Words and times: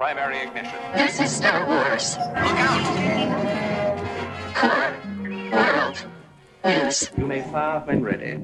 primary 0.00 0.38
ignition. 0.38 0.78
This 0.94 1.20
is 1.20 1.30
Star 1.30 1.66
Wars. 1.66 2.16
Look 2.16 2.56
out! 2.56 2.84
Core 4.54 4.96
World 5.52 6.06
News. 6.64 7.10
You 7.18 7.26
may 7.26 7.42
fire 7.42 7.80
when 7.80 8.02
ready. 8.02 8.38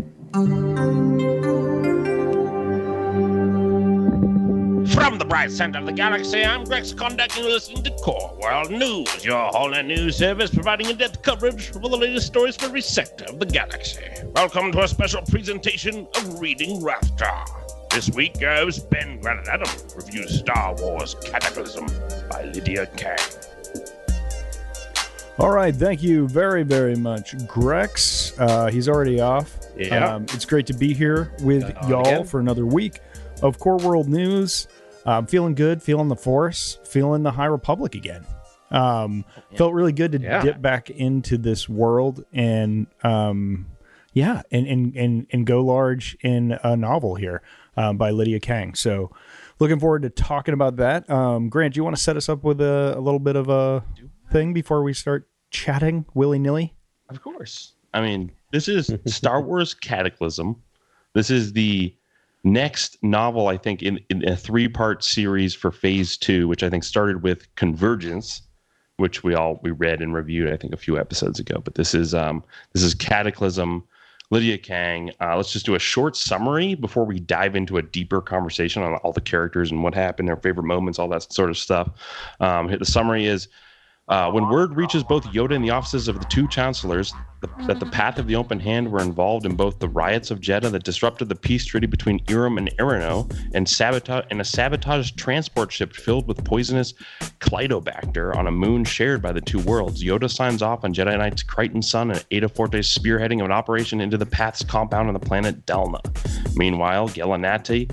From 4.92 5.16
the 5.16 5.24
bright 5.26 5.50
center 5.50 5.78
of 5.78 5.86
the 5.86 5.92
galaxy, 5.92 6.44
I'm 6.44 6.64
Grex 6.64 6.92
Conduct, 6.92 7.34
and 7.36 7.44
you're 7.46 7.54
listening 7.54 7.82
to 7.84 7.90
Core 8.02 8.36
World 8.38 8.70
News, 8.70 9.24
your 9.24 9.46
whole 9.46 9.70
news 9.82 10.18
service 10.18 10.50
providing 10.50 10.90
in-depth 10.90 11.22
coverage 11.22 11.70
of 11.70 11.82
all 11.82 11.88
the 11.88 11.96
latest 11.96 12.26
stories 12.26 12.56
for 12.56 12.66
every 12.66 12.82
sector 12.82 13.24
of 13.30 13.38
the 13.38 13.46
galaxy. 13.46 14.04
Welcome 14.34 14.72
to 14.72 14.82
a 14.82 14.88
special 14.88 15.22
presentation 15.22 16.06
of 16.16 16.38
Reading 16.38 16.82
Raftar. 16.82 17.65
This 17.96 18.10
week, 18.10 18.38
goes 18.38 18.78
Ben 18.78 19.18
Granite 19.22 19.48
Adam 19.48 19.70
reviews 19.96 20.38
Star 20.40 20.74
Wars 20.74 21.16
Cataclysm 21.24 21.86
by 22.28 22.42
Lydia 22.44 22.84
Kang. 22.94 23.16
All 25.38 25.50
right, 25.50 25.74
thank 25.74 26.02
you 26.02 26.28
very, 26.28 26.62
very 26.62 26.94
much, 26.94 27.34
Grex. 27.46 28.38
Uh, 28.38 28.66
he's 28.66 28.86
already 28.86 29.18
off. 29.22 29.58
Yeah. 29.78 30.16
Um, 30.16 30.24
it's 30.24 30.44
great 30.44 30.66
to 30.66 30.74
be 30.74 30.92
here 30.92 31.32
with 31.40 31.74
y'all 31.88 32.02
again. 32.02 32.24
for 32.26 32.38
another 32.38 32.66
week 32.66 33.00
of 33.40 33.58
Core 33.58 33.78
World 33.78 34.10
News. 34.10 34.68
I'm 35.06 35.26
feeling 35.26 35.54
good, 35.54 35.82
feeling 35.82 36.08
the 36.08 36.16
Force, 36.16 36.78
feeling 36.84 37.22
the 37.22 37.30
High 37.32 37.46
Republic 37.46 37.94
again. 37.94 38.26
Um, 38.70 39.24
Felt 39.56 39.72
really 39.72 39.92
good 39.92 40.12
to 40.12 40.18
Yeah. 40.20 40.42
dip 40.42 40.60
back 40.60 40.90
into 40.90 41.38
this 41.38 41.66
world 41.66 42.26
and, 42.34 42.88
um, 43.02 43.68
yeah, 44.12 44.42
and, 44.50 44.66
and 44.66 44.96
and 44.96 45.26
and 45.30 45.46
go 45.46 45.62
large 45.62 46.16
in 46.22 46.58
a 46.62 46.74
novel 46.74 47.16
here 47.16 47.42
um, 47.76 47.96
by 47.96 48.10
Lydia 48.10 48.40
Kang. 48.40 48.74
So, 48.74 49.10
looking 49.58 49.80
forward 49.80 50.02
to 50.02 50.10
talking 50.10 50.54
about 50.54 50.76
that. 50.76 51.08
Um, 51.10 51.48
Grant, 51.48 51.74
do 51.74 51.78
you 51.78 51.84
want 51.84 51.96
to 51.96 52.02
set 52.02 52.16
us 52.16 52.28
up 52.28 52.44
with 52.44 52.60
a, 52.60 52.94
a 52.96 53.00
little 53.00 53.20
bit 53.20 53.36
of 53.36 53.48
a 53.48 53.84
thing 54.30 54.52
before 54.52 54.82
we 54.82 54.92
start 54.92 55.28
chatting 55.50 56.04
willy 56.14 56.38
nilly? 56.38 56.74
Of 57.08 57.22
course. 57.22 57.72
I 57.94 58.00
mean, 58.02 58.30
this 58.52 58.68
is 58.68 58.92
Star 59.06 59.40
Wars 59.40 59.74
Cataclysm. 59.74 60.56
This 61.14 61.30
is 61.30 61.52
the 61.52 61.94
next 62.44 63.02
novel, 63.02 63.48
I 63.48 63.56
think, 63.56 63.82
in, 63.82 64.00
in 64.10 64.26
a 64.28 64.36
three 64.36 64.68
part 64.68 65.02
series 65.02 65.54
for 65.54 65.70
phase 65.70 66.16
two, 66.16 66.48
which 66.48 66.62
I 66.62 66.70
think 66.70 66.84
started 66.84 67.22
with 67.22 67.52
Convergence, 67.56 68.42
which 68.96 69.22
we 69.22 69.34
all 69.34 69.60
we 69.62 69.70
read 69.70 70.00
and 70.00 70.14
reviewed, 70.14 70.52
I 70.52 70.56
think, 70.56 70.72
a 70.72 70.78
few 70.78 70.98
episodes 70.98 71.40
ago. 71.40 71.60
But 71.62 71.74
this 71.74 71.94
is 71.94 72.14
um 72.14 72.44
this 72.72 72.82
is 72.82 72.94
Cataclysm. 72.94 73.84
Lydia 74.30 74.58
Kang. 74.58 75.12
Uh, 75.20 75.36
let's 75.36 75.52
just 75.52 75.66
do 75.66 75.74
a 75.74 75.78
short 75.78 76.16
summary 76.16 76.74
before 76.74 77.04
we 77.04 77.20
dive 77.20 77.54
into 77.54 77.76
a 77.76 77.82
deeper 77.82 78.20
conversation 78.20 78.82
on 78.82 78.94
all 78.96 79.12
the 79.12 79.20
characters 79.20 79.70
and 79.70 79.82
what 79.82 79.94
happened, 79.94 80.28
their 80.28 80.36
favorite 80.36 80.64
moments, 80.64 80.98
all 80.98 81.08
that 81.08 81.32
sort 81.32 81.50
of 81.50 81.56
stuff. 81.56 81.88
Um, 82.40 82.68
the 82.76 82.84
summary 82.84 83.26
is 83.26 83.48
uh, 84.08 84.30
when 84.30 84.48
word 84.48 84.76
reaches 84.76 85.02
both 85.02 85.24
Yoda 85.26 85.54
and 85.54 85.64
the 85.64 85.70
offices 85.70 86.08
of 86.08 86.18
the 86.18 86.26
two 86.26 86.46
chancellors 86.48 87.12
the, 87.40 87.48
that 87.66 87.80
the 87.80 87.86
Path 87.86 88.18
of 88.18 88.26
the 88.26 88.36
Open 88.36 88.58
Hand 88.60 88.90
were 88.90 89.00
involved 89.00 89.44
in 89.44 89.56
both 89.56 89.78
the 89.78 89.88
riots 89.88 90.30
of 90.30 90.40
Jedha 90.40 90.70
that 90.70 90.84
disrupted 90.84 91.28
the 91.28 91.34
peace 91.34 91.66
treaty 91.66 91.86
between 91.86 92.20
Eiram 92.26 92.56
and 92.56 92.70
E'ronoh, 92.78 93.30
and 93.54 93.68
sabotage 93.68 94.24
and 94.30 94.40
a 94.40 94.44
sabotaged 94.44 95.18
transport 95.18 95.72
ship 95.72 95.92
filled 95.92 96.26
with 96.28 96.44
poisonous 96.44 96.94
Clydobacter 97.40 98.34
on 98.34 98.46
a 98.46 98.50
moon 98.50 98.84
shared 98.84 99.20
by 99.20 99.32
the 99.32 99.40
two 99.40 99.58
worlds, 99.60 100.02
Yoda 100.02 100.30
signs 100.30 100.62
off 100.62 100.84
on 100.84 100.94
Jedi 100.94 101.16
Knight's 101.18 101.42
Creighton 101.42 101.82
Sun 101.82 102.10
and 102.12 102.24
Aida 102.32 102.48
Forte's 102.48 102.96
spearheading 102.96 103.40
of 103.40 103.46
an 103.46 103.52
operation 103.52 104.00
into 104.00 104.16
the 104.16 104.26
Path's 104.26 104.64
compound 104.64 105.08
on 105.08 105.14
the 105.14 105.20
planet 105.20 105.66
Dalna. 105.66 106.00
Meanwhile, 106.56 107.08
Gella 107.08 107.36
Nattai 107.36 107.90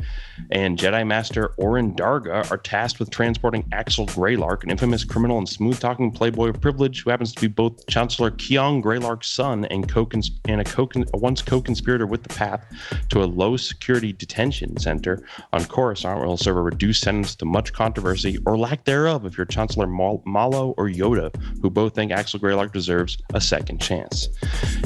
and 0.54 0.78
Jedi 0.78 1.06
Master 1.06 1.48
Orin 1.58 1.96
Darga 1.96 2.50
are 2.52 2.58
tasked 2.58 3.00
with 3.00 3.10
transporting 3.10 3.68
Axel 3.72 4.06
Greylark, 4.06 4.64
an 4.64 4.70
infamous 4.70 5.04
criminal 5.04 5.40
and 5.40 5.50
smooth-talking 5.50 6.12
playboy 6.12 6.50
of 6.50 6.62
privilege 6.62 7.04
who 7.04 7.10
happens 7.10 7.34
to 7.34 7.42
be 7.42 7.48
both 7.48 7.86
Chancellor 7.88 8.30
Kyong 8.30 8.84
Greylark's 8.84 9.28
son 9.28 9.66
and, 9.66 9.90
co-cons- 9.90 10.40
and 10.46 10.62
a, 10.62 10.64
co- 10.64 10.88
a 11.14 11.18
once 11.18 11.42
co-conspirator 11.42 12.06
with 12.06 12.22
the 12.22 12.30
Path, 12.30 12.66
to 13.10 13.24
a 13.24 13.26
low-security 13.26 14.14
detention 14.14 14.78
center 14.78 15.26
on 15.54 15.66
Coruscant, 15.66 16.20
where 16.20 16.28
he'll 16.28 16.38
serve 16.38 16.58
a 16.58 16.62
reduced 16.62 17.02
sentence 17.02 17.36
to 17.36 17.46
much 17.46 17.74
controversy 17.74 18.38
or 18.46 18.56
lack 18.56 18.84
thereof 18.84 19.26
if 19.26 19.36
you're 19.36 19.48
Chancellor 19.48 19.88
Mal- 19.88 20.22
Malo 20.26 20.76
or 20.78 20.88
Yoda, 20.88 21.36
who 21.64 21.70
both 21.72 21.96
think 21.96 22.12
Axel 22.12 22.40
Greylark 22.40 22.72
deserves 22.72 23.18
a 23.34 23.42
second 23.42 23.82
chance. 23.82 24.30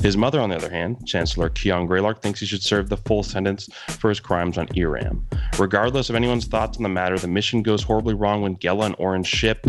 His 0.02 0.16
mother, 0.16 0.40
on 0.40 0.50
the 0.50 0.56
other 0.56 0.70
hand, 0.70 1.06
Chancellor 1.06 1.50
Kyong 1.50 1.90
Greylark, 1.90 2.22
thinks 2.22 2.40
he 2.40 2.46
should 2.46 2.64
serve 2.64 2.88
the 2.88 2.98
full 2.98 3.22
sentence 3.22 3.68
for 3.90 4.08
his 4.08 4.22
crimes 4.22 4.58
on 4.58 4.68
Eiram. 4.70 5.24
Regardless 5.60 6.10
of 6.12 6.16
anyone's 6.16 6.46
thoughts 6.46 6.78
on 6.78 6.84
the 6.84 6.90
matter, 6.90 7.18
the 7.18 7.28
mission 7.28 7.64
goes 7.64 7.82
horribly 7.82 8.14
wrong 8.14 8.44
when 8.44 8.60
Gella 8.60 8.86
and 8.86 8.96
Oren's 9.00 9.28
ship 9.28 9.66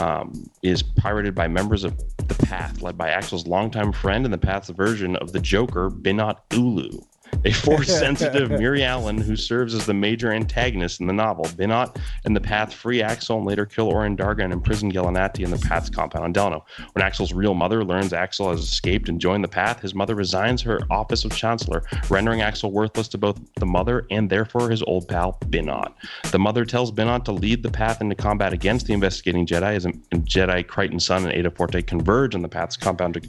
um, 0.00 0.48
is 0.62 0.82
pirated 0.82 1.34
by 1.34 1.46
members 1.46 1.84
of 1.84 1.98
the 2.26 2.34
Path, 2.46 2.80
led 2.80 2.96
by 2.96 3.10
Axel's 3.10 3.46
longtime 3.46 3.92
friend 3.92 4.24
and 4.24 4.32
the 4.32 4.38
Path's 4.38 4.70
version 4.70 5.14
of 5.16 5.32
the 5.32 5.40
Joker, 5.40 5.90
Binot 5.90 6.38
Ulu. 6.52 7.00
A 7.44 7.52
force-sensitive 7.52 8.48
Mirialan 8.50 9.20
who 9.20 9.36
serves 9.36 9.74
as 9.74 9.84
the 9.86 9.94
major 9.94 10.32
antagonist 10.32 11.00
in 11.00 11.06
the 11.06 11.12
novel. 11.12 11.44
Binot 11.44 11.96
and 12.24 12.34
the 12.34 12.40
Path 12.40 12.72
free 12.72 13.02
Axel 13.02 13.38
and 13.38 13.46
later 13.46 13.66
kill 13.66 13.88
Oren 13.88 14.16
Darga 14.16 14.44
and 14.44 14.52
imprison 14.52 14.90
Gella 14.90 15.10
Nattai 15.10 15.44
in 15.44 15.50
the 15.50 15.58
Path's 15.58 15.90
compound 15.90 16.24
on 16.24 16.32
Dalna. 16.32 16.62
When 16.92 17.04
Axel's 17.04 17.32
real 17.32 17.54
mother 17.54 17.84
learns 17.84 18.12
Axel 18.12 18.50
has 18.50 18.60
escaped 18.60 19.08
and 19.08 19.20
joined 19.20 19.44
the 19.44 19.48
Path, 19.48 19.80
his 19.80 19.94
mother 19.94 20.14
resigns 20.14 20.62
her 20.62 20.80
office 20.90 21.24
of 21.24 21.34
Chancellor, 21.34 21.84
rendering 22.08 22.40
Axel 22.40 22.70
worthless 22.70 23.08
to 23.08 23.18
both 23.18 23.38
the 23.56 23.66
mother 23.66 24.06
and 24.10 24.30
therefore 24.30 24.70
his 24.70 24.82
old 24.82 25.06
pal 25.08 25.38
Binot. 25.46 25.92
The 26.30 26.38
mother 26.38 26.64
tells 26.64 26.92
Binot 26.92 27.24
to 27.24 27.32
lead 27.32 27.62
the 27.62 27.70
Path 27.70 28.00
into 28.00 28.14
combat 28.14 28.52
against 28.52 28.86
the 28.86 28.94
investigating 28.94 29.46
Jedi 29.46 29.74
as 29.74 29.84
Jedi 29.84 30.66
Creighton's 30.66 31.04
son 31.04 31.24
and 31.24 31.32
Aida 31.32 31.50
Forte 31.50 31.82
converge 31.82 32.34
on 32.34 32.42
the 32.42 32.48
Path's 32.48 32.76
compound 32.76 33.14
to 33.14 33.20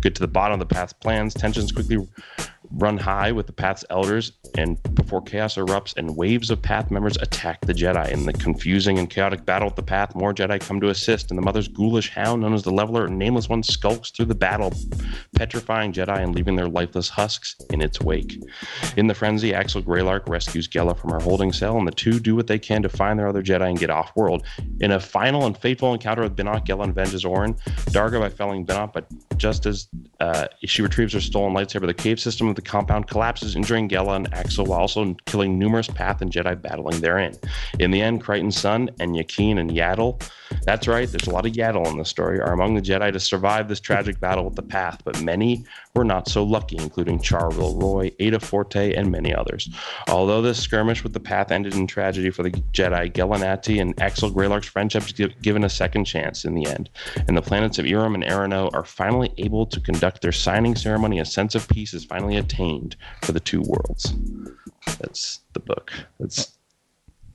get 0.00 0.14
to 0.14 0.20
the 0.20 0.28
bottom 0.28 0.60
of 0.60 0.68
the 0.68 0.74
Path's 0.74 0.92
plans. 0.92 1.34
Tensions 1.34 1.72
quickly 1.72 2.06
run 2.76 2.96
high 2.96 3.32
with 3.32 3.46
the 3.46 3.52
Path's 3.52 3.84
elders, 3.90 4.32
and 4.56 4.82
before 4.94 5.22
chaos 5.22 5.56
erupts 5.56 5.96
and 5.96 6.16
waves 6.16 6.50
of 6.50 6.60
Path 6.62 6.90
members 6.90 7.16
attack 7.18 7.60
the 7.62 7.72
Jedi. 7.72 8.10
In 8.10 8.26
the 8.26 8.32
confusing 8.32 8.98
and 8.98 9.08
chaotic 9.08 9.44
battle 9.44 9.68
with 9.68 9.76
the 9.76 9.82
Path, 9.82 10.14
more 10.14 10.32
Jedi 10.32 10.60
come 10.60 10.80
to 10.80 10.88
assist, 10.88 11.30
and 11.30 11.38
the 11.38 11.42
Mother's 11.42 11.68
ghoulish 11.68 12.10
hound, 12.10 12.42
known 12.42 12.54
as 12.54 12.62
the 12.62 12.70
Leveler, 12.70 13.08
Nameless 13.08 13.48
One, 13.48 13.62
skulks 13.62 14.10
through 14.10 14.26
the 14.26 14.34
battle, 14.34 14.72
petrifying 15.34 15.92
Jedi 15.92 16.22
and 16.22 16.34
leaving 16.34 16.56
their 16.56 16.68
lifeless 16.68 17.08
husks 17.08 17.56
in 17.70 17.80
its 17.80 18.00
wake. 18.00 18.42
In 18.96 19.06
the 19.06 19.14
frenzy, 19.14 19.54
Axel 19.54 19.82
Greylark 19.82 20.28
rescues 20.28 20.66
Gella 20.66 20.94
from 20.94 21.10
her 21.10 21.20
holding 21.20 21.52
cell, 21.52 21.76
and 21.76 21.86
the 21.86 21.92
two 21.92 22.18
do 22.20 22.34
what 22.34 22.46
they 22.46 22.58
can 22.58 22.82
to 22.82 22.88
find 22.88 23.18
their 23.18 23.28
other 23.28 23.42
Jedi 23.42 23.68
and 23.68 23.78
get 23.78 23.90
off 23.90 24.14
world. 24.16 24.44
In 24.80 24.92
a 24.92 25.00
final 25.00 25.46
and 25.46 25.56
fateful 25.56 25.92
encounter 25.92 26.22
with 26.22 26.36
Binot, 26.36 26.64
Gella 26.64 26.88
avenges 26.88 27.24
Orin, 27.24 27.54
Darga 27.90 28.20
by 28.20 28.30
felling 28.30 28.64
Binot, 28.64 28.92
but 28.92 29.06
just 29.36 29.66
as 29.66 29.88
uh, 30.20 30.46
she 30.64 30.82
retrieves 30.82 31.12
her 31.12 31.20
stolen 31.20 31.54
lightsaber, 31.54 31.86
the 31.86 31.94
cave 31.94 32.20
system 32.20 32.48
of 32.48 32.54
the 32.54 32.61
compound 32.64 33.08
collapses, 33.08 33.56
injuring 33.56 33.88
Gella 33.88 34.14
and 34.14 34.32
Axel 34.32 34.66
while 34.66 34.80
also 34.80 35.14
killing 35.26 35.58
numerous 35.58 35.88
Path 35.88 36.22
and 36.22 36.30
Jedi 36.30 36.60
battling 36.60 37.00
therein. 37.00 37.34
In 37.78 37.90
the 37.90 38.00
end, 38.00 38.22
Creighton's 38.22 38.56
son 38.56 38.90
and 39.00 39.14
Yakeen 39.14 39.58
and 39.58 39.70
Yaddle, 39.70 40.22
that's 40.64 40.88
right, 40.88 41.08
there's 41.08 41.26
a 41.26 41.30
lot 41.30 41.46
of 41.46 41.52
Yaddle 41.52 41.86
in 41.90 41.98
the 41.98 42.04
story, 42.04 42.40
are 42.40 42.52
among 42.52 42.74
the 42.74 42.82
Jedi 42.82 43.12
to 43.12 43.20
survive 43.20 43.68
this 43.68 43.80
tragic 43.80 44.20
battle 44.20 44.44
with 44.44 44.56
the 44.56 44.62
Path, 44.62 45.02
but 45.04 45.22
many 45.22 45.64
were 45.94 46.04
not 46.04 46.28
so 46.28 46.42
lucky, 46.42 46.76
including 46.78 47.20
Charville 47.20 47.76
Roy, 47.78 48.10
Aida 48.20 48.40
Forte, 48.40 48.94
and 48.94 49.10
many 49.10 49.34
others. 49.34 49.68
Although 50.08 50.42
this 50.42 50.60
skirmish 50.60 51.02
with 51.02 51.12
the 51.12 51.20
Path 51.20 51.50
ended 51.50 51.74
in 51.74 51.86
tragedy 51.86 52.30
for 52.30 52.42
the 52.42 52.50
Jedi, 52.50 53.12
Gella 53.12 53.38
Nattai 53.38 53.80
and 53.80 54.00
Axel 54.00 54.30
Greylark's 54.30 54.68
friendship 54.68 55.04
is 55.04 55.30
given 55.42 55.64
a 55.64 55.68
second 55.68 56.04
chance 56.04 56.44
in 56.44 56.54
the 56.54 56.66
end, 56.66 56.90
and 57.28 57.36
the 57.36 57.42
planets 57.42 57.78
of 57.78 57.86
Eiram 57.86 58.14
and 58.14 58.24
E'ronoh 58.24 58.72
are 58.74 58.84
finally 58.84 59.32
able 59.38 59.66
to 59.66 59.80
conduct 59.80 60.22
their 60.22 60.32
signing 60.32 60.76
ceremony. 60.76 61.18
A 61.18 61.24
sense 61.24 61.54
of 61.54 61.68
peace 61.68 61.94
is 61.94 62.04
finally 62.04 62.36
attained 62.36 62.96
for 63.22 63.32
the 63.32 63.40
two 63.40 63.62
worlds. 63.62 64.14
That's 64.98 65.40
the 65.52 65.60
book. 65.60 65.92
That's 66.18 66.58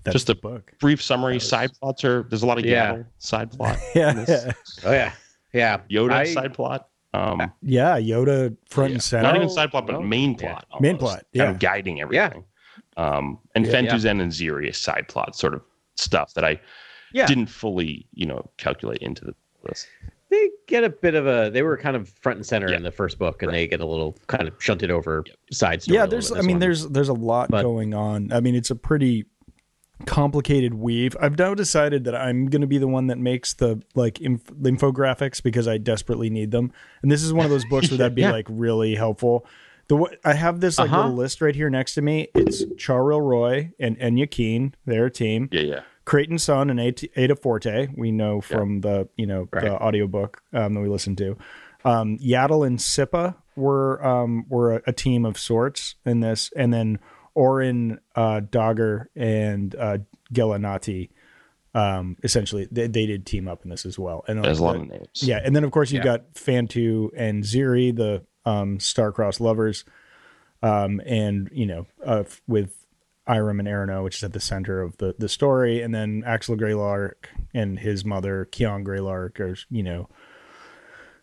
That's 0.08 0.14
Just 0.16 0.30
a 0.30 0.36
book. 0.36 0.72
brief 0.80 1.02
summary. 1.04 1.40
Side 1.40 1.72
plots 1.80 2.04
are 2.06 2.24
there's 2.30 2.44
a 2.44 2.46
lot 2.46 2.58
of 2.58 2.66
Yeah. 2.66 2.94
Yaddle 2.94 3.06
side 3.20 3.52
plot. 3.52 3.78
Yeah, 3.96 4.12
in. 4.26 4.54
Oh 4.86 4.92
yeah, 4.92 5.12
yeah. 5.54 5.80
Yoda 5.92 6.12
I- 6.14 6.34
side 6.34 6.54
plot. 6.54 6.88
Um, 7.14 7.52
yeah. 7.62 7.98
Yoda 8.00 8.56
front 8.70 8.92
yeah. 8.92 8.96
and 8.96 9.04
center. 9.04 9.24
Not 9.24 9.36
even 9.36 9.50
side 9.50 9.72
plot, 9.72 9.86
but 9.88 9.94
no. 9.94 10.02
main 10.02 10.32
Yeah. 10.40 10.60
plot. 10.60 10.66
Main 10.82 10.96
almost, 10.96 11.02
plot, 11.02 11.16
kind 11.20 11.26
yeah. 11.34 11.50
of 11.50 11.60
guiding 11.60 12.00
everything. 12.02 12.44
Yeah. 12.98 13.06
Um, 13.18 13.40
and 13.56 13.66
Yeah, 13.66 13.72
Phan-tu 13.72 13.96
Zenn 13.96 14.22
and 14.22 14.32
Xiri 14.32 14.74
side 14.76 15.08
plot 15.08 15.36
sort 15.36 15.54
of 15.54 15.62
stuff 15.96 16.34
that 16.36 16.44
I 16.44 16.60
Yeah. 17.14 17.26
didn't 17.26 17.48
fully, 17.48 18.08
you 18.14 18.26
know, 18.26 18.50
calculate 18.58 19.00
into 19.02 19.26
the 19.26 19.36
list. 19.68 19.88
They 20.30 20.50
get 20.68 20.84
a 20.84 20.90
bit 20.90 21.16
of 21.16 21.26
a. 21.26 21.50
They 21.50 21.64
were 21.64 21.78
kind 21.78 21.96
of 21.96 22.10
front 22.10 22.38
and 22.38 22.46
center 22.46 22.70
Yeah. 22.70 22.76
in 22.78 22.84
the 22.84 22.92
first 22.92 23.18
book, 23.18 23.42
and 23.42 23.50
Right. 23.52 23.60
they 23.60 23.68
get 23.68 23.80
a 23.82 23.86
little 23.86 24.18
kind 24.28 24.48
of 24.48 24.54
shunted 24.60 24.92
over 24.92 25.24
side 25.52 25.82
story. 25.84 25.96
yeah 25.98 26.06
there's 26.06 26.32
i 26.34 26.42
mean 26.42 26.52
one. 26.56 26.60
there's 26.60 26.88
there's 26.90 27.08
a 27.10 27.14
lot 27.14 27.50
But- 27.50 27.64
going 27.64 27.94
on 27.94 28.32
i 28.34 28.42
mean 28.42 28.54
it's 28.56 28.70
a 28.70 28.76
pretty 28.76 29.26
complicated 30.06 30.74
weave 30.76 31.16
i've 31.20 31.38
now 31.38 31.54
decided 31.54 32.04
that 32.04 32.16
i'm 32.16 32.48
going 32.48 32.62
to 32.62 32.68
be 32.68 32.78
the 32.78 32.88
one 32.88 33.08
that 33.08 33.18
makes 33.18 33.54
the 33.56 33.82
like 33.96 34.22
inf- 34.22 34.44
infographics 34.62 35.42
because 35.42 35.68
i 35.68 35.78
desperately 35.78 36.30
need 36.30 36.52
them 36.52 36.72
and 37.02 37.12
this 37.12 37.24
is 37.24 37.34
one 37.34 37.46
of 37.46 37.52
those 37.52 37.66
books 37.66 37.90
where 37.90 37.98
that'd 37.98 38.16
be 38.16 38.22
Yeah. 38.28 38.32
like 38.32 38.46
really 38.50 38.96
helpful 38.96 39.46
the 39.88 39.96
wa- 39.96 40.10
i 40.24 40.34
have 40.34 40.60
this 40.60 40.78
like 40.78 40.90
Uh-huh. 40.92 41.02
little 41.04 41.16
list 41.16 41.42
right 41.42 41.56
here 41.56 41.70
next 41.70 41.96
to 41.96 42.02
me 42.02 42.28
it's 42.36 42.64
charil 42.76 43.22
roy 43.22 43.72
and 43.80 43.98
enya 44.00 44.30
keen 44.30 44.76
their 44.86 45.10
team 45.10 45.50
Yeah, 45.52 45.62
yeah. 45.62 45.80
Creighton's 46.06 46.44
son 46.44 46.70
and 46.70 46.80
Aida 46.80 47.36
Forte, 47.36 47.90
we 47.98 48.14
know 48.14 48.40
from 48.40 48.80
the 48.80 49.10
you 49.18 49.26
know 49.26 49.50
Right. 49.52 49.66
the 49.66 49.72
audiobook 49.74 50.42
um, 50.54 50.74
that 50.74 50.80
we 50.80 50.88
listened 50.88 51.18
to. 51.18 51.38
Um, 51.84 52.18
Yaddle 52.20 52.66
and 52.66 52.80
Sippa 52.80 53.36
were 53.58 54.02
um, 54.06 54.46
were 54.48 54.76
a, 54.78 54.82
a 54.88 54.94
team 54.94 55.26
of 55.26 55.38
sorts 55.38 55.96
in 56.06 56.22
this, 56.22 56.50
and 56.56 56.74
then 56.74 57.00
Orin 57.38 58.00
uh, 58.16 58.42
Darga 58.42 59.06
and 59.16 59.76
uh, 59.76 60.00
Gella 60.32 60.58
Nattai, 60.58 61.10
um, 61.76 62.18
essentially 62.24 62.68
they, 62.72 62.88
they 62.88 63.06
did 63.06 63.26
team 63.28 63.48
up 63.48 63.64
in 63.64 63.70
this 63.70 63.86
as 63.86 64.00
well. 64.00 64.26
And 64.28 64.44
There's 64.44 64.58
a 64.60 64.64
lot 64.64 64.78
of 64.78 64.88
names. 64.90 65.22
yeah, 65.22 65.40
and 65.44 65.56
then 65.56 65.64
of 65.64 65.70
course 65.72 65.92
you've 65.92 66.04
Yeah. 66.04 66.18
got 66.18 66.26
Phan-tu 66.36 67.12
and 67.16 67.44
Xiri, 67.44 67.96
the 67.96 68.24
um, 68.46 68.80
star-crossed 68.80 69.40
lovers, 69.40 69.86
um, 70.64 71.00
and 71.06 71.50
you 71.54 71.68
know, 71.68 71.86
uh, 72.04 72.24
with 72.48 72.74
Eiram 73.28 73.60
and 73.60 73.68
E'ronoh, 73.68 74.04
which 74.04 74.16
is 74.16 74.24
at 74.24 74.34
the 74.34 74.40
center 74.40 74.82
of 74.82 74.98
the 74.98 75.14
the 75.20 75.30
story, 75.30 75.82
and 75.84 75.94
then 75.94 76.24
Axel 76.26 76.56
Greylark 76.56 77.28
and 77.54 77.78
his 77.78 78.04
mother 78.04 78.48
Kyong 78.52 78.84
Greylark 78.84 79.40
are 79.40 79.56
you 79.70 79.84
know, 79.84 80.10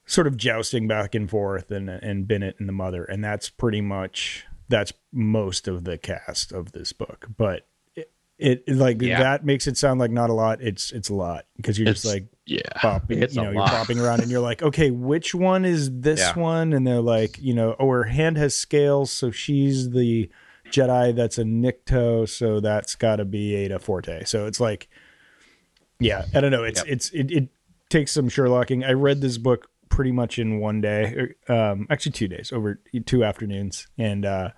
sort 0.06 0.26
of 0.28 0.36
jousting 0.36 0.86
back 0.86 1.14
and 1.16 1.28
forth, 1.28 1.70
and 1.72 1.88
and 1.88 2.28
Bennett 2.28 2.56
and 2.60 2.68
the 2.68 2.72
mother, 2.74 3.04
and 3.04 3.24
that's 3.24 3.48
pretty 3.50 3.80
much 3.80 4.44
that's 4.74 4.92
most 5.12 5.68
of 5.68 5.84
the 5.84 5.96
cast 5.96 6.50
of 6.52 6.72
this 6.72 6.92
book, 6.92 7.26
but. 7.36 7.66
It, 8.36 8.64
it 8.66 8.74
like 8.76 9.00
Yeah. 9.00 9.20
that 9.20 9.44
makes 9.44 9.68
it 9.68 9.76
sound 9.76 10.00
like 10.00 10.10
not 10.10 10.28
a 10.28 10.32
lot. 10.32 10.60
It's 10.60 10.90
it's 10.90 11.08
a 11.08 11.14
lot 11.14 11.46
because 11.56 11.78
you're 11.78 11.86
just 11.86 12.04
like 12.04 12.26
Yeah. 12.46 12.62
bopping, 12.82 13.22
It's 13.22 13.36
you 13.36 13.42
know, 13.42 13.52
you're 13.52 13.60
lot. 13.60 13.70
bopping 13.86 14.02
around 14.02 14.22
and 14.22 14.30
you're 14.30 14.40
like, 14.40 14.60
okay, 14.68 14.90
which 14.90 15.36
one 15.36 15.64
is 15.64 16.00
this 16.00 16.18
Yeah. 16.18 16.34
one? 16.38 16.72
And 16.72 16.84
they're 16.84 17.00
like, 17.00 17.38
you 17.40 17.54
know, 17.54 17.76
oh, 17.78 17.88
her 17.90 18.02
hand 18.02 18.36
has 18.36 18.56
scales, 18.56 19.12
so 19.12 19.30
she's 19.30 19.90
the 19.90 20.28
Jedi 20.68 21.14
that's 21.14 21.38
a 21.38 21.44
Nikto, 21.44 22.28
so 22.28 22.58
that's 22.58 22.96
got 22.96 23.16
to 23.16 23.24
be 23.24 23.54
Aida 23.54 23.78
Forte. 23.78 24.24
So 24.24 24.46
it's 24.46 24.58
like, 24.58 24.88
yeah, 26.00 26.24
I 26.34 26.40
don't 26.40 26.50
know. 26.50 26.64
It's 26.64 26.80
Yep. 26.80 26.88
it's 26.92 27.10
it, 27.10 27.30
it 27.30 27.48
takes 27.88 28.10
some 28.10 28.28
Sherlocking. 28.28 28.84
I 28.84 28.94
read 28.94 29.20
this 29.20 29.38
book 29.38 29.70
pretty 29.94 30.10
much 30.10 30.40
in 30.40 30.58
one 30.58 30.80
day, 30.80 31.28
um, 31.48 31.86
actually 31.88 32.10
two 32.10 32.26
days, 32.26 32.52
over 32.52 32.80
two 33.06 33.22
afternoons, 33.24 33.86
and 33.96 34.26
uh, 34.26 34.48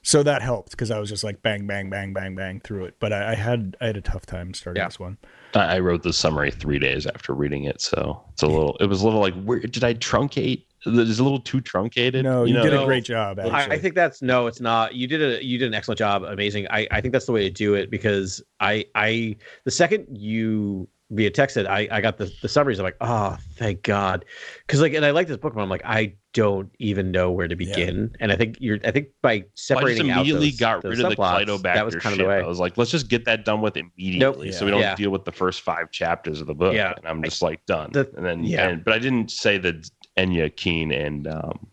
so 0.00 0.22
that 0.22 0.40
helped 0.40 0.70
because 0.70 0.90
I 0.90 0.98
was 0.98 1.10
just 1.10 1.22
like 1.22 1.42
bang, 1.42 1.66
bang, 1.66 1.90
bang, 1.90 2.14
bang, 2.14 2.34
bang 2.34 2.60
through 2.60 2.86
it. 2.86 2.94
But 2.98 3.12
I, 3.12 3.32
I 3.32 3.34
had 3.34 3.76
I 3.78 3.86
had 3.88 3.98
a 3.98 4.00
tough 4.00 4.24
time 4.24 4.54
starting 4.54 4.80
Yeah. 4.80 4.88
this 4.88 4.98
one. 4.98 5.18
I 5.54 5.76
I 5.76 5.78
wrote 5.80 6.02
the 6.02 6.14
summary 6.14 6.50
three 6.50 6.78
days 6.78 7.06
after 7.06 7.34
reading 7.34 7.64
it, 7.64 7.82
so 7.82 8.24
it's 8.32 8.42
a 8.42 8.46
little. 8.46 8.76
It 8.80 8.86
was 8.86 9.02
a 9.02 9.04
little 9.04 9.20
like, 9.20 9.34
where 9.44 9.60
did 9.60 9.84
I 9.84 9.92
truncate? 9.94 10.64
It's 10.86 11.18
a 11.18 11.22
little 11.22 11.40
too 11.40 11.60
truncated. 11.60 12.24
No, 12.24 12.44
you, 12.44 12.54
know? 12.54 12.62
did 12.62 12.72
a 12.72 12.84
great 12.86 13.04
job. 13.04 13.38
I, 13.40 13.64
I 13.64 13.78
think 13.78 13.94
that's 13.94 14.22
no, 14.22 14.46
it's 14.46 14.60
not. 14.60 14.94
You 14.94 15.06
did 15.06 15.20
a 15.20 15.44
you 15.44 15.58
did 15.58 15.68
an 15.68 15.74
excellent 15.74 15.98
job, 15.98 16.22
amazing. 16.22 16.68
I, 16.70 16.86
I 16.90 17.00
think 17.02 17.12
that's 17.12 17.26
the 17.26 17.32
way 17.32 17.42
to 17.42 17.50
do 17.50 17.74
it 17.74 17.90
because 17.90 18.42
I 18.60 18.86
I 18.94 19.36
the 19.64 19.70
second 19.70 20.06
you 20.16 20.88
via 21.10 21.30
texted, 21.30 21.66
I 21.66 21.88
I 21.90 22.00
got 22.00 22.18
the 22.18 22.32
the 22.42 22.48
summaries. 22.48 22.78
I'm 22.78 22.84
like, 22.84 22.96
oh, 23.00 23.36
thank 23.54 23.82
God, 23.82 24.24
because 24.66 24.80
like, 24.80 24.92
and 24.94 25.04
I 25.04 25.10
like 25.12 25.28
this 25.28 25.36
book, 25.36 25.54
but 25.54 25.60
I'm 25.62 25.68
like, 25.68 25.84
I 25.84 26.14
don't 26.32 26.70
even 26.78 27.10
know 27.10 27.30
where 27.30 27.48
to 27.48 27.56
begin. 27.56 28.14
And 28.20 28.30
I 28.30 28.36
think 28.36 28.58
you're, 28.60 28.78
I 28.84 28.90
think 28.90 29.08
by 29.22 29.36
Well, 29.38 29.44
separating 29.54 30.10
out 30.10 30.18
immediately 30.18 30.50
those, 30.50 30.58
got 30.58 30.82
those 30.82 30.96
rid 30.98 31.04
of 31.06 31.10
the 31.10 31.16
subplots, 31.16 31.46
Clytobacter 31.46 31.62
that 31.74 31.84
was 31.86 31.96
kind 31.96 32.12
of 32.12 32.18
the 32.18 32.26
way. 32.26 32.40
I 32.40 32.46
was 32.46 32.58
like, 32.58 32.76
let's 32.76 32.90
just 32.90 33.08
get 33.08 33.24
that 33.24 33.44
done 33.46 33.62
with 33.62 33.76
immediately, 33.76 34.52
so 34.52 34.64
we 34.66 34.70
don't 34.70 34.80
Yeah. 34.80 34.94
deal 34.96 35.10
with 35.10 35.24
the 35.24 35.32
first 35.32 35.62
five 35.62 35.90
chapters 35.90 36.40
of 36.42 36.46
the 36.46 36.54
book. 36.54 36.74
Yeah. 36.74 36.92
and 36.96 37.06
I'm 37.06 37.22
just 37.22 37.40
like 37.40 37.64
done. 37.66 37.90
The- 37.92 38.10
and 38.16 38.26
then 38.26 38.44
yeah. 38.44 38.68
and, 38.68 38.84
but 38.84 38.92
I 38.92 38.98
didn't 38.98 39.30
say 39.30 39.56
that 39.58 39.88
Enya 40.18 40.54
Keen 40.54 40.92
and 40.92 41.26
um, 41.26 41.66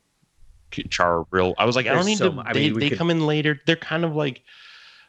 Char 0.90 1.26
real. 1.32 1.54
I 1.58 1.66
was 1.66 1.76
like, 1.76 1.86
I 1.86 1.90
don't 1.90 1.98
There's 2.06 2.08
need 2.08 2.18
so 2.20 2.32
to. 2.32 2.44
I 2.46 2.54
they 2.54 2.60
mean, 2.62 2.74
we 2.76 2.80
they 2.82 2.90
could- 2.90 2.98
come 2.98 3.10
in 3.10 3.26
later. 3.28 3.60
They're 3.68 3.76
kind 3.76 4.06
of 4.06 4.16
like, 4.16 4.44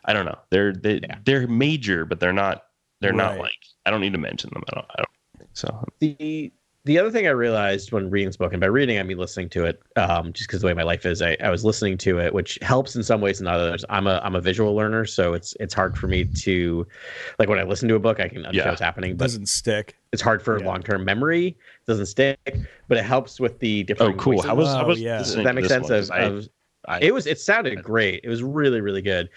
I 0.05 0.13
don't 0.13 0.25
know. 0.27 0.39
They're 0.51 0.73
they 0.73 0.99
Yeah. 1.01 1.19
they're 1.25 1.47
major, 1.47 2.05
but 2.05 2.19
they're 2.21 2.33
not. 2.33 2.65
They're 3.01 3.13
not 3.13 3.39
like. 3.39 3.59
I 3.87 3.91
don't 3.91 4.01
need 4.01 4.13
to 4.13 4.19
mention 4.19 4.51
them. 4.53 4.63
I 4.71 4.75
don't. 4.75 4.87
I 4.91 4.97
don't 4.99 5.39
think 5.39 5.51
so. 5.55 5.85
the 6.01 6.53
the 6.87 6.99
other 6.99 7.11
thing 7.11 7.27
I 7.27 7.31
realized 7.31 7.93
when 7.93 8.11
reading 8.11 8.29
this 8.29 8.37
book, 8.37 8.53
and 8.53 8.61
by 8.61 8.67
reading 8.67 8.99
I 8.99 9.03
mean 9.05 9.17
listening 9.17 9.49
to 9.51 9.65
it, 9.65 9.81
um, 9.97 10.35
just 10.35 10.47
because 10.49 10.61
the 10.61 10.67
way 10.67 10.75
my 10.75 10.83
life 10.83 11.07
is, 11.07 11.23
I, 11.23 11.35
I 11.41 11.49
was 11.49 11.65
listening 11.65 11.97
to 11.99 12.19
it, 12.19 12.35
which 12.35 12.59
helps 12.61 12.95
in 12.95 13.03
some 13.03 13.23
ways 13.23 13.41
and 13.41 13.47
not 13.47 13.55
others. 13.59 13.87
I'm 13.89 14.07
a 14.07 14.21
I'm 14.23 14.35
a 14.35 14.41
visual 14.41 14.75
learner, 14.75 15.07
so 15.07 15.33
it's 15.33 15.55
it's 15.61 15.73
hard 15.73 15.97
for 15.97 16.09
me 16.09 16.25
to, 16.25 16.87
like 17.39 17.49
when 17.49 17.59
I 17.59 17.63
listen 17.63 17.89
to 17.89 17.95
a 17.95 17.99
book, 18.01 18.21
I 18.21 18.29
can 18.29 18.39
understand 18.39 18.55
Yeah. 18.57 18.69
what's 18.69 18.83
happening, 18.83 19.13
It 19.13 19.17
but 19.19 19.25
doesn't 19.25 19.49
stick. 19.49 19.97
it's 20.13 20.21
hard 20.21 20.43
for 20.43 20.59
Yeah. 20.61 20.67
long 20.67 20.83
term 20.83 21.05
memory. 21.07 21.47
It 21.49 21.87
doesn't 21.87 22.07
stick, 22.07 22.39
but 22.89 22.99
it 22.99 23.05
helps 23.05 23.41
with 23.41 23.59
the 23.61 23.83
different. 23.85 24.15
Oh, 24.17 24.19
cool. 24.19 24.33
voices. 24.35 24.47
How 24.49 24.55
was? 24.55 24.69
Oh, 24.69 24.77
how 24.77 24.87
was 24.87 25.01
yeah. 25.01 25.19
Does 25.19 25.35
that 25.37 25.43
to 25.45 25.53
make 25.55 25.65
sense? 25.67 25.89
one? 25.89 25.99
Of, 25.99 26.09
'Cause 26.09 26.11
I- 26.11 26.19
of 26.25 26.49
I- 26.87 26.99
it 27.01 27.15
was 27.15 27.27
it 27.27 27.41
sounded 27.41 27.83
great. 27.83 28.21
It 28.25 28.29
was 28.29 28.43
really 28.43 28.83
really 28.83 29.03
good. 29.03 29.31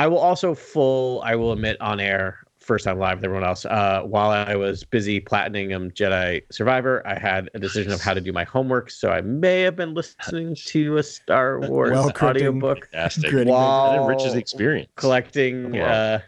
I 0.00 0.08
will 0.08 0.18
also 0.18 0.54
full 0.56 1.22
I 1.22 1.36
will 1.36 1.52
admit 1.52 1.80
on 1.80 2.00
air 2.00 2.38
first 2.60 2.84
time 2.84 2.98
live 2.98 3.18
with 3.18 3.24
everyone 3.24 3.44
else. 3.44 3.64
Uh, 3.64 4.02
while 4.04 4.30
I 4.30 4.54
was 4.54 4.84
busy 4.84 5.18
platinum 5.20 5.90
Jedi 5.90 6.42
Survivor, 6.52 7.02
I 7.06 7.18
had 7.18 7.48
a 7.54 7.58
decision 7.58 7.92
of 7.92 8.00
how 8.00 8.14
to 8.14 8.20
do 8.20 8.32
my 8.32 8.44
homework, 8.44 8.90
so 8.90 9.10
I 9.10 9.20
may 9.22 9.62
have 9.62 9.76
been 9.76 9.94
listening 9.94 10.54
to 10.66 10.98
a 10.98 11.02
Star 11.02 11.60
Wars 11.60 11.92
Well, 11.92 12.10
Creighton. 12.10 12.46
audiobook 12.48 12.86
fantastic. 12.90 13.30
Gritty. 13.30 13.50
while 13.50 13.92
That 13.92 14.00
enriches 14.02 14.34
the 14.34 14.38
experience. 14.38 14.90
collecting 14.96 15.72
Wow. 15.72 15.84
uh 15.84 16.18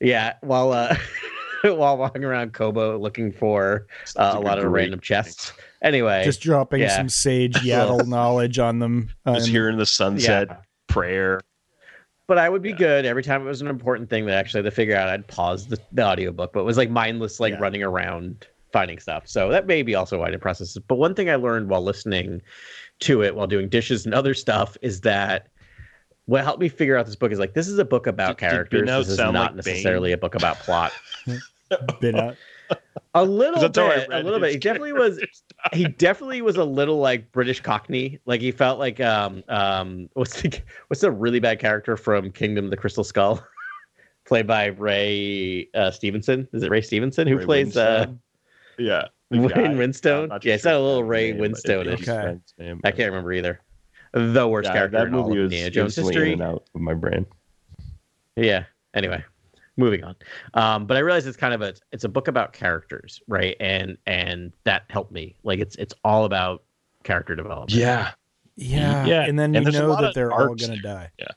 yeah 0.00 0.34
while 0.42 0.72
uh 0.72 0.94
while 1.62 1.96
walking 1.96 2.24
around 2.24 2.52
Koboh 2.52 3.00
looking 3.00 3.30
for 3.32 3.86
uh, 4.16 4.32
a 4.36 4.40
lot 4.40 4.58
of 4.58 4.64
random 4.70 4.98
chests 5.00 5.52
anyway 5.82 6.24
Just 6.24 6.40
dropping 6.40 6.80
yeah. 6.80 6.96
some 6.96 7.08
sage 7.08 7.54
Yaddle 7.62 8.06
knowledge 8.08 8.58
on 8.58 8.78
them. 8.80 9.10
Uh, 9.24 9.34
Just 9.34 9.46
and- 9.46 9.52
hearing 9.52 9.78
the 9.78 9.86
sunset 9.86 10.48
yeah 10.50 10.56
prayer. 10.88 11.40
But 12.26 12.38
i 12.38 12.48
would 12.48 12.62
be 12.62 12.70
Yeah. 12.70 12.76
good 12.76 13.04
every 13.06 13.22
time 13.22 13.42
it 13.42 13.44
was 13.44 13.60
an 13.60 13.66
important 13.68 14.08
thing 14.10 14.26
that 14.26 14.34
actually 14.36 14.58
had 14.58 14.64
to 14.66 14.70
figure 14.70 14.96
out 14.96 15.08
i'd 15.08 15.26
pause 15.26 15.66
the, 15.66 15.78
the 15.92 16.02
audiobook 16.02 16.52
but 16.52 16.60
it 16.60 16.64
was 16.64 16.76
like 16.76 16.90
mindless 16.90 17.40
like 17.40 17.52
Yeah. 17.54 17.60
running 17.60 17.82
around 17.82 18.46
finding 18.72 18.98
stuff 18.98 19.24
so 19.26 19.48
that 19.50 19.66
may 19.66 19.82
be 19.82 19.94
also 19.94 20.18
why 20.18 20.26
i 20.28 20.30
didn't 20.30 20.42
process 20.42 20.76
it 20.76 20.84
but 20.88 20.94
one 20.96 21.14
thing 21.14 21.28
i 21.30 21.34
learned 21.36 21.68
while 21.68 21.82
listening 21.82 22.40
to 23.00 23.22
it 23.22 23.34
while 23.34 23.46
doing 23.46 23.68
dishes 23.68 24.04
and 24.06 24.14
other 24.14 24.34
stuff 24.34 24.76
is 24.82 25.00
that 25.02 25.48
what 26.26 26.44
helped 26.44 26.60
me 26.60 26.68
figure 26.68 26.96
out 26.96 27.04
this 27.04 27.16
book 27.16 27.32
is 27.32 27.38
like 27.38 27.52
this 27.54 27.68
is 27.68 27.78
a 27.78 27.84
book 27.84 28.06
about 28.06 28.38
Did- 28.38 28.44
did 28.46 28.50
characters 28.50 28.82
Binow 28.88 28.98
this 29.00 29.08
is 29.08 29.18
not 29.18 29.34
like 29.34 29.48
Bane? 29.48 29.56
necessarily 29.74 30.12
a 30.12 30.18
book 30.18 30.34
about 30.34 30.58
plot 30.60 30.92
been 32.00 32.16
out. 32.16 32.36
A 33.14 33.22
little 33.24 33.60
That's 33.60 33.76
how 33.76 33.86
I 33.88 33.96
bit, 33.96 34.08
a 34.10 34.22
little 34.22 34.40
bit. 34.40 34.52
He 34.52 34.58
definitely 34.58 34.94
was. 34.94 35.22
He 35.72 35.84
definitely 35.86 36.40
was 36.40 36.56
a 36.56 36.64
little 36.64 36.98
like 36.98 37.30
British 37.30 37.60
Cockney. 37.60 38.18
Like 38.24 38.40
he 38.40 38.52
felt 38.52 38.78
like 38.78 39.00
um 39.00 39.44
um 39.48 40.08
what's 40.14 40.40
the 40.40 40.58
what's 40.88 41.02
the 41.02 41.10
really 41.10 41.38
bad 41.40 41.58
character 41.58 41.96
from 41.96 42.30
Kingdom 42.32 42.64
of 42.64 42.70
the 42.70 42.76
Crystal 42.76 43.04
Skull, 43.04 43.44
played 44.24 44.46
by 44.46 44.66
Ray 44.66 45.68
uh, 45.74 45.90
Stevenson. 45.90 46.48
Is 46.54 46.62
it 46.62 46.70
Ray 46.70 46.80
Stevenson 46.80 47.28
who 47.28 47.36
Ray 47.38 47.44
plays 47.44 47.76
uh 47.76 48.06
yeah. 48.78 49.08
the 49.30 49.38
Wayne. 49.40 49.76
Winstone? 49.76 50.22
I'm 50.24 50.28
not 50.30 50.44
Yeah, 50.44 50.54
it's 50.54 50.64
not 50.64 50.74
a 50.74 50.80
little 50.80 51.04
Ray 51.04 51.32
Winstone-ish. 51.34 52.00
it's 52.00 52.08
his 52.08 52.08
Okay. 52.08 52.38
name, 52.58 52.80
I 52.84 52.90
can't 52.92 53.10
remember 53.10 53.32
either. 53.34 53.60
The 54.14 54.48
worst 54.48 54.68
Yeah, 54.68 54.72
character 54.74 54.98
that 54.98 55.08
in 55.08 55.14
all 55.14 55.28
movie 55.28 55.40
of 55.40 55.44
was 55.44 55.52
Indiana 55.52 55.70
Jones 55.70 55.96
history. 55.96 56.40
out 56.40 56.64
of 56.74 56.80
my 56.80 56.94
brain. 56.94 57.26
Yeah. 58.36 58.64
Anyway, 58.94 59.22
moving 59.76 60.04
on. 60.04 60.14
Um, 60.54 60.86
but 60.86 60.96
I 60.96 61.00
realized 61.00 61.26
it's 61.26 61.36
kind 61.36 61.54
of 61.54 61.62
a 61.62 61.74
it's 61.92 62.04
a 62.04 62.08
book 62.08 62.28
about 62.28 62.52
characters, 62.52 63.20
right? 63.28 63.56
And 63.60 63.96
and 64.06 64.52
that 64.64 64.84
helped 64.90 65.12
me. 65.12 65.36
Like 65.42 65.58
it's 65.60 65.76
it's 65.76 65.94
all 66.04 66.24
about 66.24 66.62
character 67.04 67.34
development. 67.36 67.72
Yeah. 67.72 68.12
Yeah. 68.56 69.06
Yeah, 69.06 69.22
And 69.24 69.38
then 69.38 69.54
and 69.56 69.66
you 69.66 69.72
know 69.72 70.00
that 70.00 70.14
they're 70.14 70.30
all 70.32 70.46
going 70.48 70.58
to 70.58 70.66
there. 70.68 70.76
die. 70.82 71.10
Yeah. 71.18 71.28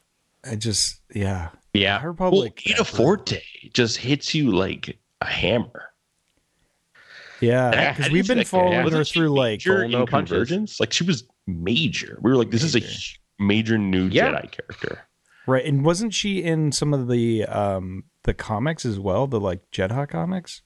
I 0.52 0.56
just, 0.56 1.02
yeah. 1.14 1.50
Yeah. 1.74 1.98
High 1.98 2.04
Well, 2.04 2.12
Republic. 2.12 2.62
Aida 2.70 2.84
Forte 2.86 3.42
just 3.74 3.98
hits 3.98 4.36
you 4.36 4.52
like 4.52 5.00
a 5.22 5.26
hammer. 5.26 5.90
Yeah. 7.42 7.72
Yeah, 7.74 7.94
Because 7.94 8.12
we've 8.12 8.28
been 8.28 8.44
following 8.44 8.74
Yeah. 8.74 8.90
her 8.90 9.04
through 9.04 9.30
like, 9.30 9.66
no. 9.66 10.06
Convergence? 10.06 10.80
Like 10.80 10.94
she 10.94 11.04
was 11.04 11.24
major. 11.48 12.18
We 12.22 12.32
were 12.32 12.38
like, 12.38 12.52
this 12.52 12.64
is 12.64 12.76
a 12.76 12.80
Major. 12.82 13.18
major 13.40 13.78
new 13.78 14.06
Yeah. 14.08 14.32
Jedi 14.32 14.52
character. 14.52 15.00
right. 15.48 15.66
And 15.66 15.84
wasn't 15.86 16.14
she 16.14 16.44
in 16.44 16.72
some 16.72 16.94
of 16.94 17.08
the, 17.08 17.46
um, 17.46 18.04
the 18.26 18.34
comics 18.34 18.86
as 18.86 19.00
well? 19.00 19.26
The 19.26 19.40
like 19.40 19.72
Jedi 19.72 20.08
comics? 20.08 20.62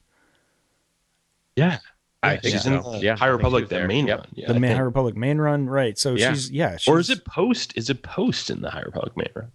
Yeah. 1.56 1.78
I 2.22 2.36
think 2.36 2.52
she's 2.52 2.64
so. 2.64 2.74
in 2.74 2.82
the 2.82 2.98
Yeah, 2.98 3.16
High 3.16 3.28
Republic, 3.28 3.68
the 3.70 3.76
there. 3.76 3.86
main 3.88 4.06
Yep. 4.06 4.18
one. 4.18 4.28
Yeah, 4.34 4.48
the 4.48 4.54
I 4.54 4.58
Man 4.58 4.68
think. 4.70 4.76
High 4.78 4.84
Republic 4.84 5.16
main 5.16 5.38
run. 5.38 5.66
Right. 5.66 5.96
So 5.98 6.14
Yeah. 6.16 6.32
she's, 6.34 6.50
yeah. 6.50 6.76
She's, 6.76 6.86
or 6.92 6.98
is 6.98 7.08
it 7.08 7.24
post? 7.24 7.72
Is 7.76 7.88
it 7.88 8.02
post 8.02 8.50
in 8.50 8.60
the 8.60 8.70
High 8.70 8.82
Republic 8.82 9.16
main 9.16 9.28
run? 9.34 9.52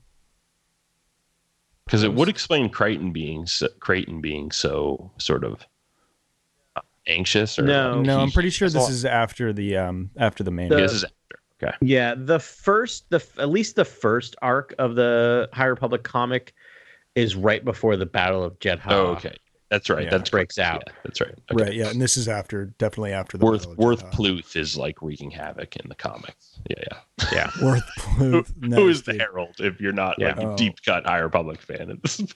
Because 1.86 2.02
it 2.04 2.14
would 2.14 2.28
explain 2.30 2.70
Creighton 2.70 3.12
being 3.12 3.46
so, 3.46 3.68
Creighton 3.80 4.20
being 4.20 4.50
so 4.52 5.12
sort 5.20 5.44
of 5.44 5.64
uh, 6.76 6.82
anxious. 7.08 7.60
Or 7.60 7.64
No. 7.64 8.02
No, 8.02 8.20
I'm 8.20 8.32
pretty 8.32 8.50
sure 8.50 8.68
this 8.70 8.90
is 8.90 9.06
after 9.06 9.54
the, 9.54 9.78
um, 9.78 10.10
after 10.18 10.44
the 10.44 10.50
main 10.52 10.70
The- 10.70 10.76
run. 10.78 10.84
This 10.84 10.94
is 10.94 11.04
after. 11.04 11.16
Okay. 11.64 11.76
Yeah, 11.82 12.16
the 12.18 12.40
first, 12.40 13.10
the 13.12 13.24
at 13.38 13.50
least 13.50 13.76
the 13.78 13.86
first 13.86 14.36
arc 14.42 14.74
of 14.80 14.96
the 14.96 15.48
High 15.54 15.66
Republic 15.68 16.04
comic 16.04 16.54
is 17.16 17.36
right 17.36 17.64
before 17.64 17.96
the 17.98 18.06
Battle 18.06 18.44
of 18.44 18.60
Jedha. 18.60 18.82
Oh, 18.88 19.06
okay. 19.14 19.36
That's 19.72 19.90
right. 19.90 20.04
Yeah. 20.04 20.10
That's 20.12 20.30
breaks 20.30 20.60
out. 20.60 20.84
Yeah, 20.86 20.94
that's 21.04 21.20
right. 21.22 21.34
Okay. 21.52 21.64
Right. 21.64 21.74
Yeah. 21.74 21.90
And 21.90 22.00
this 22.00 22.18
is 22.18 22.28
after, 22.28 22.66
definitely 22.78 23.14
after 23.14 23.38
the 23.38 23.46
Worth 23.46 23.62
Battle 23.62 23.72
of 23.74 23.78
Worth 23.80 24.12
Pluth 24.12 24.56
is 24.56 24.78
like 24.78 25.02
wreaking 25.02 25.32
havoc 25.32 25.76
in 25.78 25.90
the 25.90 25.96
comics. 25.96 26.60
Yeah, 26.70 26.84
yeah. 26.92 27.28
Yeah. 27.34 27.50
Worth 27.66 27.84
Pluth. 27.98 28.54
Who 28.62 28.68
Nice, 28.68 28.80
is 28.80 29.04
the. 29.04 29.14
Herald 29.16 29.56
if 29.60 29.82
you're 29.82 29.92
not 29.92 30.18
Yeah. 30.20 30.28
like 30.36 30.38
a 30.38 30.50
Oh. 30.52 30.56
deep 30.56 30.76
cut 30.86 31.06
High 31.08 31.18
Republic 31.18 31.62
fan? 31.62 31.90
at 31.90 32.02
this 32.04 32.18
point? 32.20 32.34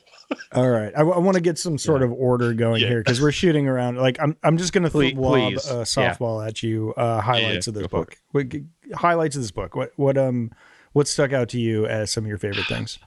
All 0.54 0.70
right, 0.70 0.92
I, 0.96 1.04
want 1.04 1.36
to 1.36 1.42
get 1.42 1.58
some 1.60 1.78
sort 1.78 2.02
of 2.04 2.12
order 2.12 2.54
going 2.54 2.82
Yeah. 2.82 2.88
here 2.90 3.00
because 3.02 3.22
we're 3.22 3.32
shooting 3.32 3.68
around. 3.68 3.98
Like 3.98 4.18
I'm, 4.20 4.36
I'm 4.44 4.58
just 4.58 4.74
gonna 4.74 4.90
Please- 4.90 5.16
lob 5.16 5.54
a 5.54 5.84
softball 5.86 6.46
at 6.46 6.62
you. 6.64 6.94
Uh, 6.98 7.22
highlights 7.22 7.68
Yeah, 7.68 7.72
of 7.72 7.76
this 7.76 7.88
go 7.88 7.98
book. 8.00 8.16
What, 8.32 8.50
g- 8.50 8.66
highlights 8.96 9.36
of 9.36 9.44
this 9.44 9.52
book. 9.52 9.76
What, 9.76 9.92
what, 9.98 10.18
um, 10.18 10.52
what 10.94 11.08
stuck 11.08 11.32
out 11.32 11.50
to 11.50 11.60
you 11.60 11.86
as 11.86 12.12
some 12.12 12.24
of 12.26 12.28
your 12.28 12.38
favorite 12.40 12.66
things? 12.68 12.98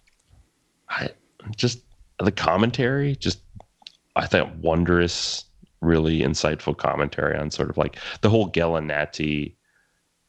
I 0.88 1.10
just 1.56 1.80
the 2.18 2.32
commentary, 2.32 3.16
just 3.16 3.40
I 4.16 4.26
thought 4.26 4.54
wondrous, 4.56 5.44
really 5.80 6.20
insightful 6.20 6.76
commentary 6.76 7.36
on 7.36 7.50
sort 7.50 7.70
of 7.70 7.76
like 7.78 7.96
the 8.20 8.30
whole 8.30 8.48
Gella 8.48 8.80
Nattai 8.80 9.54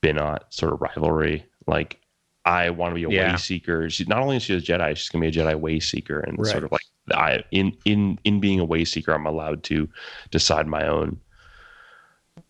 Binot 0.01 0.39
sort 0.49 0.73
of 0.73 0.81
rivalry. 0.81 1.45
Like 1.67 1.99
I 2.45 2.69
want 2.71 2.91
to 2.91 2.95
be 2.95 3.03
a 3.03 3.09
Yeah. 3.09 3.31
way 3.33 3.37
seeker. 3.37 3.89
She 3.89 4.05
not 4.05 4.19
only 4.19 4.37
is 4.37 4.43
she 4.43 4.55
a 4.55 4.61
Jedi, 4.61 4.95
she's 4.95 5.09
gonna 5.09 5.21
be 5.21 5.27
a 5.27 5.43
Jedi 5.43 5.59
way 5.59 5.79
seeker, 5.79 6.19
and 6.21 6.37
Right. 6.39 6.51
sort 6.51 6.63
of 6.63 6.71
like 6.71 6.81
I 7.13 7.43
in 7.51 7.77
in 7.85 8.17
in 8.23 8.39
being 8.39 8.59
a 8.59 8.65
way 8.65 8.85
seeker, 8.85 9.13
I'm 9.13 9.25
allowed 9.27 9.63
to 9.63 9.87
decide 10.31 10.67
my 10.67 10.87
own 10.87 11.19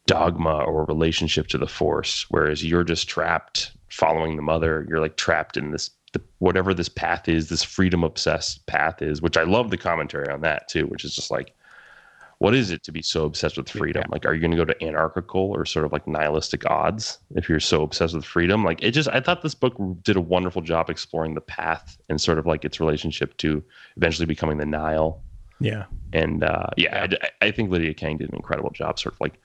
dogma 0.06 0.64
or 0.64 0.86
relationship 0.86 1.48
to 1.48 1.58
the 1.58 1.68
Force. 1.68 2.26
Whereas 2.30 2.64
you're 2.64 2.84
just 2.84 3.08
trapped 3.08 3.72
following 3.90 4.36
the 4.36 4.42
mother. 4.42 4.86
You're 4.90 5.00
like 5.00 5.18
trapped 5.18 5.58
in 5.58 5.72
this 5.72 5.92
the, 6.14 6.22
whatever 6.40 6.74
this 6.74 6.90
path 6.90 7.28
is, 7.28 7.50
this 7.50 7.64
freedom 7.64 8.04
obsessed 8.04 8.66
path 8.66 9.02
is, 9.02 9.22
which 9.22 9.38
I 9.38 9.44
love 9.44 9.70
the 9.70 9.78
commentary 9.78 10.30
on 10.30 10.42
that 10.42 10.68
too, 10.68 10.88
which 10.88 11.04
is 11.04 11.16
just 11.16 11.32
like, 11.32 11.54
what 12.40 12.54
is 12.54 12.72
it 12.72 12.84
to 12.84 12.92
be 12.92 13.02
so 13.02 13.26
obsessed 13.26 13.58
with 13.58 13.70
freedom? 13.70 14.04
Like, 14.10 14.26
are 14.26 14.34
you 14.34 14.42
going 14.42 14.52
to 14.52 14.58
go 14.58 14.66
to 14.66 14.84
anarchical 14.84 15.52
or 15.52 15.66
sort 15.66 15.86
of 15.86 15.94
like 15.94 16.08
nihilistic 16.08 16.70
odds 16.70 17.20
if 17.36 17.48
you're 17.48 17.60
so 17.60 17.84
obsessed 17.84 18.14
with 18.14 18.26
freedom? 18.26 18.64
Like, 18.64 18.84
it 18.84 18.92
just, 18.92 19.08
I 19.10 19.22
thought 19.22 19.44
this 19.44 19.56
book 19.56 19.76
did 20.02 20.18
a 20.18 20.22
wonderful 20.22 20.62
job 20.62 20.90
exploring 20.90 21.36
the 21.36 21.42
path 21.42 21.98
and 22.10 22.20
sort 22.20 22.40
of 22.40 22.46
like 22.46 22.66
its 22.66 22.80
relationship 22.80 23.38
to 23.38 23.64
eventually 23.96 24.26
becoming 24.26 24.58
the 24.58 24.66
Nihil. 24.66 25.22
Yeah, 25.60 25.86
And 26.12 26.44
uh, 26.44 26.68
yeah, 26.76 27.08
I, 27.22 27.48
I 27.48 27.52
think 27.52 27.72
Lydia 27.72 27.94
Kang 27.94 28.18
did 28.18 28.30
an 28.30 28.36
incredible 28.36 28.72
job 28.72 29.00
sort 29.00 29.16
of 29.16 29.22
like 29.22 29.40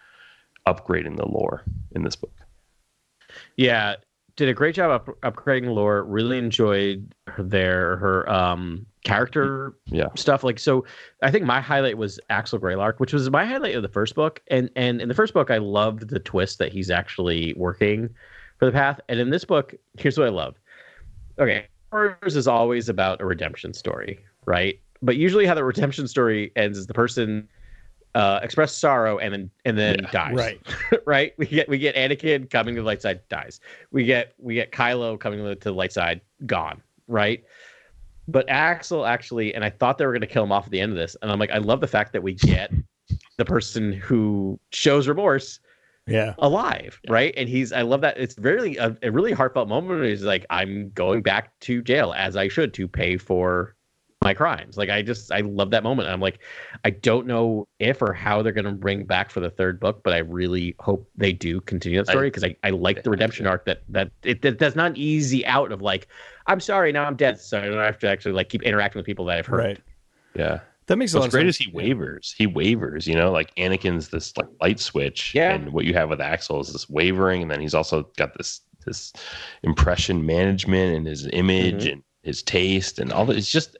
upgrading 0.67 1.17
the 1.17 1.27
lore 1.27 1.63
in 1.93 2.03
this 2.03 2.17
book. 2.17 2.33
Yeah, 3.57 3.97
did 4.39 4.49
a 4.49 4.55
great 4.55 4.73
job 4.73 4.91
up, 4.93 5.07
upgrading 5.23 5.75
lore. 5.75 6.05
Really 6.05 6.39
enjoyed 6.39 7.13
her 7.27 7.43
their 7.43 7.97
her 7.97 8.31
um 8.31 8.87
character 9.05 9.75
Yeah. 9.87 10.07
stuff. 10.15 10.45
Like 10.45 10.61
so, 10.61 10.85
I 11.23 11.31
think 11.33 11.45
my 11.45 11.61
highlight 11.61 11.99
was 11.99 12.21
Axel 12.31 12.61
Greylark, 12.61 12.95
which 12.99 13.13
was 13.13 13.29
my 13.31 13.45
highlight 13.45 13.75
of 13.75 13.83
the 13.83 13.89
first 13.89 14.15
book. 14.15 14.41
And 14.49 14.71
and 14.77 15.03
in 15.03 15.09
the 15.09 15.15
first 15.15 15.35
book, 15.35 15.51
I 15.51 15.59
loved 15.59 16.09
the 16.09 16.21
twist 16.21 16.59
that 16.61 16.73
he's 16.73 16.89
actually 16.89 17.53
working 17.57 18.09
for 18.59 18.67
the 18.67 18.73
path. 18.73 19.01
And 19.09 19.19
in 19.19 19.31
this 19.31 19.45
book, 19.45 19.75
here's 19.99 20.17
what 20.17 20.29
I 20.29 20.31
love. 20.31 20.55
Okay, 21.41 21.67
Wars 21.93 22.37
is 22.37 22.47
always 22.47 22.89
about 22.89 23.21
a 23.21 23.27
redemption 23.27 23.75
story, 23.75 24.21
right? 24.47 24.81
But 25.03 25.17
usually, 25.17 25.47
how 25.47 25.55
the 25.55 25.65
redemption 25.65 26.07
story 26.07 26.53
ends 26.55 26.79
is 26.79 26.87
the 26.87 26.95
person 26.95 27.49
uh, 28.15 28.41
express 28.43 28.75
sorrow 28.75 29.19
and 29.19 29.33
then 29.33 29.51
and 29.65 29.79
then 29.79 29.97
Yeah, 30.03 30.11
dies. 30.11 30.35
right. 30.35 30.61
right? 31.07 31.35
We 31.37 31.47
get 31.47 31.69
we 31.69 31.79
get 31.79 31.95
Anakin 31.95 32.51
coming 32.51 32.75
to 32.75 32.81
the 32.83 32.87
light 32.87 33.03
side, 33.03 33.21
dies. 33.29 33.61
We 33.91 34.05
get 34.05 34.35
we 34.39 34.55
get 34.55 34.73
Kylo 34.73 35.19
coming 35.19 35.39
to 35.41 35.55
the 35.55 35.73
light 35.73 35.93
side, 35.93 36.21
gone. 36.47 36.83
Right? 37.07 37.45
But 38.27 38.49
Axel 38.49 39.07
actually, 39.07 39.55
and 39.55 39.65
I 39.65 39.71
thought 39.71 39.97
they 39.99 40.05
were 40.05 40.13
going 40.13 40.21
to 40.21 40.27
kill 40.27 40.45
him 40.45 40.53
off 40.53 40.67
at 40.67 40.71
the 40.71 40.81
end 40.81 40.93
of 40.93 40.99
this, 40.99 41.17
and 41.23 41.31
I'm 41.31 41.39
like, 41.39 41.51
I 41.51 41.59
love 41.59 41.81
the 41.81 41.87
fact 41.87 42.13
that 42.13 42.23
we 42.23 42.35
get 42.35 42.71
the 43.39 43.45
person 43.45 43.93
who 43.93 44.61
shows 44.71 45.09
remorse 45.09 45.61
yeah, 46.09 46.35
alive, 46.39 47.01
right? 47.09 47.35
And 47.37 47.49
he's 47.49 47.73
I 47.73 47.83
love 47.83 48.01
that 48.01 48.19
it's 48.19 48.37
really 48.39 48.77
a, 48.79 48.97
a 49.03 49.11
really 49.11 49.33
heartfelt 49.33 49.69
moment. 49.69 50.05
He's 50.05 50.25
like, 50.25 50.47
I'm 50.51 50.91
going 50.91 51.23
back 51.23 51.59
to 51.61 51.83
jail 51.83 52.15
as 52.17 52.35
I 52.35 52.49
should 52.49 52.73
to 52.75 52.89
pay 52.89 53.19
for 53.19 53.75
my 54.23 54.35
crimes. 54.35 54.77
Like 54.77 54.91
I 54.91 55.03
just 55.03 55.31
I 55.31 55.41
love 55.41 55.71
that 55.71 55.83
moment. 55.85 56.09
I'm 56.09 56.21
like, 56.21 56.41
I 56.85 56.91
don't 56.91 57.27
know 57.27 57.69
if 57.79 58.03
or 58.03 58.13
how 58.13 58.43
they're 58.43 58.53
gonna 58.53 58.73
bring 58.73 59.05
back 59.05 59.31
for 59.31 59.41
the 59.41 59.51
third 59.51 59.79
book, 59.79 60.03
but 60.03 60.13
I 60.13 60.19
really 60.19 60.75
hope 60.81 61.09
they 61.17 61.33
do 61.33 61.61
continue 61.61 61.99
that 61.99 62.09
story 62.11 62.29
because 62.29 62.45
I, 62.45 62.57
I 62.65 62.71
like 62.71 63.05
the 63.05 63.11
redemption 63.11 63.47
arc 63.47 63.65
that 63.67 63.83
that 63.89 64.11
it 64.25 64.43
that, 64.43 64.59
that's 64.59 64.75
not 64.77 64.97
easy 64.97 65.47
out 65.47 65.71
of 65.71 65.81
like, 65.83 66.09
I'm 66.47 66.61
sorry, 66.61 66.91
now 66.91 67.05
I'm 67.05 67.17
dead, 67.17 67.41
so 67.41 67.59
I 67.61 67.67
don't 67.67 67.79
have 67.79 67.99
to 68.01 68.09
actually 68.09 68.33
like 68.33 68.49
keep 68.49 68.63
interacting 68.65 68.99
with 68.99 69.07
people 69.07 69.25
that 69.27 69.39
I've 69.39 69.47
hurt. 69.47 69.59
right. 69.59 69.81
Yeah. 70.35 70.61
That 70.87 70.97
makes 70.97 71.13
a 71.13 71.19
lot 71.19 71.25
What's 71.25 71.35
of 71.35 71.39
great 71.41 71.43
sense. 71.55 71.61
is 71.61 71.67
he 71.67 71.73
wavers. 71.73 72.35
He 72.39 72.47
wavers, 72.47 73.07
you 73.07 73.15
know, 73.15 73.31
like 73.31 73.55
Anakin's 73.57 74.09
this 74.09 74.35
like 74.39 74.47
light 74.61 74.81
switch. 74.81 75.35
Yeah. 75.35 75.53
And 75.53 75.73
what 75.73 75.85
you 75.85 75.93
have 75.95 76.09
with 76.09 76.21
Axel 76.21 76.61
is 76.61 76.73
this 76.73 76.89
wavering, 76.89 77.43
and 77.43 77.51
then 77.51 77.61
he's 77.61 77.75
also 77.75 78.05
got 78.17 78.37
this 78.39 78.63
this 78.87 79.13
impression 79.63 80.25
management 80.25 80.97
and 80.97 81.07
his 81.07 81.29
image 81.33 81.85
Mm-hmm. 81.85 81.93
and 81.93 82.03
his 82.23 82.43
taste 82.43 82.99
and 82.99 83.13
all 83.13 83.25
that. 83.27 83.37
It's 83.37 83.51
just 83.51 83.77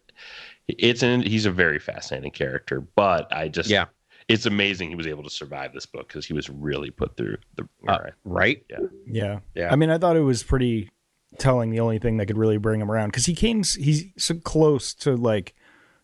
it's 0.69 1.03
an 1.03 1.23
he's 1.23 1.47
a 1.47 1.51
very 1.51 1.79
fascinating 1.79 2.31
character. 2.31 2.81
But 2.81 3.33
I 3.33 3.49
just 3.49 3.71
Yeah. 3.71 3.87
it's 4.29 4.45
amazing 4.47 4.91
he 4.91 4.95
was 4.95 5.07
able 5.07 5.23
to 5.25 5.31
survive 5.31 5.73
this 5.73 5.87
book 5.87 6.09
because 6.09 6.27
he 6.27 6.35
was 6.35 6.49
really 6.51 6.91
put 6.91 7.17
through 7.17 7.39
the 7.57 7.63
Uh, 7.87 7.93
all 7.93 7.99
right. 8.01 8.13
right? 8.25 8.65
Yeah. 9.07 9.41
Yeah. 9.55 9.73
I 9.73 9.77
mean, 9.77 9.91
I 9.91 9.99
thought 9.99 10.17
it 10.17 10.21
was 10.21 10.43
pretty 10.43 10.91
telling. 11.39 11.71
The 11.71 11.81
only 11.81 11.99
thing 11.99 12.17
that 12.19 12.27
could 12.27 12.39
really 12.39 12.59
bring 12.59 12.81
him 12.81 12.91
around 12.91 13.09
because 13.09 13.27
he 13.27 13.35
came, 13.35 13.63
he's 13.63 14.07
so 14.19 14.35
close 14.35 14.93
to 14.95 15.15
like, 15.17 15.55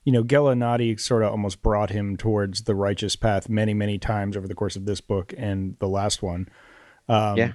you 0.04 0.12
know, 0.12 0.23
Gella 0.23 0.54
Nattai 0.54 0.99
sort 1.00 1.23
of 1.23 1.30
almost 1.30 1.62
brought 1.62 1.90
him 1.90 2.16
towards 2.16 2.62
the 2.64 2.75
righteous 2.75 3.16
path 3.16 3.49
many, 3.49 3.73
many 3.75 3.99
times 3.99 4.37
over 4.37 4.47
the 4.49 4.54
course 4.54 4.76
of 4.76 4.85
this 4.87 5.00
book 5.00 5.33
and 5.37 5.76
the 5.78 5.88
last 5.88 6.23
one. 6.23 6.49
Um, 7.09 7.37
Yeah. 7.37 7.52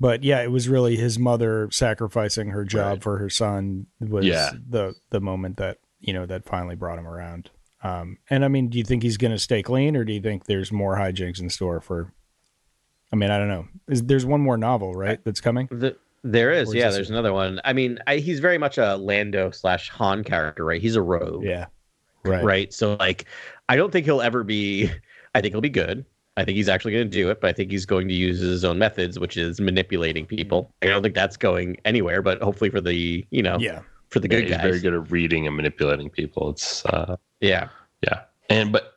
But 0.00 0.24
yeah, 0.24 0.42
it 0.42 0.50
was 0.50 0.68
really 0.68 0.96
his 0.96 1.18
mother 1.18 1.68
sacrificing 1.70 2.48
her 2.50 2.64
job 2.64 2.94
Right. 2.94 3.02
for 3.02 3.18
her 3.18 3.30
son 3.30 3.86
was 4.00 4.26
Yeah. 4.26 4.50
the 4.68 4.94
the 5.10 5.20
moment 5.20 5.56
that 5.58 5.78
you 6.06 6.12
know 6.12 6.26
that 6.26 6.44
finally 6.44 6.76
brought 6.76 6.98
him 6.98 7.06
around. 7.06 7.50
Um, 7.82 8.18
and 8.30 8.44
I 8.44 8.48
mean, 8.48 8.68
do 8.68 8.78
you 8.78 8.84
think 8.84 9.02
he's 9.02 9.16
going 9.16 9.32
to 9.32 9.38
stay 9.38 9.62
clean, 9.62 9.96
or 9.96 10.04
do 10.04 10.12
you 10.12 10.20
think 10.20 10.44
there's 10.44 10.72
more 10.72 10.96
hijinks 10.96 11.40
in 11.40 11.50
store 11.50 11.80
for? 11.80 12.12
I 13.12 13.16
mean, 13.16 13.30
I 13.30 13.38
don't 13.38 13.48
know. 13.48 13.66
Is, 13.88 14.02
there's 14.02 14.26
one 14.26 14.40
more 14.40 14.56
novel, 14.56 14.94
right? 14.94 15.20
That's 15.24 15.40
coming. 15.40 15.68
The, 15.70 15.96
there 16.24 16.50
is, 16.50 16.70
is 16.70 16.74
yeah. 16.74 16.90
There's 16.90 17.10
it? 17.10 17.12
another 17.12 17.32
one. 17.32 17.60
I 17.64 17.72
mean, 17.72 17.98
I, 18.06 18.16
he's 18.16 18.40
very 18.40 18.58
much 18.58 18.78
a 18.78 18.96
Lando 18.96 19.50
slash 19.50 19.90
Han 19.90 20.24
character, 20.24 20.64
right? 20.64 20.80
He's 20.80 20.96
a 20.96 21.02
rogue, 21.02 21.44
Yeah. 21.44 21.66
Right. 22.24 22.42
right? 22.42 22.72
So 22.72 22.96
like, 22.98 23.26
I 23.68 23.76
don't 23.76 23.92
think 23.92 24.06
he'll 24.06 24.22
ever 24.22 24.42
be. 24.42 24.90
I 25.34 25.40
think 25.40 25.52
he'll 25.52 25.60
be 25.60 25.68
good. 25.68 26.06
I 26.36 26.44
think 26.44 26.56
he's 26.56 26.68
actually 26.68 26.92
going 26.92 27.08
to 27.10 27.16
do 27.16 27.30
it, 27.30 27.40
but 27.40 27.50
I 27.50 27.52
think 27.52 27.70
he's 27.70 27.86
going 27.86 28.08
to 28.08 28.14
use 28.14 28.40
his 28.40 28.64
own 28.64 28.78
methods, 28.78 29.18
which 29.18 29.36
is 29.36 29.60
manipulating 29.60 30.26
people. 30.26 30.72
I 30.82 30.86
don't 30.86 31.02
think 31.02 31.14
that's 31.14 31.36
going 31.36 31.76
anywhere, 31.84 32.22
but 32.22 32.42
hopefully 32.42 32.70
for 32.70 32.80
the 32.80 33.24
you 33.30 33.42
know 33.42 33.58
Yeah. 33.58 33.82
For 34.14 34.20
the 34.20 34.28
Yeah, 34.28 34.36
good 34.38 34.42
he's 34.44 34.52
guys. 34.56 34.62
very 34.62 34.80
good 34.80 34.94
at 34.94 35.10
reading 35.10 35.46
and 35.46 35.54
manipulating 35.56 36.08
people. 36.08 36.50
It's 36.50 36.86
uh 36.86 37.16
Yeah, 37.40 37.68
yeah. 38.02 38.22
And 38.48 38.72
but 38.72 38.94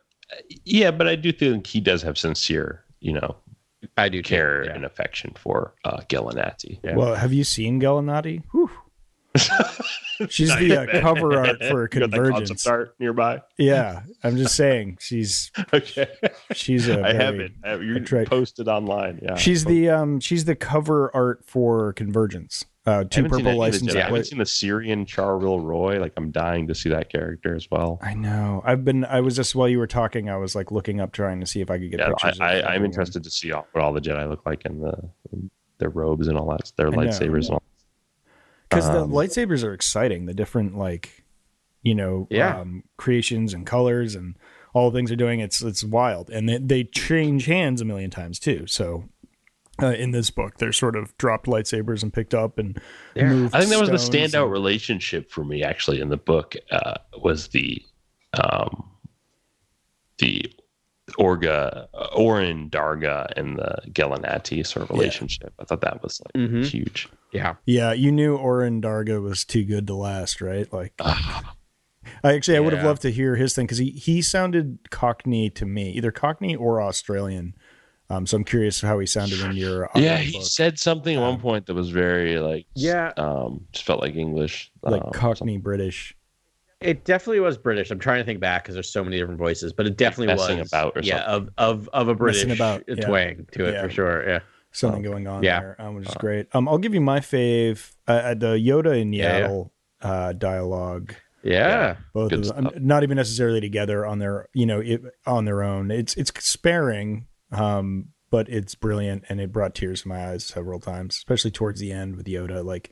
yeah, 0.64 0.90
but 0.92 1.06
I 1.08 1.16
do 1.16 1.32
think 1.32 1.66
he 1.66 1.80
does 1.80 2.02
have 2.02 2.16
sincere, 2.16 2.84
you 3.00 3.12
know, 3.12 3.36
I 3.96 4.08
do 4.08 4.22
too. 4.22 4.28
care 4.28 4.64
Yeah. 4.64 4.74
and 4.74 4.84
affection 4.84 5.32
for 5.36 5.74
uh, 5.84 6.02
Gella 6.08 6.34
Nattai. 6.34 6.78
Yeah. 6.84 6.94
Well, 6.96 7.14
have 7.14 7.32
you 7.32 7.44
seen 7.44 7.80
Gella 7.80 8.02
Nattai? 8.02 8.42
Whew. 8.52 8.70
She's 10.28 10.54
the 10.56 10.76
uh, 10.82 11.00
cover 11.00 11.38
art 11.38 11.62
for 11.64 11.82
You 11.82 11.88
got 11.88 12.10
Convergence. 12.10 12.66
art 12.66 12.94
nearby. 12.98 13.40
Yeah, 13.56 14.02
I'm 14.24 14.36
just 14.36 14.56
saying 14.56 14.98
she's 15.00 15.50
Okay, 15.72 16.08
she's 16.52 16.88
a 16.88 17.02
I 17.04 17.12
have 17.12 17.36
it. 17.38 17.52
I 17.64 17.68
have, 17.70 17.82
you 17.82 17.96
attract- 17.96 18.30
posted 18.30 18.66
online. 18.68 19.20
Yeah, 19.22 19.36
She's 19.36 19.64
the 19.64 19.90
um 19.90 20.18
she's 20.20 20.44
the 20.44 20.56
cover 20.56 21.10
art 21.14 21.44
for 21.44 21.92
Convergence. 21.92 22.64
Uh, 22.88 23.04
two 23.04 23.24
purple 23.24 23.42
the 23.42 23.54
license. 23.54 23.94
I 23.94 24.00
haven't 24.02 24.24
seen 24.24 24.38
the 24.38 24.46
Syrian 24.46 25.04
Charville 25.04 25.60
Roy. 25.60 26.00
Like 26.00 26.12
I'm 26.16 26.30
dying 26.30 26.66
to 26.68 26.74
see 26.74 26.88
that 26.88 27.10
character 27.10 27.54
as 27.54 27.68
well. 27.70 27.98
I 28.02 28.14
know. 28.14 28.62
I've 28.64 28.84
been. 28.84 29.04
I 29.04 29.20
was 29.20 29.36
just 29.36 29.54
while 29.54 29.68
you 29.68 29.78
were 29.78 29.86
talking. 29.86 30.30
I 30.30 30.36
was 30.36 30.54
like 30.54 30.70
looking 30.70 31.00
up, 31.00 31.12
trying 31.12 31.40
to 31.40 31.46
see 31.46 31.60
if 31.60 31.70
I 31.70 31.78
could 31.78 31.90
get 31.90 32.00
Yeah, 32.00 32.06
I, 32.06 32.10
pictures. 32.10 32.36
of 32.36 32.42
I, 32.42 32.60
I'm 32.62 32.84
interested 32.84 33.22
to 33.24 33.30
see 33.30 33.52
all, 33.52 33.66
what 33.72 33.84
all 33.84 33.92
the 33.92 34.00
Jedi 34.00 34.28
look 34.28 34.46
like 34.46 34.64
in 34.64 34.80
the 34.80 34.94
their 35.78 35.90
robes 35.90 36.28
and 36.28 36.38
all 36.38 36.48
that, 36.50 36.72
their 36.76 36.86
I 36.88 36.90
know. 36.90 36.96
lightsabers 37.02 37.44
and 37.46 37.54
all. 37.54 37.62
because 38.68 38.86
the 38.86 39.02
Um, 39.02 39.10
lightsabers 39.12 39.62
are 39.64 39.74
exciting. 39.74 40.26
The 40.26 40.34
different 40.34 40.76
like, 40.78 41.24
you 41.82 41.94
know, 41.94 42.26
Yeah. 42.30 42.60
um, 42.60 42.84
creations 42.96 43.52
and 43.54 43.66
colors 43.66 44.14
and 44.14 44.34
all 44.72 44.90
the 44.90 44.98
things 44.98 45.10
they're 45.10 45.16
doing. 45.16 45.40
It's 45.40 45.60
it's 45.62 45.84
wild, 45.84 46.30
and 46.30 46.48
they, 46.48 46.58
they 46.58 46.84
change 46.84 47.46
hands 47.46 47.80
a 47.80 47.84
million 47.84 48.10
times 48.10 48.38
too. 48.38 48.66
So. 48.66 49.04
Uh, 49.80 49.92
in 49.92 50.10
this 50.10 50.30
book, 50.30 50.58
they're 50.58 50.72
sort 50.72 50.96
of 50.96 51.16
dropped 51.18 51.46
lightsabers 51.46 52.02
and 52.02 52.12
picked 52.12 52.34
up 52.34 52.58
and 52.58 52.80
Yeah. 53.14 53.28
moved. 53.28 53.54
I 53.54 53.60
think 53.60 53.70
that 53.70 53.80
was 53.80 53.90
the 53.90 54.18
standout 54.18 54.42
and- 54.44 54.52
relationship 54.52 55.30
for 55.30 55.44
me 55.44 55.62
actually 55.62 56.00
in 56.00 56.08
the 56.08 56.16
book 56.16 56.54
uh, 56.70 56.94
was 57.20 57.48
the 57.48 57.82
um, 58.34 58.90
the 60.18 60.52
Orga, 61.18 61.86
uh, 61.94 62.08
Orin 62.14 62.68
Darga, 62.68 63.32
and 63.36 63.56
the 63.56 63.78
Gella 63.92 64.18
Nattai 64.18 64.66
sort 64.66 64.82
of 64.84 64.90
Yeah. 64.90 65.00
relationship. 65.00 65.54
I 65.58 65.64
thought 65.64 65.80
that 65.80 66.02
was 66.02 66.20
like 66.20 66.34
Mhm. 66.50 66.64
huge. 66.66 67.08
Yeah, 67.32 67.54
Yeah, 67.66 67.92
you 67.92 68.10
knew 68.12 68.36
Orin 68.36 68.80
Darga 68.82 69.22
was 69.22 69.44
too 69.44 69.64
good 69.64 69.86
to 69.86 69.94
last, 69.94 70.40
right? 70.40 70.70
Like, 70.72 70.92
I 70.98 71.42
actually 72.24 72.56
I 72.56 72.60
would 72.60 72.72
have 72.72 72.84
loved 72.84 73.02
to 73.02 73.10
hear 73.10 73.36
his 73.36 73.54
thing 73.54 73.66
because 73.66 73.78
he 73.78 73.90
he 73.90 74.20
sounded 74.22 74.78
Cockney 74.90 75.48
to 75.50 75.64
me, 75.64 75.90
either 75.92 76.10
Cockney 76.10 76.54
or 76.56 76.82
Australian. 76.82 77.54
Um, 78.10 78.26
so 78.26 78.36
I'm 78.38 78.44
curious 78.44 78.80
how 78.80 78.98
he 78.98 79.06
sounded 79.06 79.40
in 79.40 79.54
your 79.56 79.88
Yeah, 79.94 80.16
he 80.16 80.32
book. 80.32 80.42
said 80.46 80.78
something 80.78 81.16
at 81.16 81.20
one 81.20 81.38
point 81.38 81.66
that 81.66 81.74
was 81.74 81.90
very 81.90 82.38
like 82.38 82.66
Yeah. 82.74 83.12
um, 83.18 83.66
just 83.72 83.84
felt 83.84 84.00
like 84.00 84.14
English, 84.16 84.70
like 84.82 85.02
um, 85.04 85.10
Cockney 85.12 85.58
British. 85.58 86.14
It 86.80 87.04
definitely 87.04 87.40
was 87.40 87.58
British. 87.58 87.90
I'm 87.90 87.98
trying 87.98 88.20
to 88.20 88.24
think 88.24 88.40
back 88.40 88.62
because 88.62 88.74
there's 88.74 88.88
so 88.88 89.02
many 89.04 89.18
different 89.18 89.38
voices, 89.38 89.72
but 89.72 89.86
it 89.86 89.96
definitely 89.96 90.28
messing 90.34 90.58
was 90.60 90.68
about 90.68 90.96
or 90.96 91.00
yeah 91.02 91.22
of 91.24 91.50
of 91.58 91.88
of 91.92 92.08
a 92.08 92.14
British 92.14 92.44
Messing 92.46 92.56
about, 92.56 92.84
yeah. 92.88 92.94
twang 93.04 93.46
to 93.52 93.66
it 93.66 93.72
Yeah. 93.74 93.82
for 93.82 93.90
sure. 93.90 94.28
Yeah. 94.28 94.38
something 94.70 95.02
going 95.02 95.26
on 95.26 95.42
yeah. 95.42 95.60
there, 95.60 95.76
um, 95.80 95.96
which 95.96 96.08
is 96.08 96.14
great. 96.14 96.46
Um, 96.54 96.68
I'll 96.68 96.78
give 96.78 96.94
you 96.94 97.00
my 97.00 97.20
fave, 97.20 97.94
uh, 98.06 98.12
uh, 98.12 98.34
the 98.34 98.54
Yoda 98.54 99.00
and 99.00 99.14
Yeah, 99.14 99.38
yeah. 99.38 99.46
Yaddle 99.48 99.70
uh, 100.02 100.32
dialogue. 100.34 101.14
Yeah. 101.42 101.96
Both 102.12 102.30
Good 102.30 102.40
of 102.40 102.54
them, 102.54 102.66
stuff. 102.68 102.80
not 102.80 103.02
even 103.02 103.16
necessarily 103.16 103.60
together 103.60 104.04
on 104.06 104.18
their, 104.18 104.48
you 104.54 104.66
know, 104.66 104.80
it, 104.80 105.02
on 105.26 105.46
their 105.46 105.62
own. 105.62 105.90
It's 105.90 106.14
it's 106.16 106.30
sparing, 106.44 107.26
um, 107.52 108.08
but 108.30 108.48
it's 108.48 108.74
brilliant, 108.74 109.24
and 109.28 109.40
it 109.40 109.52
brought 109.52 109.74
tears 109.74 110.02
to 110.02 110.08
my 110.08 110.30
eyes 110.30 110.44
several 110.44 110.80
times, 110.80 111.16
especially 111.16 111.50
towards 111.50 111.80
the 111.80 111.92
end 111.92 112.16
with 112.16 112.26
Yoda. 112.26 112.62
Like, 112.64 112.90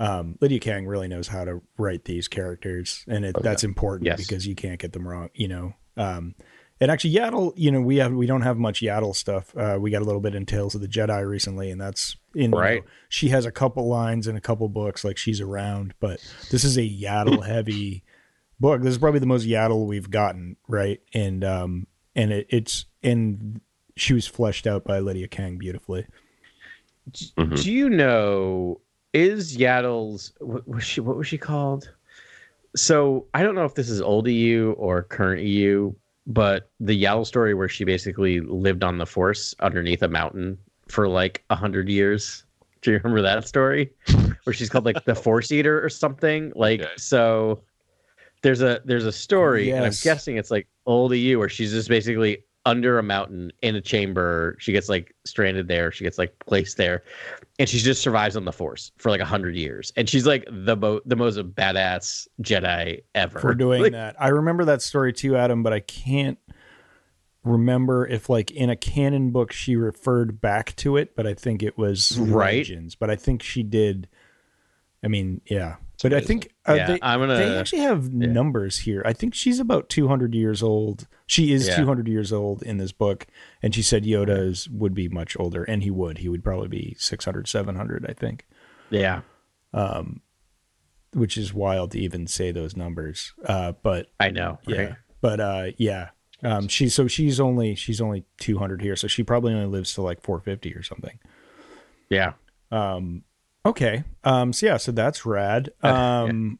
um, 0.00 0.36
Lydia 0.40 0.60
Kang 0.60 0.86
really 0.86 1.08
knows 1.08 1.28
how 1.28 1.44
to 1.44 1.62
write 1.76 2.04
these 2.04 2.28
characters, 2.28 3.04
and 3.08 3.24
it, 3.24 3.36
that's 3.40 3.64
important 3.64 4.06
Yes. 4.06 4.18
because 4.18 4.46
you 4.46 4.54
can't 4.54 4.80
get 4.80 4.92
them 4.92 5.06
wrong. 5.06 5.28
You 5.34 5.48
know, 5.48 5.72
um, 5.96 6.34
and 6.80 6.90
actually 6.90 7.14
Yaddle, 7.14 7.52
you 7.56 7.70
know, 7.72 7.80
we 7.80 7.96
have 7.96 8.12
we 8.12 8.26
don't 8.26 8.42
have 8.42 8.56
much 8.56 8.80
Yaddle 8.80 9.14
stuff. 9.14 9.56
Uh, 9.56 9.76
we 9.80 9.90
got 9.90 10.02
a 10.02 10.04
little 10.04 10.20
bit 10.20 10.34
in 10.36 10.46
Tales 10.46 10.74
of 10.76 10.80
the 10.80 10.86
Jedi 10.88 11.26
recently, 11.28 11.70
and 11.70 11.80
that's 11.80 12.16
in 12.34 12.42
you 12.42 12.48
know, 12.48 12.58
Right. 12.58 12.84
she 13.08 13.28
has 13.30 13.44
a 13.46 13.50
couple 13.52 13.88
lines 13.88 14.26
in 14.28 14.36
a 14.36 14.40
couple 14.40 14.68
books, 14.68 15.04
like 15.04 15.16
she's 15.18 15.40
around, 15.40 15.94
but 16.00 16.20
this 16.50 16.62
is 16.64 16.76
a 16.78 16.88
Yaddle 16.88 17.44
heavy 17.46 18.04
book. 18.60 18.82
This 18.82 18.90
is 18.92 18.98
probably 18.98 19.20
the 19.20 19.26
most 19.26 19.46
Yaddle 19.46 19.86
we've 19.86 20.10
gotten, 20.10 20.56
right? 20.68 21.00
And 21.14 21.42
um, 21.44 21.86
and 22.14 22.32
it, 22.32 22.46
it's 22.50 22.84
and 23.02 23.60
she 23.98 24.14
was 24.14 24.26
fleshed 24.26 24.66
out 24.66 24.84
by 24.84 24.98
Lydia 24.98 25.28
Kang 25.28 25.58
beautifully. 25.58 26.06
Mhm. 27.36 27.62
Do 27.62 27.72
you 27.72 27.88
know 27.90 28.80
is 29.14 29.56
Yaddle's 29.56 30.32
what 30.40 30.68
was 30.68 30.84
she 30.84 31.00
what 31.00 31.16
was 31.16 31.26
she 31.26 31.38
called? 31.38 31.90
So 32.76 33.26
I 33.34 33.42
don't 33.42 33.54
know 33.54 33.64
if 33.64 33.74
this 33.74 33.88
is 33.88 34.00
old 34.00 34.28
EU 34.28 34.72
or 34.72 35.02
current 35.04 35.42
EU, 35.42 35.92
but 36.26 36.70
the 36.80 37.02
Yaddle 37.02 37.26
story 37.26 37.54
where 37.54 37.68
she 37.68 37.84
basically 37.84 38.40
lived 38.40 38.84
on 38.84 38.98
the 38.98 39.06
force 39.06 39.54
underneath 39.60 40.02
a 40.02 40.08
mountain 40.08 40.58
for 40.88 41.08
like 41.08 41.44
a 41.50 41.56
hundred 41.56 41.88
years. 41.88 42.44
Do 42.82 42.92
you 42.92 42.98
remember 42.98 43.22
that 43.22 43.48
story? 43.48 43.90
Where 44.44 44.54
she's 44.54 44.70
called 44.70 44.84
like 44.84 45.04
the 45.04 45.14
Force 45.14 45.50
Eater 45.50 45.84
or 45.84 45.88
something? 45.88 46.52
Like 46.54 46.80
Okay. 46.80 46.90
so 46.96 47.62
there's 48.42 48.62
a 48.62 48.80
there's 48.84 49.04
a 49.04 49.10
story, 49.12 49.72
and 49.72 49.84
I'm 49.84 49.92
guessing 50.02 50.36
it's 50.36 50.50
like 50.50 50.68
old 50.86 51.12
EU 51.12 51.38
where 51.40 51.48
she's 51.48 51.72
just 51.72 51.88
basically 51.88 52.44
under 52.68 52.98
a 52.98 53.02
mountain 53.02 53.50
in 53.62 53.74
a 53.74 53.80
chamber. 53.80 54.56
She 54.60 54.72
gets 54.72 54.88
like 54.88 55.14
stranded 55.24 55.68
there. 55.68 55.90
She 55.90 56.04
gets 56.04 56.18
like 56.18 56.38
placed 56.40 56.76
there, 56.76 57.02
and 57.58 57.68
she 57.68 57.78
just 57.78 58.02
survives 58.02 58.36
on 58.36 58.44
the 58.44 58.52
Force 58.52 58.92
for 58.98 59.10
like 59.10 59.20
a 59.20 59.24
hundred 59.24 59.56
years. 59.56 59.90
And 59.96 60.08
she's 60.08 60.26
like 60.26 60.44
the 60.50 60.76
mo- 60.76 61.00
the 61.06 61.16
most 61.16 61.38
badass 61.38 62.28
Jedi 62.42 63.02
ever. 63.14 63.38
for 63.38 63.54
doing 63.54 63.82
Like, 63.82 63.92
that. 63.92 64.16
I 64.20 64.28
remember 64.28 64.66
that 64.66 64.82
story 64.82 65.12
too, 65.12 65.34
Adam, 65.36 65.62
but 65.62 65.72
I 65.72 65.80
can't 65.80 66.38
remember 67.44 68.06
if 68.06 68.28
like 68.28 68.50
in 68.50 68.68
a 68.68 68.76
canon 68.76 69.30
book 69.30 69.52
she 69.52 69.74
referred 69.76 70.40
back 70.40 70.76
to 70.76 70.96
it, 70.96 71.16
but 71.16 71.26
I 71.26 71.34
think 71.34 71.62
it 71.62 71.78
was 71.78 72.18
Right. 72.18 72.58
Legends. 72.58 72.94
But 72.94 73.10
I 73.10 73.16
think 73.16 73.42
she 73.42 73.62
did. 73.62 74.08
I 75.04 75.08
mean, 75.08 75.40
yeah. 75.48 75.76
But 76.02 76.12
I 76.14 76.20
think 76.20 76.52
uh, 76.68 76.74
Yeah, 76.74 76.86
they, 76.86 76.98
I'm 77.02 77.20
gonna- 77.20 77.36
they 77.36 77.56
actually 77.56 77.80
have 77.82 78.12
numbers 78.12 78.78
here. 78.78 79.02
I 79.04 79.12
think 79.12 79.34
she's 79.34 79.58
about 79.58 79.88
200 79.88 80.32
years 80.34 80.62
old. 80.62 81.08
She 81.26 81.52
is 81.52 81.66
Yeah. 81.68 81.76
200 81.76 82.06
years 82.08 82.32
old 82.32 82.62
in 82.62 82.78
this 82.78 82.92
book, 82.92 83.26
and 83.62 83.74
she 83.74 83.82
said 83.82 84.04
Yoda's 84.04 84.68
would 84.68 84.94
be 84.94 85.08
much 85.08 85.36
older, 85.38 85.64
and 85.64 85.82
he 85.82 85.90
would. 85.90 86.18
He 86.18 86.28
would 86.28 86.44
probably 86.44 86.68
be 86.68 86.94
600, 86.98 87.48
700, 87.48 88.06
I 88.08 88.12
think. 88.12 88.46
Yeah, 88.90 89.22
Um, 89.72 90.20
Which 91.14 91.36
is 91.36 91.52
wild 91.54 91.90
to 91.92 91.98
even 92.00 92.26
say 92.26 92.52
those 92.52 92.76
numbers. 92.76 93.32
Uh, 93.44 93.72
but 93.82 94.06
I 94.20 94.30
know. 94.30 94.58
yeah 94.66 94.78
right? 94.78 94.94
but 95.20 95.40
uh 95.40 95.66
yeah 95.78 96.10
um 96.44 96.68
she's 96.68 96.94
so 96.94 97.08
she's 97.08 97.40
only 97.40 97.74
she's 97.74 98.00
only 98.00 98.24
200 98.38 98.80
here 98.82 98.94
so 98.94 99.08
she 99.08 99.24
probably 99.24 99.52
only 99.52 99.66
lives 99.66 99.94
to 99.94 100.02
like 100.02 100.20
450 100.22 100.74
or 100.76 100.82
something 100.84 101.18
Yeah. 102.08 102.34
Okay 103.68 104.04
um 104.24 104.52
so 104.52 104.66
yeah 104.66 104.76
so 104.76 104.92
that's 104.92 105.24
rad 105.26 105.70
um 105.82 106.58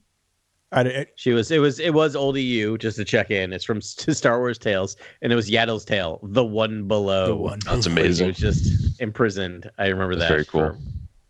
I, 0.71 0.83
it- 0.83 1.12
She 1.16 1.33
was. 1.33 1.51
It 1.51 1.61
was. 1.61 1.79
It 1.81 1.94
was 1.94 2.14
old 2.14 2.37
EU. 2.37 2.77
Just 2.77 2.99
to 2.99 3.05
check 3.07 3.31
in. 3.31 3.55
It's 3.55 3.64
from 3.64 3.81
Star 3.83 4.38
Wars 4.38 4.59
Tales, 4.59 4.97
and 5.23 5.33
it 5.33 5.37
was 5.37 5.49
Yaddle's 5.51 5.83
tale, 5.87 6.21
the 6.23 6.44
one 6.44 6.87
below. 6.87 7.29
The 7.29 7.37
one 7.37 7.59
That's 7.64 7.87
amazing. 7.87 8.27
It 8.29 8.42
was 8.42 8.59
just 8.59 9.01
imprisoned. 9.01 9.71
I 9.79 9.87
remember 9.87 10.14
That's 10.14 10.29
that. 10.29 10.35
very 10.35 10.44
cool. 10.44 10.61
for- 10.73 10.79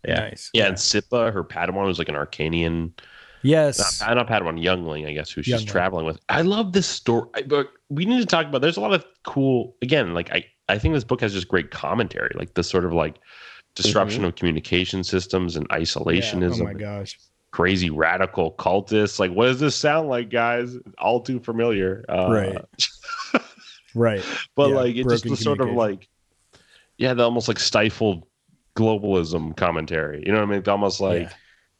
yeah. 0.05 0.19
nice 0.19 0.49
Yeah, 0.53 0.67
and 0.67 0.75
Sippa, 0.75 1.31
her 1.31 1.43
Padawan 1.45 1.85
was 1.85 1.99
like 1.99 2.09
an 2.09 2.15
Arkanian, 2.15 2.91
yes 3.41 4.01
not, 4.01 4.15
not 4.15 4.27
Padawan, 4.27 4.61
youngling, 4.61 5.05
I 5.05 5.13
guess, 5.13 5.29
who 5.31 5.41
she's 5.41 5.53
Youngling. 5.53 5.67
traveling 5.67 6.05
with. 6.05 6.19
I 6.27 6.41
love 6.41 6.73
this 6.73 6.87
story, 6.87 7.27
but 7.47 7.69
we 7.89 8.03
need 8.05 8.19
to 8.19 8.25
talk 8.25 8.45
about. 8.45 8.61
There's 8.61 8.75
a 8.77 8.81
lot 8.81 8.93
of 8.93 9.05
cool. 9.23 9.75
Again, 9.81 10.13
like 10.13 10.31
I, 10.31 10.45
I 10.67 10.77
think 10.77 10.93
this 10.95 11.03
book 11.05 11.21
has 11.21 11.31
just 11.33 11.47
great 11.47 11.71
commentary, 11.71 12.31
like 12.35 12.55
this 12.55 12.69
sort 12.69 12.83
of 12.85 12.91
like 12.91 13.15
disruption 13.75 14.25
of 14.25 14.35
communication 14.35 15.03
systems 15.03 15.55
and 15.55 15.65
Yeah, 15.69 15.79
isolationism. 15.79 16.61
oh 16.61 16.63
my 16.63 16.73
gosh 16.73 17.17
crazy 17.51 17.89
radical 17.89 18.51
cultists. 18.53 19.19
Like, 19.19 19.31
what 19.31 19.47
does 19.47 19.59
this 19.59 19.75
sound 19.75 20.07
like, 20.09 20.29
guys? 20.29 20.77
All 20.97 21.21
too 21.21 21.39
familiar. 21.39 22.05
Uh, 22.07 22.29
Right. 22.29 22.65
right 23.95 24.23
But 24.55 24.69
Yeah, 24.69 24.75
like, 24.75 24.95
it 24.95 25.03
just 25.03 25.23
broken 25.23 25.31
was 25.31 25.43
sort 25.43 25.61
of 25.61 25.69
like, 25.69 26.07
yeah, 26.97 27.13
the 27.13 27.23
almost 27.23 27.47
like 27.47 27.59
stifled 27.59 28.25
globalism 28.75 29.55
commentary. 29.55 30.23
You 30.25 30.31
know 30.31 30.39
what 30.39 30.47
I 30.47 30.51
mean? 30.51 30.59
It's 30.59 30.67
almost 30.67 31.01
like, 31.01 31.21
Yeah. 31.21 31.29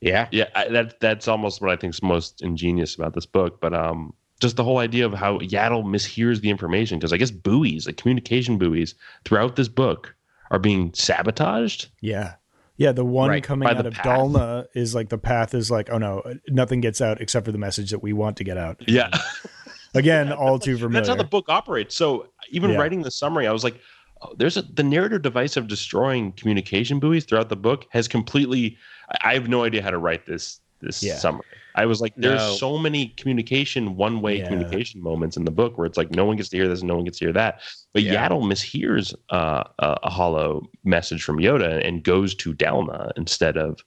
Yeah. 0.01 0.27
yeah, 0.31 0.49
I, 0.55 0.69
that 0.69 0.99
that's 1.01 1.27
almost 1.27 1.61
what 1.61 1.71
I 1.71 1.75
think 1.75 1.93
is 1.93 2.01
most 2.01 2.41
ingenious 2.41 2.95
about 2.95 3.13
this 3.13 3.25
book. 3.25 3.59
But 3.59 3.73
um, 3.73 4.13
just 4.39 4.55
the 4.55 4.63
whole 4.63 4.77
idea 4.77 5.05
of 5.05 5.13
how 5.13 5.39
Yaddle 5.39 5.83
mishears 5.83 6.39
the 6.39 6.49
information 6.49 6.97
because 6.97 7.11
I 7.11 7.17
guess 7.17 7.31
buoys, 7.31 7.85
like 7.85 7.97
communication 7.97 8.57
buoys, 8.57 8.95
throughout 9.25 9.57
this 9.57 9.67
book 9.67 10.15
are 10.51 10.59
being 10.59 10.93
sabotaged. 10.93 11.89
yeah 12.01 12.35
yeah 12.77 12.91
the 12.91 13.03
one 13.05 13.29
Right, 13.29 13.43
coming 13.43 13.67
out 13.67 13.85
of 13.85 13.93
path. 13.93 14.05
dalna 14.05 14.65
is 14.73 14.95
like 14.95 15.09
the 15.09 15.17
path 15.17 15.53
is 15.53 15.69
like 15.69 15.89
oh 15.91 15.97
no 15.97 16.19
uh, 16.21 16.33
nothing 16.47 16.79
gets 16.81 17.01
out 17.01 17.19
except 17.21 17.45
for 17.45 17.51
the 17.51 17.57
message 17.57 17.91
that 17.91 18.01
we 18.01 18.13
want 18.13 18.37
to 18.37 18.43
get 18.43 18.57
out 18.57 18.81
Yeah. 18.87 19.09
again 19.95 20.31
all 20.31 20.59
too 20.59 20.77
familiar 20.77 20.93
That's 21.01 21.09
how 21.09 21.15
the 21.15 21.23
book 21.23 21.45
operates. 21.49 21.95
So 21.95 22.27
even 22.49 22.71
Yeah. 22.71 22.77
writing 22.77 23.01
the 23.01 23.11
summary, 23.11 23.47
I 23.47 23.51
was 23.51 23.63
like, 23.63 23.79
oh, 24.21 24.33
there's 24.37 24.57
a 24.57 24.61
the 24.61 24.83
narrative 24.83 25.21
device 25.21 25.57
of 25.57 25.67
destroying 25.67 26.31
communication 26.33 26.99
buoys 26.99 27.25
throughout 27.25 27.49
the 27.49 27.55
book 27.55 27.85
has 27.91 28.07
completely. 28.07 28.77
I, 29.11 29.31
I 29.31 29.33
have 29.33 29.47
no 29.49 29.63
idea 29.63 29.81
how 29.83 29.89
to 29.91 29.97
write 29.97 30.25
this 30.25 30.59
this 30.81 31.03
Yeah. 31.03 31.17
summary. 31.17 31.43
I 31.79 31.85
was 31.85 32.01
like, 32.01 32.13
there's 32.17 32.39
No. 32.41 32.53
so 32.55 32.77
many 32.77 33.07
communication 33.19 33.95
one 33.95 34.21
way 34.21 34.39
Yeah. 34.39 34.47
communication 34.47 35.01
moments 35.01 35.37
in 35.37 35.45
the 35.45 35.51
book 35.51 35.77
where 35.77 35.87
it's 35.87 35.97
like 35.97 36.11
no 36.11 36.25
one 36.25 36.35
gets 36.35 36.49
to 36.49 36.57
hear 36.57 36.67
this 36.67 36.79
and 36.81 36.87
no 36.89 36.95
one 36.95 37.05
gets 37.05 37.19
to 37.19 37.25
hear 37.25 37.33
that. 37.33 37.61
But 37.93 38.03
Yeah. 38.03 38.15
Yaddle 38.27 38.43
mishears 38.43 39.13
uh, 39.29 39.63
a, 39.79 39.97
a 40.03 40.09
hollow 40.09 40.67
message 40.83 41.23
from 41.23 41.37
Yoda 41.37 41.85
and 41.87 42.03
goes 42.03 42.35
to 42.35 42.53
Dalma 42.53 43.11
instead 43.15 43.57
of. 43.57 43.79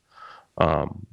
Um, 0.57 1.05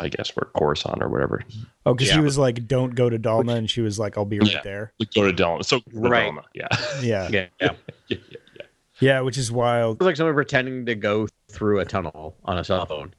I 0.00 0.08
guess 0.08 0.30
where 0.36 0.48
Coruscant 0.56 1.02
or 1.02 1.08
whatever. 1.08 1.42
oh 1.84 1.92
because 1.92 2.08
she 2.08 2.14
Yeah. 2.14 2.20
was 2.20 2.38
like 2.38 2.68
don't 2.68 2.94
go 2.94 3.10
to 3.10 3.18
dalna 3.18 3.56
and 3.56 3.68
she 3.68 3.80
was 3.80 3.98
like 3.98 4.16
i'll 4.16 4.24
be 4.24 4.38
right 4.38 4.52
Yeah. 4.52 4.60
there 4.62 4.92
We 5.00 5.06
go 5.12 5.28
to 5.30 5.32
Dalma. 5.42 5.64
So 5.64 5.80
Right. 5.92 6.32
Dalna, 6.32 6.44
yeah. 6.54 6.68
yeah 7.02 7.28
Yeah. 7.32 7.48
Yeah. 7.60 7.70
yeah, 7.70 7.70
yeah, 8.08 8.16
yeah. 8.54 8.62
yeah 9.00 9.20
which 9.22 9.36
is 9.36 9.50
wild 9.50 9.96
It 9.96 10.00
was 10.00 10.06
like 10.06 10.16
someone 10.16 10.34
pretending 10.36 10.86
to 10.86 10.94
go 10.94 11.26
through 11.50 11.80
a 11.80 11.84
tunnel 11.84 12.36
on 12.44 12.58
a 12.58 12.62
cell 12.64 12.86
phone. 12.86 13.12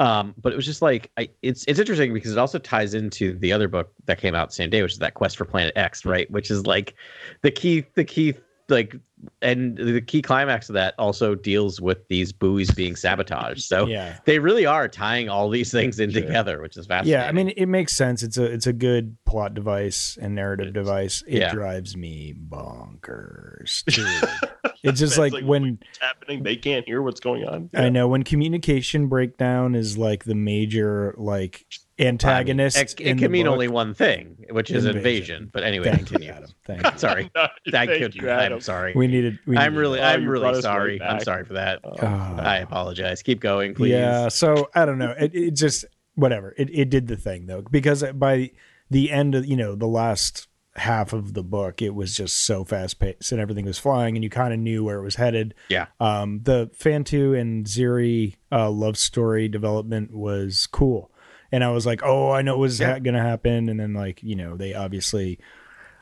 Um, 0.00 0.34
but 0.40 0.54
it 0.54 0.56
was 0.56 0.64
just 0.64 0.80
like 0.80 1.10
I, 1.18 1.28
it's 1.42 1.64
it's 1.68 1.78
interesting 1.78 2.14
because 2.14 2.32
it 2.32 2.38
also 2.38 2.58
ties 2.58 2.94
into 2.94 3.38
the 3.38 3.52
other 3.52 3.68
book 3.68 3.92
that 4.06 4.18
came 4.18 4.34
out 4.34 4.48
the 4.48 4.54
same 4.54 4.70
day, 4.70 4.82
which 4.82 4.94
is 4.94 4.98
that 4.98 5.12
Quest 5.12 5.36
for 5.36 5.44
Planet 5.44 5.74
X, 5.76 6.06
right? 6.06 6.28
Which 6.30 6.50
is 6.50 6.66
like 6.66 6.94
the 7.42 7.50
key 7.50 7.84
the 7.94 8.04
key 8.04 8.34
like 8.70 8.96
and 9.42 9.76
the 9.76 10.00
key 10.00 10.22
climax 10.22 10.68
of 10.70 10.74
that 10.74 10.94
also 10.98 11.34
deals 11.34 11.80
with 11.80 12.08
these 12.08 12.32
buoys 12.32 12.70
being 12.70 12.96
sabotaged. 12.96 13.62
So 13.62 13.86
yeah 13.86 14.18
they 14.24 14.38
really 14.38 14.64
are 14.66 14.88
tying 14.88 15.28
all 15.28 15.48
these 15.50 15.70
things 15.70 16.00
in 16.00 16.12
together, 16.12 16.60
which 16.62 16.76
is 16.76 16.86
fascinating. 16.86 17.20
Yeah, 17.20 17.28
I 17.28 17.32
mean 17.32 17.48
it 17.50 17.66
makes 17.66 17.94
sense. 17.94 18.22
It's 18.22 18.38
a 18.38 18.44
it's 18.44 18.66
a 18.66 18.72
good 18.72 19.16
plot 19.26 19.54
device 19.54 20.16
and 20.20 20.34
narrative 20.34 20.72
device. 20.72 21.22
It 21.26 21.38
Yeah. 21.40 21.52
drives 21.52 21.96
me 21.96 22.34
bonkers. 22.48 23.84
Dude. 24.64 24.72
it's 24.82 24.98
just 24.98 25.18
like, 25.18 25.32
like, 25.32 25.44
when 25.44 25.78
It's 25.90 25.98
happening. 25.98 26.42
They 26.42 26.56
can't 26.56 26.86
hear 26.86 27.02
what's 27.02 27.20
going 27.20 27.44
on. 27.46 27.70
I 27.74 27.88
know 27.88 28.08
when 28.08 28.22
communication 28.22 29.08
breakdown 29.08 29.74
is 29.74 29.98
like 29.98 30.24
the 30.24 30.34
major 30.34 31.14
like 31.18 31.66
antagonist. 32.00 32.76
it, 32.76 32.94
it 33.00 33.00
in 33.00 33.16
the 33.16 33.22
can 33.24 33.32
mean 33.32 33.46
book. 33.46 33.52
only 33.52 33.68
one 33.68 33.94
thing, 33.94 34.44
which 34.50 34.70
is 34.70 34.84
Invasion. 34.86 34.96
invasion. 34.98 35.50
But 35.52 35.62
anyway, 35.64 35.84
Thank 35.86 35.98
continue. 36.06 36.28
you, 36.28 36.32
Adam. 36.34 36.50
Thank 36.66 36.84
you. 36.92 36.98
Sorry, 36.98 37.30
I 37.34 37.48
Thank 37.70 37.90
couldn't. 37.90 38.14
you, 38.16 38.28
Adam. 38.28 38.54
I'm 38.54 38.60
sorry. 38.60 38.92
We 38.94 39.06
needed. 39.06 39.38
We 39.46 39.56
I'm 39.56 39.72
needed 39.72 39.80
really, 39.80 40.00
Oh, 40.00 40.04
I'm 40.04 40.26
really 40.28 40.60
sorry. 40.60 41.00
I'm 41.02 41.20
sorry 41.20 41.44
for 41.44 41.54
that. 41.54 41.80
Ah. 42.02 42.36
I 42.40 42.58
apologize. 42.58 43.22
Keep 43.22 43.40
going, 43.40 43.74
please. 43.74 43.90
Yeah. 43.92 44.28
So 44.28 44.68
I 44.74 44.84
don't 44.84 44.98
know. 44.98 45.14
It, 45.18 45.34
it 45.34 45.50
just 45.56 45.84
whatever. 46.14 46.54
It 46.58 46.70
it 46.72 46.90
did 46.90 47.06
the 47.06 47.16
thing 47.16 47.46
though 47.46 47.62
because 47.62 48.02
by 48.14 48.50
the 48.90 49.10
end 49.10 49.34
of 49.34 49.46
you 49.46 49.56
know 49.56 49.74
the 49.74 49.86
last 49.88 50.48
half 50.76 51.12
of 51.12 51.34
the 51.34 51.42
book 51.42 51.82
it 51.82 51.94
was 51.96 52.14
just 52.14 52.36
so 52.44 52.64
fast 52.64 53.00
paced 53.00 53.32
and 53.32 53.40
everything 53.40 53.64
was 53.66 53.76
flying 53.78 54.16
and 54.16 54.22
you 54.22 54.30
kind 54.30 54.54
of 54.54 54.58
knew 54.60 54.84
where 54.84 54.98
it 55.00 55.02
was 55.02 55.16
headed 55.16 55.52
Yeah. 55.68 55.86
um 55.98 56.40
the 56.44 56.70
Phan-tu 56.76 57.34
and 57.34 57.66
Xiri 57.66 58.36
uh 58.52 58.70
love 58.70 58.96
story 58.96 59.48
development 59.48 60.14
was 60.14 60.68
cool 60.70 61.10
and 61.52 61.62
i 61.64 61.68
was 61.70 61.86
like 61.86 62.00
oh 62.02 62.30
i 62.30 62.42
know 62.42 62.56
what's 62.58 62.80
Yeah. 62.80 62.94
ha- 62.94 62.98
gonna 62.98 63.22
happen 63.22 63.68
and 63.68 63.78
then 63.80 63.94
like 63.94 64.22
you 64.22 64.36
know 64.36 64.56
they 64.56 64.74
obviously 64.74 65.38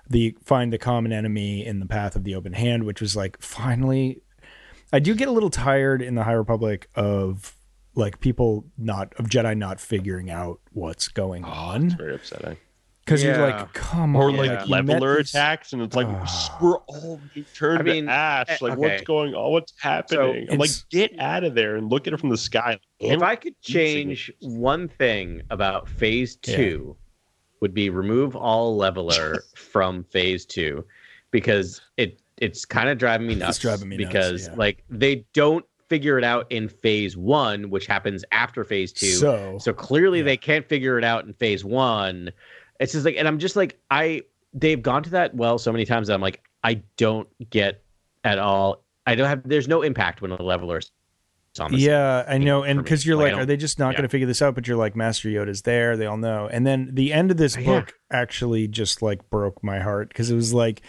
the 0.09 0.37
find 0.45 0.73
the 0.73 0.79
common 0.79 1.13
enemy 1.13 1.65
in 1.65 1.81
the 1.81 1.87
path 1.87 2.17
of 2.17 2.25
the 2.25 2.35
open 2.35 2.53
hand 2.53 2.85
which 2.85 3.01
was 3.01 3.15
like 3.17 3.41
finally 3.41 4.23
i 4.93 4.99
do 4.99 5.15
get 5.15 5.29
a 5.29 5.33
little 5.33 5.51
tired 5.51 6.01
in 6.03 6.15
the 6.15 6.25
high 6.25 6.33
republic 6.33 6.89
of 6.95 7.55
like 7.95 8.21
people 8.21 8.65
not 8.79 9.13
of 9.19 9.27
jedi 9.27 9.57
not 9.57 9.81
figuring 9.81 10.31
out 10.31 10.61
what's 10.73 11.09
going 11.09 11.45
oh, 11.45 11.49
on 11.49 11.87
It's 11.87 11.95
very 11.95 12.15
upsetting. 12.15 12.57
Because 13.09 13.25
you're 13.25 13.38
like 13.38 13.73
come 13.73 14.14
Or 14.14 14.25
on 14.29 14.37
like 14.37 14.51
Yeah. 14.51 14.64
leveler 14.68 15.16
these- 15.18 15.31
attacks, 15.31 15.73
and 15.73 15.81
it's 15.83 15.97
like 15.97 16.07
we're 16.61 16.77
all 16.79 17.21
being 17.35 17.47
turned 17.55 17.81
I 17.81 17.83
mean, 17.83 18.05
to 18.07 18.11
ash. 18.12 18.47
eh, 18.51 18.57
Like 18.61 18.73
okay. 18.73 18.81
what's 18.81 19.03
going 19.03 19.35
on? 19.35 19.53
What's 19.53 19.73
happening? 19.81 20.47
I'm 20.51 20.59
like, 20.59 20.71
get 20.90 21.18
out 21.18 21.44
of 21.44 21.55
there 21.55 21.77
and 21.77 21.90
look 21.90 22.07
at 22.07 22.12
it 22.12 22.21
from 22.21 22.29
the 22.31 22.37
sky. 22.37 22.79
if 23.01 23.23
I 23.23 23.37
could 23.37 23.59
change 23.62 24.31
one 24.40 24.88
thing 24.88 25.42
about 25.51 25.88
phase 25.88 26.37
Yeah. 26.47 26.57
two, 26.57 26.97
would 27.61 27.75
be 27.75 27.90
remove 27.90 28.37
all 28.37 28.77
leveler 28.77 29.42
from 29.57 30.05
phase 30.05 30.44
two, 30.44 30.85
because 31.31 31.81
it 31.97 32.21
it's 32.37 32.64
kind 32.64 32.88
of 32.88 32.99
driving 32.99 33.27
me 33.27 33.35
nuts. 33.35 33.59
driving 33.59 33.88
me 33.88 33.97
nuts, 33.97 34.09
because 34.09 34.47
yeah. 34.49 34.55
like 34.57 34.85
they 34.88 35.25
don't 35.35 35.64
figure 35.88 36.18
it 36.18 36.25
out 36.25 36.47
in 36.53 36.68
phase 36.68 37.16
one, 37.16 37.71
which 37.71 37.87
happens 37.87 38.23
after 38.31 38.62
phase 38.62 38.92
two. 38.92 39.07
so 39.07 39.57
So 39.59 39.73
clearly 39.73 40.18
Yeah. 40.18 40.25
they 40.25 40.37
can't 40.37 40.68
figure 40.68 40.99
it 40.99 41.05
out 41.05 41.25
in 41.25 41.33
phase 41.33 41.64
one. 41.64 42.31
It's 42.81 42.93
just 42.93 43.05
like, 43.05 43.17
and 43.17 43.27
I'm 43.27 43.38
just 43.38 43.57
like, 43.57 43.79
I 43.91 44.23
they've 44.55 44.81
gone 44.83 45.03
to 45.05 45.11
that 45.11 45.35
well 45.35 45.59
so 45.59 45.73
many 45.73 45.85
times 45.85 46.09
that 46.09 46.14
I'm 46.14 46.21
like, 46.21 46.43
I 46.64 46.83
don't 46.97 47.29
get 47.51 47.83
at 48.25 48.38
all. 48.38 48.83
I 49.07 49.14
don't 49.14 49.29
have. 49.29 49.43
There's 49.47 49.69
no 49.69 49.83
impact 49.83 50.23
when 50.23 50.31
a 50.33 50.43
leveler 50.43 50.79
is 50.79 50.91
on 51.61 51.73
the 51.73 51.79
yeah 51.79 52.25
i 52.29 52.38
know 52.38 52.62
and 52.62 52.79
because 52.81 53.05
you're 53.05 53.17
Like, 53.17 53.33
like 53.33 53.43
are 53.43 53.47
they 53.47 53.57
just 53.57 53.81
not 53.81 53.88
yeah. 53.88 53.93
going 53.99 54.03
to 54.03 54.09
figure 54.09 54.29
this 54.29 54.41
out 54.43 54.55
but 54.55 54.69
you're 54.69 54.77
like 54.77 54.95
master 54.95 55.29
yoda's 55.29 55.62
there 55.62 55.97
they 55.97 56.07
all 56.07 56.17
know 56.19 56.47
and 56.47 56.64
then 56.64 56.91
the 56.93 57.12
end 57.12 57.33
of 57.33 57.37
this 57.37 57.57
Yeah. 57.57 57.64
book 57.64 57.95
actually 58.12 58.69
just 58.69 59.03
like 59.03 59.29
broke 59.29 59.64
my 59.64 59.81
heart 59.81 60.09
because 60.11 60.31
it 60.31 60.37
was 60.37 60.55
like 60.55 60.83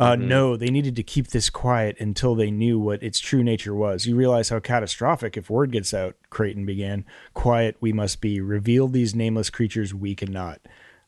uh 0.00 0.16
Mhm. 0.16 0.22
no 0.22 0.56
they 0.56 0.70
needed 0.70 0.96
to 0.96 1.04
keep 1.04 1.28
this 1.28 1.50
quiet 1.50 1.96
until 2.00 2.34
they 2.34 2.50
knew 2.50 2.80
what 2.80 3.00
its 3.02 3.20
true 3.20 3.44
nature 3.44 3.74
was 3.76 4.06
you 4.06 4.16
realize 4.16 4.48
how 4.48 4.58
catastrophic 4.58 5.36
if 5.36 5.50
word 5.50 5.70
gets 5.70 5.94
out 5.94 6.16
creighton 6.30 6.66
began 6.66 7.04
quiet 7.34 7.76
we 7.78 7.92
must 7.92 8.20
be 8.20 8.40
reveal 8.40 8.88
these 8.88 9.14
nameless 9.14 9.50
creatures 9.50 9.94
we 9.94 10.16
cannot 10.16 10.58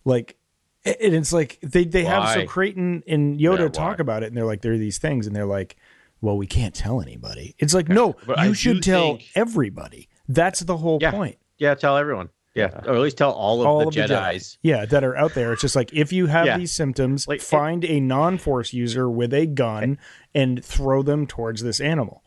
like 0.09 0.37
and 0.85 1.14
it's 1.14 1.33
like 1.33 1.59
they 1.62 1.85
they 1.85 2.05
have 2.05 2.31
so 2.33 2.40
Why? 2.40 2.47
creighton 2.47 3.03
and 3.07 3.38
yoda 3.38 3.61
Yeah, 3.61 3.68
talk 3.68 3.99
why? 3.99 4.03
about 4.03 4.23
it 4.23 4.27
and 4.27 4.37
they're 4.37 4.44
like 4.47 4.62
there 4.62 4.73
are 4.73 4.79
these 4.79 4.99
things 4.99 5.27
and 5.27 5.35
they're 5.37 5.47
like 5.47 5.77
well 6.21 6.37
we 6.37 6.47
can't 6.47 6.75
tell 6.75 7.01
anybody 7.01 7.55
it's 7.59 7.75
like 7.75 7.88
no 7.88 8.16
But 8.27 8.38
you 8.38 8.51
I 8.51 8.53
should 8.53 8.83
tell 8.83 9.16
think- 9.16 9.29
everybody 9.35 10.09
that's 10.29 10.61
the 10.61 10.77
whole 10.77 10.99
Yeah. 11.01 11.11
point 11.12 11.37
Yeah, 11.59 11.75
tell 11.75 11.97
everyone. 11.97 12.29
Yeah, 12.55 12.81
or 12.87 12.94
at 12.94 13.01
least 13.01 13.18
tell 13.18 13.31
all 13.33 13.61
of 13.61 13.66
all 13.68 13.79
the 13.81 13.87
of 13.88 13.94
the 13.94 14.01
Jedi's. 14.14 14.55
Jedi. 14.55 14.59
Yeah, 14.62 14.85
that 14.87 15.05
are 15.05 15.16
out 15.16 15.35
there. 15.35 15.53
It's 15.53 15.62
just 15.62 15.77
like 15.77 15.92
if 15.92 16.12
you 16.12 16.27
have 16.27 16.47
Yeah. 16.47 16.59
these 16.59 16.73
symptoms, 16.73 17.29
Like, 17.29 17.38
it- 17.38 17.42
find 17.44 17.85
a 17.85 18.01
non-force 18.01 18.73
user 18.73 19.09
with 19.09 19.33
a 19.33 19.47
gun 19.47 19.97
and 20.35 20.64
throw 20.64 21.03
them 21.05 21.27
towards 21.27 21.62
this 21.62 21.81
animal. 21.81 22.25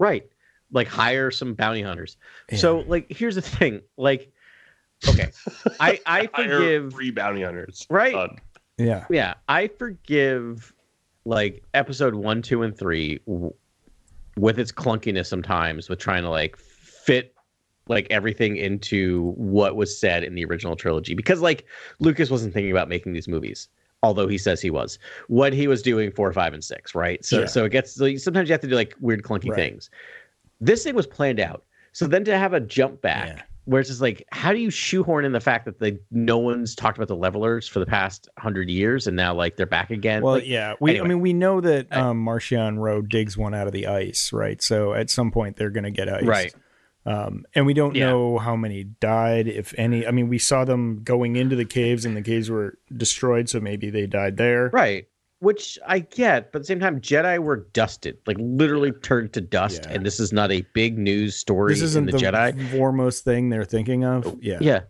Right. 0.00 0.26
Like 0.72 0.88
hire 0.88 1.30
some 1.30 1.54
bounty 1.54 1.82
hunters. 1.82 2.16
So 2.56 2.78
like 2.88 3.06
here's 3.10 3.36
the 3.36 3.42
thing. 3.42 3.82
Like 3.96 4.32
okay. 5.08 5.30
I 5.80 6.00
I 6.06 6.26
forgive 6.34 6.92
three 6.92 7.10
bounty 7.10 7.42
hunters. 7.42 7.86
Right. 7.90 8.12
Done. 8.14 8.38
Yeah. 8.78 9.04
yeah, 9.10 9.34
I 9.48 9.68
forgive 9.68 10.72
like 11.24 11.62
episode 11.74 12.14
1, 12.14 12.42
2 12.42 12.62
and 12.62 12.76
3 12.76 13.20
w- 13.26 13.54
with 14.36 14.58
its 14.58 14.72
clunkiness 14.72 15.26
sometimes 15.26 15.88
with 15.88 15.98
trying 16.00 16.22
to 16.22 16.30
like 16.30 16.56
fit 16.56 17.34
like 17.88 18.06
everything 18.10 18.56
into 18.56 19.32
what 19.36 19.76
was 19.76 19.96
said 19.96 20.24
in 20.24 20.34
the 20.34 20.44
original 20.46 20.74
trilogy 20.74 21.14
because 21.14 21.40
like 21.40 21.64
Lucas 22.00 22.30
wasn't 22.30 22.52
thinking 22.54 22.70
about 22.72 22.88
making 22.88 23.12
these 23.12 23.28
movies 23.28 23.68
although 24.02 24.26
he 24.26 24.38
says 24.38 24.60
he 24.60 24.70
was 24.70 24.98
what 25.28 25.52
he 25.52 25.68
was 25.68 25.82
doing 25.82 26.10
4 26.10 26.32
5 26.32 26.54
and 26.54 26.64
6 26.64 26.94
right 26.94 27.24
so 27.24 27.40
Yeah. 27.40 27.46
so 27.46 27.64
it 27.66 27.70
gets 27.72 27.92
so 27.94 28.16
sometimes 28.16 28.48
you 28.48 28.52
have 28.54 28.60
to 28.62 28.68
do 28.68 28.74
like 28.74 28.96
weird 29.00 29.22
clunky 29.22 29.50
Right. 29.50 29.56
things 29.56 29.90
this 30.60 30.82
thing 30.84 30.94
was 30.94 31.06
planned 31.06 31.38
out 31.40 31.64
so 31.92 32.06
then 32.06 32.24
to 32.24 32.36
have 32.38 32.52
a 32.54 32.60
jump 32.60 33.00
back 33.02 33.28
Yeah. 33.28 33.42
Where 33.64 33.80
it's 33.80 33.88
just 33.88 34.00
like 34.00 34.24
how 34.32 34.52
do 34.52 34.58
you 34.58 34.70
shoehorn 34.70 35.24
in 35.24 35.32
the 35.32 35.40
fact 35.40 35.66
that 35.66 35.78
they 35.78 35.98
no 36.10 36.38
one's 36.38 36.74
talked 36.74 36.98
about 36.98 37.08
the 37.08 37.14
levelers 37.16 37.68
for 37.68 37.78
the 37.78 37.86
past 37.86 38.28
100 38.36 38.68
years 38.68 39.06
and 39.06 39.16
now 39.16 39.34
like 39.34 39.56
they're 39.56 39.66
back 39.66 39.90
again 39.90 40.22
Well, 40.22 40.34
Like, 40.34 40.46
yeah. 40.46 40.74
We 40.80 40.90
anyway. 40.90 41.04
I 41.04 41.08
mean 41.08 41.20
we 41.20 41.32
know 41.32 41.60
that 41.60 41.86
um 41.96 42.24
Marchion 42.24 42.78
Ro 42.78 43.02
digs 43.02 43.36
one 43.38 43.54
out 43.54 43.66
of 43.68 43.72
the 43.72 43.86
ice, 43.86 44.32
right? 44.32 44.60
So 44.60 44.94
at 44.94 45.10
some 45.10 45.30
point 45.30 45.56
they're 45.56 45.70
going 45.70 45.84
to 45.84 45.90
get 45.92 46.08
ice. 46.08 46.24
right 46.24 46.54
Um 47.06 47.44
and 47.54 47.64
we 47.66 47.74
don't 47.74 47.94
Yeah. 47.94 48.06
know 48.10 48.38
how 48.38 48.56
many 48.56 48.84
died 48.84 49.46
if 49.46 49.74
any. 49.78 50.06
I 50.06 50.10
mean 50.10 50.28
we 50.28 50.38
saw 50.38 50.64
them 50.64 51.02
going 51.04 51.36
into 51.36 51.54
the 51.54 51.64
caves 51.64 52.04
and 52.04 52.16
the 52.16 52.22
caves 52.22 52.50
were 52.50 52.78
destroyed 52.96 53.48
so 53.48 53.60
maybe 53.60 53.90
they 53.90 54.06
died 54.06 54.36
there. 54.38 54.70
Right. 54.72 55.06
Which 55.42 55.76
I 55.84 55.98
get, 55.98 56.52
but 56.52 56.58
at 56.58 56.62
the 56.62 56.66
same 56.66 56.78
time, 56.78 57.00
Jedi 57.00 57.36
were 57.40 57.66
dusted, 57.72 58.16
like 58.26 58.36
literally 58.38 58.92
turned 58.92 59.32
to 59.32 59.40
dust, 59.40 59.82
Yeah. 59.86 59.94
and 59.94 60.06
this 60.06 60.20
is 60.20 60.32
not 60.32 60.52
a 60.52 60.64
big 60.72 60.96
news 60.98 61.34
story 61.34 61.72
This 61.74 61.82
isn't 61.82 62.08
in 62.08 62.12
the, 62.14 62.18
the, 62.18 62.24
Jedi. 62.26 62.70
foremost 62.70 63.24
thing 63.24 63.48
they're 63.50 63.64
thinking 63.64 64.04
of. 64.04 64.24
Oh, 64.24 64.38
yeah. 64.40 64.58
Yeah, 64.60 64.80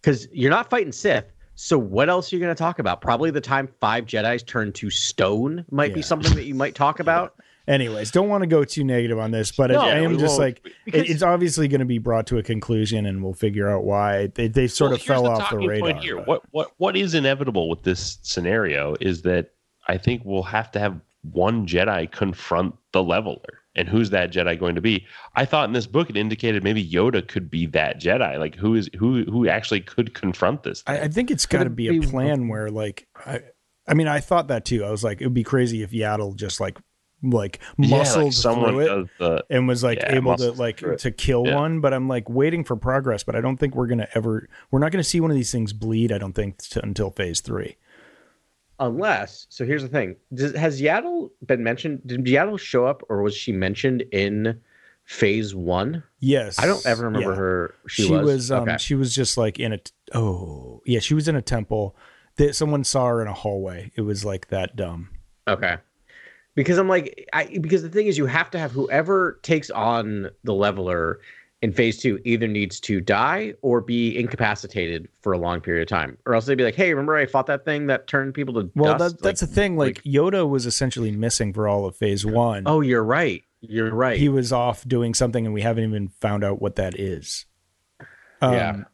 because 0.00 0.28
you're 0.32 0.50
not 0.50 0.70
fighting 0.70 0.92
Sith. 0.92 1.26
So 1.56 1.76
what 1.78 2.08
else 2.08 2.32
are 2.32 2.36
you 2.36 2.40
going 2.42 2.54
to 2.54 2.58
talk 2.58 2.78
about? 2.78 3.02
Probably 3.02 3.30
the 3.30 3.42
time 3.42 3.68
five 3.82 4.06
Jedi's 4.06 4.42
turned 4.42 4.74
to 4.76 4.88
stone 4.88 5.66
might 5.70 5.92
be 5.92 6.00
something 6.00 6.34
that 6.36 6.44
you 6.44 6.54
might 6.54 6.74
talk 6.74 6.98
about. 6.98 7.34
Anyways, 7.68 8.10
don't 8.10 8.30
want 8.30 8.40
to 8.42 8.46
go 8.48 8.64
too 8.64 8.84
negative 8.84 9.18
on 9.18 9.30
this, 9.30 9.52
but 9.52 9.70
No, 9.70 9.80
I, 9.82 9.90
I 9.90 9.98
am 9.98 10.18
just 10.18 10.38
like 10.38 10.66
Because- 10.86 11.08
it's 11.10 11.22
obviously 11.22 11.68
going 11.68 11.80
to 11.80 11.84
be 11.86 11.98
brought 11.98 12.26
to 12.28 12.38
a 12.38 12.42
conclusion, 12.42 13.04
and 13.04 13.22
we'll 13.22 13.34
figure 13.34 13.68
out 13.68 13.84
why 13.84 14.28
they, 14.28 14.48
they 14.48 14.66
sort 14.68 14.88
Well, 14.92 14.96
of 14.96 15.02
fell 15.02 15.22
the 15.24 15.30
off 15.32 15.50
the 15.50 15.58
radar. 15.58 16.00
here. 16.00 16.16
but- 16.16 16.26
What 16.26 16.42
what 16.50 16.70
what 16.78 16.96
is 16.96 17.14
inevitable 17.14 17.68
with 17.68 17.82
this 17.82 18.18
scenario 18.22 18.96
is 18.98 19.20
that 19.22 19.50
I 19.88 19.98
think 19.98 20.22
we'll 20.24 20.42
have 20.44 20.70
to 20.72 20.78
have 20.78 21.00
one 21.30 21.66
Jedi 21.66 22.10
confront 22.10 22.74
the 22.92 23.02
leveler. 23.02 23.60
And 23.74 23.88
who's 23.88 24.10
that 24.10 24.30
Jedi 24.30 24.58
going 24.58 24.74
to 24.74 24.82
be? 24.82 25.06
I 25.34 25.46
thought 25.46 25.66
in 25.66 25.72
this 25.72 25.86
book 25.86 26.10
it 26.10 26.16
indicated 26.16 26.62
maybe 26.62 26.86
Yoda 26.86 27.26
could 27.26 27.50
be 27.50 27.64
that 27.66 28.00
Jedi. 28.00 28.38
Like 28.38 28.54
who 28.54 28.74
is 28.74 28.90
who 28.98 29.24
who 29.24 29.48
actually 29.48 29.80
could 29.80 30.12
confront 30.14 30.62
this? 30.62 30.82
I, 30.86 30.96
thing? 30.96 31.04
I 31.04 31.08
think 31.08 31.30
it's 31.30 31.46
got 31.46 31.60
to 31.60 31.66
it 31.66 31.76
be 31.76 31.88
a 31.88 31.92
be- 32.00 32.06
plan 32.06 32.48
where, 32.48 32.70
like, 32.70 33.06
I, 33.24 33.40
I 33.88 33.94
mean, 33.94 34.08
I 34.08 34.20
thought 34.20 34.48
that 34.48 34.66
too. 34.66 34.84
I 34.84 34.90
was 34.90 35.02
like, 35.02 35.22
it 35.22 35.24
would 35.26 35.32
be 35.34 35.42
crazy 35.42 35.82
if 35.82 35.90
Yaddle 35.90 36.36
just 36.36 36.60
like, 36.60 36.78
like 37.22 37.60
Yeah, 37.78 37.98
muscled 37.98 38.24
like 38.24 38.32
someone 38.34 38.70
through 38.74 39.00
it 39.04 39.08
the 39.18 39.44
and 39.48 39.66
was 39.68 39.82
like 39.82 39.98
Yeah, 40.00 40.16
able 40.16 40.36
to 40.36 40.52
like 40.52 40.82
to 40.98 41.10
kill 41.10 41.46
Yeah. 41.46 41.54
one. 41.54 41.80
But 41.80 41.94
I'm 41.94 42.08
like 42.08 42.28
waiting 42.28 42.64
for 42.64 42.76
progress. 42.76 43.22
But 43.22 43.36
I 43.36 43.40
don't 43.40 43.56
think 43.56 43.74
we're 43.74 43.86
gonna 43.86 44.08
ever. 44.14 44.48
We're 44.70 44.80
not 44.80 44.92
gonna 44.92 45.02
see 45.02 45.20
one 45.20 45.30
of 45.30 45.36
these 45.36 45.50
things 45.52 45.72
bleed. 45.72 46.12
I 46.12 46.18
don't 46.18 46.34
think 46.34 46.58
t- 46.58 46.80
until 46.82 47.10
phase 47.10 47.40
three. 47.40 47.76
Unless, 48.78 49.46
so 49.48 49.64
here's 49.64 49.82
the 49.82 49.88
thing: 49.88 50.16
Does, 50.34 50.54
has 50.54 50.80
Yaddle 50.80 51.30
been 51.46 51.62
mentioned? 51.62 52.02
Did 52.06 52.24
Yaddle 52.24 52.58
show 52.58 52.86
up, 52.86 53.02
or 53.08 53.22
was 53.22 53.34
she 53.34 53.52
mentioned 53.52 54.02
in 54.12 54.60
Phase 55.04 55.54
One? 55.54 56.02
Yes, 56.20 56.58
I 56.58 56.66
don't 56.66 56.84
ever 56.86 57.04
remember 57.04 57.30
Yeah. 57.30 57.36
her. 57.36 57.74
She, 57.88 58.04
she, 58.04 58.10
was. 58.12 58.22
was, 58.24 58.50
um, 58.50 58.62
okay. 58.62 58.78
she 58.78 58.94
was 58.94 59.14
just 59.14 59.36
like 59.36 59.60
in 59.60 59.72
a 59.72 59.78
oh 60.14 60.82
yeah 60.84 61.00
she 61.00 61.14
was 61.14 61.28
in 61.28 61.36
a 61.36 61.42
temple 61.42 61.96
that 62.36 62.54
someone 62.54 62.84
saw 62.84 63.06
her 63.06 63.22
in 63.22 63.28
a 63.28 63.32
hallway 63.32 63.90
it 63.94 64.02
was 64.02 64.24
like 64.24 64.48
that 64.48 64.76
dumb 64.76 65.08
Okay. 65.48 65.76
Because 66.54 66.78
I'm 66.78 66.88
like, 66.88 67.28
I 67.32 67.58
because 67.60 67.82
the 67.82 67.88
thing 67.88 68.06
is, 68.08 68.18
you 68.18 68.26
have 68.26 68.50
to 68.50 68.58
have 68.58 68.72
whoever 68.72 69.40
takes 69.42 69.70
on 69.70 70.30
the 70.44 70.52
leveler 70.52 71.20
in 71.62 71.72
phase 71.72 71.98
two 71.98 72.20
either 72.24 72.48
needs 72.48 72.80
to 72.80 73.00
die 73.00 73.54
or 73.62 73.80
be 73.80 74.18
incapacitated 74.18 75.08
for 75.20 75.32
a 75.32 75.38
long 75.38 75.60
period 75.60 75.82
of 75.82 75.88
time, 75.88 76.18
or 76.26 76.34
else 76.34 76.44
they'd 76.46 76.56
be 76.56 76.64
like, 76.64 76.74
"Hey, 76.74 76.92
remember 76.92 77.16
I 77.16 77.24
fought 77.26 77.46
that 77.46 77.64
thing 77.64 77.86
that 77.86 78.08
turned 78.08 78.34
people 78.34 78.54
to 78.54 78.70
well 78.74 78.98
dust?" 78.98 79.18
that, 79.18 79.22
that's 79.22 79.40
the 79.40 79.46
thing 79.46 79.76
like, 79.76 80.02
yoda 80.02 80.48
was 80.48 80.66
essentially 80.66 81.12
missing 81.12 81.52
for 81.52 81.68
all 81.68 81.86
of 81.86 81.96
phase 81.96 82.26
one 82.26 82.64
oh, 82.66 82.80
you're 82.80 83.04
right. 83.04 83.44
You're 83.60 83.94
right. 83.94 84.18
he 84.18 84.28
was 84.28 84.52
off 84.52 84.86
doing 84.88 85.14
something 85.14 85.44
and 85.46 85.54
we 85.54 85.62
haven't 85.62 85.84
even 85.84 86.08
found 86.08 86.42
out 86.42 86.60
what 86.60 86.74
that 86.76 86.98
is 86.98 87.46
yeah, 88.42 88.70
Um, 88.70 88.86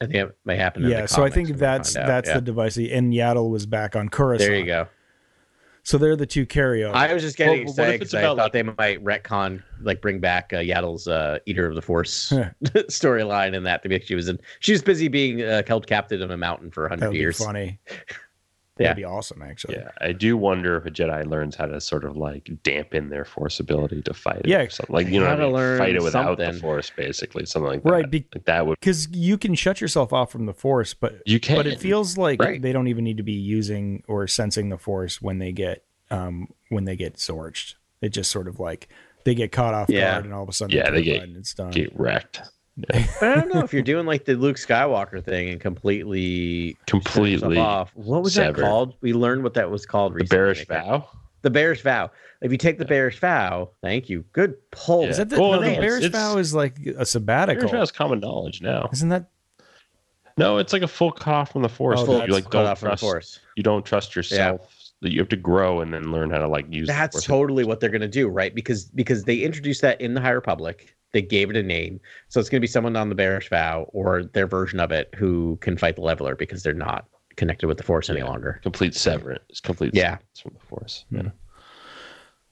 I 0.00 0.06
think 0.06 0.16
it 0.16 0.36
may 0.44 0.56
happen. 0.56 0.82
In 0.84 0.90
yeah 0.90 1.06
so 1.06 1.22
i 1.22 1.30
think 1.30 1.56
that's 1.56 1.94
that's 1.94 2.28
Yeah. 2.28 2.34
the 2.34 2.40
device 2.40 2.76
and 2.76 3.12
yaddle 3.14 3.50
was 3.50 3.66
back 3.66 3.94
on 3.94 4.08
coruscant 4.08 4.50
There 4.50 4.58
you 4.58 4.66
go. 4.66 4.88
So 5.86 5.98
they're 5.98 6.16
the 6.16 6.26
two 6.26 6.44
carryovers 6.44 6.94
I 6.94 7.14
was 7.14 7.22
just 7.22 7.36
getting 7.36 7.60
Well, 7.60 7.70
excited 7.70 8.00
because 8.00 8.12
I 8.12 8.22
about, 8.22 8.36
thought 8.38 8.52
they 8.52 8.64
might 8.64 9.02
retcon, 9.04 9.62
like 9.80 10.00
bring 10.00 10.18
back 10.18 10.52
uh, 10.52 10.56
Yaddle's 10.56 11.06
uh, 11.06 11.38
Eater 11.46 11.68
of 11.68 11.76
the 11.76 11.82
Force 11.82 12.30
storyline, 12.64 13.56
and 13.56 13.64
that 13.66 13.84
to 13.84 13.88
be 13.88 14.00
she 14.00 14.16
was 14.16 14.28
in, 14.28 14.40
she 14.58 14.72
was 14.72 14.82
busy 14.82 15.06
being 15.06 15.42
uh, 15.42 15.62
held 15.64 15.86
captive 15.86 16.20
in 16.20 16.32
a 16.32 16.36
mountain 16.36 16.72
for 16.72 16.88
that 16.88 16.98
hundred 16.98 17.06
would 17.10 17.12
be 17.12 17.18
years. 17.20 17.38
funny 17.38 17.78
Yeah. 18.78 18.88
That'd 18.88 18.96
be 18.98 19.04
awesome, 19.04 19.40
actually. 19.42 19.76
Yeah, 19.76 19.90
I 20.02 20.12
do 20.12 20.36
wonder 20.36 20.76
if 20.76 20.84
a 20.84 20.90
Jedi 20.90 21.26
learns 21.26 21.56
how 21.56 21.64
to 21.66 21.80
sort 21.80 22.04
of 22.04 22.16
like 22.16 22.50
dampen 22.62 23.08
their 23.08 23.24
Force 23.24 23.58
ability 23.58 24.02
to 24.02 24.12
fight. 24.12 24.40
it 24.40 24.48
Yeah, 24.48 24.58
or 24.60 24.68
something. 24.68 24.94
like 24.94 25.06
you 25.08 25.18
know, 25.18 25.26
what 25.26 25.32
I 25.32 25.36
gotta 25.36 25.44
mean? 25.46 25.54
learn 25.54 25.78
fight 25.78 25.94
it 25.96 26.02
without 26.02 26.36
the. 26.36 26.52
Force, 26.52 26.90
basically, 26.94 27.46
something 27.46 27.68
like 27.70 27.82
that. 27.82 27.90
Right, 27.90 28.10
be- 28.10 28.26
like 28.34 28.44
that 28.44 28.66
would 28.66 28.78
Because 28.78 29.08
you 29.12 29.38
can 29.38 29.54
shut 29.54 29.80
yourself 29.80 30.12
off 30.12 30.30
from 30.30 30.44
the 30.46 30.52
Force, 30.52 30.92
but 30.92 31.22
you 31.24 31.40
can, 31.40 31.56
but 31.56 31.66
it 31.66 31.80
feels 31.80 32.18
like 32.18 32.40
Right. 32.42 32.60
they 32.60 32.72
don't 32.72 32.88
even 32.88 33.02
need 33.04 33.16
to 33.16 33.22
be 33.22 33.32
using 33.32 34.02
or 34.08 34.26
sensing 34.26 34.68
the 34.68 34.78
Force 34.78 35.22
when 35.22 35.38
they 35.38 35.52
get 35.52 35.82
um 36.10 36.48
when 36.68 36.84
they 36.84 36.96
get 36.96 37.18
sorged. 37.18 37.76
It 38.02 38.10
just 38.10 38.30
sort 38.30 38.46
of 38.46 38.60
like 38.60 38.88
they 39.24 39.34
get 39.34 39.52
caught 39.52 39.72
off 39.72 39.88
Yeah. 39.88 40.12
guard, 40.12 40.26
and 40.26 40.34
all 40.34 40.42
of 40.42 40.48
a 40.48 40.52
sudden, 40.52 40.76
Yeah, 40.76 40.90
they 40.90 40.98
they 40.98 41.02
get 41.02 41.14
get- 41.14 41.22
and 41.22 41.36
it's 41.38 41.54
done. 41.54 41.70
get 41.70 41.98
wrecked 41.98 42.40
But 42.42 42.50
I 42.92 43.08
don't 43.20 43.52
know 43.54 43.60
if 43.62 43.72
you're 43.72 43.82
doing 43.82 44.04
like 44.06 44.24
the 44.26 44.34
Luke 44.34 44.56
Skywalker 44.56 45.24
thing 45.24 45.48
and 45.48 45.60
completely 45.60 46.76
completely. 46.86 47.56
off. 47.58 47.90
What 47.94 48.22
was 48.22 48.34
sever. 48.34 48.60
that 48.60 48.62
called? 48.66 48.94
We 49.00 49.12
learned 49.14 49.42
what 49.44 49.54
that 49.54 49.70
was 49.70 49.86
called 49.86 50.12
The 50.12 50.16
recently. 50.16 50.44
Barash 50.54 50.66
vow. 50.68 51.08
The 51.42 51.50
Barash 51.50 51.80
vow. 51.82 52.10
If 52.42 52.52
you 52.52 52.58
take 52.58 52.76
the 52.78 52.84
Barash 52.84 53.18
vow, 53.18 53.70
thank 53.82 54.10
you. 54.10 54.24
Good 54.32 54.56
pull. 54.72 55.04
Yeah. 55.04 55.08
Is 55.08 55.16
that 55.16 55.30
the, 55.30 55.40
Well, 55.40 55.52
no, 55.52 55.60
no, 55.60 55.62
the 55.62 55.70
it's- 55.72 55.80
Bear's 55.80 56.06
vow 56.06 56.36
is 56.36 56.54
like 56.54 56.76
a 56.80 56.82
Bearish 56.92 57.08
sabbatical? 57.08 57.68
vow 57.70 57.80
is 57.82 57.90
common 57.90 58.20
knowledge 58.20 58.60
now. 58.60 58.90
Isn't 58.92 59.08
that 59.08 59.30
No, 60.36 60.58
it's 60.58 60.74
like 60.74 60.82
a 60.82 60.88
full 60.88 61.12
cut 61.12 61.32
off 61.32 61.52
from 61.52 61.62
the 61.62 61.68
Force. 61.70 62.00
Oh, 62.02 62.12
you 62.12 62.18
that's 62.18 62.30
like 62.30 62.44
cut 62.44 62.52
don't 62.52 62.66
off 62.66 62.80
from 62.80 62.86
the 62.86 62.90
trust. 62.90 63.00
force. 63.02 63.40
You 63.56 63.62
don't 63.62 63.86
trust 63.86 64.14
yourself. 64.14 64.70
That 65.02 65.12
you 65.12 65.18
have 65.20 65.28
to 65.28 65.36
grow 65.36 65.80
and 65.80 65.92
then 65.92 66.10
learn 66.10 66.30
how 66.30 66.38
to 66.38 66.48
like 66.48 66.66
use. 66.72 66.88
the 66.88 66.92
That's 66.94 67.16
Force. 67.16 67.24
totally 67.26 67.64
what 67.64 67.80
they're 67.80 67.90
gonna 67.90 68.08
do, 68.08 68.28
right? 68.28 68.54
Because 68.54 68.86
because 68.86 69.24
they 69.24 69.38
introduced 69.38 69.80
that 69.82 70.00
in 70.00 70.14
the 70.14 70.20
High 70.20 70.30
Republic. 70.30 70.94
They 71.16 71.22
gave 71.22 71.48
it 71.48 71.56
a 71.56 71.62
name, 71.62 71.98
so 72.28 72.38
it's 72.38 72.50
gonna 72.50 72.60
be 72.60 72.66
someone 72.66 72.94
on 72.94 73.08
the 73.08 73.14
Barash 73.14 73.48
vow 73.48 73.88
or 73.94 74.24
their 74.24 74.46
version 74.46 74.80
of 74.80 74.92
it 74.92 75.14
who 75.16 75.56
can 75.62 75.78
fight 75.78 75.96
the 75.96 76.02
leveler 76.02 76.34
because 76.36 76.62
they're 76.62 76.74
not 76.74 77.06
connected 77.36 77.68
with 77.68 77.78
the 77.78 77.82
force 77.82 78.10
any 78.10 78.22
longer. 78.22 78.60
complete 78.62 78.94
severance. 78.94 79.42
It's 79.48 79.60
complete. 79.60 79.94
Yeah. 79.94 80.18
severance 80.34 80.40
from 80.40 80.52
the 80.52 80.66
Force. 80.66 81.06
Hmm. 81.08 81.16
Yeah. 81.16 81.30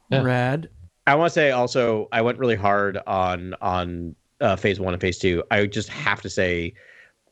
Yeah. 0.09 0.23
rad? 0.23 0.71
I 1.07 1.15
want 1.15 1.29
to 1.29 1.35
say 1.35 1.51
also 1.51 2.09
I 2.11 2.23
went 2.23 2.39
really 2.39 2.57
hard 2.57 2.99
on 3.07 3.55
on 3.61 4.17
uh, 4.41 4.57
phase 4.57 4.81
one 4.81 4.95
and 4.95 5.01
phase 5.01 5.19
two. 5.19 5.43
I 5.51 5.67
just 5.67 5.91
have 5.91 6.23
to 6.23 6.31
say 6.31 6.73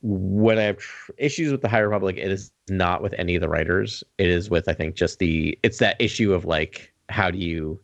when 0.03 0.59
I 0.59 0.63
have 0.63 0.77
tr- 0.77 1.13
issues 1.17 1.51
with 1.51 1.61
the 1.61 1.67
High 1.67 1.79
Republic, 1.79 2.17
it 2.17 2.31
is 2.31 2.51
not 2.69 3.01
with 3.01 3.15
any 3.17 3.33
of 3.33 3.41
the 3.41 3.49
writers. 3.49 4.03
It 4.19 4.29
is 4.29 4.51
with 4.51 4.69
I 4.69 4.73
think 4.73 4.93
just 4.93 5.17
the 5.17 5.57
it's 5.63 5.79
that 5.79 5.95
issue 5.99 6.31
of 6.31 6.45
like 6.45 6.93
how 7.09 7.31
do 7.31 7.39
you 7.39 7.79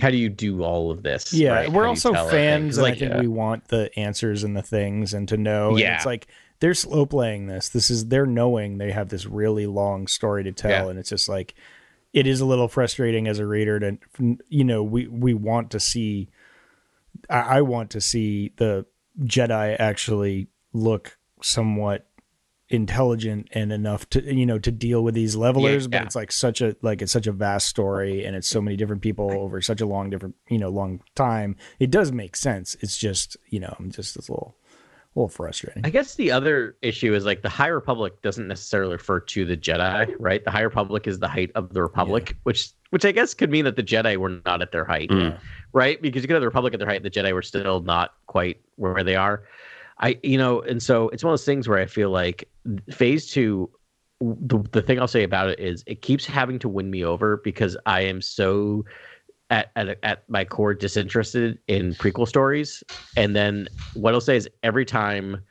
how 0.00 0.10
do 0.10 0.16
you 0.16 0.28
do 0.28 0.62
all 0.64 0.90
of 0.90 1.02
this? 1.02 1.32
Yeah, 1.32 1.52
right? 1.52 1.72
We're 1.72 1.86
also 1.86 2.12
fans, 2.12 2.18
everything? 2.26 2.40
fans, 2.40 2.68
'Cause, 2.70 2.78
and 2.78 2.86
I 2.86 2.90
Like 2.90 2.98
think 2.98 3.12
yeah. 3.12 3.20
we 3.20 3.26
want 3.28 3.68
the 3.68 3.98
answers 3.98 4.42
and 4.44 4.56
the 4.56 4.62
things 4.62 5.14
and 5.14 5.28
to 5.28 5.36
know. 5.36 5.70
and 5.70 5.78
Yeah. 5.78 5.96
it's 5.96 6.06
like 6.06 6.26
they're 6.60 6.74
slow 6.74 7.06
playing 7.06 7.46
this. 7.46 7.68
This 7.68 7.90
is 7.90 8.06
they're 8.08 8.26
knowing 8.26 8.78
they 8.78 8.90
have 8.92 9.08
this 9.08 9.26
really 9.26 9.66
long 9.66 10.06
story 10.06 10.44
to 10.44 10.52
tell, 10.52 10.70
Yeah. 10.86 10.88
and 10.90 10.98
it's 10.98 11.08
just 11.10 11.28
like 11.28 11.54
it 12.12 12.26
is 12.26 12.40
a 12.40 12.44
little 12.44 12.66
frustrating 12.68 13.28
as 13.28 13.38
a 13.38 13.46
reader 13.46 13.78
to 13.80 13.98
you 14.48 14.64
know 14.64 14.82
we 14.82 15.06
we 15.06 15.32
want 15.34 15.70
to 15.70 15.80
see. 15.80 16.28
I, 17.28 17.58
I 17.58 17.60
want 17.62 17.90
to 17.90 18.00
see 18.00 18.52
the 18.56 18.86
Jedi 19.22 19.76
actually 19.78 20.48
look 20.72 21.18
somewhat 21.42 22.06
intelligent 22.70 23.48
and 23.52 23.72
enough 23.72 24.08
to 24.10 24.22
you 24.34 24.46
know 24.46 24.58
to 24.58 24.70
deal 24.70 25.02
with 25.02 25.14
these 25.14 25.34
levelers 25.36 25.88
but 25.88 25.96
Yeah. 25.98 26.04
it's 26.04 26.14
like 26.16 26.30
such 26.32 26.60
a 26.60 26.76
like 26.82 27.02
it's 27.02 27.10
such 27.12 27.26
a 27.26 27.32
vast 27.32 27.66
story 27.66 28.24
and 28.24 28.36
it's 28.36 28.46
so 28.48 28.60
many 28.60 28.76
different 28.76 29.02
people 29.02 29.30
over 29.32 29.60
such 29.60 29.80
a 29.80 29.86
long 29.86 30.08
different 30.08 30.36
you 30.48 30.58
know 30.58 30.68
long 30.68 31.02
time 31.16 31.56
it 31.80 31.90
does 31.90 32.12
make 32.12 32.36
sense 32.36 32.76
it's 32.80 32.96
just 32.96 33.36
you 33.48 33.58
know 33.60 33.74
i'm 33.78 33.90
just 33.90 34.16
a 34.16 34.20
little 34.20 34.56
a 35.16 35.18
little 35.18 35.28
frustrating 35.28 35.84
I 35.84 35.90
guess 35.90 36.14
the 36.14 36.30
other 36.30 36.76
issue 36.82 37.12
is 37.14 37.24
like 37.24 37.42
the 37.42 37.48
High 37.48 37.66
Republic 37.66 38.22
doesn't 38.22 38.46
necessarily 38.46 38.92
refer 38.92 39.18
to 39.18 39.44
the 39.44 39.56
Jedi, 39.56 40.14
right? 40.20 40.44
The 40.44 40.52
High 40.52 40.60
Republic 40.60 41.08
is 41.08 41.18
the 41.18 41.26
height 41.26 41.50
of 41.56 41.72
the 41.74 41.82
Republic, 41.82 42.36
which 42.44 42.70
which 42.90 43.04
I 43.04 43.10
guess 43.10 43.34
could 43.34 43.50
mean 43.50 43.64
that 43.64 43.74
the 43.74 43.82
Jedi 43.82 44.16
were 44.16 44.40
not 44.46 44.62
at 44.62 44.70
their 44.70 44.84
height, 44.84 45.08
Mm. 45.10 45.36
right? 45.72 46.00
Because 46.00 46.22
you 46.22 46.28
could 46.28 46.34
have 46.34 46.42
the 46.42 46.46
Republic 46.46 46.74
at 46.74 46.78
their 46.78 46.88
height, 46.88 47.02
the 47.02 47.10
Jedi 47.10 47.32
were 47.32 47.42
still 47.42 47.80
not 47.80 48.14
quite 48.28 48.60
where 48.76 49.02
they 49.02 49.16
are. 49.16 49.42
I 50.00 50.18
you 50.22 50.38
know, 50.38 50.60
and 50.62 50.82
so 50.82 51.08
it's 51.10 51.22
one 51.22 51.32
of 51.32 51.38
those 51.38 51.44
things 51.44 51.68
where 51.68 51.78
I 51.78 51.86
feel 51.86 52.10
like 52.10 52.48
Phase 52.90 53.30
Two. 53.30 53.70
The 54.22 54.58
the 54.72 54.82
thing 54.82 55.00
I'll 55.00 55.08
say 55.08 55.22
about 55.22 55.48
it 55.48 55.58
is 55.58 55.82
it 55.86 56.02
keeps 56.02 56.26
having 56.26 56.58
to 56.58 56.68
win 56.68 56.90
me 56.90 57.02
over 57.04 57.38
because 57.38 57.76
I 57.86 58.02
am 58.02 58.20
so 58.20 58.84
at, 59.50 59.70
at 59.76 59.98
at 60.02 60.28
my 60.28 60.44
core 60.44 60.74
disinterested 60.74 61.58
in 61.68 61.94
prequel 61.94 62.26
stories 62.28 62.82
and 63.16 63.34
then 63.34 63.68
what 63.94 64.14
i'll 64.14 64.20
say 64.20 64.36
is 64.36 64.48
every 64.62 64.84
time 64.84 65.42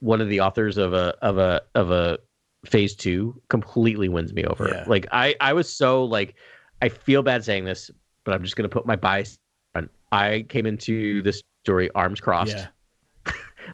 one 0.00 0.20
of 0.20 0.28
the 0.28 0.40
authors 0.40 0.76
of 0.76 0.92
a 0.92 1.14
of 1.22 1.38
a 1.38 1.62
of 1.74 1.90
a 1.90 2.18
phase 2.66 2.94
two 2.94 3.40
completely 3.48 4.08
wins 4.08 4.32
me 4.34 4.44
over 4.44 4.68
Yeah. 4.68 4.84
like 4.86 5.06
i 5.12 5.34
i 5.40 5.52
was 5.54 5.72
so 5.74 6.04
like 6.04 6.34
i 6.82 6.88
feel 6.90 7.22
bad 7.22 7.44
saying 7.44 7.64
this 7.64 7.90
but 8.24 8.34
i'm 8.34 8.42
just 8.42 8.56
gonna 8.56 8.68
put 8.68 8.86
my 8.86 8.96
bias 8.96 9.38
on 9.74 9.88
i 10.12 10.44
came 10.50 10.66
into 10.66 11.22
this 11.22 11.40
story 11.64 11.90
arms 11.94 12.20
crossed 12.20 12.56
yeah 12.56 12.66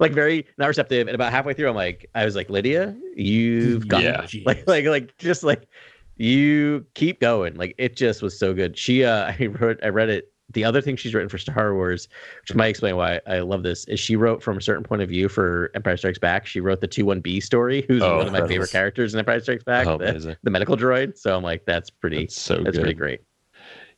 like 0.01 0.13
very 0.13 0.47
not 0.59 0.67
receptive. 0.67 1.07
And 1.09 1.15
about 1.15 1.33
halfway 1.33 1.55
through 1.55 1.69
i'm 1.69 1.75
like 1.77 2.09
i 2.15 2.25
was 2.25 2.35
like 2.37 2.49
lydia 2.51 2.97
you've 3.15 3.89
got 3.89 4.03
Yeah. 4.03 4.27
like 4.45 4.67
like 4.67 4.85
like 4.87 5.17
just 5.19 5.43
like 5.43 5.69
you 6.17 6.85
keep 6.95 7.21
going. 7.21 7.55
Like 7.55 7.75
it 7.79 7.97
just 7.97 8.23
was 8.23 8.39
so 8.39 8.53
good. 8.55 8.77
She 8.79 9.05
uh 9.05 9.33
i 9.41 9.47
wrote 9.47 9.79
i 9.83 9.89
read 9.89 10.09
it. 10.11 10.29
The 10.53 10.65
other 10.65 10.83
thing 10.83 10.97
she's 10.97 11.15
written 11.15 11.31
for 11.31 11.39
star 11.39 11.75
wars 11.75 12.09
which 12.43 12.55
might 12.55 12.67
explain 12.69 12.97
why 12.97 13.21
i 13.27 13.39
love 13.39 13.63
this 13.63 13.87
is 13.87 13.99
she 13.99 14.17
wrote 14.17 14.43
from 14.43 14.59
a 14.59 14.61
certain 14.61 14.85
point 14.85 15.01
of 15.01 15.09
view 15.09 15.29
for 15.31 15.71
empire 15.75 15.97
strikes 15.97 16.19
back. 16.19 16.47
She 16.47 16.61
wrote 16.61 16.81
the 16.83 16.89
2-1b 16.89 17.43
story 17.43 17.85
who's 17.89 18.03
Oh, 18.03 18.19
one 18.19 18.27
of 18.27 18.33
my 18.33 18.41
favorite 18.47 18.65
is- 18.65 18.71
characters 18.73 19.15
in 19.15 19.19
empire 19.19 19.41
strikes 19.41 19.65
back 19.65 19.87
Oh, 19.87 19.97
the, 19.97 20.37
the 20.43 20.51
medical 20.51 20.77
droid. 20.77 21.17
So 21.17 21.35
i'm 21.37 21.43
like 21.43 21.65
that's 21.65 21.89
pretty 21.89 22.25
That's 22.25 22.41
so 22.41 22.57
that's 22.59 22.77
good. 22.77 22.83
pretty 22.83 22.95
great. 22.99 23.21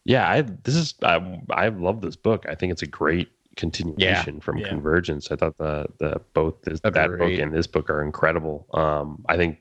Yeah, 0.04 0.30
I 0.30 0.42
this 0.42 0.76
is 0.76 0.94
I 1.02 1.40
I 1.50 1.68
love 1.68 2.02
this 2.02 2.14
book. 2.14 2.44
I 2.48 2.54
think 2.54 2.70
it's 2.72 2.82
a 2.82 2.86
great 2.86 3.28
continuation 3.56 4.40
from 4.40 4.58
Yeah. 4.58 4.68
Convergence. 4.68 5.30
I 5.30 5.36
thought 5.36 5.56
the 5.58 5.86
the 5.98 6.20
both 6.32 6.62
this, 6.62 6.80
that 6.80 6.94
book 6.94 7.38
and 7.38 7.52
this 7.54 7.66
book 7.66 7.90
are 7.90 8.02
incredible. 8.02 8.66
Um, 8.74 9.24
I 9.28 9.36
think 9.36 9.58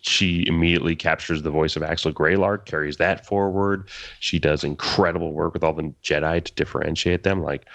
she 0.00 0.46
immediately 0.46 0.96
captures 0.96 1.42
the 1.42 1.50
voice 1.50 1.76
of 1.76 1.82
Axel 1.82 2.12
Greylark, 2.12 2.64
carries 2.64 2.96
that 2.96 3.26
forward. 3.26 3.88
She 4.20 4.38
does 4.38 4.64
incredible 4.64 5.32
work 5.32 5.52
with 5.52 5.62
all 5.62 5.74
the 5.74 5.92
Jedi 6.02 6.42
to 6.42 6.52
differentiate 6.54 7.22
them. 7.22 7.42
Like 7.42 7.66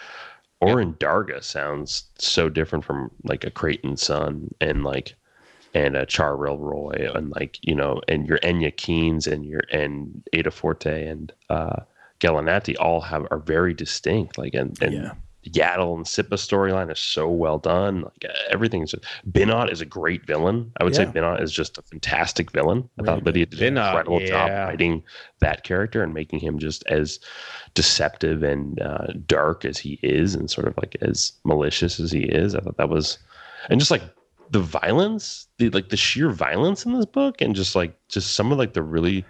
Orin 0.62 0.96
Darga 0.96 1.44
sounds 1.44 2.06
so 2.18 2.50
different 2.50 2.84
from 2.84 3.12
like 3.24 3.44
a 3.44 3.52
Creighton 3.52 3.96
Sun 3.96 4.54
and 4.60 4.84
like 4.84 5.16
and 5.76 5.96
a 5.96 6.06
Charrel 6.06 6.60
Roy 6.60 7.10
and 7.14 7.30
like 7.30 7.60
you 7.62 7.76
know 7.76 8.02
and 8.08 8.28
your 8.28 8.40
Enya 8.40 8.76
Keens 8.76 9.28
and 9.28 9.46
your 9.46 9.62
and 9.72 10.24
Aida 10.34 10.52
Forte 10.52 11.08
and 11.08 11.32
uh 11.50 11.82
Gella 12.20 12.42
Nattai 12.42 12.76
all 12.80 13.02
have 13.02 13.26
are 13.32 13.38
very 13.40 13.74
distinct 13.74 14.38
like 14.38 14.54
and 14.56 14.78
and 14.82 14.94
Yeah. 14.94 15.12
Yaddle 15.48 15.96
and 15.96 16.06
Sippa 16.06 16.34
storyline 16.34 16.92
is 16.92 17.00
so 17.00 17.30
well 17.30 17.58
done. 17.60 18.02
Like 18.02 18.26
uh, 18.26 18.34
everything's 18.50 18.94
Binot 19.32 19.72
is 19.72 19.80
a 19.80 19.86
great 19.86 20.26
villain. 20.26 20.72
I 20.80 20.84
would 20.84 20.96
say 20.96 21.04
Yeah. 21.04 21.12
Binot 21.12 21.42
is 21.42 21.52
just 21.52 21.78
a 21.78 21.82
fantastic 21.82 22.52
villain. 22.52 22.90
I 23.00 23.04
Really 23.04 23.16
thought 23.16 23.26
Lydia 23.26 23.46
did 23.46 23.62
an 23.62 23.76
Binot, 23.76 23.88
incredible 23.88 24.20
job 24.26 24.50
writing 24.50 25.04
that 25.40 25.64
character 25.64 26.04
and 26.04 26.14
making 26.14 26.40
him 26.40 26.60
just 26.60 26.86
as 26.88 27.20
deceptive 27.74 28.44
and 28.44 28.82
uh, 28.82 29.08
dark 29.28 29.64
as 29.64 29.78
he 29.78 29.98
is 30.04 30.36
and 30.36 30.52
sort 30.52 30.68
of 30.68 30.76
like 30.78 30.98
as 31.02 31.32
malicious 31.46 32.00
as 32.00 32.12
he 32.12 32.24
is. 32.24 32.54
I 32.54 32.60
thought 32.60 32.78
that 32.78 32.90
was 32.90 33.18
and 33.70 33.80
just 33.80 33.92
like 33.92 34.04
the 34.52 34.60
violence 34.60 35.48
the 35.58 35.70
like 35.70 35.90
the 35.90 35.98
sheer 35.98 36.32
violence 36.32 36.86
in 36.86 36.94
this 36.94 37.06
book 37.06 37.40
and 37.40 37.56
just 37.56 37.76
like 37.76 37.98
just 38.10 38.34
some 38.36 38.52
of 38.52 38.58
like 38.58 38.74
the 38.74 38.84
really 38.84 39.24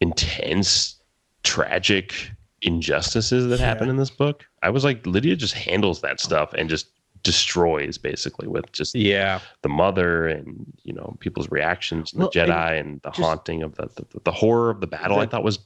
intense 0.00 0.96
tragic 1.44 2.30
injustices 2.62 3.46
that 3.48 3.60
happen 3.60 3.86
Yeah. 3.86 3.92
in 3.92 3.96
this 3.96 4.10
book 4.10 4.44
i 4.62 4.70
was 4.70 4.84
like 4.84 5.06
lydia 5.06 5.36
just 5.36 5.54
handles 5.54 6.00
that 6.00 6.20
stuff 6.20 6.52
and 6.54 6.68
just 6.68 6.88
destroys 7.22 7.98
basically 7.98 8.48
with 8.48 8.70
just 8.72 8.94
yeah 8.94 9.40
the 9.62 9.68
mother 9.68 10.26
and 10.28 10.66
you 10.82 10.92
know 10.92 11.16
people's 11.20 11.50
reactions 11.50 12.12
and 12.12 12.20
Well, 12.20 12.30
the 12.32 12.40
jedi 12.40 12.80
and, 12.80 13.00
the 13.02 13.10
haunting 13.10 13.62
of 13.62 13.74
the, 13.76 13.88
the 13.96 14.20
the 14.24 14.32
horror 14.32 14.70
of 14.70 14.80
the 14.80 14.86
battle 14.86 15.18
i 15.18 15.26
thought 15.26 15.44
was 15.44 15.58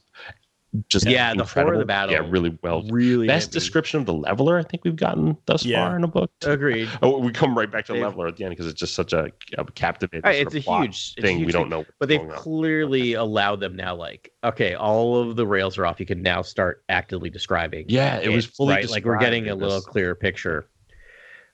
just 0.89 1.05
Yeah, 1.05 1.33
the 1.35 1.43
horror 1.45 1.73
of 1.73 1.79
the 1.79 1.85
battle 1.85 2.13
yeah 2.13 2.21
really 2.27 2.57
well 2.63 2.81
really 2.89 3.27
best 3.27 3.51
me. 3.51 3.53
description 3.53 3.99
of 3.99 4.05
the 4.07 4.13
leveler 4.13 4.57
i 4.57 4.63
think 4.63 4.83
we've 4.83 4.95
gotten 4.95 5.37
thus 5.45 5.63
Yeah. 5.63 5.85
far 5.87 5.95
in 5.95 6.03
a 6.03 6.07
book. 6.07 6.31
Agreed. 6.43 6.89
Oh, 7.03 7.19
we 7.19 7.31
come 7.31 7.55
right 7.57 7.69
back 7.71 7.85
to 7.85 7.93
They've- 7.93 8.01
leveler 8.03 8.27
at 8.27 8.37
the 8.37 8.43
end 8.43 8.51
because 8.53 8.65
it's 8.65 8.79
just 8.79 8.95
such 8.95 9.13
a, 9.13 9.29
a 9.57 9.65
captivating. 9.73 10.23
Right, 10.23 10.41
it's 10.41 10.55
a 10.55 10.59
huge- 10.59 11.13
it's 11.15 11.15
a 11.19 11.21
thing. 11.21 11.45
we 11.45 11.51
don't 11.51 11.69
know, 11.69 11.85
but 11.99 12.09
they've 12.09 12.19
going 12.19 12.31
on. 12.31 12.37
clearly 12.37 13.13
allowed 13.13 13.59
them 13.59 13.75
now 13.75 13.95
like 13.95 14.31
okay 14.43 14.73
all 14.73 15.17
of 15.21 15.35
the 15.35 15.45
rails 15.45 15.77
are 15.77 15.85
off. 15.85 15.99
You 15.99 16.05
can 16.07 16.21
now 16.23 16.41
start 16.41 16.83
actively 16.89 17.29
describing 17.29 17.85
Yeah, 17.87 18.17
it 18.19 18.29
was 18.29 18.45
fully 18.45 18.73
right? 18.75 18.89
Like 18.89 19.05
we're 19.05 19.19
getting 19.19 19.49
a 19.49 19.55
little 19.55 19.81
clearer 19.81 20.15
picture. 20.15 20.67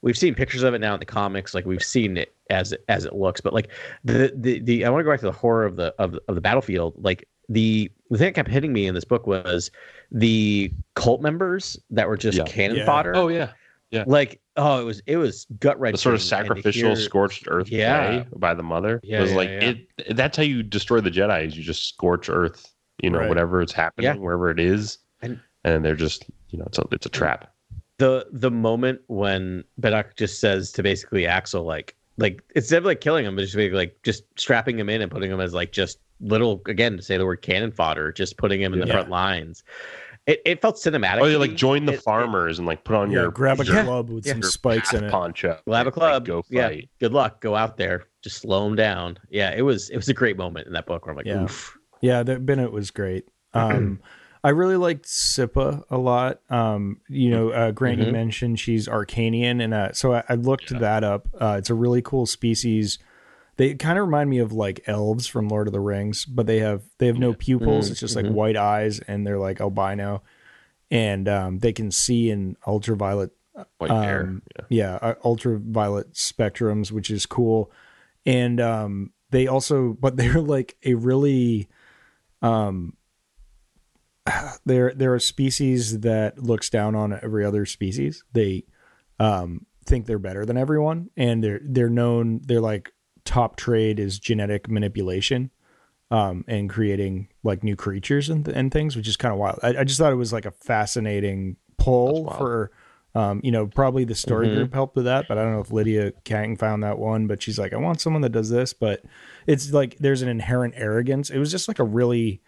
We've 0.02 0.18
seen 0.18 0.34
pictures 0.34 0.64
of 0.64 0.74
it 0.74 0.80
now 0.80 0.94
in 0.94 1.00
the 1.02 1.06
comics. 1.06 1.54
Like 1.54 1.66
we've 1.66 1.84
seen 1.84 2.16
it 2.16 2.34
as 2.50 2.74
as 2.88 3.04
it 3.04 3.14
looks. 3.14 3.42
But 3.42 3.54
like 3.54 3.68
the 4.06 4.32
the, 4.34 4.60
the 4.62 4.86
i 4.86 4.90
want 4.90 5.02
to 5.02 5.04
go 5.04 5.12
back 5.12 5.20
to 5.20 5.26
the 5.26 5.32
horror 5.34 5.66
of 5.66 5.76
the 5.76 5.94
of, 6.00 6.18
of 6.30 6.36
the 6.36 6.42
battlefield. 6.42 6.94
Like 6.98 7.28
the 7.50 7.92
the 8.10 8.18
thing 8.18 8.28
that 8.28 8.36
kept 8.36 8.50
hitting 8.50 8.72
me 8.74 8.88
in 8.88 8.94
this 8.96 9.06
book 9.06 9.28
was 9.28 9.70
the 10.12 10.72
cult 10.96 11.22
members 11.22 11.78
that 11.90 12.08
were 12.08 12.18
just 12.18 12.38
Yeah. 12.38 12.44
cannon 12.46 12.78
Yeah. 12.78 12.86
fodder 12.86 13.16
Oh 13.16 13.28
yeah, 13.28 13.52
Yeah. 13.92 14.04
Like, 14.08 14.40
oh, 14.56 14.80
it 14.82 14.84
was 14.86 15.02
it 15.08 15.18
was 15.18 15.46
gut 15.60 15.80
wrenching. 15.80 15.98
sort 15.98 16.16
of 16.16 16.22
sacrificial 16.22 16.96
scorched 16.96 17.46
earth 17.48 17.70
Yeah. 17.70 18.24
by 18.36 18.54
the 18.54 18.64
mother. 18.64 19.00
Yeah, 19.04 19.20
it 19.20 19.22
was 19.22 19.32
yeah, 19.32 19.38
like 19.38 19.50
yeah. 19.50 19.74
it. 20.08 20.16
That's 20.16 20.38
how 20.38 20.44
you 20.44 20.64
destroy 20.64 21.02
the 21.02 21.12
Jedi. 21.12 21.48
Is 21.48 21.58
you 21.58 21.64
just 21.64 21.88
scorch 21.90 22.30
earth. 22.30 22.72
You 23.02 23.10
know, 23.10 23.20
Right. 23.20 23.30
whatever 23.30 23.62
is 23.62 23.72
happening, 23.72 24.06
Yeah. 24.06 24.16
wherever 24.16 24.50
it 24.52 24.60
is, 24.60 24.98
And- 25.22 25.40
and, 25.64 25.86
they're 25.86 25.96
just 25.96 26.26
you 26.50 26.60
know 26.60 26.66
it's 26.68 26.78
a 26.78 26.86
it's 26.92 27.06
a 27.06 27.10
trap. 27.10 27.54
the 27.98 28.28
the 28.32 28.52
moment 28.52 29.02
when 29.08 29.64
Bedok 29.82 30.16
just 30.18 30.40
says 30.40 30.72
to 30.74 30.84
basically 30.84 31.26
Axel 31.28 31.64
like 31.64 31.96
like 32.18 32.44
instead 32.56 32.80
of 32.80 32.86
like 32.86 33.00
killing 33.02 33.26
him, 33.26 33.36
but 33.36 33.46
just 33.46 33.56
like 33.74 33.96
just 34.04 34.24
strapping 34.38 34.78
him 34.78 34.90
in 34.90 35.02
and 35.02 35.10
putting 35.12 35.32
him 35.32 35.40
as 35.40 35.54
like 35.54 35.72
just 35.72 36.00
little 36.22 36.62
again 36.66 36.98
to 36.98 37.02
say 37.04 37.18
the 37.18 37.26
word 37.26 37.42
cannon 37.42 37.72
fodder, 37.72 38.12
just 38.12 38.38
putting 38.38 38.62
him 38.62 38.74
in 38.74 38.80
the 38.80 38.88
Yeah. 38.88 38.94
front 38.94 39.10
lines. 39.10 39.64
It, 40.28 40.42
it 40.46 40.62
felt 40.62 40.76
cinematic. 40.76 41.20
Oh, 41.22 41.26
to 41.26 41.32
you 41.32 41.38
like 41.40 41.56
join 41.56 41.86
the 41.86 41.94
It- 41.94 42.00
it- 42.00 42.02
farmers 42.04 42.60
and 42.60 42.68
like 42.68 42.84
put 42.84 42.96
on 42.96 43.10
Yeah, 43.10 43.22
your 43.22 43.32
grab 43.32 43.60
a 43.60 43.66
your, 43.66 43.84
club 43.84 44.10
with 44.10 44.26
Yeah. 44.26 44.34
some 44.34 44.42
your 44.42 44.52
spikes 44.52 44.94
in 44.94 45.00
path 45.00 45.08
it. 45.10 45.12
poncho. 45.12 45.60
We'll 45.66 45.76
a 45.88 45.92
club. 45.92 46.24
Like, 46.24 46.24
go 46.28 46.44
yeah. 46.50 46.72
Good 47.00 47.14
luck. 47.14 47.42
Go 47.42 47.56
out 47.56 47.78
there. 47.78 48.04
Just 48.22 48.42
slow 48.42 48.68
him 48.68 48.76
down. 48.76 49.18
Yeah. 49.30 49.54
It 49.56 49.62
was 49.64 49.90
it 49.90 49.96
was 49.96 50.10
a 50.10 50.14
great 50.14 50.38
moment 50.38 50.68
in 50.68 50.74
that 50.74 50.86
book 50.86 51.06
where 51.06 51.12
I'm 51.12 51.18
like, 51.18 51.26
Yeah. 51.26 51.44
oof. 51.44 51.78
Yeah, 52.02 52.24
the 52.24 52.38
Bennett 52.40 52.72
was 52.72 52.92
great. 52.92 53.26
Um, 53.54 54.00
I 54.44 54.50
really 54.50 54.76
liked 54.78 55.06
Sippa 55.06 55.84
a 55.90 55.98
lot. 55.98 56.40
Um, 56.50 57.02
you 57.10 57.30
know, 57.32 57.50
uh, 57.50 57.72
Grant, 57.72 58.00
you 58.00 58.06
Mhm. 58.06 58.12
mentioned 58.14 58.60
she's 58.60 58.88
Arkanian, 58.88 59.62
and 59.62 59.74
uh, 59.74 59.92
so 59.92 60.14
I, 60.14 60.24
I 60.30 60.36
looked 60.36 60.70
that 60.80 61.04
up. 61.04 61.28
Uh, 61.42 61.56
it's 61.58 61.70
a 61.72 61.74
really 61.74 62.02
cool 62.04 62.26
species. 62.28 63.00
They 63.60 63.74
kind 63.76 64.00
of 64.00 64.06
remind 64.06 64.30
me 64.30 64.40
of 64.40 64.54
like 64.54 64.82
elves 64.88 65.28
from 65.28 65.50
Lord 65.50 65.68
of 65.68 65.74
the 65.74 65.82
Rings, 65.82 66.26
but 66.26 66.48
they 66.48 66.60
have 66.60 66.82
they 66.98 67.08
have 67.08 67.20
no 67.20 67.34
pupils. 67.34 67.88
Mm, 67.88 67.92
It's 67.92 68.00
just 68.00 68.16
like 68.16 68.26
mhm. 68.26 68.32
white 68.32 68.56
eyes, 68.56 69.00
and 69.02 69.28
they're 69.28 69.38
like 69.38 69.60
albino, 69.60 70.24
and 70.90 71.28
um, 71.28 71.60
they 71.60 71.74
can 71.74 71.92
see 71.92 72.30
in 72.32 72.56
ultraviolet 72.66 73.32
White 73.78 73.92
hair. 73.92 74.22
um, 74.22 74.42
Yeah. 74.56 74.66
yeah, 74.70 74.96
uh, 75.02 75.16
ultraviolet 75.26 76.14
spectrums, 76.14 76.90
which 76.94 77.12
is 77.12 77.26
cool. 77.26 77.70
And 78.26 78.62
um, 78.62 79.12
they 79.30 79.48
also, 79.48 79.92
but 80.00 80.16
they're 80.18 80.40
like 80.40 80.78
a 80.86 80.94
really, 80.94 81.68
um, 82.42 82.96
they're 84.66 84.94
they're 84.94 85.16
a 85.16 85.22
species 85.22 86.00
that 86.00 86.42
looks 86.42 86.70
down 86.70 86.96
on 86.96 87.12
every 87.22 87.44
other 87.44 87.66
species. 87.66 88.24
They 88.32 88.64
um, 89.20 89.66
think 89.86 90.06
they're 90.06 90.18
better 90.18 90.46
than 90.46 90.56
everyone, 90.56 91.10
and 91.18 91.44
they're 91.44 91.60
they're 91.62 91.90
known. 91.90 92.40
They're 92.46 92.62
like 92.62 92.94
top 93.26 93.56
trade 93.56 94.00
is 94.00 94.20
genetic 94.20 94.70
manipulation. 94.70 95.52
Um, 96.12 96.44
and 96.48 96.68
creating 96.72 97.28
like 97.44 97.64
new 97.64 97.76
creatures 97.76 98.30
and, 98.30 98.48
and 98.48 98.72
things, 98.72 98.96
which 98.96 99.08
is 99.08 99.16
kind 99.16 99.32
of 99.32 99.38
wild. 99.38 99.60
I, 99.62 99.78
I 99.78 99.84
just 99.84 100.00
thought 100.00 100.12
it 100.12 100.16
was 100.16 100.34
like 100.34 100.48
a 100.48 100.52
fascinating 100.52 101.56
pull 101.78 102.28
for 102.32 102.72
um, 103.14 103.42
you 103.44 103.52
know, 103.52 103.68
probably 103.68 104.06
the 104.06 104.16
story 104.16 104.48
Mhm. 104.48 104.54
group 104.54 104.74
helped 104.74 104.96
with 104.96 105.06
that, 105.06 105.28
but 105.28 105.38
I 105.38 105.44
don't 105.44 105.54
know 105.54 105.62
if 105.62 105.72
Lydia 105.72 106.12
Kang 106.24 106.56
found 106.56 106.82
that 106.82 106.98
one. 106.98 107.28
But 107.28 107.44
she's 107.44 107.60
like, 107.60 107.74
I 107.74 107.78
want 107.78 108.02
someone 108.02 108.24
that 108.24 108.32
does 108.32 108.50
this, 108.50 108.74
but 108.74 109.04
it's 109.46 109.72
like 109.72 109.98
there's 110.00 110.24
an 110.24 110.30
inherent 110.30 110.74
arrogance. 110.78 111.30
It 111.30 111.38
was 111.38 111.52
just 111.52 111.68
like 111.68 111.78
a 111.80 111.84
really, 111.84 112.42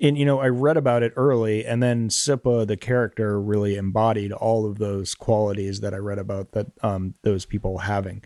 and 0.00 0.16
you 0.18 0.24
know, 0.24 0.38
I 0.40 0.46
read 0.48 0.76
about 0.76 1.02
it 1.02 1.12
early, 1.16 1.64
and 1.64 1.82
then 1.82 2.08
Sippa, 2.08 2.66
the 2.66 2.76
character, 2.76 3.40
really 3.40 3.76
embodied 3.76 4.30
all 4.32 4.64
of 4.64 4.78
those 4.78 5.14
qualities 5.14 5.80
that 5.80 5.92
I 5.94 5.98
read 5.98 6.18
about 6.18 6.52
that 6.52 6.66
um, 6.82 7.14
those 7.22 7.46
people 7.46 7.78
having, 7.78 8.22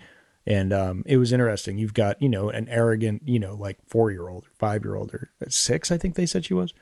and 0.46 0.72
um, 0.72 1.02
it 1.06 1.16
was 1.18 1.32
interesting. 1.32 1.78
You've 1.78 1.94
got 1.94 2.20
you 2.20 2.28
know 2.28 2.50
an 2.50 2.68
arrogant, 2.68 3.22
you 3.26 3.38
know, 3.38 3.54
like 3.54 3.78
four 3.86 4.10
year 4.10 4.28
old, 4.28 4.46
five 4.58 4.84
year 4.84 4.94
old, 4.96 5.12
or 5.14 5.30
six, 5.48 5.90
I 5.90 5.98
think 5.98 6.14
they 6.14 6.26
said 6.26 6.44
she 6.44 6.54
was. 6.54 6.72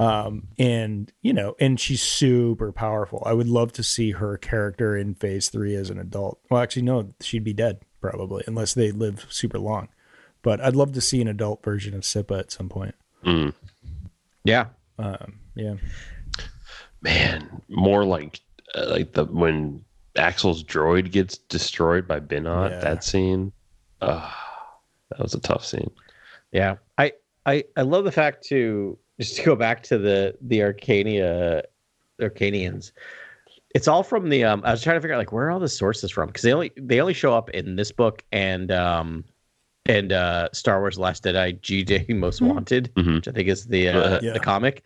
Um 0.00 0.48
and 0.58 1.12
you 1.22 1.32
know 1.32 1.54
and 1.60 1.78
she's 1.78 2.02
super 2.02 2.72
powerful. 2.72 3.22
I 3.24 3.32
would 3.32 3.46
love 3.46 3.72
to 3.74 3.84
see 3.84 4.10
her 4.10 4.36
character 4.36 4.96
in 4.96 5.14
phase 5.14 5.50
three 5.50 5.76
as 5.76 5.88
an 5.88 6.00
adult. 6.00 6.40
Well 6.50 6.60
actually 6.60 6.82
no 6.82 7.14
she'd 7.20 7.44
be 7.44 7.52
dead 7.52 7.82
probably 8.00 8.42
unless 8.48 8.74
they 8.74 8.90
live 8.90 9.26
super 9.28 9.60
long. 9.60 9.88
But 10.42 10.60
i'd 10.60 10.74
love 10.74 10.94
to 10.94 11.00
see 11.00 11.20
an 11.20 11.28
adult 11.28 11.62
version 11.62 11.94
of 11.94 12.00
Sippa 12.00 12.40
at 12.40 12.50
some 12.50 12.68
point. 12.68 12.96
Mm. 13.24 13.54
Yeah. 14.42 14.66
um 14.98 15.38
yeah. 15.54 15.74
Man, 17.00 17.62
more 17.68 18.04
like 18.04 18.40
uh, 18.74 18.86
like 18.90 19.12
the 19.12 19.26
when 19.26 19.84
Axel's 20.18 20.62
droid 20.64 21.10
gets 21.12 21.38
destroyed 21.38 22.06
by 22.08 22.20
Binot. 22.20 22.70
Yeah. 22.70 22.80
That 22.80 23.04
scene. 23.04 23.52
Uh, 24.00 24.30
that 25.10 25.20
was 25.20 25.34
a 25.34 25.40
tough 25.40 25.64
scene. 25.64 25.90
Yeah, 26.52 26.76
I 26.98 27.12
I 27.46 27.64
I 27.76 27.82
love 27.82 28.04
the 28.04 28.12
fact 28.12 28.44
to 28.48 28.98
just 29.20 29.36
to 29.36 29.42
go 29.44 29.56
back 29.56 29.82
to 29.84 29.98
the 29.98 30.34
the 30.40 30.60
Arkania 30.60 31.62
Arkanians. 32.20 32.92
It's 33.74 33.86
all 33.88 34.02
from 34.02 34.28
the 34.30 34.44
um 34.44 34.62
I 34.64 34.70
was 34.70 34.82
trying 34.82 34.96
to 34.96 35.00
figure 35.00 35.14
out 35.14 35.18
like 35.18 35.32
where 35.32 35.46
are 35.46 35.50
all 35.50 35.60
the 35.60 35.68
sources 35.68 36.10
from 36.10 36.28
because 36.28 36.42
they 36.42 36.52
only 36.52 36.72
they 36.76 37.00
only 37.00 37.14
show 37.14 37.34
up 37.34 37.50
in 37.50 37.76
this 37.76 37.92
book 37.92 38.24
and 38.32 38.70
um 38.72 39.24
and 39.86 40.12
uh 40.12 40.48
Star 40.52 40.80
Wars 40.80 40.98
Last 40.98 41.24
Jedi 41.24 41.60
GJ 41.60 42.08
Most 42.16 42.40
Wanted, 42.40 42.92
Mhm. 42.96 43.16
which 43.16 43.28
I 43.28 43.32
think 43.32 43.48
is 43.48 43.66
the 43.66 43.88
uh, 43.90 43.98
Uh, 44.00 44.20
Yeah. 44.22 44.32
the 44.32 44.40
comic. 44.40 44.82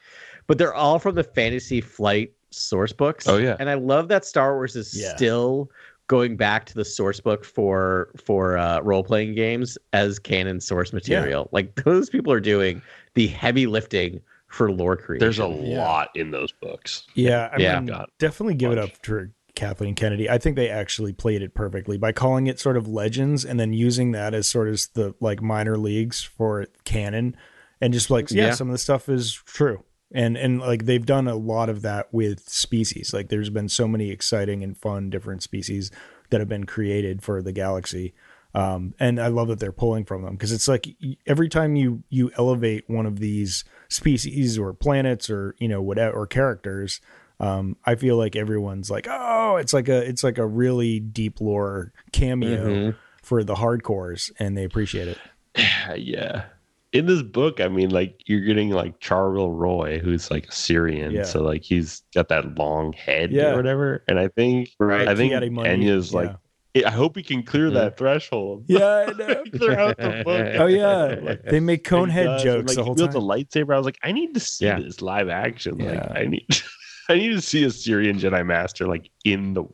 But 0.48 0.58
they're 0.58 0.74
all 0.74 0.98
from 0.98 1.14
the 1.14 1.22
Fantasy 1.24 1.80
Flight 1.80 2.32
source 2.52 2.92
books. 2.92 3.26
Oh, 3.28 3.38
yeah. 3.38 3.56
And 3.58 3.68
I 3.70 3.74
love 3.74 4.08
that 4.08 4.24
Star 4.24 4.54
Wars 4.54 4.76
is 4.76 4.94
Yeah. 4.98 5.14
still 5.16 5.70
going 6.08 6.36
back 6.36 6.66
to 6.66 6.74
the 6.74 6.84
source 6.84 7.20
book 7.20 7.44
for 7.44 8.10
for 8.22 8.58
uh, 8.58 8.80
role 8.80 9.02
playing 9.04 9.34
games 9.34 9.78
as 9.92 10.18
canon 10.18 10.60
source 10.60 10.92
material. 10.92 11.48
Like 11.52 11.74
those 11.84 12.10
people 12.10 12.32
are 12.32 12.40
doing 12.40 12.82
the 13.14 13.26
heavy 13.28 13.66
lifting 13.66 14.20
for 14.48 14.70
lore 14.70 14.96
creation. 14.96 15.20
There's 15.20 15.38
a 15.38 15.48
Yeah. 15.62 15.82
lot 15.82 16.10
in 16.14 16.30
those 16.30 16.52
books. 16.52 17.04
yeah 17.14 17.48
i 17.52 17.58
Yeah. 17.58 17.76
mean 17.76 17.86
Got 17.86 18.10
definitely 18.18 18.54
give 18.54 18.72
it 18.72 18.78
up 18.78 19.00
to 19.02 19.30
kathleen 19.54 19.94
kennedy 19.94 20.28
i 20.30 20.36
think 20.38 20.56
they 20.56 20.68
actually 20.70 21.12
played 21.12 21.42
it 21.42 21.54
perfectly 21.54 21.98
by 21.98 22.10
calling 22.12 22.46
it 22.46 22.58
sort 22.58 22.74
of 22.76 22.88
legends 22.88 23.44
and 23.44 23.60
then 23.60 23.72
using 23.74 24.12
that 24.12 24.32
as 24.34 24.46
sort 24.46 24.66
of 24.68 24.80
the 24.94 25.14
like 25.20 25.42
minor 25.42 25.76
leagues 25.78 26.22
for 26.22 26.66
canon 26.84 27.36
and 27.80 27.92
just 27.94 28.10
like 28.10 28.30
yeah, 28.30 28.46
Yeah. 28.46 28.50
some 28.54 28.68
of 28.68 28.72
the 28.72 28.78
stuff 28.78 29.08
is 29.10 29.32
true 29.46 29.82
and 30.14 30.36
and 30.36 30.60
like 30.60 30.84
they've 30.84 31.06
done 31.06 31.26
a 31.28 31.34
lot 31.36 31.68
of 31.68 31.82
that 31.82 32.12
with 32.12 32.48
species 32.48 33.12
like 33.14 33.28
there's 33.28 33.50
been 33.50 33.68
so 33.68 33.86
many 33.88 34.10
exciting 34.10 34.62
and 34.62 34.76
fun 34.76 35.10
different 35.10 35.42
species 35.42 35.90
that 36.30 36.40
have 36.40 36.48
been 36.48 36.64
created 36.64 37.22
for 37.22 37.42
the 37.42 37.52
galaxy 37.52 38.12
um, 38.54 38.92
and 39.00 39.18
I 39.18 39.28
love 39.28 39.48
that 39.48 39.60
they're 39.60 39.72
pulling 39.72 40.04
from 40.04 40.22
them 40.24 40.34
because 40.34 40.52
it's 40.52 40.68
like 40.68 40.86
every 41.26 41.48
time 41.48 41.74
you 41.74 42.02
you 42.10 42.30
elevate 42.36 42.84
one 42.86 43.06
of 43.06 43.18
these 43.18 43.64
species 43.88 44.58
or 44.58 44.74
planets 44.74 45.30
or 45.30 45.54
you 45.58 45.68
know 45.68 45.80
whatever 45.80 46.14
or 46.14 46.26
characters, 46.26 47.00
um, 47.40 47.78
I 47.86 47.94
feel 47.94 48.18
like 48.18 48.36
everyone's 48.36 48.90
like, 48.90 49.06
oh, 49.08 49.56
it's 49.56 49.72
like 49.72 49.88
a 49.88 50.06
it's 50.06 50.22
like 50.22 50.36
a 50.36 50.46
really 50.46 51.00
deep 51.00 51.40
lore 51.40 51.94
cameo 52.12 52.66
Mhm. 52.66 52.96
for 53.22 53.42
the 53.42 53.54
hardcores, 53.54 54.30
and 54.38 54.54
they 54.54 54.64
appreciate 54.64 55.08
it. 55.08 55.18
yeah. 55.96 56.44
In 56.92 57.06
this 57.06 57.22
book, 57.22 57.60
I 57.60 57.68
mean, 57.68 57.88
like 57.90 58.20
you're 58.26 58.40
getting 58.42 58.70
like 58.70 59.00
Char-Ryl-Roy, 59.00 59.98
who's 60.00 60.30
like 60.30 60.46
a 60.48 60.52
Cerean, 60.52 61.12
Yeah. 61.12 61.22
so 61.24 61.42
like 61.42 61.62
he's 61.62 62.02
got 62.14 62.28
that 62.28 62.54
long 62.58 62.92
head 62.92 63.32
Yeah. 63.32 63.52
or 63.52 63.56
whatever. 63.56 64.04
And 64.08 64.18
I 64.18 64.28
think 64.28 64.68
Right. 64.78 65.08
I 65.08 65.14
think 65.14 65.28
He 65.30 65.34
had 65.34 65.42
a 65.42 65.50
money, 65.50 65.70
Enya's 65.70 66.12
like, 66.12 66.34
I 66.74 66.90
hope 66.90 67.16
he 67.16 67.22
can 67.22 67.42
clear 67.42 67.70
that 67.70 67.96
threshold. 67.98 68.64
yeah, 68.66 69.06
I 69.08 69.12
know. 69.18 69.42
throughout 69.58 69.96
the 69.98 70.22
book. 70.24 70.46
oh 70.58 70.66
yeah, 70.66 71.16
Like, 71.22 71.42
they 71.44 71.60
make 71.60 71.90
And 71.92 72.10
he 72.12 72.18
conehead 72.20 72.42
jokes 72.42 72.68
like, 72.68 72.76
the 72.76 72.82
he 72.82 72.84
whole 72.86 72.94
wields 72.94 73.14
time. 73.14 73.22
a 73.22 73.26
lightsaber. 73.26 73.74
I 73.74 73.78
was 73.78 73.86
like, 73.86 73.98
I 74.02 74.12
need 74.12 74.34
to 74.34 74.40
see 74.40 74.66
Yeah. 74.66 74.78
this 74.80 75.00
live 75.00 75.28
action. 75.30 75.78
Yeah. 75.80 76.12
I 76.14 76.24
need, 76.26 76.46
I 77.08 77.14
need 77.14 77.30
to 77.32 77.40
see 77.40 77.64
a 77.64 77.70
Cerean 77.70 78.18
Jedi 78.18 78.44
Master 78.46 78.86
like 78.86 79.10
in 79.24 79.54
the, 79.54 79.64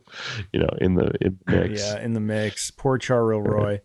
you 0.53 0.59
know, 0.61 0.69
in 0.81 0.95
the 0.95 1.11
in 1.21 1.37
the 1.45 1.51
mix. 1.67 1.81
Yeah, 1.81 1.99
in 2.01 2.13
the 2.13 2.19
mix. 2.21 2.71
Poor 2.71 2.97
Charl 2.97 3.41
Roy. 3.41 3.81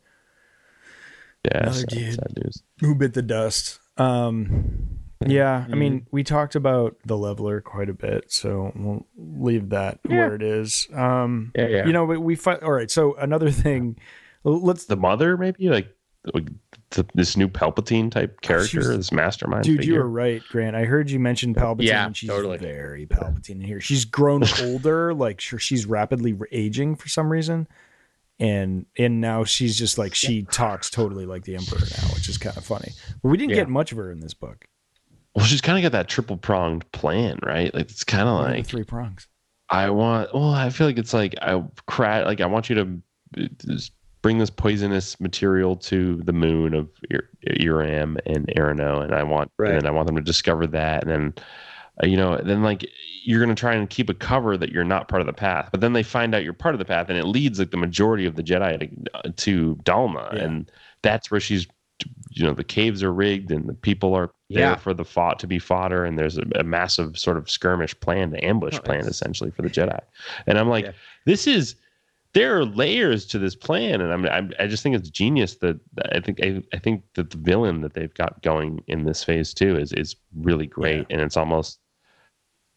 Yeah 1.45 1.59
Another 1.59 1.79
sad, 1.79 1.89
dude. 1.89 2.15
sad 2.15 2.63
who 2.81 2.95
bit 2.95 3.15
the 3.15 3.23
dust. 3.23 3.79
Um, 3.97 4.89
yeah, 5.27 5.65
I 5.71 5.75
mean, 5.75 6.07
we 6.11 6.23
talked 6.25 6.55
about 6.55 6.97
the 7.07 7.17
leveler 7.17 7.61
quite 7.61 7.89
a 7.89 7.95
bit, 7.95 8.31
so 8.31 8.73
we'll 8.75 9.07
leave 9.17 9.71
that 9.71 10.01
where 10.05 10.35
it 10.35 10.43
is. 10.43 10.87
Um, 10.93 11.53
Yeah, 11.55 11.69
yeah. 11.69 11.87
you 11.87 11.93
know, 11.93 12.05
we, 12.05 12.19
we 12.19 12.37
all 12.63 12.73
right. 12.73 12.91
So 12.91 13.15
another 13.15 13.51
thing, 13.51 13.97
let's, 14.43 14.85
The 14.87 14.97
mother, 14.97 15.37
maybe 15.37 15.69
like, 15.71 15.89
like 16.35 16.49
this 17.15 17.37
new 17.37 17.49
Palpatine 17.49 18.11
type 18.11 18.41
character, 18.43 18.83
She's- 18.83 18.97
this 18.97 19.13
mastermind. 19.13 19.65
dude, 19.65 19.77
you 19.77 19.79
figure. 19.79 20.03
were 20.03 20.11
right, 20.11 20.43
Grant. 20.51 20.77
I 20.77 20.85
heard 20.85 21.11
you 21.11 21.19
mention 21.21 21.55
Palpatine, 21.55 21.83
Yeah, 21.85 22.07
and 22.07 22.17
she's 22.17 22.29
totally. 22.29 22.59
very 22.59 23.07
Palpatine 23.07 23.51
in 23.57 23.61
here. 23.63 23.81
She's 23.81 24.05
grown 24.05 24.43
older, 24.63 25.15
like 25.15 25.41
sure, 25.41 25.59
she's 25.59 25.87
rapidly 25.87 26.37
aging 26.53 26.97
for 26.97 27.09
some 27.09 27.31
reason, 27.31 27.67
and 28.41 28.87
and 28.99 29.21
now 29.21 29.45
she's 29.45 29.79
just 29.79 29.97
like 29.99 30.15
she 30.15 30.43
talks 30.43 30.91
totally 30.91 31.27
like 31.27 31.45
the 31.45 31.55
Emperor 31.57 31.79
now, 31.79 32.09
which 32.15 32.29
is 32.29 32.39
kind 32.39 32.57
of 32.57 32.65
funny. 32.65 32.93
But 33.23 33.29
we 33.29 33.37
didn't 33.37 33.51
Yeah. 33.51 33.57
get 33.63 33.69
much 33.69 33.93
of 33.93 33.99
her 33.99 34.11
in 34.11 34.21
this 34.21 34.35
book. 34.35 34.67
Well, 35.35 35.45
she's 35.45 35.61
kind 35.61 35.79
of 35.79 35.83
got 35.83 35.97
that 35.97 36.09
triple 36.09 36.37
pronged 36.37 36.91
plan, 36.93 37.39
right? 37.43 37.75
Like 37.75 37.91
it's 37.91 38.05
kind 38.05 38.29
of 38.29 38.35
What 38.37 38.45
are 38.47 38.51
the 38.53 38.57
like 38.59 38.67
three 38.67 38.85
prongs. 38.85 39.27
I 39.71 39.91
want. 39.91 40.33
Well, 40.35 40.51
I 40.51 40.71
feel 40.71 40.87
like 40.87 40.99
it's 40.99 41.15
like 41.15 41.35
I 41.43 41.63
cra- 41.87 42.25
like 42.25 42.41
I 42.41 42.47
want 42.47 42.69
you 42.69 42.75
to 42.77 43.03
uh, 43.43 43.77
bring 44.23 44.39
this 44.39 44.51
poisonous 44.51 45.19
material 45.21 45.77
to 45.77 46.17
the 46.25 46.33
moon 46.33 46.75
of 46.75 46.89
Ir- 47.11 47.31
Eiram 47.49 48.17
and 48.27 48.47
E'ronoh, 48.57 49.03
and 49.03 49.15
I 49.15 49.23
want 49.23 49.51
Right. 49.59 49.71
and 49.73 49.81
then 49.83 49.87
I 49.87 49.91
want 49.91 50.07
them 50.07 50.17
to 50.17 50.23
discover 50.23 50.67
that, 50.69 51.03
and 51.03 51.11
then 51.11 51.35
uh, 52.03 52.07
you 52.07 52.17
know, 52.17 52.39
then 52.39 52.63
like 52.63 52.87
you're 53.25 53.39
going 53.43 53.55
to 53.55 53.59
try 53.59 53.75
and 53.75 53.89
keep 53.89 54.11
a 54.11 54.15
cover 54.15 54.57
that 54.57 54.71
you're 54.71 54.85
not 54.85 55.09
part 55.09 55.23
of 55.23 55.27
the 55.27 55.33
path. 55.33 55.69
But 55.71 55.81
then 55.81 55.93
they 55.93 56.03
find 56.03 56.35
out 56.35 56.45
you're 56.45 56.53
part 56.53 56.75
of 56.75 56.79
the 56.79 56.85
path, 56.85 57.09
and 57.09 57.19
it 57.19 57.25
leads 57.27 57.59
like 57.59 57.71
the 57.71 57.77
majority 57.77 58.27
of 58.27 58.37
the 58.37 58.43
Jedi 58.43 58.79
to, 58.81 59.11
uh, 59.15 59.31
to 59.37 59.77
Dalna, 59.85 60.35
Yeah. 60.35 60.45
and 60.45 60.71
that's 61.03 61.31
where 61.31 61.41
she's, 61.41 61.67
you 62.31 62.45
know, 62.45 62.53
the 62.53 62.65
caves 62.65 63.03
are 63.03 63.13
rigged 63.13 63.51
and 63.51 63.69
the 63.69 63.75
people 63.75 64.15
are 64.15 64.31
there 64.51 64.71
Yeah. 64.71 64.77
for 64.77 64.93
the 64.93 65.05
fought 65.05 65.39
to 65.39 65.47
be 65.47 65.59
fodder, 65.59 66.05
and 66.05 66.19
there's 66.19 66.37
a, 66.37 66.45
a 66.57 66.65
massive 66.65 67.19
sort 67.19 67.37
of 67.39 67.49
skirmish 67.49 67.99
plan, 68.01 68.31
the 68.31 68.45
ambush 68.45 68.77
Oh, 68.79 68.83
plan, 68.83 69.07
essentially 69.07 69.51
for 69.51 69.63
the 69.63 69.71
Jedi. 69.71 70.01
And 70.47 70.59
I'm 70.59 70.69
like, 70.69 70.85
Yeah. 70.87 70.93
this 71.25 71.47
is 71.47 71.77
there 72.35 72.59
are 72.59 72.65
layers 72.65 73.25
to 73.27 73.39
this 73.39 73.55
plan, 73.55 74.01
and 74.01 74.13
I'm, 74.13 74.27
I'm 74.27 74.53
I 74.59 74.67
just 74.67 74.83
think 74.83 74.97
it's 74.97 75.09
genius 75.09 75.55
that 75.59 75.79
I 76.11 76.19
think 76.19 76.41
I, 76.43 76.61
I 76.73 76.79
think 76.79 77.05
that 77.15 77.31
the 77.31 77.39
villain 77.39 77.81
that 77.83 77.95
they've 77.95 78.13
got 78.13 78.43
going 78.43 78.83
in 78.89 79.05
this 79.05 79.23
phase 79.23 79.55
two 79.55 79.77
is 79.79 79.93
is 79.93 80.17
really 80.35 80.67
great, 80.67 81.07
and 81.11 81.21
it's 81.21 81.37
almost 81.37 81.79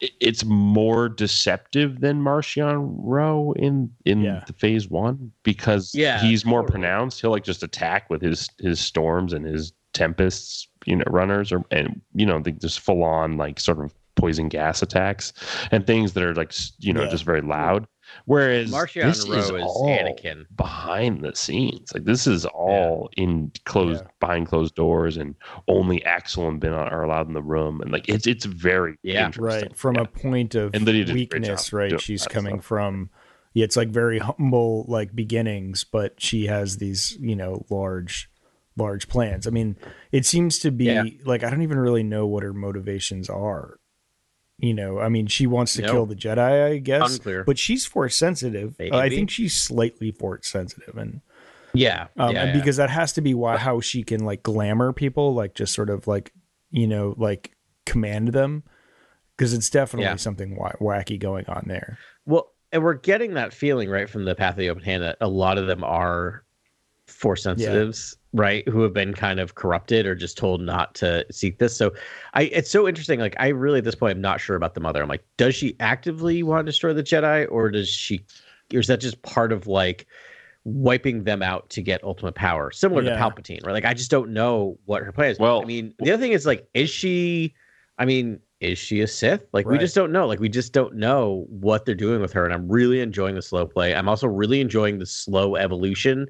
it's 0.00 0.44
more 0.44 1.08
deceptive 1.08 2.00
than 2.00 2.22
Marchion 2.22 2.94
Ro 2.98 3.52
in 3.56 3.90
in 4.04 4.22
Yeah. 4.22 4.44
the 4.46 4.52
phase 4.52 4.88
one 4.88 5.32
because 5.42 5.92
Yeah, 5.94 6.20
he's 6.20 6.44
more 6.44 6.60
totally. 6.62 6.72
pronounced. 6.80 7.20
He'll 7.20 7.30
like 7.32 7.44
just 7.44 7.62
attack 7.62 8.08
with 8.10 8.22
his 8.22 8.48
his 8.60 8.78
storms 8.80 9.32
and 9.32 9.44
his 9.44 9.72
tempests, 9.94 10.68
you 10.86 10.96
know, 10.96 11.04
runners 11.08 11.50
or 11.50 11.64
and 11.70 12.00
you 12.14 12.26
know 12.26 12.38
the 12.40 12.52
just 12.52 12.80
full 12.80 13.02
on 13.02 13.36
like 13.36 13.58
sort 13.58 13.80
of 13.82 13.92
poison 14.18 14.48
gas 14.48 14.82
attacks 14.82 15.32
and 15.70 15.86
things 15.86 16.12
that 16.12 16.22
are 16.24 16.34
like 16.34 16.52
you 16.78 16.92
know 16.92 17.04
Yeah. 17.04 17.10
just 17.10 17.24
very 17.24 17.40
loud. 17.40 17.86
Whereas 18.24 18.70
Marchion 18.70 19.02
this 19.04 19.28
Ro 19.28 19.36
is 19.36 19.44
is 19.50 19.62
all 19.62 19.86
Anakin. 19.86 20.46
behind 20.56 21.22
the 21.22 21.34
scenes. 21.36 21.92
Like 21.92 22.04
this 22.04 22.26
is 22.26 22.46
all 22.46 23.10
in 23.18 23.52
closed 23.66 24.02
Yeah. 24.04 24.10
behind 24.20 24.46
closed 24.46 24.74
doors, 24.74 25.16
and 25.18 25.34
only 25.68 26.02
Axel 26.04 26.48
and 26.48 26.58
Ben 26.58 26.72
are 26.72 27.02
allowed 27.02 27.28
in 27.28 27.34
the 27.34 27.42
room. 27.42 27.80
And 27.82 27.90
like 27.92 28.08
it's 28.08 28.26
it's 28.26 28.46
very 28.46 28.96
Yeah. 29.02 29.26
interesting. 29.26 29.68
right 29.68 29.76
from 29.76 29.94
Yeah. 29.96 30.02
a 30.02 30.06
point 30.06 30.54
of 30.54 30.74
And 30.74 30.84
Lydia 30.84 31.04
did 31.04 31.10
a 31.10 31.12
great 31.12 31.32
weakness 31.34 31.72
right 31.72 32.00
she's 32.00 32.26
coming 32.26 32.56
stuff. 32.56 32.64
from 32.64 33.10
yeah 33.54 33.64
it's 33.64 33.76
like 33.76 33.88
very 33.90 34.18
humble 34.18 34.84
like 34.88 35.14
beginnings 35.14 35.84
but 35.84 36.20
she 36.20 36.46
has 36.46 36.76
these 36.78 37.16
you 37.20 37.36
know 37.36 37.64
large 37.70 38.30
large 38.76 39.08
plans 39.08 39.46
i 39.46 39.50
mean 39.50 39.74
it 40.12 40.24
seems 40.24 40.58
to 40.60 40.70
be 40.70 40.84
Yeah. 40.84 41.02
like 41.24 41.42
i 41.42 41.50
don't 41.50 41.62
even 41.62 41.78
really 41.78 42.02
know 42.04 42.26
what 42.26 42.42
her 42.44 42.52
motivations 42.52 43.28
are 43.28 43.78
you 44.58 44.74
know 44.74 44.98
i 44.98 45.08
mean 45.08 45.26
she 45.26 45.46
wants 45.46 45.74
to 45.74 45.82
kill 45.82 46.04
the 46.06 46.16
jedi 46.16 46.64
i 46.72 46.78
guess 46.78 47.14
Unclear. 47.14 47.44
but 47.44 47.58
she's 47.58 47.86
force 47.86 48.16
sensitive 48.16 48.74
Uh, 48.80 48.96
i 48.96 49.08
think 49.08 49.30
she's 49.30 49.54
slightly 49.54 50.10
force 50.10 50.48
sensitive 50.48 50.96
and 50.96 51.20
Yeah, 51.74 52.08
um, 52.16 52.34
yeah, 52.34 52.42
and 52.42 52.48
yeah. 52.54 52.60
because 52.60 52.76
that 52.78 52.90
has 52.90 53.12
to 53.14 53.20
be 53.20 53.34
why 53.34 53.56
how 53.56 53.80
she 53.80 54.02
can 54.02 54.24
like 54.24 54.42
glamour 54.42 54.92
people, 54.92 55.34
like 55.34 55.54
just 55.54 55.72
sort 55.74 55.90
of 55.90 56.06
like 56.08 56.32
you 56.70 56.86
know 56.86 57.14
like 57.18 57.52
command 57.86 58.28
them, 58.28 58.62
because 59.36 59.52
it's 59.54 59.70
definitely 59.70 60.06
Yeah. 60.06 60.16
something 60.16 60.56
wa- 60.56 60.72
wacky 60.80 61.18
going 61.20 61.46
on 61.46 61.64
there. 61.68 61.98
Well, 62.26 62.50
and 62.72 62.82
we're 62.82 62.94
getting 62.94 63.34
that 63.34 63.52
feeling 63.54 63.88
right 63.90 64.08
from 64.10 64.24
the 64.24 64.34
Path 64.34 64.52
of 64.54 64.56
the 64.58 64.70
Open 64.70 64.82
Hand 64.82 65.02
that 65.02 65.16
a 65.20 65.28
lot 65.28 65.56
of 65.56 65.66
them 65.66 65.84
are 65.84 66.42
force 67.06 67.44
sensitives, 67.44 68.16
right? 68.32 68.66
Who 68.68 68.82
have 68.82 68.92
been 68.92 69.14
kind 69.14 69.40
of 69.40 69.54
corrupted 69.54 70.06
or 70.06 70.14
just 70.14 70.36
told 70.36 70.60
not 70.60 70.94
to 70.96 71.24
seek 71.30 71.58
this. 71.58 71.76
So, 71.76 71.92
I 72.34 72.42
it's 72.42 72.70
so 72.70 72.86
interesting. 72.86 73.20
Like, 73.20 73.36
I 73.38 73.48
really 73.48 73.78
at 73.78 73.84
this 73.84 73.94
point 73.94 74.16
I'm 74.16 74.20
not 74.20 74.40
sure 74.40 74.56
about 74.56 74.74
the 74.74 74.80
mother. 74.80 75.02
I'm 75.02 75.08
like, 75.08 75.24
does 75.36 75.54
she 75.54 75.76
actively 75.80 76.42
want 76.42 76.66
to 76.66 76.70
destroy 76.70 76.92
the 76.92 77.02
Jedi, 77.02 77.46
or 77.50 77.70
does 77.70 77.88
she, 77.88 78.24
or 78.74 78.80
is 78.80 78.86
that 78.88 79.00
just 79.00 79.20
part 79.22 79.52
of 79.52 79.66
like 79.66 80.06
wiping 80.64 81.24
them 81.24 81.42
out 81.42 81.70
to 81.70 81.80
get 81.82 82.04
ultimate 82.04 82.34
power, 82.34 82.70
similar 82.70 83.02
Yeah. 83.02 83.14
to 83.14 83.16
Palpatine? 83.16 83.64
Right? 83.64 83.72
Like, 83.72 83.86
I 83.86 83.94
just 83.94 84.10
don't 84.10 84.30
know 84.32 84.78
what 84.84 85.02
her 85.02 85.12
plan 85.12 85.30
is. 85.30 85.38
Well- 85.38 85.62
I 85.62 85.64
mean, 85.64 85.94
the 85.98 86.12
other 86.12 86.22
thing 86.22 86.32
is 86.32 86.46
like, 86.46 86.68
is 86.74 86.90
she? 86.90 87.54
I 87.98 88.04
mean, 88.04 88.38
is 88.60 88.78
she 88.78 89.00
a 89.00 89.06
Sith? 89.06 89.46
Like, 89.52 89.66
we 89.66 89.78
just 89.78 89.94
don't 89.94 90.12
know. 90.12 90.26
Like, 90.26 90.40
we 90.40 90.48
just 90.48 90.72
don't 90.72 90.94
know 90.94 91.46
what 91.48 91.84
they're 91.84 91.94
doing 91.94 92.20
with 92.20 92.32
her. 92.32 92.44
And 92.44 92.52
I'm 92.52 92.68
really 92.68 93.00
enjoying 93.00 93.34
the 93.36 93.42
slow 93.42 93.66
play. 93.66 93.94
I'm 93.94 94.08
also 94.08 94.26
really 94.26 94.60
enjoying 94.60 94.98
the 94.98 95.06
slow 95.06 95.56
evolution 95.56 96.26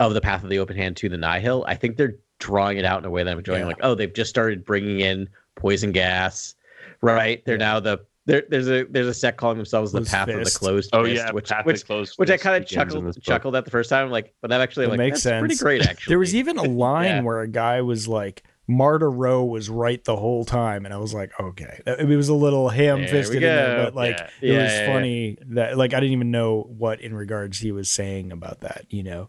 of 0.00 0.14
the 0.14 0.20
Path 0.20 0.42
of 0.44 0.50
the 0.50 0.58
Open 0.58 0.76
Hand 0.76 0.96
to 0.98 1.08
the 1.08 1.16
Nihil. 1.16 1.64
I 1.66 1.74
think 1.74 1.96
they're 1.96 2.16
drawing 2.38 2.76
it 2.78 2.84
out 2.84 2.98
in 2.98 3.04
a 3.06 3.10
way 3.10 3.22
that 3.22 3.30
I'm 3.30 3.38
enjoying. 3.38 3.60
Yeah. 3.60 3.66
Like, 3.66 3.78
oh, 3.82 3.94
they've 3.94 4.12
just 4.12 4.30
started 4.30 4.64
bringing 4.64 5.00
in 5.00 5.28
poison 5.54 5.92
gas, 5.92 6.54
right? 7.00 7.42
They're 7.44 7.58
now 7.58 7.80
the 7.80 8.00
there's 8.26 8.68
a 8.68 8.82
there's 8.90 9.06
a 9.06 9.14
set 9.14 9.36
calling 9.36 9.56
themselves 9.56 9.92
the 9.92 9.98
Closed 9.98 10.10
Path 10.10 10.28
of 10.28 10.44
the 10.44 10.50
Closed 10.50 10.90
Oh 10.92 11.04
Fist, 11.04 11.14
yeah, 11.24 11.30
which 11.30 11.48
Path 11.48 11.64
which 11.64 11.86
Closed 11.86 12.14
which 12.18 12.28
I 12.28 12.36
kind 12.36 12.60
of 12.62 12.68
chuckled 12.68 13.22
chuckled 13.22 13.54
at 13.54 13.64
the 13.64 13.70
first 13.70 13.88
time. 13.88 14.10
Like, 14.10 14.34
but 14.42 14.52
I'm 14.52 14.60
actually 14.60 14.86
It 14.86 14.90
like 14.90 14.98
makes 14.98 15.22
that's 15.22 15.38
pretty 15.40 15.54
great. 15.56 15.86
Actually, 15.86 16.10
There 16.10 16.18
was 16.18 16.34
even 16.34 16.58
a 16.58 16.62
line 16.68 17.04
Yeah. 17.06 17.20
where 17.22 17.40
a 17.40 17.46
guy 17.48 17.82
was 17.82 18.08
like, 18.08 18.42
"Marda 18.66 19.06
Ro 19.06 19.44
was 19.44 19.70
right 19.70 20.02
the 20.02 20.16
whole 20.16 20.44
time," 20.44 20.84
and 20.84 20.92
I 20.92 20.96
was 20.96 21.14
like, 21.14 21.30
"Okay." 21.38 21.80
Uh, 21.86 21.94
it 22.00 22.16
was 22.16 22.28
a 22.28 22.34
little 22.34 22.68
ham-fisted, 22.68 23.40
There 23.40 23.40
we 23.40 23.46
there, 23.46 23.84
but 23.84 23.94
like 23.94 24.18
Yeah. 24.18 24.28
it 24.42 24.52
Yeah, 24.54 24.62
was 24.64 24.72
yeah, 24.72 24.80
yeah. 24.80 24.92
funny 24.92 25.38
that 25.50 25.78
like 25.78 25.94
I 25.94 26.00
didn't 26.00 26.12
even 26.14 26.32
know 26.32 26.62
what 26.76 27.00
in 27.00 27.14
regards 27.14 27.60
he 27.60 27.70
was 27.70 27.88
saying 27.90 28.32
about 28.32 28.60
that, 28.62 28.86
you 28.90 29.04
know. 29.04 29.28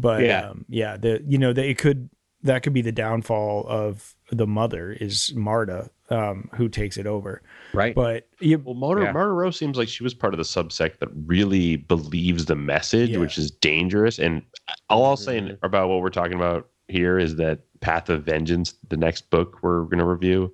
But 0.00 0.22
Yeah. 0.22 0.48
um, 0.50 0.64
yeah, 0.68 0.96
the 0.96 1.22
you 1.26 1.38
know 1.38 1.52
that 1.52 1.64
it 1.68 1.78
could 1.78 2.08
that 2.42 2.62
could 2.62 2.72
be 2.72 2.80
the 2.80 2.90
downfall 2.92 3.66
of 3.68 4.14
the 4.32 4.46
mother 4.46 4.92
is 4.92 5.30
Marda, 5.36 5.90
um, 6.08 6.48
who 6.54 6.70
takes 6.70 6.96
it 6.96 7.06
over. 7.06 7.42
right. 7.74 7.94
But 7.94 8.28
you, 8.40 8.58
Well, 8.64 8.74
Marda, 8.74 9.02
Yeah. 9.04 9.12
Marda 9.12 9.32
Ro 9.32 9.50
seems 9.50 9.76
like 9.76 9.88
she 9.88 10.02
was 10.02 10.14
part 10.14 10.32
of 10.32 10.38
the 10.38 10.44
subsect 10.44 11.00
that 11.00 11.10
really 11.26 11.76
believes 11.76 12.46
the 12.46 12.56
message, 12.56 13.10
Yeah. 13.10 13.18
which 13.18 13.36
is 13.36 13.50
dangerous. 13.50 14.18
And 14.18 14.42
all 14.88 15.04
I'll 15.04 15.18
say 15.18 15.38
Mhm. 15.38 15.58
about 15.62 15.90
what 15.90 16.00
we're 16.00 16.08
talking 16.08 16.34
about 16.34 16.68
here 16.88 17.18
is 17.18 17.36
that 17.36 17.60
Path 17.80 18.08
of 18.08 18.24
Vengeance, 18.24 18.72
the 18.88 18.96
next 18.96 19.28
book 19.28 19.58
we're 19.62 19.82
going 19.84 19.98
to 19.98 20.06
review, 20.06 20.52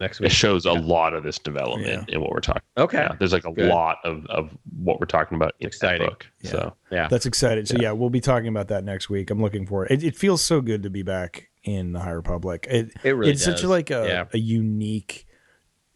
Next 0.00 0.20
week. 0.20 0.26
it 0.26 0.30
week. 0.30 0.36
shows 0.36 0.64
a 0.64 0.72
lot 0.72 1.12
of 1.14 1.24
this 1.24 1.38
development 1.38 2.08
in 2.08 2.20
what 2.20 2.30
we're 2.30 2.40
talking. 2.40 2.62
Okay. 2.76 3.04
about. 3.04 3.18
There's 3.18 3.32
like 3.32 3.44
a 3.44 3.52
Good. 3.52 3.68
lot 3.68 3.96
of, 4.04 4.24
of 4.26 4.56
what 4.78 5.00
we're 5.00 5.06
talking 5.06 5.36
about 5.36 5.54
in 5.58 5.66
Exciting. 5.66 6.02
that 6.02 6.08
book. 6.10 6.26
Yeah. 6.42 6.50
So 6.50 6.74
Yeah. 6.90 7.08
That's 7.08 7.26
exciting. 7.26 7.66
So 7.66 7.76
yeah. 7.80 7.90
we'll 7.92 8.08
be 8.10 8.20
talking 8.20 8.48
about 8.48 8.68
that 8.68 8.84
next 8.84 9.10
week. 9.10 9.30
I'm 9.30 9.40
looking 9.42 9.66
for 9.66 9.84
it. 9.86 9.90
It, 9.90 10.04
it 10.04 10.16
feels 10.16 10.42
so 10.42 10.60
good 10.60 10.84
to 10.84 10.90
be 10.90 11.02
back 11.02 11.48
in 11.64 11.92
the 11.92 12.00
High 12.00 12.10
Republic. 12.12 12.66
It, 12.70 12.92
It 13.02 13.10
really 13.12 13.32
it's 13.32 13.44
such 13.44 13.64
like 13.64 13.90
a, 13.90 14.06
Yeah. 14.08 14.24
a 14.32 14.38
unique 14.38 15.26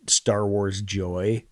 Star 0.08 0.46
Wars 0.48 0.82
joy. 0.82 1.44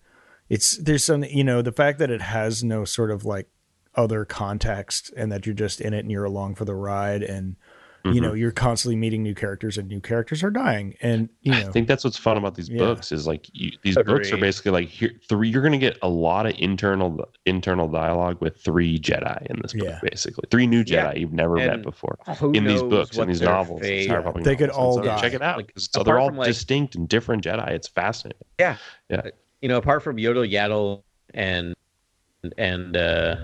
It's 0.49 0.75
there's 0.77 1.05
some 1.05 1.23
you 1.23 1.45
know 1.45 1.61
the 1.61 1.71
fact 1.71 1.99
that 1.99 2.11
it 2.11 2.21
has 2.21 2.63
no 2.63 2.83
sort 2.83 3.11
of 3.11 3.23
like 3.23 3.47
other 3.95 4.25
context 4.25 5.11
and 5.15 5.31
that 5.31 5.45
you're 5.45 5.55
just 5.55 5.79
in 5.79 5.93
it 5.93 5.99
and 5.99 6.11
you're 6.11 6.25
along 6.25 6.55
for 6.55 6.65
the 6.65 6.75
ride 6.75 7.23
and 7.23 7.55
you 8.03 8.11
Mm-hmm. 8.11 8.23
know 8.23 8.33
you're 8.33 8.51
constantly 8.51 8.95
meeting 8.95 9.21
new 9.21 9.35
characters 9.35 9.77
and 9.77 9.87
new 9.87 9.99
characters 9.99 10.43
are 10.43 10.49
dying 10.49 10.95
and 11.01 11.29
you 11.41 11.51
know, 11.51 11.59
I 11.59 11.63
think 11.63 11.87
that's 11.87 12.03
what's 12.03 12.17
fun 12.17 12.35
about 12.37 12.55
these 12.55 12.67
Yeah. 12.69 12.79
books 12.79 13.11
is 13.11 13.27
like 13.27 13.47
you, 13.53 13.71
these 13.83 13.95
books 13.95 14.31
are 14.31 14.37
basically 14.37 14.71
like 14.71 14.87
here 14.89 15.11
three. 15.29 15.49
You're 15.49 15.61
going 15.61 15.71
to 15.73 15.77
get 15.77 15.97
a 16.01 16.09
lot 16.09 16.45
of 16.47 16.55
internal 16.57 17.29
internal 17.45 17.87
dialogue 17.87 18.37
with 18.41 18.57
three 18.61 18.97
Jedi 18.99 19.45
in 19.47 19.59
this 19.61 19.73
book, 19.73 19.83
Yeah. 19.87 19.99
basically 20.01 20.45
three 20.49 20.65
new 20.67 20.83
Jedi 20.83 20.91
Yeah. 20.93 21.13
you've 21.15 21.33
never 21.33 21.55
met 21.57 21.83
before. 21.83 22.17
In 22.53 22.63
these 22.63 22.81
books 22.81 23.15
what 23.17 23.23
and 23.23 23.31
these 23.31 23.41
novels. 23.41 23.81
these 23.81 24.07
fate- 24.07 24.23
High 24.23 24.31
They 24.41 24.55
could 24.55 24.69
all 24.71 24.95
so 24.95 25.03
die. 25.03 25.19
Check 25.21 25.33
it 25.33 25.41
out. 25.41 25.57
Like, 25.57 25.73
so 25.77 26.01
they're 26.03 26.19
all 26.19 26.31
like- 26.31 26.47
distinct 26.47 26.95
and 26.95 27.07
different 27.07 27.43
Jedi. 27.43 27.67
It's 27.69 27.87
fascinating. 27.87 28.41
Yeah, 28.59 28.77
yeah. 29.09 29.21
You 29.61 29.69
know, 29.69 29.77
apart 29.77 30.01
from 30.01 30.17
Yodel 30.17 30.43
Yaddle 30.43 31.03
and 31.35 31.75
and 32.57 32.97
uh 32.97 33.35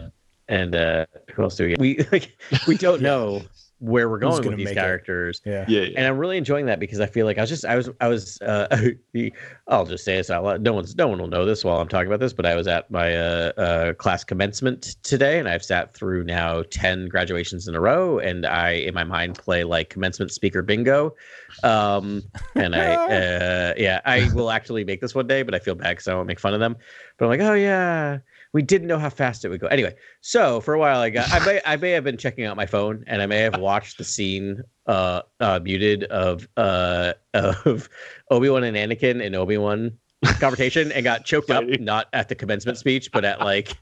and 0.48 0.76
uh 0.76 1.06
who 1.34 1.44
else 1.44 1.56
do 1.58 1.66
we 1.66 1.70
get? 1.72 1.80
we 1.80 1.98
like 2.12 2.36
we 2.68 2.76
don't 2.78 3.02
know 3.02 3.42
where 3.80 4.10
we're 4.10 4.18
going 4.18 4.32
with 4.50 4.58
these 4.58 4.68
characters. 4.74 5.42
yeah 5.46 5.66
Yeah, 5.68 5.90
And 5.96 6.08
I'm 6.08 6.18
really 6.18 6.38
enjoying 6.38 6.66
that 6.66 6.80
because 6.80 7.00
I 7.00 7.06
feel 7.06 7.26
like 7.26 7.38
I 7.38 7.42
was 7.42 7.50
just 7.50 7.64
I 7.64 7.76
was 7.76 7.90
I 8.02 8.08
was 8.08 8.42
uh 8.42 8.68
I'll 9.68 9.86
just 9.86 10.04
say 10.04 10.18
this 10.18 10.30
out 10.30 10.44
loud. 10.44 10.62
No 10.62 10.74
one's 10.74 10.96
no 10.96 11.08
one 11.08 11.20
will 11.20 11.28
know 11.28 11.46
this 11.46 11.64
while 11.64 11.80
I'm 11.80 11.88
talking 11.88 12.08
about 12.08 12.20
this, 12.20 12.34
but 12.34 12.46
I 12.46 12.56
was 12.56 12.68
at 12.68 12.90
my 12.90 13.16
uh, 13.16 13.52
uh 13.58 13.94
class 13.94 14.24
commencement 14.24 14.96
today 15.04 15.38
and 15.40 15.48
I've 15.48 15.64
sat 15.64 15.94
through 15.94 16.24
now 16.24 16.64
10 16.70 17.08
graduations 17.10 17.68
in 17.68 17.76
a 17.76 17.80
row 17.80 18.18
and 18.20 18.46
I 18.46 18.72
in 18.72 18.94
my 18.94 19.04
mind 19.04 19.38
play 19.38 19.64
like 19.64 19.90
commencement 19.90 20.32
speaker 20.32 20.62
bingo. 20.64 21.16
Um 21.64 22.24
and 22.56 22.76
I 22.76 22.96
uh 23.16 23.74
yeah, 23.78 24.02
I 24.06 24.30
will 24.34 24.50
actually 24.50 24.86
make 24.86 25.02
this 25.02 25.14
one 25.14 25.28
day, 25.28 25.44
but 25.44 25.54
I 25.54 25.60
feel 25.60 25.76
bad 25.76 25.98
cuz 25.98 26.08
I 26.08 26.16
won't 26.16 26.28
make 26.28 26.40
fun 26.40 26.54
of 26.54 26.60
them. 26.60 26.76
But 27.18 27.26
I'm 27.26 27.30
like, 27.30 27.42
"Oh 27.42 27.54
yeah, 27.54 28.20
we 28.58 28.64
didn't 28.64 28.88
know 28.88 28.98
how 28.98 29.12
fast 29.12 29.46
it 29.46 29.50
would 29.50 29.60
go." 29.62 29.68
Anyway, 29.68 29.94
so 30.22 30.60
for 30.62 30.74
a 30.74 30.80
while 30.80 31.00
I 31.00 31.12
got 31.12 31.32
I 31.32 31.46
may 31.46 31.62
I 31.64 31.76
may 31.78 31.92
have 31.92 32.04
been 32.04 32.18
checking 32.18 32.44
out 32.44 32.58
my 32.58 32.66
phone 32.66 33.04
and 33.06 33.22
I 33.22 33.28
may 33.28 33.38
have 33.42 33.60
watched 33.60 34.00
the 34.00 34.04
scene 34.04 34.64
uh 34.88 35.22
uh 35.40 35.60
muted 35.62 36.06
of 36.06 36.48
uh 36.58 37.14
of 37.36 37.88
Obi-Wan 38.32 38.64
and 38.64 38.76
Anakin 38.76 39.24
and 39.24 39.36
Obi-Wan 39.36 39.92
conversation 40.40 40.92
and 40.92 41.04
got 41.04 41.24
choked 41.24 41.52
up 41.52 41.64
not 41.80 42.08
at 42.14 42.30
the 42.30 42.34
commencement 42.34 42.80
speech 42.80 43.12
but 43.12 43.24
at 43.24 43.40
like 43.42 43.78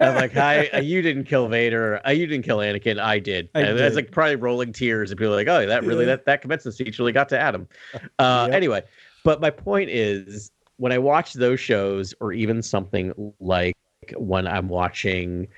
I'm 0.00 0.14
like 0.14 0.32
hi 0.32 0.68
uh, 0.68 0.80
you 0.80 1.02
didn't 1.02 1.24
kill 1.24 1.46
Vader 1.48 2.00
uh, 2.06 2.10
you 2.10 2.26
didn't 2.26 2.46
kill 2.46 2.58
Anakin 2.58 2.98
I 2.98 3.18
did. 3.18 3.50
I 3.54 3.60
and 3.60 3.78
it's 3.78 3.94
like 3.94 4.10
probably 4.10 4.36
rolling 4.36 4.72
tears 4.72 5.10
and 5.10 5.18
people 5.18 5.34
are 5.34 5.36
like 5.36 5.48
oh 5.48 5.66
that 5.66 5.84
really 5.84 6.06
that 6.06 6.24
that 6.24 6.40
commencement 6.40 6.74
speech 6.74 6.98
really 6.98 7.12
got 7.12 7.28
to 7.28 7.38
Adam. 7.38 7.68
Uh 8.18 8.46
Yep. 8.48 8.56
anyway 8.56 8.82
but 9.22 9.42
my 9.42 9.50
point 9.50 9.90
is 9.90 10.50
when 10.78 10.92
I 10.92 10.98
watch 10.98 11.34
those 11.34 11.60
shows 11.60 12.14
or 12.20 12.32
even 12.32 12.62
something 12.62 13.12
like 13.38 13.76
when 14.12 14.46
I'm 14.46 14.68
watching 14.68 15.48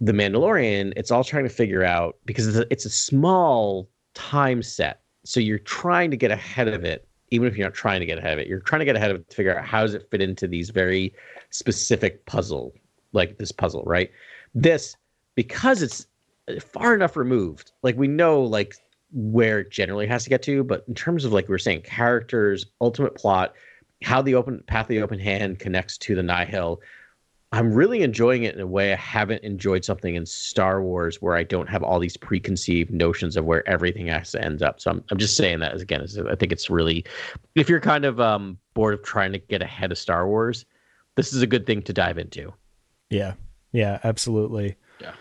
The 0.00 0.12
Mandalorian, 0.12 0.92
it's 0.96 1.10
all 1.10 1.24
trying 1.24 1.44
to 1.44 1.50
figure 1.50 1.84
out 1.84 2.16
because 2.24 2.46
it's 2.46 2.58
a, 2.58 2.66
it's 2.70 2.84
a 2.84 2.90
small 2.90 3.88
time 4.14 4.62
set. 4.62 5.00
So 5.24 5.40
you're 5.40 5.58
trying 5.58 6.10
to 6.10 6.16
get 6.16 6.30
ahead 6.30 6.68
of 6.68 6.84
it 6.84 7.08
even 7.34 7.48
if 7.48 7.56
you're 7.56 7.66
not 7.66 7.74
trying 7.74 7.98
to 8.00 8.06
get 8.06 8.18
ahead 8.18 8.34
of 8.34 8.38
it. 8.38 8.46
You're 8.46 8.60
trying 8.60 8.78
to 8.78 8.84
get 8.84 8.94
ahead 8.94 9.10
of 9.10 9.16
it 9.16 9.28
to 9.28 9.36
figure 9.36 9.58
out 9.58 9.64
how 9.64 9.82
does 9.82 9.94
it 9.94 10.08
fit 10.10 10.22
into 10.22 10.46
these 10.46 10.70
very 10.70 11.12
specific 11.50 12.24
puzzle, 12.26 12.72
like 13.12 13.38
this 13.38 13.50
puzzle, 13.50 13.82
right? 13.84 14.10
This 14.54 14.96
because 15.34 15.82
it's 15.82 16.06
far 16.60 16.94
enough 16.94 17.16
removed. 17.16 17.72
Like 17.82 17.96
we 17.96 18.06
know 18.06 18.42
like 18.42 18.76
where 19.12 19.60
it 19.60 19.70
generally 19.70 20.06
has 20.06 20.22
to 20.24 20.30
get 20.30 20.42
to, 20.42 20.62
but 20.62 20.84
in 20.86 20.94
terms 20.94 21.24
of 21.24 21.32
like 21.32 21.48
we 21.48 21.52
were 21.52 21.58
saying, 21.58 21.82
characters, 21.82 22.66
ultimate 22.80 23.16
plot, 23.16 23.54
how 24.02 24.22
the 24.22 24.34
open 24.34 24.62
path 24.66 24.84
of 24.84 24.88
the 24.88 25.02
open 25.02 25.18
hand 25.18 25.58
connects 25.58 25.98
to 25.98 26.14
the 26.14 26.22
Nihil. 26.22 26.80
I'm 27.52 27.72
really 27.72 28.02
enjoying 28.02 28.42
it 28.42 28.54
in 28.56 28.60
a 28.60 28.66
way 28.66 28.92
I 28.92 28.96
haven't 28.96 29.44
enjoyed 29.44 29.84
something 29.84 30.16
in 30.16 30.26
Star 30.26 30.82
Wars 30.82 31.22
where 31.22 31.36
I 31.36 31.44
don't 31.44 31.68
have 31.68 31.84
all 31.84 32.00
these 32.00 32.16
preconceived 32.16 32.90
notions 32.90 33.36
of 33.36 33.44
where 33.44 33.68
everything 33.68 34.08
has 34.08 34.32
to 34.32 34.44
end 34.44 34.62
up. 34.62 34.80
So 34.80 34.90
I'm, 34.90 35.04
I'm 35.10 35.18
just 35.18 35.36
saying 35.36 35.60
that 35.60 35.72
as 35.72 35.80
again, 35.80 36.00
as 36.00 36.18
I 36.18 36.34
think 36.34 36.50
it's 36.50 36.68
really, 36.68 37.04
if 37.54 37.68
you're 37.68 37.80
kind 37.80 38.04
of 38.04 38.18
um, 38.20 38.58
bored 38.74 38.94
of 38.94 39.02
trying 39.04 39.30
to 39.32 39.38
get 39.38 39.62
ahead 39.62 39.92
of 39.92 39.98
Star 39.98 40.26
Wars, 40.26 40.64
this 41.14 41.32
is 41.32 41.42
a 41.42 41.46
good 41.46 41.64
thing 41.64 41.80
to 41.82 41.92
dive 41.92 42.18
into. 42.18 42.52
Yeah. 43.10 43.34
Yeah, 43.72 44.00
absolutely. 44.02 44.76
Yeah. 45.00 45.12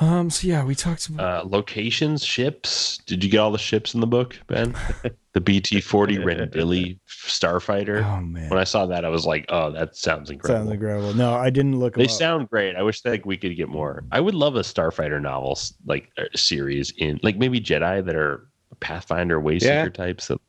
Um, 0.00 0.30
so 0.30 0.46
yeah, 0.46 0.64
we 0.64 0.74
talked 0.74 1.08
about 1.08 1.44
Uh, 1.44 1.48
locations, 1.48 2.24
ships. 2.24 2.98
Did 3.06 3.22
you 3.24 3.30
get 3.30 3.38
all 3.38 3.50
the 3.52 3.58
ships 3.58 3.92
in 3.94 4.00
the 4.00 4.06
book, 4.06 4.38
Ben? 4.46 4.74
the 5.36 5.40
BT 5.42 5.82
forty 5.82 6.18
Red 6.24 6.50
Billy 6.50 6.98
Starfighter. 7.06 8.02
Oh 8.02 8.22
man. 8.22 8.48
When 8.48 8.58
I 8.58 8.64
saw 8.64 8.86
that, 8.86 9.04
I 9.04 9.10
was 9.10 9.26
like, 9.26 9.44
"Oh, 9.50 9.70
that 9.70 9.94
sounds 9.94 10.30
incredible." 10.30 10.64
Sounds 10.64 10.72
incredible. 10.72 11.12
No, 11.14 11.34
I 11.34 11.50
didn't 11.50 11.78
look 11.78 11.94
'em 11.94 11.98
They 12.00 12.06
up. 12.06 12.10
sound 12.10 12.48
great. 12.48 12.74
I 12.74 12.82
wish 12.82 13.04
like 13.04 13.26
we 13.26 13.36
could 13.36 13.54
get 13.54 13.68
more. 13.68 14.02
I 14.12 14.18
would 14.20 14.34
love 14.34 14.56
a 14.56 14.60
Starfighter 14.60 15.20
novels 15.20 15.74
like 15.84 16.10
uh, 16.16 16.22
series 16.34 16.90
in 16.96 17.20
like 17.22 17.36
maybe 17.36 17.60
Jedi 17.60 18.02
that 18.06 18.16
are 18.16 18.48
Pathfinder 18.80 19.38
Wayseeker 19.38 19.62
Yeah. 19.62 19.88
types 19.90 20.28
that 20.28 20.40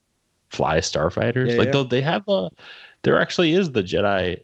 fly 0.52 0.78
starfighters. 0.80 1.52
Yeah, 1.52 1.58
like 1.58 1.66
yeah. 1.66 1.72
though 1.74 1.84
they 1.84 2.02
have 2.02 2.24
a 2.30 2.50
there 3.04 3.20
actually 3.20 3.52
is 3.56 3.74
the 3.74 3.84
Jedi 3.84 4.40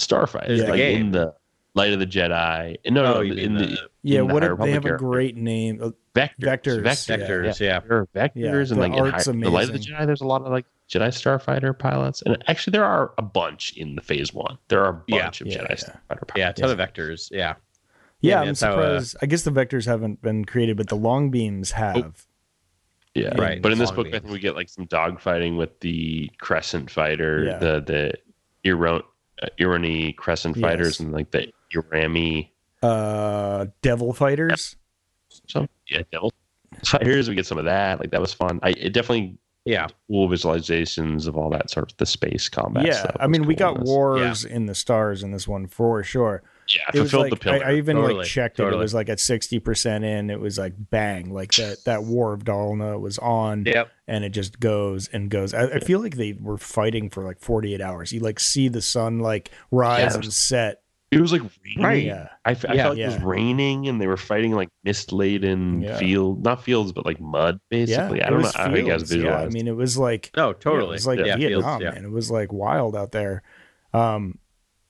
starfighter 0.00 0.48
There's 0.48 0.60
the 0.62 0.66
like 0.70 0.78
game. 0.78 1.00
in 1.06 1.10
the 1.12 1.32
Light 1.74 1.92
of 1.92 2.00
the 2.00 2.06
Jedi. 2.06 2.76
No, 2.90 3.04
Oh, 3.04 3.14
no, 3.16 3.20
in 3.20 3.36
mean 3.36 3.54
the, 3.54 3.66
the- 3.66 3.78
yeah, 4.02 4.20
in 4.22 4.26
the 4.28 4.34
what 4.34 4.42
High 4.42 4.52
if 4.52 4.58
they 4.58 4.70
have 4.72 4.84
a 4.86 4.96
great 4.96 5.36
name? 5.36 5.80
Uh, 6.16 6.26
vectors, 6.26 6.82
Vectors, 6.82 6.82
vectors, 6.82 7.08
yeah. 7.08 7.18
Vectors, 7.18 7.60
yeah. 7.60 7.80
There 7.80 7.98
are 7.98 8.06
vectors 8.14 8.30
Yeah, 8.34 8.54
and 8.56 8.66
the 8.68 8.74
like 8.76 8.92
in 8.92 8.98
art's 8.98 9.26
High- 9.26 9.32
the 9.32 9.50
Light 9.50 9.68
of 9.68 9.72
the. 9.74 9.78
Jedi. 9.78 10.06
There's 10.06 10.20
a 10.20 10.26
lot 10.26 10.42
of 10.42 10.48
like 10.52 10.64
Jedi 10.88 11.08
starfighter 11.08 11.78
pilots, 11.78 12.22
and 12.22 12.42
actually 12.48 12.72
there 12.72 12.84
are 12.84 13.12
a 13.18 13.22
bunch 13.22 13.72
in 13.76 13.96
the 13.96 14.02
Phase 14.02 14.32
One. 14.32 14.58
There 14.68 14.84
are 14.84 14.90
a 14.94 15.02
Yeah. 15.08 15.22
bunch 15.24 15.40
of 15.40 15.46
Yeah, 15.48 15.58
Jedi 15.58 15.68
yeah. 15.68 15.74
starfighter 15.76 16.28
pilots. 16.28 16.32
Yeah, 16.36 16.48
a 16.50 16.52
ton 16.52 16.70
of 16.70 16.78
vectors. 16.78 17.28
Yeah. 17.30 17.54
Yeah, 18.20 18.30
Yeah, 18.36 18.40
I'm 18.40 18.46
that's 18.48 18.60
how, 18.62 18.70
uh, 18.72 19.00
surprised. 19.00 19.16
I 19.22 19.26
guess 19.26 19.42
the 19.42 19.50
vectors 19.50 19.84
haven't 19.86 20.22
been 20.22 20.44
created, 20.46 20.76
but 20.76 20.88
the 20.88 20.96
long 20.96 21.30
beams 21.30 21.72
have. 21.72 22.26
Yeah, 23.14 23.34
Right, 23.40 23.62
But 23.62 23.72
in 23.72 23.78
this 23.78 23.88
long 23.88 23.96
book, 23.96 24.06
I 24.08 24.18
think 24.18 24.28
we 24.30 24.38
get 24.38 24.54
like 24.56 24.68
some 24.68 24.86
dogfighting 24.86 25.56
with 25.56 25.80
the 25.80 26.30
Crescent 26.38 26.90
fighter, 26.90 27.44
Yeah. 27.44 27.58
the 27.58 27.80
the 27.80 28.12
Iron 28.70 29.02
uh, 29.42 29.46
Irony 29.58 30.12
Crescent 30.12 30.56
Yes. 30.56 30.62
fighters, 30.62 31.00
and 31.00 31.12
like 31.12 31.30
the 31.30 31.50
Eirami 31.74 32.50
Uh, 32.82 33.66
devil 33.82 34.12
fighters. 34.12 34.76
Some 35.48 35.68
yeah 35.88 36.02
devil 36.12 36.32
fighters. 36.84 37.28
We 37.28 37.34
get 37.34 37.46
some 37.46 37.58
of 37.58 37.64
that. 37.64 38.00
Like 38.00 38.10
that 38.10 38.20
was 38.20 38.32
fun. 38.32 38.60
I 38.62 38.70
it 38.70 38.92
definitely 38.92 39.38
Yeah. 39.64 39.88
cool 40.08 40.28
visualizations 40.28 41.26
of 41.26 41.36
all 41.36 41.50
that 41.50 41.70
sort 41.70 41.90
of 41.90 41.96
the 41.98 42.06
space 42.06 42.48
combat. 42.48 42.86
yeah, 42.86 42.92
stuff 43.00 43.16
I 43.20 43.26
mean, 43.26 43.46
we 43.46 43.54
cool 43.54 43.68
in 43.68 43.74
got 43.74 43.80
this. 43.80 43.88
wars 43.88 44.44
in 44.44 44.66
the 44.66 44.74
stars 44.74 45.22
in 45.22 45.30
this 45.32 45.46
one 45.48 45.66
for 45.66 46.02
sure. 46.02 46.42
Yeah, 46.74 46.80
It 46.94 47.00
was 47.00 47.12
fulfilled 47.12 47.30
like, 47.30 47.40
the 47.40 47.44
pillar. 47.44 47.64
I, 47.64 47.70
I 47.70 47.74
even 47.76 47.94
Totally, 47.96 48.14
like 48.14 48.26
checked 48.26 48.58
it. 48.58 48.64
It 48.72 48.76
was 48.76 48.92
like 48.92 49.08
at 49.08 49.20
sixty 49.20 49.60
percent 49.60 50.02
in. 50.04 50.30
It 50.30 50.40
was 50.40 50.58
like 50.58 50.72
bang, 50.90 51.32
like 51.32 51.52
that 51.54 51.78
that 51.84 52.02
War 52.02 52.32
of 52.32 52.42
Dalna 52.44 52.98
was 53.00 53.18
on, 53.18 53.64
Yep. 53.66 53.88
and 54.08 54.24
it 54.24 54.30
just 54.30 54.58
goes 54.58 55.06
and 55.12 55.30
goes. 55.30 55.54
I, 55.54 55.66
I 55.66 55.78
feel 55.78 56.00
like 56.00 56.16
they 56.16 56.32
were 56.32 56.58
fighting 56.58 57.08
for 57.08 57.22
like 57.22 57.38
forty 57.38 57.72
eight 57.72 57.80
hours. 57.80 58.12
You 58.12 58.18
like 58.18 58.40
see 58.40 58.66
the 58.66 58.82
sun 58.82 59.20
like 59.20 59.52
rise 59.70 60.14
Yeah. 60.14 60.20
and 60.22 60.32
set. 60.32 60.82
It 61.16 61.20
was 61.22 61.32
like 61.32 61.42
raining. 61.64 61.82
Right. 61.82 62.04
Yeah, 62.04 62.28
I, 62.44 62.50
f- 62.52 62.64
I 62.68 62.74
Yeah. 62.74 62.82
felt 62.84 62.96
like 62.96 63.04
it 63.04 63.06
was 63.06 63.22
raining, 63.22 63.88
and 63.88 64.00
they 64.00 64.06
were 64.06 64.16
fighting 64.16 64.52
like 64.52 64.68
mist 64.84 65.12
laden 65.12 65.80
Yeah. 65.82 65.96
field, 65.96 66.44
not 66.44 66.62
fields, 66.62 66.92
but 66.92 67.06
like 67.06 67.20
mud, 67.20 67.58
basically. 67.70 68.18
yeah. 68.18 68.26
I 68.26 68.30
don't 68.30 68.40
know 68.40 68.46
was 68.46 68.54
how 68.54 68.68
you 68.74 68.82
guys 68.86 69.08
fields. 69.10 69.24
Yeah. 69.24 69.38
I 69.40 69.48
mean, 69.48 69.66
it 69.66 69.76
was 69.76 69.96
like 69.98 70.30
No, 70.36 70.52
totally. 70.52 70.90
it 70.90 70.92
was 70.92 71.06
like 71.06 71.18
yeah, 71.20 71.36
Vietnam, 71.36 71.62
fields, 71.80 71.82
yeah. 71.82 71.90
man. 71.92 72.04
It 72.04 72.10
was 72.12 72.30
like 72.30 72.52
wild 72.52 72.94
out 72.94 73.12
there. 73.12 73.42
Um, 73.94 74.38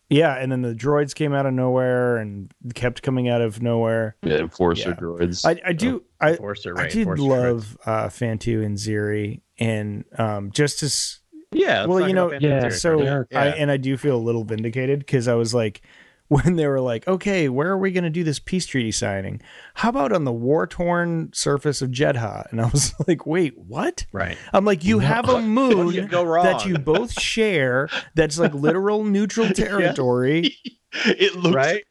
yeah, 0.08 0.34
and 0.34 0.52
then 0.52 0.62
the 0.62 0.74
droids 0.74 1.14
came 1.14 1.32
out 1.32 1.46
of 1.46 1.52
nowhere 1.54 2.16
and 2.18 2.52
kept 2.74 3.02
coming 3.02 3.28
out 3.28 3.40
of 3.40 3.60
nowhere. 3.60 4.16
yeah, 4.22 4.36
enforcer 4.36 4.90
Yeah. 4.90 4.94
droids. 4.96 5.44
I, 5.44 5.60
I 5.68 5.72
do. 5.72 6.04
I 6.20 6.30
Enforcer, 6.30 6.78
I 6.78 6.88
did 6.88 6.98
enforcer 7.08 7.22
love 7.22 7.76
uh, 7.86 8.08
Phan-tu 8.08 8.62
and 8.62 8.76
Xiri, 8.76 9.40
and 9.58 10.04
um, 10.18 10.50
just 10.52 10.82
as 10.84 11.18
Yeah. 11.52 11.86
well, 11.86 12.06
you 12.06 12.14
know, 12.14 12.32
yeah, 12.32 12.68
so 12.68 12.98
for 12.98 13.26
a 13.32 13.36
I 13.36 13.44
minute. 13.46 13.58
and 13.58 13.70
I 13.70 13.76
do 13.78 13.96
feel 13.96 14.16
a 14.16 14.18
little 14.22 14.44
vindicated 14.44 15.00
because 15.00 15.26
I 15.28 15.34
was 15.34 15.52
like, 15.52 15.82
when 16.28 16.56
they 16.56 16.66
were 16.66 16.80
like, 16.80 17.06
okay, 17.06 17.48
where 17.48 17.68
are 17.68 17.78
we 17.78 17.92
going 17.92 18.04
to 18.04 18.10
do 18.10 18.24
this 18.24 18.38
peace 18.38 18.66
treaty 18.66 18.90
signing? 18.92 19.40
How 19.74 19.90
about 19.90 20.12
on 20.12 20.24
the 20.24 20.32
war 20.32 20.66
torn 20.66 21.30
surface 21.32 21.82
of 21.82 21.90
Jedha? 21.90 22.50
And 22.50 22.60
I 22.60 22.66
was 22.68 22.94
like, 23.08 23.26
wait, 23.26 23.56
what? 23.58 24.06
right. 24.12 24.36
I'm 24.52 24.64
like, 24.64 24.84
you 24.84 24.98
have 24.98 25.28
a 25.28 25.40
moon 25.42 26.08
wrong? 26.10 26.44
that 26.44 26.66
you 26.66 26.78
both 26.78 27.18
share 27.20 27.88
that's 28.14 28.38
like 28.38 28.54
literal 28.54 29.04
neutral 29.04 29.48
territory. 29.50 30.56
it 31.04 31.36
looks 31.36 31.54
Right? 31.54 31.84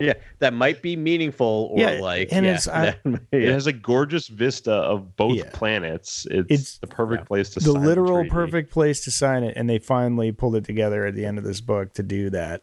Yeah, 0.00 0.14
that 0.40 0.52
might 0.52 0.82
be 0.82 0.96
meaningful 0.96 1.70
or 1.72 1.78
Yeah, 1.78 2.00
like 2.00 2.28
and 2.32 2.44
yeah, 2.44 2.58
I- 2.72 2.96
It 3.30 3.42
yeah. 3.44 3.52
has 3.52 3.68
a 3.68 3.72
gorgeous 3.72 4.26
vista 4.26 4.72
of 4.72 5.14
both 5.14 5.36
Yeah. 5.36 5.50
planets. 5.52 6.26
It's, 6.28 6.50
It's- 6.50 6.78
the 6.78 6.88
perfect 6.88 7.26
place 7.28 7.50
to 7.50 7.60
the 7.60 7.70
literal 7.72 8.24
perfect 8.28 8.72
place 8.72 9.04
to 9.04 9.12
sign 9.12 9.44
it, 9.44 9.56
and 9.56 9.70
they 9.70 9.78
finally 9.78 10.32
pulled 10.32 10.56
it 10.56 10.64
together 10.64 11.06
at 11.06 11.14
the 11.14 11.24
end 11.24 11.38
of 11.38 11.44
this 11.44 11.60
book 11.60 11.94
to 11.94 12.02
do 12.02 12.28
that. 12.30 12.62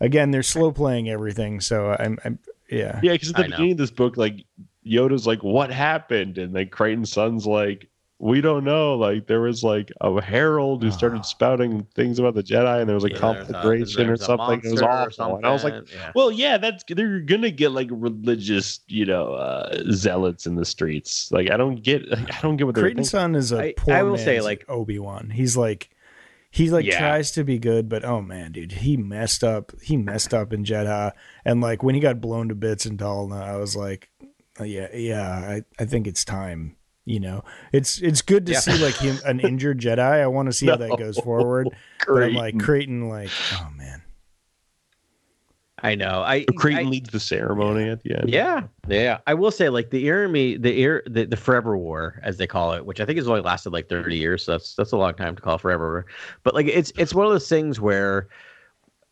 Again, 0.00 0.30
they're 0.30 0.42
slow 0.42 0.72
playing 0.72 1.08
everything, 1.08 1.60
so 1.60 1.96
I'm, 1.98 2.18
I'm 2.24 2.38
yeah. 2.70 3.00
Yeah, 3.02 3.12
because 3.12 3.30
at 3.30 3.36
the 3.36 3.44
I 3.44 3.46
know. 3.46 3.50
beginning 3.56 3.72
of 3.72 3.78
this 3.78 3.90
book, 3.90 4.16
like 4.16 4.44
Yoda's 4.86 5.26
like, 5.26 5.42
"What 5.42 5.70
happened?" 5.70 6.36
and 6.38 6.52
like 6.52 6.70
Creighton 6.70 7.06
Sun's 7.06 7.46
like, 7.46 7.88
"We 8.18 8.40
don't 8.42 8.62
know." 8.64 8.94
Like 8.96 9.26
there 9.26 9.40
was 9.40 9.64
like 9.64 9.90
a 10.02 10.20
herald 10.20 10.82
who 10.82 10.90
started 10.90 11.20
Ah. 11.20 11.22
spouting 11.22 11.86
things 11.94 12.18
about 12.18 12.34
the 12.34 12.42
Jedi, 12.42 12.80
and 12.80 12.88
there 12.88 12.94
was 12.94 13.04
like 13.04 13.14
Yeah, 13.14 13.32
there's 13.32 13.48
a- 13.48 13.52
conflagration 13.52 14.10
or 14.10 14.16
something. 14.16 14.60
It 14.62 14.70
was 14.72 14.82
monster 14.82 15.22
or 15.22 15.24
awful, 15.26 15.36
and 15.38 15.46
I 15.46 15.50
was 15.52 15.64
like, 15.64 15.74
yeah. 15.92 16.12
Well, 16.14 16.30
yeah, 16.30 16.58
that's 16.58 16.84
they're 16.88 17.20
gonna 17.20 17.50
get 17.50 17.70
like 17.72 17.88
religious, 17.90 18.80
you 18.88 19.06
know, 19.06 19.32
uh, 19.32 19.82
zealots 19.92 20.46
in 20.46 20.56
the 20.56 20.64
streets. 20.64 21.30
Like 21.32 21.50
I 21.50 21.56
don't 21.56 21.76
get, 21.82 22.02
I 22.12 22.40
don't 22.42 22.56
get 22.56 22.66
what 22.66 22.74
they're 22.74 22.84
Creighton 22.84 23.04
Sun 23.04 23.34
is 23.34 23.50
a 23.52 23.68
I- 23.68 23.74
poor 23.76 23.94
I 23.94 24.02
will 24.02 24.18
say, 24.18 24.40
like- 24.40 24.64
Obi 24.68 24.98
Wan. 24.98 25.30
He's 25.30 25.56
like 25.56 25.88
he 26.56 26.70
like 26.70 26.86
Yeah. 26.86 26.98
tries 26.98 27.32
to 27.32 27.44
be 27.44 27.58
good, 27.58 27.86
but 27.88 28.02
oh 28.02 28.22
man, 28.22 28.52
dude, 28.52 28.72
he 28.72 28.96
messed 28.96 29.44
up. 29.44 29.72
He 29.82 29.96
messed 29.98 30.32
up 30.32 30.54
in 30.54 30.64
Jedha, 30.64 31.12
and 31.44 31.60
like 31.60 31.82
when 31.82 31.94
he 31.94 32.00
got 32.00 32.18
blown 32.20 32.48
to 32.48 32.54
bits 32.54 32.86
in 32.86 32.96
Dalna, 32.96 33.42
I 33.42 33.56
was 33.58 33.76
like, 33.76 34.08
yeah, 34.64 34.88
yeah, 34.94 35.30
I, 35.30 35.62
I 35.78 35.84
think 35.84 36.06
it's 36.06 36.24
time. 36.24 36.76
You 37.04 37.20
know, 37.20 37.44
it's 37.74 37.98
it's 38.00 38.22
good 38.22 38.46
to 38.46 38.52
Yeah. 38.52 38.60
see 38.60 38.78
like 38.82 38.96
him 38.96 39.18
an 39.26 39.38
injured 39.40 39.80
Jedi. 39.80 39.98
I 40.00 40.26
want 40.28 40.46
to 40.46 40.52
see 40.54 40.66
how 40.66 40.76
that 40.76 40.96
goes 40.98 41.18
forward. 41.18 41.68
But 42.06 42.22
I'm 42.22 42.34
like 42.34 42.58
Creighton. 42.58 42.60
Creighton, 42.60 43.08
like 43.10 43.30
oh 43.52 43.68
man, 43.76 44.02
I 45.82 45.94
know. 45.94 46.22
I 46.24 46.44
Creighton 46.56 46.86
I- 46.86 46.90
leads 46.90 47.10
the 47.10 47.20
ceremony 47.20 47.88
at 47.88 48.02
the 48.02 48.16
end. 48.18 48.30
Yeah, 48.30 48.62
yeah. 48.88 49.18
I 49.26 49.34
will 49.34 49.50
say, 49.50 49.68
like 49.68 49.90
the 49.90 50.06
Eirami, 50.06 50.60
the 50.60 50.80
Ir, 50.80 51.02
the, 51.06 51.26
the 51.26 51.36
Forever 51.36 51.76
War, 51.76 52.18
as 52.22 52.38
they 52.38 52.46
call 52.46 52.72
it, 52.72 52.86
which 52.86 53.00
I 53.00 53.04
think 53.04 53.18
has 53.18 53.28
only 53.28 53.42
lasted 53.42 53.72
like 53.72 53.88
thirty 53.88 54.16
years. 54.16 54.44
So 54.44 54.52
that's 54.52 54.74
that's 54.74 54.92
a 54.92 54.96
long 54.96 55.14
time 55.14 55.36
to 55.36 55.42
call 55.42 55.58
Forever 55.58 56.06
But 56.44 56.54
like, 56.54 56.66
it's 56.66 56.92
it's 56.96 57.14
one 57.14 57.26
of 57.26 57.32
those 57.32 57.48
things 57.48 57.78
where 57.80 58.28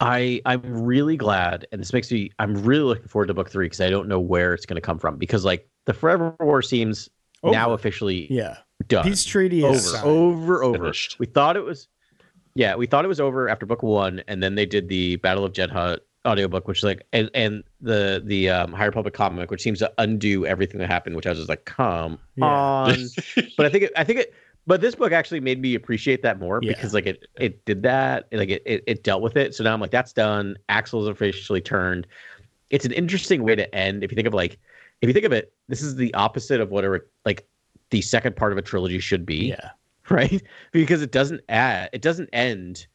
I 0.01 0.41
I'm 0.47 0.63
really 0.63 1.17
glad, 1.17 1.67
and 1.71 1.81
this 1.81 1.93
makes 1.93 2.11
me 2.11 2.31
I'm 2.39 2.55
really 2.55 2.85
looking 2.85 3.09
forward 3.09 3.27
to 3.27 3.35
book 3.35 3.51
three 3.51 3.67
because 3.67 3.81
I 3.83 3.91
don't 3.91 4.09
know 4.09 4.21
where 4.21 4.55
it's 4.55 4.67
going 4.67 4.77
to 4.77 4.81
come 4.81 4.99
from 4.99 5.19
because 5.19 5.45
like 5.45 5.69
the 5.85 5.93
Forever 5.93 6.35
War 6.41 6.63
seems 6.63 7.11
now 7.43 7.73
officially 7.73 8.27
yeah, 8.33 8.57
done 8.89 9.05
peace 9.05 9.23
treaty 9.23 9.63
over, 9.63 9.75
is 9.75 9.93
signed. 9.93 10.07
over, 10.07 10.65
over. 10.65 10.79
Finished. 10.79 11.19
We 11.19 11.27
thought 11.27 11.59
it 11.59 11.65
was, 11.65 11.89
yeah, 12.55 12.75
we 12.75 12.87
thought 12.87 13.05
it 13.05 13.09
was 13.09 13.21
over 13.21 13.51
after 13.51 13.67
book 13.67 13.83
one, 13.83 14.23
and 14.29 14.43
then 14.43 14.55
they 14.55 14.65
did 14.65 14.89
the 14.89 15.17
Battle 15.17 15.45
of 15.45 15.53
Jedha 15.53 15.99
audiobook, 16.27 16.67
which 16.69 16.79
is 16.79 16.85
like, 16.85 17.07
and, 17.13 17.31
and 17.35 17.63
the 17.81 18.23
the 18.25 18.51
um, 18.51 18.73
High 18.73 18.87
Republic 18.87 19.15
comic, 19.15 19.51
which 19.51 19.63
seems 19.63 19.79
to 19.81 19.93
undo 19.99 20.47
everything 20.47 20.79
that 20.79 20.89
happened. 20.89 21.17
Which 21.17 21.27
I 21.27 21.31
was 21.31 21.39
just 21.39 21.49
like, 21.49 21.65
come 21.65 22.19
Yeah. 22.37 22.45
on. 22.47 22.97
but 23.57 23.67
I 23.67 23.69
think 23.69 23.85
it, 23.85 23.93
I 23.97 24.05
think 24.05 24.21
it, 24.21 24.35
but 24.67 24.81
this 24.81 24.95
book 24.95 25.13
actually 25.13 25.41
made 25.41 25.61
me 25.61 25.75
appreciate 25.75 26.23
that 26.23 26.39
more 26.39 26.61
Yeah. 26.63 26.73
because 26.73 26.95
like 26.95 27.07
it 27.07 27.27
it 27.39 27.65
did 27.65 27.83
that, 27.83 28.29
like 28.33 28.49
it, 28.49 28.63
it 28.65 28.85
it 28.87 29.03
dealt 29.05 29.23
with 29.23 29.37
it. 29.37 29.55
So 29.55 29.65
now 29.65 29.73
I'm 29.75 29.81
like, 29.81 29.91
that's 29.91 30.13
done. 30.13 30.57
Axel's 30.69 31.09
officially 31.09 31.61
turned. 31.61 32.07
It's 32.71 32.85
an 32.85 32.93
interesting 32.93 33.43
way 33.43 33.55
to 33.55 33.73
end. 33.75 34.03
If 34.03 34.11
you 34.11 34.17
think 34.17 34.27
of 34.27 34.35
like, 34.35 34.59
if 35.01 35.09
you 35.09 35.13
think 35.13 35.27
of 35.27 35.33
it, 35.33 35.53
this 35.69 35.83
is 35.83 35.97
the 35.97 36.13
opposite 36.15 36.61
of 36.61 36.71
whatever 36.71 37.07
like 37.25 37.47
the 37.91 38.01
second 38.01 38.35
part 38.37 38.51
of 38.53 38.59
a 38.59 38.63
trilogy 38.63 38.99
should 38.99 39.25
be 39.27 39.49
yeah, 39.49 39.71
right? 40.11 40.43
Because 40.73 41.03
it 41.03 41.13
doesn't 41.13 41.43
add, 41.49 41.91
it 41.93 42.03
doesn't 42.03 42.29
end 42.33 42.87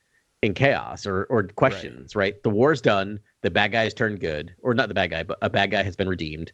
in 0.42 0.54
chaos 0.54 1.06
or 1.06 1.26
or 1.26 1.44
questions, 1.44 2.16
right? 2.16 2.42
The 2.44 2.50
war's 2.50 2.82
done. 2.82 3.20
The 3.42 3.52
bad 3.52 3.72
guy 3.72 3.84
has 3.84 3.94
turned 3.94 4.20
good, 4.20 4.54
or 4.62 4.74
not 4.74 4.88
the 4.88 4.94
bad 4.94 5.12
guy, 5.12 5.24
but 5.24 5.38
a 5.42 5.50
bad 5.50 5.72
guy 5.72 5.84
has 5.84 5.96
been 5.96 6.10
redeemed. 6.10 6.52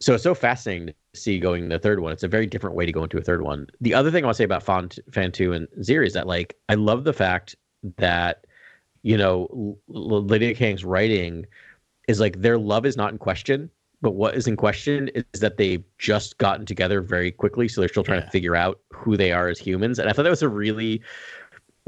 so 0.00 0.14
it's 0.14 0.22
so 0.22 0.34
fascinating 0.34 0.88
to 0.88 0.94
see 1.20 1.38
going 1.40 1.68
the 1.68 1.78
third 1.78 2.00
one. 2.00 2.12
It's 2.12 2.22
a 2.22 2.28
very 2.28 2.46
different 2.46 2.76
way 2.76 2.86
to 2.86 2.92
go 2.92 3.02
into 3.02 3.18
a 3.18 3.22
third 3.22 3.42
one. 3.42 3.66
The 3.80 3.94
other 3.94 4.10
thing 4.10 4.24
I 4.24 4.26
want 4.26 4.36
to 4.36 4.38
say 4.38 4.44
about 4.44 4.62
Fan, 4.62 4.90
Phan-tu 5.12 5.52
and 5.52 5.66
Xiri 5.80 6.06
is 6.06 6.12
that 6.14 6.26
like 6.26 6.56
I 6.68 6.74
love 6.74 7.04
the 7.04 7.12
fact 7.12 7.56
that 7.96 8.46
you 9.02 9.16
know 9.16 9.48
L- 9.52 9.78
L- 9.94 10.24
Lydia 10.24 10.54
Kang's 10.54 10.84
writing 10.84 11.46
is 12.08 12.20
like 12.20 12.40
their 12.40 12.58
love 12.58 12.86
is 12.86 12.96
not 12.96 13.12
in 13.12 13.18
question, 13.18 13.70
but 14.00 14.12
what 14.12 14.34
is 14.36 14.46
in 14.46 14.56
question 14.56 15.10
is 15.14 15.40
that 15.40 15.56
they've 15.56 15.84
just 15.98 16.38
gotten 16.38 16.64
together 16.66 17.00
very 17.02 17.30
quickly, 17.32 17.68
so 17.68 17.80
they're 17.80 17.88
still 17.88 18.04
trying 18.04 18.22
to 18.22 18.30
figure 18.30 18.56
out 18.56 18.80
who 18.92 19.16
they 19.16 19.32
are 19.32 19.48
as 19.48 19.58
humans. 19.58 19.98
And 19.98 20.08
I 20.08 20.12
thought 20.12 20.22
that 20.22 20.30
was 20.30 20.42
a 20.42 20.48
really 20.48 21.02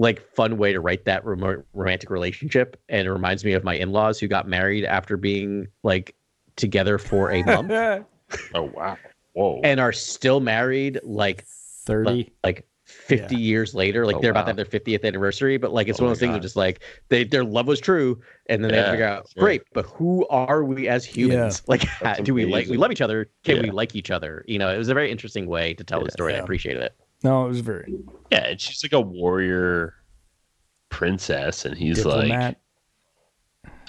like 0.01 0.21
fun 0.35 0.57
way 0.59 0.73
to 0.73 0.81
write 0.81 1.05
that 1.05 1.25
rom- 1.25 1.65
romantic 1.75 2.11
relationship, 2.11 2.81
and 2.89 3.07
it 3.07 3.13
reminds 3.13 3.45
me 3.45 3.53
of 3.53 3.65
my 3.65 3.75
in-laws 3.75 4.19
who 4.19 4.29
got 4.29 4.49
married 4.49 4.85
after 4.85 5.17
being 5.17 5.69
like 5.83 6.15
together 6.57 6.99
for 6.99 7.31
a 7.33 7.43
month. 7.43 7.71
Oh 8.55 8.65
wow. 8.65 8.99
Whoa. 9.33 9.61
and 9.63 9.81
are 9.81 9.93
still 9.93 10.41
married 10.41 11.01
like 11.03 11.47
30. 11.87 12.33
like 12.45 12.67
50 12.85 13.37
years 13.37 13.75
later. 13.75 14.07
Like 14.07 14.17
Oh, 14.17 14.21
they're 14.21 14.31
about 14.31 14.47
to 14.47 14.51
have 14.51 14.57
their 14.57 14.65
50th 14.65 15.05
anniversary 15.05 15.57
but 15.59 15.73
like 15.73 15.89
it's 15.89 16.01
Oh 16.01 16.05
one 16.05 16.09
of 16.09 16.11
those 16.11 16.21
things 16.21 16.37
of 16.37 16.41
God. 16.41 16.43
just 16.43 16.57
like 16.57 16.83
they 17.09 17.25
their 17.25 17.45
love 17.45 17.67
was 17.69 17.81
true 17.81 18.21
and 18.49 18.65
then 18.65 18.71
they 18.71 18.79
have 18.79 18.87
to 18.87 18.91
Yeah, 18.91 18.93
figure 18.93 19.07
out 19.07 19.31
sure. 19.35 19.43
great 19.43 19.63
but 19.73 19.87
who 19.87 20.27
are 20.29 20.65
we 20.65 20.89
as 20.89 21.05
humans? 21.05 21.63
Like 21.69 21.93
That's 22.01 22.21
do 22.21 22.35
we 22.35 22.47
like 22.47 22.69
we 22.69 22.77
love 22.77 22.93
each 22.93 23.01
other? 23.01 23.31
Can 23.45 23.61
we 23.61 23.71
like 23.71 23.95
each 23.95 24.11
other? 24.11 24.45
You 24.49 24.59
know 24.59 24.73
it 24.75 24.79
was 24.79 24.89
a 24.89 24.95
very 24.95 25.11
interesting 25.11 25.47
way 25.47 25.75
to 25.75 25.85
tell 25.85 26.01
the 26.03 26.07
Yeah. 26.07 26.13
story. 26.13 26.35
I 26.35 26.39
appreciated 26.39 26.83
it 26.83 26.97
No, 27.23 27.45
it 27.45 27.49
was 27.49 27.61
very 27.61 27.95
yeah, 28.31 28.47
and 28.47 28.61
she's 28.61 28.83
like 28.83 28.93
a 28.93 29.01
warrior 29.01 29.95
princess, 30.89 31.65
and 31.65 31.77
he's 31.77 32.05
like 32.05 32.23
diplomat, 32.23 32.61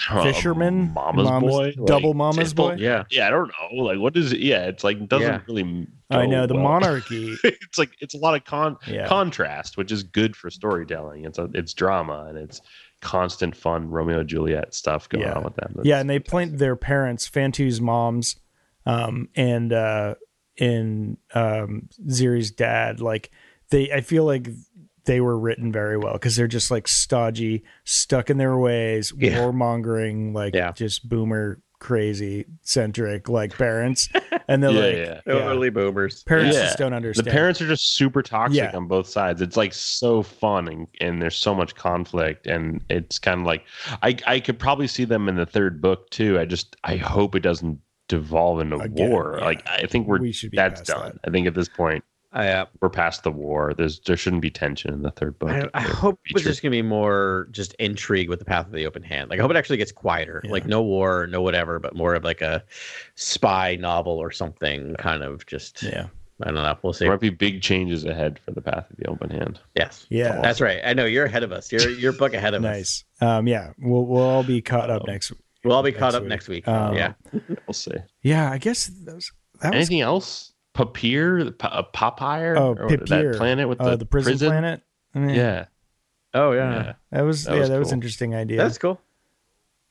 don't 0.10 0.24
fisherman, 0.24 0.92
mama's, 0.94 1.30
boy, 1.42 1.74
double 1.86 2.10
Like, 2.10 2.18
mama's 2.18 2.54
boy. 2.54 2.76
yeah 2.78 3.04
Yeah, 3.10 3.28
I 3.28 3.30
don't 3.30 3.48
know. 3.50 3.84
Like, 3.84 4.00
what 4.00 4.18
is 4.18 4.34
it? 4.34 4.40
Yeah, 4.40 4.66
it's 4.66 4.84
like 4.84 5.08
doesn't 5.08 5.28
Yeah. 5.28 5.40
really. 5.48 5.88
I 6.10 6.26
know 6.26 6.46
the 6.46 6.56
well. 6.56 6.64
monarchy. 6.64 7.38
it's 7.44 7.78
like 7.78 7.92
it's 8.02 8.14
a 8.14 8.18
lot 8.18 8.36
of 8.36 8.44
con 8.44 8.76
Yeah. 8.86 9.08
contrast, 9.08 9.78
which 9.78 9.92
is 9.92 10.04
good 10.04 10.36
for 10.36 10.50
storytelling. 10.50 11.24
It's 11.26 11.38
a, 11.38 11.50
it's 11.54 11.74
drama 11.74 12.26
and 12.28 12.38
it's 12.38 12.62
constant 13.00 13.56
fun 13.56 13.90
Romeo 13.90 14.20
and 14.20 14.28
Juliet 14.30 14.74
stuff 14.74 15.08
going 15.08 15.24
Yeah. 15.24 15.34
on 15.36 15.44
with 15.44 15.56
them. 15.56 15.76
yeah, 15.84 16.00
and 16.00 16.10
they 16.10 16.20
played 16.20 16.58
their 16.60 16.76
parents, 16.76 17.28
Phan-tu's 17.28 17.80
moms, 17.80 18.36
um, 18.86 19.30
and 19.36 19.72
uh, 19.72 20.16
and 20.60 21.18
um, 21.34 21.90
Xiri's 22.08 22.52
dad. 22.52 23.00
Like 23.00 23.32
they, 23.70 23.92
I 23.92 24.02
feel 24.02 24.26
like 24.26 24.50
they 25.06 25.20
were 25.22 25.38
written 25.38 25.72
very 25.72 25.98
well 25.98 26.14
because 26.14 26.36
they're 26.36 26.48
just 26.48 26.70
like 26.72 26.88
stodgy, 26.88 27.64
stuck 27.86 28.30
in 28.30 28.38
their 28.38 28.58
ways, 28.58 29.12
Yeah. 29.18 29.38
warmongering, 29.40 30.34
like 30.36 30.54
Yeah. 30.56 30.72
just 30.74 31.08
boomer 31.10 31.60
crazy 31.80 32.46
centric 32.62 33.28
like 33.28 33.58
parents, 33.58 34.08
and 34.48 34.62
they're 34.62 34.70
Yeah, 34.72 34.80
like 34.80 34.96
yeah. 34.98 35.22
They're 35.26 35.36
yeah. 35.38 35.50
early 35.50 35.72
boomers 35.72 36.22
parents 36.26 36.56
Yeah. 36.56 36.66
just 36.66 36.78
don't 36.78 36.94
understand 36.94 37.26
the 37.26 37.32
parents 37.32 37.60
are 37.60 37.68
just 37.68 37.96
super 37.96 38.22
toxic 38.22 38.58
Yeah. 38.58 38.78
on 38.78 38.86
both 38.88 39.08
sides. 39.08 39.42
It's 39.42 39.58
like 39.58 39.74
so 39.74 40.22
fun 40.22 40.68
and, 40.68 40.88
and 41.00 41.20
there's 41.20 41.36
so 41.36 41.56
much 41.56 41.74
conflict 41.74 42.46
and 42.46 42.84
it's 42.92 43.18
kind 43.18 43.42
of 43.42 43.48
like 43.48 43.64
I 44.04 44.16
I 44.28 44.40
could 44.40 44.60
probably 44.60 44.86
see 44.86 45.06
them 45.06 45.28
in 45.28 45.34
the 45.36 45.46
third 45.48 45.82
book 45.82 46.08
too. 46.12 46.38
I 46.40 46.46
just 46.46 46.76
I 46.84 46.98
hope 46.98 47.34
it 47.34 47.40
doesn't 47.40 47.80
devolve 48.12 48.60
into 48.60 48.78
Again, 48.78 49.10
war. 49.10 49.36
yeah. 49.40 49.46
Like 49.46 49.68
I 49.68 49.88
think 49.88 50.06
we're 50.08 50.20
We 50.20 50.32
should 50.34 50.52
be 50.52 50.58
that's 50.58 50.82
past 50.82 50.88
done. 50.90 51.20
I 51.26 51.30
think 51.32 51.48
at 51.48 51.56
this 51.56 51.70
point 51.70 52.04
I, 52.34 52.48
uh, 52.50 52.66
we're 52.82 52.90
past 52.90 53.24
the 53.24 53.32
war. 53.32 53.74
There's 53.74 54.00
there 54.02 54.16
shouldn't 54.18 54.42
be 54.42 54.50
tension 54.50 54.94
in 54.94 55.02
the 55.02 55.12
third 55.12 55.38
book. 55.40 55.50
I, 55.50 55.70
I 55.74 55.84
Third 55.84 55.94
hope 55.96 56.20
it's 56.26 56.44
just 56.44 56.62
gonna 56.62 56.72
be 56.72 56.82
more 56.82 57.48
just 57.52 57.74
intrigue 57.74 58.30
with 58.30 58.40
the 58.40 58.46
path 58.46 58.66
of 58.68 58.74
the 58.74 58.86
open 58.86 59.02
hand. 59.04 59.30
Like 59.30 59.40
I 59.40 59.42
hope 59.42 59.52
it 59.52 59.58
actually 59.58 59.78
gets 59.78 59.92
quieter. 59.92 60.42
Yeah. 60.44 60.52
Like 60.52 60.66
no 60.66 60.82
war, 60.82 61.28
no 61.28 61.42
whatever, 61.42 61.80
but 61.80 61.96
more 61.96 62.14
of 62.16 62.24
like 62.24 62.42
a 62.42 62.64
spy 63.16 63.76
novel 63.78 64.18
or 64.18 64.32
something. 64.32 64.96
Kind 64.96 65.24
of 65.24 65.46
just 65.46 65.84
yeah, 65.84 66.08
I 66.42 66.46
don't 66.46 66.56
know. 66.56 66.78
We'll 66.82 66.94
see. 66.94 67.06
There 67.06 67.12
might 67.12 67.20
be 67.20 67.30
big 67.32 67.62
changes 67.62 68.06
ahead 68.06 68.40
for 68.40 68.52
the 68.52 68.62
path 68.62 68.90
of 68.90 68.96
the 68.98 69.08
open 69.08 69.30
hand. 69.30 69.60
Yes. 69.76 70.06
yeah. 70.10 70.40
That's 70.42 70.62
right. 70.62 70.80
I 70.86 70.94
know 70.94 71.06
you're 71.06 71.26
ahead 71.26 71.44
of 71.44 71.52
us. 71.52 71.72
You're 71.72 71.90
you're 71.90 72.14
book 72.14 72.34
ahead 72.34 72.54
of 72.54 72.64
us. 72.66 72.72
Nice. 72.78 73.04
Um, 73.20 73.48
yeah, 73.48 73.74
we'll 73.78 74.06
we'll 74.06 74.24
all 74.24 74.44
be 74.44 74.62
caught 74.62 74.90
up 74.90 75.06
next. 75.06 75.34
We'll 75.64 75.76
all 75.76 75.84
be 75.84 75.92
caught 75.92 76.16
up 76.16 76.24
week. 76.24 76.30
next 76.30 76.48
week. 76.48 76.68
Um, 76.68 76.96
yeah. 76.96 77.14
We'll 77.68 77.74
see. 77.74 77.92
Yeah, 78.24 78.52
I 78.52 78.58
guess 78.58 78.88
that 78.88 79.16
was 79.16 79.32
that 79.62 79.70
was 79.70 79.76
Anything 79.76 80.02
else? 80.02 80.54
Papier, 80.74 81.52
P- 81.52 81.68
uh, 81.68 81.84
Papire, 81.94 82.58
Oh, 82.58 82.76
or 82.80 82.90
that 82.90 83.36
planet 83.38 83.68
with 83.70 83.80
uh, 83.82 83.92
the, 83.92 83.98
the 83.98 84.06
prison, 84.06 84.38
planet. 84.38 84.82
I 85.14 85.20
mean, 85.20 85.36
Yeah, 85.36 85.66
Oh 86.34 86.54
yeah. 86.54 86.94
that 87.12 87.22
was 87.22 87.44
That 87.44 87.54
yeah, 87.56 87.60
was 87.60 87.70
that 87.70 87.80
was 87.80 87.88
cool. 87.90 87.94
interesting 87.96 88.36
idea. 88.36 88.58
That's 88.58 88.78
cool. 88.78 89.00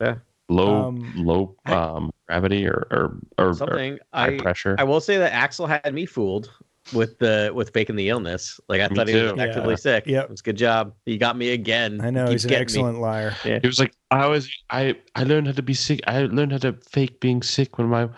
Yeah. 0.01 0.17
Low, 0.49 0.89
Um, 0.89 1.13
low 1.17 1.55
I- 1.67 1.73
um, 1.75 2.11
gravity 2.27 2.67
or 2.67 2.87
or, 2.91 3.17
or, 3.39 3.49
or 3.51 3.55
Something. 3.55 3.99
high 4.13 4.35
I 4.35 4.39
pressure. 4.39 4.75
I 4.79 4.85
will 4.85 5.01
say 5.01 5.19
that 5.19 5.33
Axel 5.33 5.67
had 5.67 5.93
me 5.95 6.07
fooled 6.07 6.51
with 6.93 7.19
the 7.19 7.51
with 7.55 7.71
faking 7.73 7.97
the 7.97 8.09
illness. 8.09 8.59
Like 8.69 8.81
I 8.81 8.89
Me 8.89 8.97
thought 8.97 9.09
he 9.09 9.15
was 9.15 9.33
too. 9.33 9.41
actively 9.41 9.71
Yeah. 9.73 9.77
sick. 9.77 10.07
Yep. 10.07 10.25
It 10.25 10.31
was 10.31 10.41
a 10.41 10.43
good 10.43 10.57
job. 10.57 10.95
He 11.07 11.19
got 11.19 11.37
me 11.37 11.51
again. 11.51 12.01
I 12.03 12.11
know 12.11 12.25
Keep 12.27 12.33
he's 12.33 12.45
an 12.45 12.49
getting 12.49 12.59
me. 12.61 12.63
excellent 12.65 12.99
liar. 13.01 13.31
He 13.43 13.61
was 13.67 13.79
like, 13.79 13.93
I 14.11 14.27
was, 14.27 14.49
I, 14.71 14.97
I 15.15 15.25
learned 15.25 15.47
how 15.47 15.53
to 15.55 15.63
be 15.63 15.75
sick. 15.75 16.01
I 16.07 16.23
learned 16.25 16.53
how 16.53 16.59
to 16.59 16.73
fake 16.89 17.21
being 17.21 17.43
sick 17.43 17.79
when 17.79 17.89
my 17.89 18.09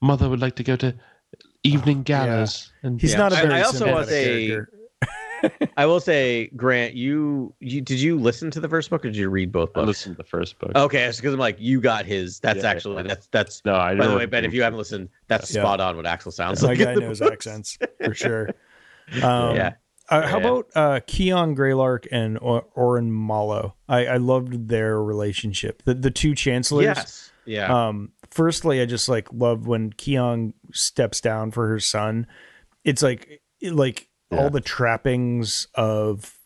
mother 0.00 0.28
would 0.28 0.40
like 0.40 0.56
to 0.56 0.62
go 0.64 0.76
to 0.76 0.94
evening 1.62 2.02
galas. 2.02 2.72
And 2.82 3.00
He's 3.00 3.12
Yeah. 3.12 3.18
not 3.18 3.32
a 3.32 3.36
I- 3.36 3.42
very 3.42 3.54
I 3.54 3.62
also 3.62 3.92
was 3.94 4.10
a- 4.10 4.24
character. 4.24 4.68
I 5.76 5.86
will 5.86 6.00
say, 6.00 6.48
Grant, 6.56 6.94
you 6.94 7.54
you 7.60 7.80
did 7.80 8.00
you 8.00 8.18
listen 8.18 8.50
to 8.52 8.60
the 8.60 8.68
first 8.68 8.90
book 8.90 9.04
or 9.04 9.08
did 9.08 9.16
you 9.16 9.28
read 9.28 9.50
both 9.52 9.70
I 9.76 9.80
listened 9.80 10.16
to 10.16 10.22
the 10.22 10.28
first 10.28 10.58
book. 10.58 10.72
Okay, 10.74 11.10
because 11.14 11.32
I'm 11.32 11.38
like, 11.40 11.56
you 11.60 11.80
got 11.80 12.04
his. 12.06 12.40
That's 12.40 12.62
Yeah, 12.62 12.70
actually 12.70 12.96
yeah. 12.96 13.02
that's 13.08 13.26
that's. 13.32 13.64
no, 13.64 13.74
I 13.76 13.94
By 13.94 14.06
the 14.06 14.16
way, 14.16 14.26
Ben, 14.26 14.44
if 14.44 14.52
you 14.54 14.62
haven't 14.62 14.78
listened, 14.78 15.08
that's 15.28 15.54
Yeah. 15.54 15.62
spot 15.62 15.80
on 15.80 15.96
what 15.96 16.06
Axel 16.06 16.32
sounds 16.32 16.62
My 16.62 16.68
like. 16.70 16.78
guy 16.78 16.92
in 16.92 16.94
the 17.00 17.00
knows 17.06 17.18
books. 17.20 17.46
accents 17.46 17.78
for 18.04 18.14
sure. 18.14 18.50
Um, 19.22 19.56
Yeah. 19.56 19.72
Uh, 20.08 20.26
how 20.26 20.38
Yeah. 20.38 20.46
about 20.46 20.66
uh, 20.74 21.00
Kyong 21.00 21.56
Greylark 21.56 22.06
and 22.12 22.38
or- 22.40 22.66
Oren 22.74 23.10
Malo? 23.12 23.74
I, 23.88 24.06
I 24.06 24.16
loved 24.18 24.68
their 24.68 25.02
relationship. 25.02 25.82
The 25.84 25.94
the 25.94 26.10
two 26.10 26.34
chancellors. 26.34 26.84
Yes. 26.84 27.32
Yeah. 27.44 27.88
Um, 27.88 28.12
firstly, 28.30 28.80
I 28.80 28.86
just 28.86 29.08
like 29.08 29.28
love 29.32 29.66
when 29.66 29.92
Kyong 29.92 30.52
steps 30.72 31.20
down 31.20 31.50
for 31.50 31.66
her 31.68 31.80
son. 31.80 32.26
It's 32.84 33.02
like 33.02 33.40
like 33.62 34.08
Yeah. 34.32 34.38
all 34.40 34.50
the 34.50 34.60
trappings 34.60 35.66
of 35.74 36.36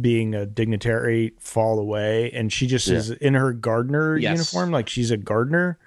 being 0.00 0.34
a 0.34 0.46
dignitary 0.46 1.32
fall 1.40 1.78
away, 1.78 2.30
and 2.32 2.52
she 2.52 2.66
just 2.66 2.86
Yeah. 2.88 2.96
is 2.98 3.10
in 3.10 3.34
her 3.34 3.52
gardener 3.52 4.16
Yes. 4.16 4.32
uniform, 4.38 4.70
like 4.70 4.88
she's 4.88 5.10
a 5.10 5.16
gardener. 5.16 5.78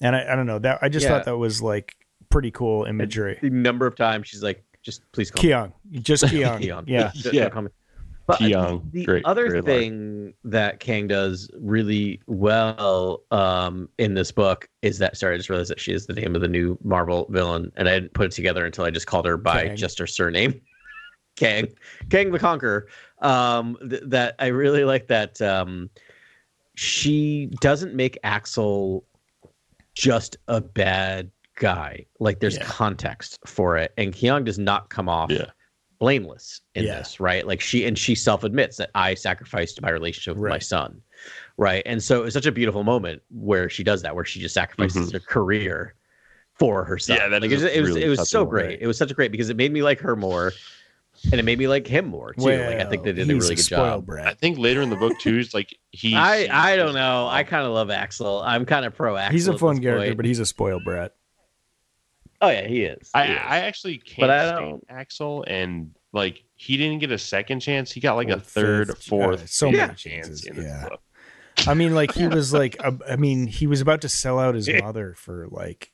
And 0.00 0.16
I, 0.16 0.32
I 0.32 0.36
don't 0.36 0.46
know 0.46 0.58
that 0.58 0.78
I 0.82 0.88
just 0.88 1.04
Yeah. 1.04 1.10
thought 1.10 1.24
that 1.26 1.36
was 1.36 1.62
like 1.62 1.94
pretty 2.28 2.50
cool 2.50 2.84
imagery. 2.84 3.38
the 3.40 3.50
number 3.50 3.86
of 3.86 3.94
times 3.94 4.26
she's 4.28 4.42
like, 4.42 4.64
just 4.82 5.02
please 5.12 5.30
call 5.30 5.42
Kyong, 5.44 5.72
just 6.00 6.24
me 6.32 6.40
Kyong. 6.40 6.60
Kyong. 6.60 6.84
Yeah, 6.88 7.12
Yeah. 7.14 7.42
don't 7.42 7.52
call 7.52 7.62
me- 7.62 7.70
But 8.26 8.38
Kyong, 8.40 8.90
the 8.92 9.04
great- 9.04 9.24
other 9.24 9.48
great 9.48 9.64
line. 9.64 9.64
thing 9.80 10.34
that 10.44 10.80
Kang 10.80 11.06
does 11.06 11.48
really 11.60 12.20
well 12.26 13.22
um, 13.30 13.88
in 13.98 14.14
this 14.14 14.32
book 14.32 14.68
is 14.80 14.98
that 14.98 15.16
sorry, 15.16 15.34
I 15.34 15.36
just 15.36 15.50
realized 15.50 15.70
that 15.70 15.78
she 15.80 15.92
is 15.92 16.06
the 16.06 16.14
name 16.14 16.34
of 16.34 16.40
the 16.40 16.48
new 16.48 16.76
Marvel 16.82 17.26
villain, 17.30 17.70
and 17.76 17.88
I 17.88 17.94
didn't 18.00 18.14
put 18.14 18.26
it 18.26 18.32
together 18.32 18.64
until 18.66 18.84
I 18.84 18.90
just 18.90 19.06
called 19.06 19.26
her 19.26 19.36
by 19.36 19.68
Kang. 19.68 19.76
just 19.76 19.98
her 20.00 20.06
surname, 20.08 20.60
Kang, 21.36 21.68
Kang 22.10 22.30
the 22.30 22.38
Conqueror. 22.38 22.86
Um, 23.20 23.76
th- 23.88 24.02
that 24.06 24.34
I 24.38 24.48
really 24.48 24.84
like 24.84 25.06
that 25.08 25.40
um, 25.40 25.90
she 26.74 27.46
doesn't 27.60 27.94
make 27.94 28.18
Axel 28.24 29.04
just 29.94 30.36
a 30.48 30.60
bad 30.60 31.30
guy. 31.56 32.06
Like 32.18 32.40
there's 32.40 32.56
Yeah. 32.56 32.64
context 32.64 33.38
for 33.46 33.76
it, 33.76 33.92
and 33.96 34.12
Kyong 34.12 34.44
does 34.44 34.58
not 34.58 34.88
come 34.90 35.08
off 35.08 35.30
Yeah. 35.30 35.50
blameless 35.98 36.62
in 36.74 36.84
Yeah. 36.84 36.98
this, 36.98 37.20
right? 37.20 37.46
Like 37.46 37.60
she 37.60 37.84
and 37.86 37.96
she 37.98 38.14
self 38.14 38.42
admits 38.44 38.76
that 38.78 38.90
I 38.94 39.14
sacrificed 39.14 39.80
my 39.82 39.90
relationship 39.90 40.36
with 40.36 40.50
my 40.50 40.58
son, 40.58 41.00
right? 41.56 41.82
And 41.86 42.02
so 42.02 42.24
it's 42.24 42.34
such 42.34 42.46
a 42.46 42.52
beautiful 42.52 42.82
moment 42.84 43.22
where 43.30 43.68
she 43.68 43.84
does 43.84 44.02
that, 44.02 44.14
where 44.14 44.24
she 44.24 44.40
just 44.40 44.54
sacrifices 44.54 45.10
Mhm. 45.10 45.12
her 45.14 45.20
career 45.20 45.94
for 46.54 46.84
herself. 46.84 47.18
son. 47.18 47.24
Yeah, 47.26 47.28
that 47.30 47.42
like 47.42 47.50
it 47.50 47.54
a 47.54 47.62
was, 47.64 47.72
it 47.72 47.80
was, 47.82 47.96
it 47.96 48.08
was 48.08 48.28
so 48.28 48.44
great. 48.44 48.80
It 48.80 48.86
was 48.86 48.98
such 48.98 49.10
a 49.10 49.14
great 49.14 49.30
because 49.30 49.48
it 49.50 49.56
made 49.56 49.72
me 49.72 49.82
like 49.82 50.00
her 50.00 50.16
more, 50.16 50.52
and 51.30 51.34
it 51.34 51.44
made 51.44 51.58
me 51.58 51.68
like 51.68 51.86
him 51.86 52.06
more 52.06 52.32
too. 52.34 52.42
like 52.42 52.58
I 52.80 52.84
think 52.84 53.04
they 53.04 53.12
did 53.12 53.28
a 53.30 53.32
he's 53.34 53.42
really 53.44 53.54
good 53.56 53.64
spoiled 53.64 54.06
job. 54.06 54.16
I 54.26 54.34
think 54.34 54.58
later 54.58 54.82
in 54.82 54.90
the 54.90 54.96
book 54.96 55.18
too, 55.20 55.38
is 55.38 55.54
like 55.54 55.76
he. 55.90 56.14
I 56.16 56.48
I 56.50 56.76
don't 56.76 56.94
know. 56.94 57.28
I 57.28 57.44
kind 57.44 57.64
of 57.66 57.72
love 57.72 57.90
Axel. 57.90 58.40
I'm 58.42 58.64
kind 58.66 58.84
of 58.84 58.94
pro 58.94 59.16
Axel. 59.16 59.32
He's 59.32 59.48
a 59.48 59.56
fun 59.58 59.80
character, 59.80 60.06
point. 60.08 60.16
but 60.16 60.26
he's 60.26 60.38
a 60.40 60.46
spoiled 60.46 60.84
brat. 60.84 61.12
oh 62.40 62.48
yeah, 62.48 62.66
he 62.66 62.82
is. 62.84 63.10
I, 63.14 63.26
is. 63.26 63.38
I 63.44 63.58
actually 63.60 63.98
can't 63.98 64.18
But 64.20 64.30
I 64.30 64.46
stand 64.48 64.60
don't- 64.70 64.84
Axel, 64.88 65.44
and 65.46 65.94
like 66.12 66.42
he 66.54 66.76
didn't 66.76 66.98
get 66.98 67.10
a 67.12 67.18
second 67.18 67.60
chance. 67.60 67.90
He 67.92 68.00
got 68.00 68.14
like 68.14 68.28
a 68.28 68.40
third, 68.40 68.88
fifth, 68.88 69.04
fourth, 69.04 69.42
uh, 69.42 69.46
so 69.46 69.70
fifth 69.70 69.78
many 69.80 69.94
chance 69.94 70.00
chances, 70.26 70.44
in 70.46 70.56
this 70.56 70.64
yeah. 70.64 70.88
book. 70.88 71.00
I 71.66 71.74
mean, 71.74 71.94
like 71.94 72.12
he 72.14 72.26
was 72.28 72.52
like, 72.52 72.76
a, 72.80 72.96
I 73.08 73.16
mean, 73.16 73.46
he 73.46 73.66
was 73.66 73.80
about 73.80 74.00
to 74.02 74.08
sell 74.08 74.38
out 74.38 74.54
his 74.54 74.68
mother 74.68 75.14
for 75.16 75.46
like 75.50 75.92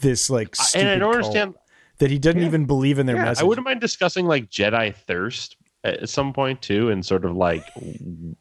this, 0.00 0.30
like, 0.30 0.54
I- 0.58 0.78
and 0.78 0.88
I 0.88 0.96
don't 0.96 1.12
cult 1.12 1.16
understand. 1.26 1.54
That 2.02 2.10
he 2.10 2.18
doesn't 2.18 2.40
Yeah. 2.40 2.46
even 2.48 2.64
believe 2.66 2.98
in 2.98 3.06
their 3.06 3.14
Yeah, 3.16 3.26
message. 3.26 3.42
I 3.42 3.46
wouldn't 3.46 3.64
mind 3.64 3.80
discussing 3.80 4.26
like 4.26 4.50
Jedi 4.50 4.92
thirst 4.92 5.56
at 5.84 6.08
some 6.08 6.32
point 6.32 6.60
too, 6.60 6.90
and 6.90 7.06
sort 7.06 7.24
of 7.24 7.36
like 7.36 7.64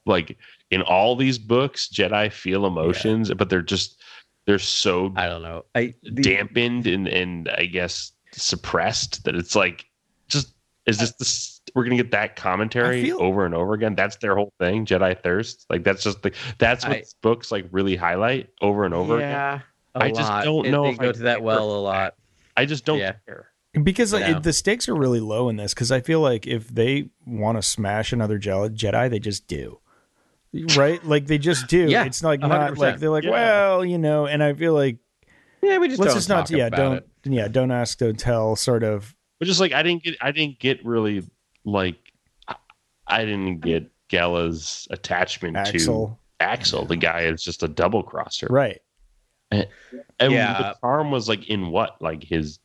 like 0.07 0.36
in 0.72 0.82
all 0.82 1.16
these 1.16 1.38
books, 1.38 1.88
Jedi 1.88 2.32
feel 2.32 2.66
emotions, 2.66 3.32
but 3.36 3.49
they're 3.49 3.62
just 3.62 4.01
they're 4.47 4.57
so 4.59 5.14
I 5.16 5.28
don't 5.28 5.43
know. 5.43 5.64
I 5.76 5.93
the, 6.01 6.22
dampened 6.24 6.88
and 6.88 7.07
and 7.07 7.49
I 7.49 7.66
guess 7.68 8.14
suppressed 8.32 9.24
that 9.26 9.36
it's 9.36 9.55
like 9.55 9.86
just 10.28 10.55
is 10.88 10.97
this 10.97 11.12
this 11.14 11.62
we're 11.76 11.84
gonna 11.84 11.97
get 11.97 12.09
that 12.12 12.36
commentary 12.36 13.03
feel- 13.03 13.22
over 13.22 13.45
and 13.45 13.53
over 13.53 13.74
again. 13.76 13.93
That's 13.93 14.16
their 14.16 14.36
whole 14.36 14.51
thing, 14.59 14.88
Jedi 14.88 15.22
thirst. 15.22 15.68
Like 15.70 15.84
that's 15.84 16.03
just 16.03 16.24
the 16.24 16.32
that's 16.57 16.84
what 16.84 16.97
I- 16.97 17.03
books 17.22 17.51
like 17.51 17.68
really 17.72 17.95
highlight 17.95 18.49
over 18.62 18.86
and 18.86 18.93
over 18.95 19.18
again. 19.18 19.30
yeah, 19.30 19.59
a 19.93 20.03
I 20.05 20.09
just 20.09 20.22
lot. 20.30 20.43
don't 20.45 20.66
It- 20.66 20.72
know 20.72 20.84
They 20.86 20.89
if 20.89 20.97
go 20.97 21.09
I 21.09 21.12
to 21.12 21.20
that 21.20 21.43
well 21.43 21.70
a 21.76 21.82
lot. 21.82 22.16
I 22.57 22.66
just 22.66 22.84
don't 22.86 22.97
Yeah. 22.99 23.14
care. 23.28 23.51
Because 23.84 24.11
like, 24.13 24.22
Yeah. 24.22 24.38
it- 24.38 24.43
the 24.43 24.53
stakes 24.53 24.89
are 24.89 24.95
really 24.95 25.19
low 25.22 25.47
in 25.49 25.55
this 25.55 25.74
because 25.74 25.91
I 25.91 26.01
feel 26.01 26.19
like 26.19 26.45
if 26.45 26.67
they 26.67 27.09
want 27.26 27.57
to 27.57 27.61
smash 27.61 28.11
another 28.11 28.38
Jedi, 28.39 29.09
they 29.09 29.19
just 29.19 29.47
do. 29.47 29.80
Right? 30.76 31.01
Like 31.05 31.28
they 31.28 31.38
just 31.38 31.67
do. 31.67 31.88
Yeah, 31.89 32.03
it's 32.05 32.22
like 32.24 32.41
a 32.43 32.47
not 32.47 32.78
like 32.78 32.99
they're 32.99 33.09
like, 33.09 33.24
Yeah. 33.24 33.32
well, 33.32 33.86
you 33.86 33.97
know, 33.97 34.26
and 34.28 34.43
I 34.43 34.53
feel 34.53 34.74
like 34.74 34.97
Yeah, 35.61 35.78
we 35.78 35.88
just 35.88 35.99
let's 36.01 36.11
don't 36.13 36.17
just 36.17 36.30
not 36.30 36.47
talk 36.47 36.57
yeah, 36.57 36.67
about 36.67 36.78
don't 36.78 36.93
it. 36.97 37.07
yeah, 37.24 37.47
don't 37.47 37.72
ask, 37.72 37.97
don't 37.97 38.19
tell 38.19 38.55
sort 38.57 38.84
of 38.84 39.15
But 39.39 39.45
just 39.47 39.61
like 39.61 39.72
I 39.72 39.84
didn't 39.84 40.03
get 40.03 40.17
I 40.19 40.32
didn't 40.32 40.59
get 40.59 40.84
really 40.86 41.24
like 41.63 41.95
I, 42.49 42.55
I 43.07 43.19
didn't 43.24 43.61
get 43.61 43.89
Gella's 44.09 44.86
attachment 44.91 45.55
Axel. 45.55 46.19
to 46.39 46.45
Axel. 46.45 46.86
The 46.86 46.97
guy 46.97 47.22
is 47.22 47.41
just 47.41 47.63
a 47.63 47.69
double 47.69 48.03
crosser. 48.03 48.47
Right. 48.49 48.82
And 49.51 49.67
Yeah. 50.19 50.57
the 50.61 50.76
charm 50.82 51.11
was 51.11 51.30
like 51.30 51.47
in 51.47 51.72
what? 51.72 52.01
Like 52.01 52.24
his 52.24 52.59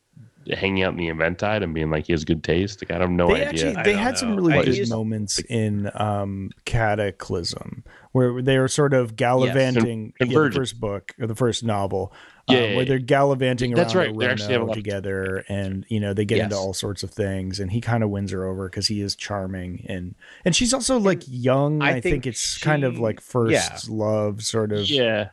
hanging 0.54 0.82
out 0.82 0.92
in 0.92 0.98
the 0.98 1.08
Eventide 1.08 1.62
and 1.62 1.74
being 1.74 1.90
like 1.90 2.06
he 2.06 2.12
has 2.12 2.24
good 2.24 2.44
taste. 2.44 2.82
Like 2.82 2.90
I 2.96 3.00
have 3.00 3.10
no 3.10 3.28
they 3.28 3.46
idea. 3.46 3.48
actually 3.48 3.82
they 3.82 3.92
don't 3.92 4.02
had 4.02 4.18
some 4.18 4.36
really 4.36 4.54
I 4.54 4.64
good 4.64 4.74
just- 4.74 4.90
moments 4.90 5.38
in 5.40 5.90
um 5.94 6.50
cataclysm 6.64 7.84
where 8.12 8.40
they 8.40 8.56
are 8.56 8.68
sort 8.68 8.94
of 8.94 9.14
gallivanting 9.16 10.14
Con- 10.18 10.30
yeah, 10.30 10.38
the 10.38 10.54
first 10.54 10.80
book 10.80 11.14
or 11.20 11.26
the 11.26 11.34
first 11.34 11.62
novel 11.64 12.14
Yeah, 12.48 12.60
yeah, 12.60 12.76
where 12.76 12.84
they're 12.86 12.98
gallivanting 12.98 13.72
around 13.74 13.82
That's 13.82 13.94
right. 13.94 14.18
They 14.18 14.26
actually 14.26 14.54
have 14.54 14.62
a 14.62 14.66
E'ronoh 14.66 14.74
together 14.74 15.44
and 15.48 15.84
you 15.88 16.00
know 16.00 16.14
they 16.14 16.24
get 16.24 16.38
into 16.38 16.56
all 16.56 16.72
sorts 16.72 17.02
of 17.02 17.10
things 17.10 17.60
and 17.60 17.70
he 17.70 17.80
kind 17.80 18.02
of 18.02 18.10
wins 18.10 18.30
her 18.32 18.46
over 18.46 18.68
because 18.68 18.86
he 18.86 19.00
is 19.02 19.16
charming 19.16 19.84
and 19.88 20.14
and 20.44 20.56
she's 20.56 20.72
also 20.72 20.98
like 20.98 21.22
young 21.26 21.82
I 21.82 21.88
i, 21.88 21.92
think, 21.94 22.02
think 22.02 22.26
it's 22.26 22.56
kind 22.58 22.84
of 22.84 22.98
like 22.98 23.20
first 23.20 23.52
yeah. 23.52 23.78
love 23.94 24.42
sort 24.42 24.72
of 24.72 24.88
yeah. 24.88 25.30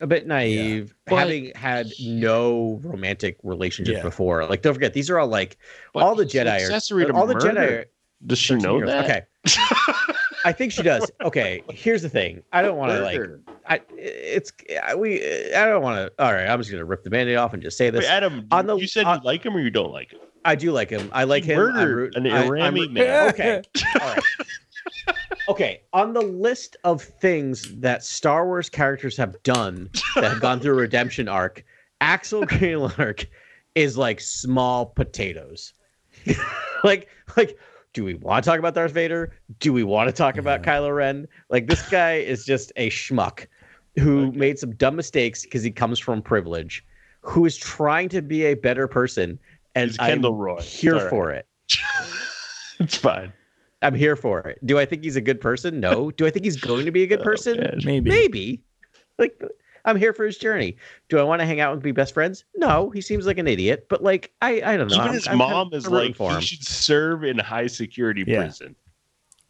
A 0.00 0.06
bit 0.06 0.26
naive, 0.26 0.94
But- 1.06 1.16
having 1.16 1.52
had 1.54 1.88
no 2.00 2.80
romantic 2.82 3.38
relationships 3.42 3.96
Yeah. 3.98 4.02
before. 4.02 4.44
Like, 4.46 4.62
don't 4.62 4.74
forget, 4.74 4.92
these 4.94 5.10
are 5.10 5.18
all 5.18 5.28
like 5.28 5.56
But 5.92 6.02
all 6.02 6.14
the 6.14 6.24
Jedi 6.26 6.46
accessory 6.46 7.04
are 7.04 7.12
all 7.14 7.26
the 7.26 7.34
murder. 7.34 7.48
Jedi. 7.50 7.70
Are, 7.80 7.84
Does 8.26 8.38
she 8.38 8.54
know 8.56 8.78
years- 8.78 8.88
that? 8.88 9.04
Okay, 9.04 9.22
I 10.46 10.52
think 10.52 10.72
she 10.72 10.82
does. 10.82 11.10
Okay, 11.22 11.62
here's 11.70 12.02
the 12.02 12.08
thing. 12.08 12.42
I 12.52 12.62
don't 12.62 12.76
want 12.76 12.92
to 12.92 13.00
like. 13.00 13.20
I 13.66 13.80
it's 13.96 14.52
I, 14.82 14.94
we. 14.94 15.22
I 15.54 15.66
don't 15.66 15.82
want 15.82 15.96
to. 16.16 16.24
All 16.24 16.32
right, 16.32 16.46
I'm 16.48 16.58
just 16.60 16.70
gonna 16.70 16.84
rip 16.84 17.02
the 17.02 17.10
band-aid 17.10 17.36
off 17.36 17.52
and 17.54 17.62
just 17.62 17.76
say 17.78 17.90
this. 17.90 18.00
Wait, 18.04 18.10
Adam, 18.10 18.46
On 18.50 18.66
the- 18.66 18.76
you 18.76 18.86
said 18.86 19.04
on- 19.06 19.18
you 19.20 19.24
like 19.24 19.44
him 19.44 19.56
or 19.56 19.60
you 19.60 19.70
don't 19.70 19.92
like 19.92 20.10
him? 20.12 20.20
I 20.46 20.54
do 20.54 20.72
like 20.72 20.90
him. 20.90 21.08
I 21.12 21.24
like 21.24 21.44
He 21.44 21.52
him. 21.52 21.60
I'm 21.74 21.88
root- 21.88 22.16
an 22.16 22.26
I- 22.26 22.66
I'm 22.66 22.92
man. 22.92 23.28
Okay. 23.30 23.62
All 24.00 24.08
right. 24.08 24.22
Okay. 25.48 25.82
On 25.92 26.12
the 26.12 26.22
list 26.22 26.76
of 26.84 27.02
things 27.02 27.74
that 27.80 28.04
Star 28.04 28.46
Wars 28.46 28.68
characters 28.70 29.16
have 29.16 29.42
done 29.42 29.90
that 30.14 30.24
have 30.24 30.40
gone 30.40 30.60
through 30.60 30.72
a 30.72 30.76
redemption 30.76 31.28
arc, 31.28 31.64
Axel 32.00 32.42
Greylark 32.46 33.26
is 33.74 33.96
like 33.98 34.20
small 34.20 34.86
potatoes. 34.86 35.74
like, 36.84 37.08
like, 37.36 37.58
do 37.92 38.04
we 38.04 38.14
want 38.14 38.44
to 38.44 38.50
talk 38.50 38.58
about 38.58 38.74
Darth 38.74 38.92
Vader? 38.92 39.32
Do 39.60 39.72
we 39.72 39.82
want 39.82 40.08
to 40.08 40.12
talk 40.12 40.36
about 40.36 40.62
Kylo 40.62 40.94
Ren? 40.94 41.28
Like, 41.50 41.68
this 41.68 41.86
guy 41.88 42.14
is 42.14 42.44
just 42.44 42.72
a 42.76 42.90
schmuck 42.90 43.46
who 43.98 44.32
made 44.32 44.58
some 44.58 44.74
dumb 44.74 44.96
mistakes 44.96 45.44
because 45.44 45.62
he 45.62 45.70
comes 45.70 45.98
from 45.98 46.20
privilege, 46.22 46.84
who 47.20 47.44
is 47.44 47.56
trying 47.56 48.08
to 48.08 48.22
be 48.22 48.46
a 48.46 48.54
better 48.54 48.88
person. 48.88 49.38
And 49.76 49.90
He's 49.90 49.98
I'm 50.00 50.10
Kendall 50.10 50.34
Roy. 50.36 50.60
here 50.60 51.08
for 51.08 51.30
it. 51.30 51.46
It's 52.80 52.96
fine. 52.96 53.32
I'm 53.84 53.94
here 53.94 54.16
for 54.16 54.40
it. 54.40 54.58
Do 54.66 54.78
I 54.78 54.84
think 54.86 55.04
he's 55.04 55.16
a 55.16 55.20
good 55.20 55.40
person? 55.40 55.78
No. 55.80 56.10
Do 56.12 56.26
I 56.26 56.30
think 56.30 56.44
he's 56.44 56.56
going 56.60 56.84
to 56.86 56.90
be 56.90 57.02
a 57.02 57.06
good 57.06 57.20
Oh, 57.22 57.24
person? 57.24 57.58
man. 57.60 57.80
maybe 57.84 58.10
Maybe. 58.10 58.62
Like 59.18 59.40
I'm 59.84 59.96
here 59.96 60.12
for 60.14 60.24
his 60.24 60.38
journey. 60.38 60.76
Do 61.10 61.18
I 61.18 61.22
want 61.22 61.40
to 61.40 61.46
hang 61.46 61.60
out 61.60 61.74
and 61.74 61.82
be 61.82 61.92
best 61.92 62.14
friends? 62.14 62.44
No. 62.56 62.90
He 62.90 63.00
seems 63.00 63.26
like 63.26 63.38
an 63.38 63.46
idiot, 63.46 63.86
but 63.90 64.02
like 64.02 64.32
I 64.42 64.60
I 64.62 64.76
don't 64.76 64.88
know. 64.88 64.94
Even 64.96 65.00
I'm- 65.06 65.14
his 65.14 65.28
I'm 65.28 65.38
mom 65.38 65.72
is 65.74 65.86
like 65.88 66.16
for 66.16 66.34
he 66.36 66.40
should 66.44 66.64
serve 66.64 67.22
in 67.24 67.38
high 67.38 67.66
security 67.66 68.24
Yeah. 68.26 68.40
prison 68.44 68.74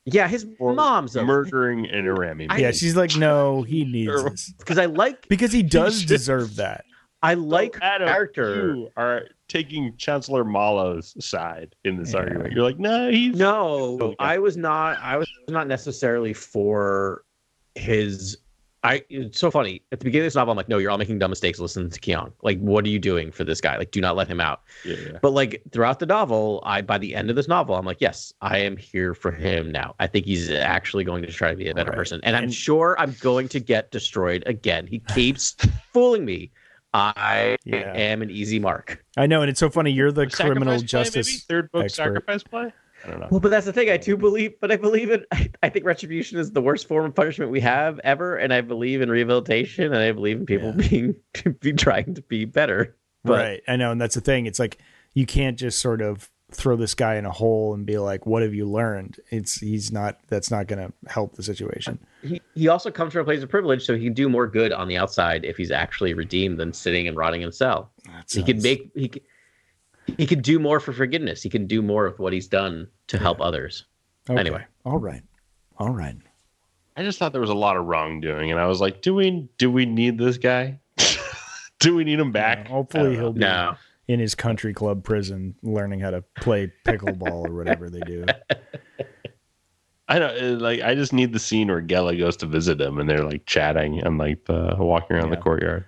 Yeah, 0.07 0.29
his 0.29 0.47
for 0.59 0.75
mom's 0.75 1.17
a 1.17 1.25
murdering 1.25 1.87
an 1.89 2.05
Eirami. 2.05 2.47
I- 2.51 2.59
yeah 2.59 2.71
she's 2.73 2.97
like 2.97 3.17
no 3.17 3.63
he 3.63 3.85
needs 3.85 4.23
this 4.25 4.53
because 4.59 4.77
I 4.79 4.87
like 4.87 5.29
because 5.29 5.53
he 5.53 5.63
does 5.81 6.05
deserve 6.05 6.57
that 6.57 6.85
I 7.25 7.35
like 7.35 7.77
Adam, 7.81 8.07
character. 8.09 8.55
You 8.75 8.91
are 8.97 9.23
taking 9.49 9.97
Chancellor 9.97 10.45
Malo's 10.45 11.15
side 11.25 11.75
in 11.85 11.97
this 11.97 12.13
Yeah. 12.13 12.21
argument. 12.21 12.53
You're 12.53 12.65
like, 12.65 12.79
no, 12.79 13.11
he's 13.11 13.35
No, 13.37 13.99
Okay. 14.01 14.17
I 14.19 14.39
was 14.39 14.57
not. 14.57 14.99
I 15.01 15.17
was 15.17 15.29
not 15.49 15.67
necessarily 15.67 16.33
for 16.35 17.25
his. 17.75 18.37
I. 18.83 19.03
It's 19.09 19.39
so 19.39 19.51
funny. 19.51 19.81
At 19.93 20.01
the 20.01 20.05
beginning 20.05 20.25
of 20.25 20.27
this 20.27 20.35
novel, 20.35 20.53
I'm 20.53 20.59
like, 20.59 20.69
no, 20.69 20.77
you're 20.77 20.91
all 20.91 20.99
making 20.99 21.19
dumb 21.19 21.31
mistakes. 21.31 21.59
Listen 21.59 21.89
to 21.89 21.99
Kyong. 22.01 22.33
Like, 22.43 22.59
what 22.61 22.85
are 22.85 22.89
you 22.91 22.99
doing 22.99 23.33
for 23.33 23.43
this 23.43 23.59
guy? 23.59 23.79
Like, 23.79 23.91
do 23.91 24.01
not 24.03 24.15
let 24.15 24.29
him 24.29 24.43
out. 24.43 24.61
Yeah, 24.85 24.97
yeah. 25.13 25.19
But 25.23 25.31
like 25.33 25.63
throughout 25.73 26.01
the 26.01 26.07
novel, 26.07 26.63
I 26.67 26.83
by 26.83 26.99
the 26.99 27.15
end 27.15 27.31
of 27.31 27.37
this 27.37 27.49
novel, 27.49 27.77
I'm 27.77 27.87
like, 27.87 28.03
yes, 28.03 28.35
I 28.43 28.59
am 28.59 28.77
here 28.77 29.15
for 29.15 29.31
him 29.33 29.73
now. 29.73 29.95
I 30.01 30.07
think 30.07 30.27
he's 30.27 30.51
actually 30.51 31.05
going 31.05 31.23
to 31.23 31.33
try 31.33 31.49
to 31.51 31.57
be 31.57 31.71
a 31.71 31.75
better 31.75 31.91
Right. 31.93 31.97
person, 31.97 32.21
and 32.25 32.37
I'm 32.37 32.51
sure 32.51 32.95
I'm 32.99 33.15
going 33.21 33.49
to 33.49 33.61
get 33.61 33.91
destroyed 33.91 34.43
again. 34.45 34.87
He 34.87 34.99
keeps 35.15 35.57
fooling 35.95 36.27
me. 36.27 36.51
I 36.95 37.57
Yeah. 37.65 37.93
am 37.93 38.23
an 38.23 38.31
easy 38.31 38.59
mark. 38.59 39.05
i 39.17 39.27
know 39.27 39.43
and 39.43 39.51
it's 39.51 39.61
so 39.61 39.69
funny 39.69 39.91
you're 39.91 40.13
the 40.13 40.23
Sacrifice 40.23 40.47
criminal 40.47 40.79
play, 40.79 40.87
justice 40.87 41.27
maybe? 41.27 41.39
third 41.49 41.73
book 41.73 41.85
expert. 41.85 42.03
sacrifice 42.05 42.43
play. 42.45 42.73
I 43.05 43.11
don't 43.11 43.21
know. 43.21 43.29
Well, 43.31 43.41
but 43.41 43.51
that's 43.51 43.67
the 43.67 43.73
thing. 43.73 43.91
I 43.91 43.99
do 43.99 44.17
believe, 44.17 44.55
but 44.63 44.73
I 44.73 44.77
believe 44.77 45.11
in. 45.11 45.27
I, 45.31 45.51
I 45.63 45.69
think 45.69 45.85
retribution 45.85 46.39
is 46.39 46.53
the 46.53 46.63
worst 46.63 46.89
form 46.89 47.05
of 47.05 47.15
punishment 47.15 47.51
we 47.51 47.61
have 47.61 47.99
ever, 48.03 48.37
and 48.37 48.51
I 48.51 48.63
believe 48.63 49.03
in 49.03 49.11
rehabilitation, 49.11 49.85
and 49.93 49.97
I 49.97 50.11
believe 50.13 50.39
in 50.39 50.47
people 50.47 50.73
being 50.73 51.15
be 51.61 51.75
trying 51.75 52.15
to 52.15 52.23
be 52.23 52.47
better. 52.47 52.97
But 53.23 53.33
right 53.39 53.63
i 53.69 53.77
know 53.77 53.91
and 53.91 54.01
that's 54.01 54.15
the 54.15 54.21
thing 54.23 54.47
it's 54.47 54.59
like 54.59 54.79
you 55.15 55.25
can't 55.27 55.59
just 55.59 55.79
sort 55.81 56.01
of 56.03 56.31
throw 56.55 56.77
this 56.77 56.95
guy 56.95 57.17
in 57.17 57.27
a 57.27 57.31
hole 57.31 57.75
and 57.75 57.85
be 57.85 57.99
like 57.99 58.27
what 58.27 58.43
have 58.43 58.55
you 58.55 58.67
learned 58.67 59.19
it's 59.31 59.61
he's 59.61 59.91
not 59.93 60.19
that's 60.29 60.51
not 60.51 60.67
going 60.67 60.79
to 60.79 61.11
help 61.11 61.35
the 61.35 61.43
situation 61.43 61.99
he, 62.25 62.41
he 62.55 62.69
also 62.69 62.91
comes 62.91 63.13
from 63.13 63.23
a 63.23 63.25
place 63.25 63.43
of 63.43 63.49
privilege, 63.49 63.85
so 63.85 63.95
he 63.95 64.05
can 64.05 64.15
do 64.15 64.29
more 64.29 64.47
good 64.47 64.73
on 64.73 64.89
the 64.89 64.97
outside 64.97 65.45
if 65.45 65.57
he's 65.57 65.71
actually 65.71 66.15
redeemed 66.15 66.59
than 66.59 66.73
sitting 66.73 67.07
and 67.07 67.17
rotting 67.17 67.43
in 67.43 67.49
a 67.49 67.53
cell. 67.53 67.91
He 68.31 68.43
can 68.43 68.63
make 68.63 68.91
he 68.95 69.09
can, 69.09 69.23
he 70.17 70.27
can 70.27 70.41
do 70.41 70.59
more 70.59 70.81
for 70.81 70.93
forgiveness. 70.93 71.43
He 71.43 71.51
can 71.51 71.67
do 71.67 71.83
more 71.83 72.07
of 72.07 72.19
what 72.19 72.33
he's 72.33 72.49
done 72.49 72.89
to 73.09 73.19
help 73.19 73.41
others. 73.41 73.85
Okay. 74.29 74.41
anyway. 74.41 74.65
all 74.87 74.97
right 74.97 75.23
all 75.77 75.91
right 75.91 76.17
I 76.97 77.03
just 77.03 77.19
thought 77.19 77.33
there 77.33 77.43
was 77.43 77.51
a 77.51 77.55
lot 77.55 77.77
of 77.77 77.85
wrongdoing, 77.85 78.51
and 78.51 78.59
I 78.59 78.67
was 78.67 78.81
like, 78.81 79.03
do 79.03 79.15
we 79.15 79.49
do 79.59 79.71
we 79.71 79.85
need 79.85 80.17
this 80.17 80.39
guy? 80.39 80.81
do 81.81 81.95
we 81.95 82.05
need 82.05 82.19
him 82.19 82.33
back? 82.33 82.61
Yeah, 82.65 82.71
hopefully 82.71 83.17
he'll 83.17 83.33
be 83.33 83.41
No, 83.41 83.77
in 84.09 84.21
his 84.21 84.35
country 84.35 84.75
club 84.75 85.03
prison 85.05 85.55
learning 85.63 86.01
how 86.01 86.11
to 86.11 86.23
play 86.41 86.71
pickleball 86.87 87.49
or 87.49 87.55
whatever 87.55 87.89
they 87.91 88.01
do 88.01 88.25
I 90.07 90.19
don't 90.19 90.37
uh, 90.39 90.59
like. 90.63 90.83
I 90.83 90.95
just 90.95 91.15
need 91.15 91.33
the 91.33 91.39
scene 91.39 91.69
where 91.69 91.81
Gella 91.81 92.15
goes 92.15 92.37
to 92.39 92.47
visit 92.47 92.79
him, 92.79 92.99
and 92.99 93.09
they're 93.09 93.25
like 93.25 93.47
chatting 93.47 94.01
and 94.01 94.19
like 94.19 94.39
uh, 94.51 94.77
walking 94.79 95.17
around 95.17 95.31
Yeah. 95.31 95.37
the 95.37 95.41
courtyard. 95.41 95.87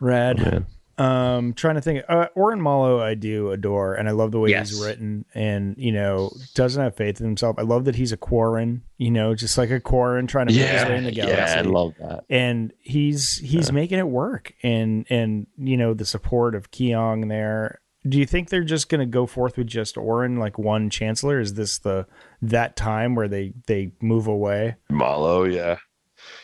rad 0.00 0.38
Man. 0.38 0.66
Um, 0.98 1.54
trying 1.54 1.76
to 1.76 1.80
think. 1.80 2.04
Uh, 2.08 2.26
Oren 2.34 2.60
Malo, 2.60 3.00
I 3.00 3.14
do 3.14 3.50
adore, 3.50 3.94
and 3.94 4.08
I 4.08 4.12
love 4.12 4.30
the 4.30 4.38
way 4.38 4.50
he's 4.70 4.80
written, 4.80 5.24
and 5.34 5.74
you 5.78 5.92
know, 5.92 6.30
doesn't 6.54 6.82
have 6.82 6.94
faith 6.96 7.18
in 7.20 7.26
himself. 7.26 7.56
I 7.58 7.62
love 7.62 7.86
that 7.86 7.94
he's 7.96 8.12
a 8.12 8.16
Quarren, 8.16 8.82
you 8.98 9.10
know, 9.10 9.34
just 9.34 9.56
like 9.56 9.70
a 9.70 9.80
Quarren 9.80 10.26
trying 10.26 10.48
to 10.48 10.54
make 10.54 10.68
his 10.68 10.84
way 10.84 10.96
in 10.98 11.04
the 11.04 11.12
galaxy. 11.12 11.54
yeah, 11.54 11.58
I 11.58 11.62
love 11.62 11.94
that. 11.98 12.24
and 12.28 12.72
he's 12.80 13.38
he's 13.38 13.72
making 13.72 13.98
it 13.98 14.08
work, 14.08 14.52
and 14.62 15.06
and 15.08 15.46
you 15.56 15.76
know 15.76 15.94
the 15.94 16.04
support 16.06 16.54
of 16.54 16.70
Kyong 16.70 17.28
there. 17.28 17.80
Do 18.06 18.18
you 18.18 18.26
think 18.26 18.50
they're 18.50 18.64
just 18.64 18.88
going 18.88 18.98
to 18.98 19.06
go 19.06 19.26
forth 19.26 19.56
with 19.56 19.68
just 19.68 19.96
Oren, 19.96 20.36
like 20.36 20.58
one 20.58 20.90
Chancellor? 20.90 21.38
Is 21.38 21.54
this 21.54 21.78
the 21.78 22.06
that 22.42 22.74
time 22.76 23.14
where 23.14 23.28
they 23.28 23.52
they 23.66 23.92
move 24.00 24.26
away, 24.26 24.74
Malo, 24.90 25.44
yeah, 25.44 25.76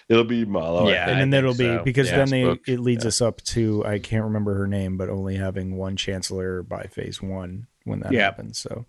it'll 0.08 0.24
be 0.24 0.44
Malo. 0.44 0.88
Yeah. 0.88 1.06
think. 1.06 1.10
and 1.12 1.20
then 1.20 1.30
that'll 1.30 1.54
think 1.54 1.70
be 1.72 1.76
so. 1.78 1.84
because 1.84 2.08
Yeah, 2.10 2.16
then 2.16 2.28
they 2.30 2.44
booked. 2.44 2.68
it 2.68 2.80
leads 2.80 3.04
Yeah. 3.04 3.08
us 3.08 3.20
up 3.20 3.42
to 3.42 3.84
I 3.84 3.98
can't 3.98 4.24
remember 4.24 4.54
her 4.54 4.66
name, 4.66 4.96
but 4.96 5.08
only 5.08 5.36
having 5.36 5.76
one 5.76 5.96
Chancellor 5.96 6.62
by 6.62 6.84
Phase 6.84 7.20
One 7.22 7.66
when 7.84 8.00
that 8.00 8.12
Yeah. 8.12 8.22
happens. 8.24 8.58
So 8.58 8.86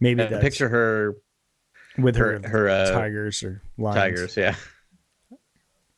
maybe 0.00 0.22
Uh, 0.22 0.26
that's 0.28 0.42
picture 0.42 0.68
her, 0.68 1.16
with 1.98 2.16
her, 2.16 2.40
her, 2.42 2.48
her 2.48 2.68
uh, 2.68 2.90
tigers 2.92 3.42
or 3.42 3.62
lions. 3.78 3.96
tigers. 3.96 4.36
Yeah, 4.36 4.54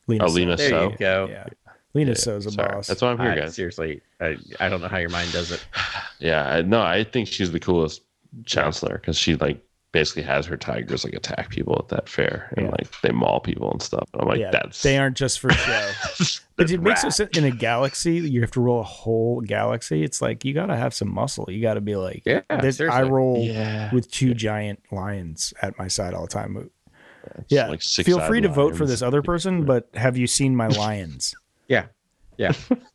Lina 0.07 0.25
Oh, 0.25 0.29
Soh. 0.29 0.35
Lina 0.35 0.57
there 0.57 0.69
Soh. 0.71 0.91
you 0.91 0.97
go. 0.99 1.29
Yeah, 1.31 1.47
Lina 1.95 2.11
Yeah, 2.11 2.17
Soh's 2.17 2.47
a 2.47 2.51
sorry. 2.51 2.69
boss. 2.75 2.87
That's 2.87 3.03
why 3.03 3.11
I'm 3.11 3.19
here, 3.19 3.31
I- 3.31 3.37
guys. 3.37 3.55
seriously, 3.55 4.03
I, 4.21 4.37
I 4.61 4.69
don't 4.69 4.81
know 4.81 4.89
how 4.89 4.99
your 4.99 5.11
mind 5.11 5.33
does 5.33 5.51
it. 5.53 5.65
Yeah, 6.19 6.49
I- 6.49 6.63
no, 6.63 6.81
I 6.81 7.05
think 7.05 7.29
she's 7.29 7.53
the 7.53 7.61
coolest 7.61 8.01
chancellor 8.47 8.97
because 8.99 9.19
she 9.19 9.35
like 9.37 9.63
basically 9.99 10.23
has 10.23 10.45
her 10.45 10.59
tigers 10.59 11.05
like 11.05 11.15
attack 11.15 11.49
people 11.49 11.75
at 11.79 11.89
that 11.89 12.07
fair 12.09 12.53
and 12.57 12.67
Yeah. 12.67 12.73
like 12.73 13.01
they 13.01 13.13
maul 13.13 13.41
people 13.41 13.71
and 13.73 13.81
stuff. 13.81 14.07
And 14.13 14.21
I'm 14.21 14.29
like, 14.29 14.39
yeah, 14.41 14.51
that's 14.51 14.83
they 14.83 14.99
aren't 14.99 15.17
just 15.17 15.41
for 15.41 15.51
show. 15.51 15.91
But 16.57 16.69
that's 16.69 16.73
it 16.73 16.81
makes 16.83 17.01
sense 17.03 17.21
in 17.21 17.45
a 17.45 17.51
galaxy. 17.51 18.15
You 18.17 18.41
have 18.43 18.51
to 18.53 18.61
roll 18.61 18.81
a 18.81 18.83
whole 18.83 19.41
galaxy. 19.43 20.03
It's 20.03 20.21
like 20.23 20.43
you 20.45 20.55
got 20.55 20.67
to 20.67 20.77
have 20.77 20.95
some 20.95 21.13
muscle. 21.13 21.47
You 21.51 21.61
got 21.63 21.75
to 21.75 21.81
be 21.83 21.97
like, 21.97 22.23
Yeah. 22.27 22.41
I 22.51 23.03
roll 23.03 23.39
Yeah. 23.43 23.93
with 23.95 24.11
two 24.11 24.33
giant 24.35 24.81
lions 24.91 25.53
at 25.63 25.79
my 25.79 25.89
side 25.89 26.13
all 26.15 26.23
the 26.23 26.29
time. 26.29 26.71
It's 27.39 27.53
Yeah, 27.53 27.69
like 27.69 27.83
six 27.83 28.07
feel 28.07 28.21
free 28.21 28.41
to 28.43 28.49
eyed 28.49 28.55
vote 28.55 28.77
for 28.77 28.87
this 28.87 29.03
other 29.03 29.21
person, 29.23 29.65
but 29.65 29.89
have 29.95 30.17
you 30.17 30.27
seen 30.27 30.55
my 30.57 30.69
lions? 30.69 31.35
Yeah. 31.69 31.87
Yeah. 32.39 32.53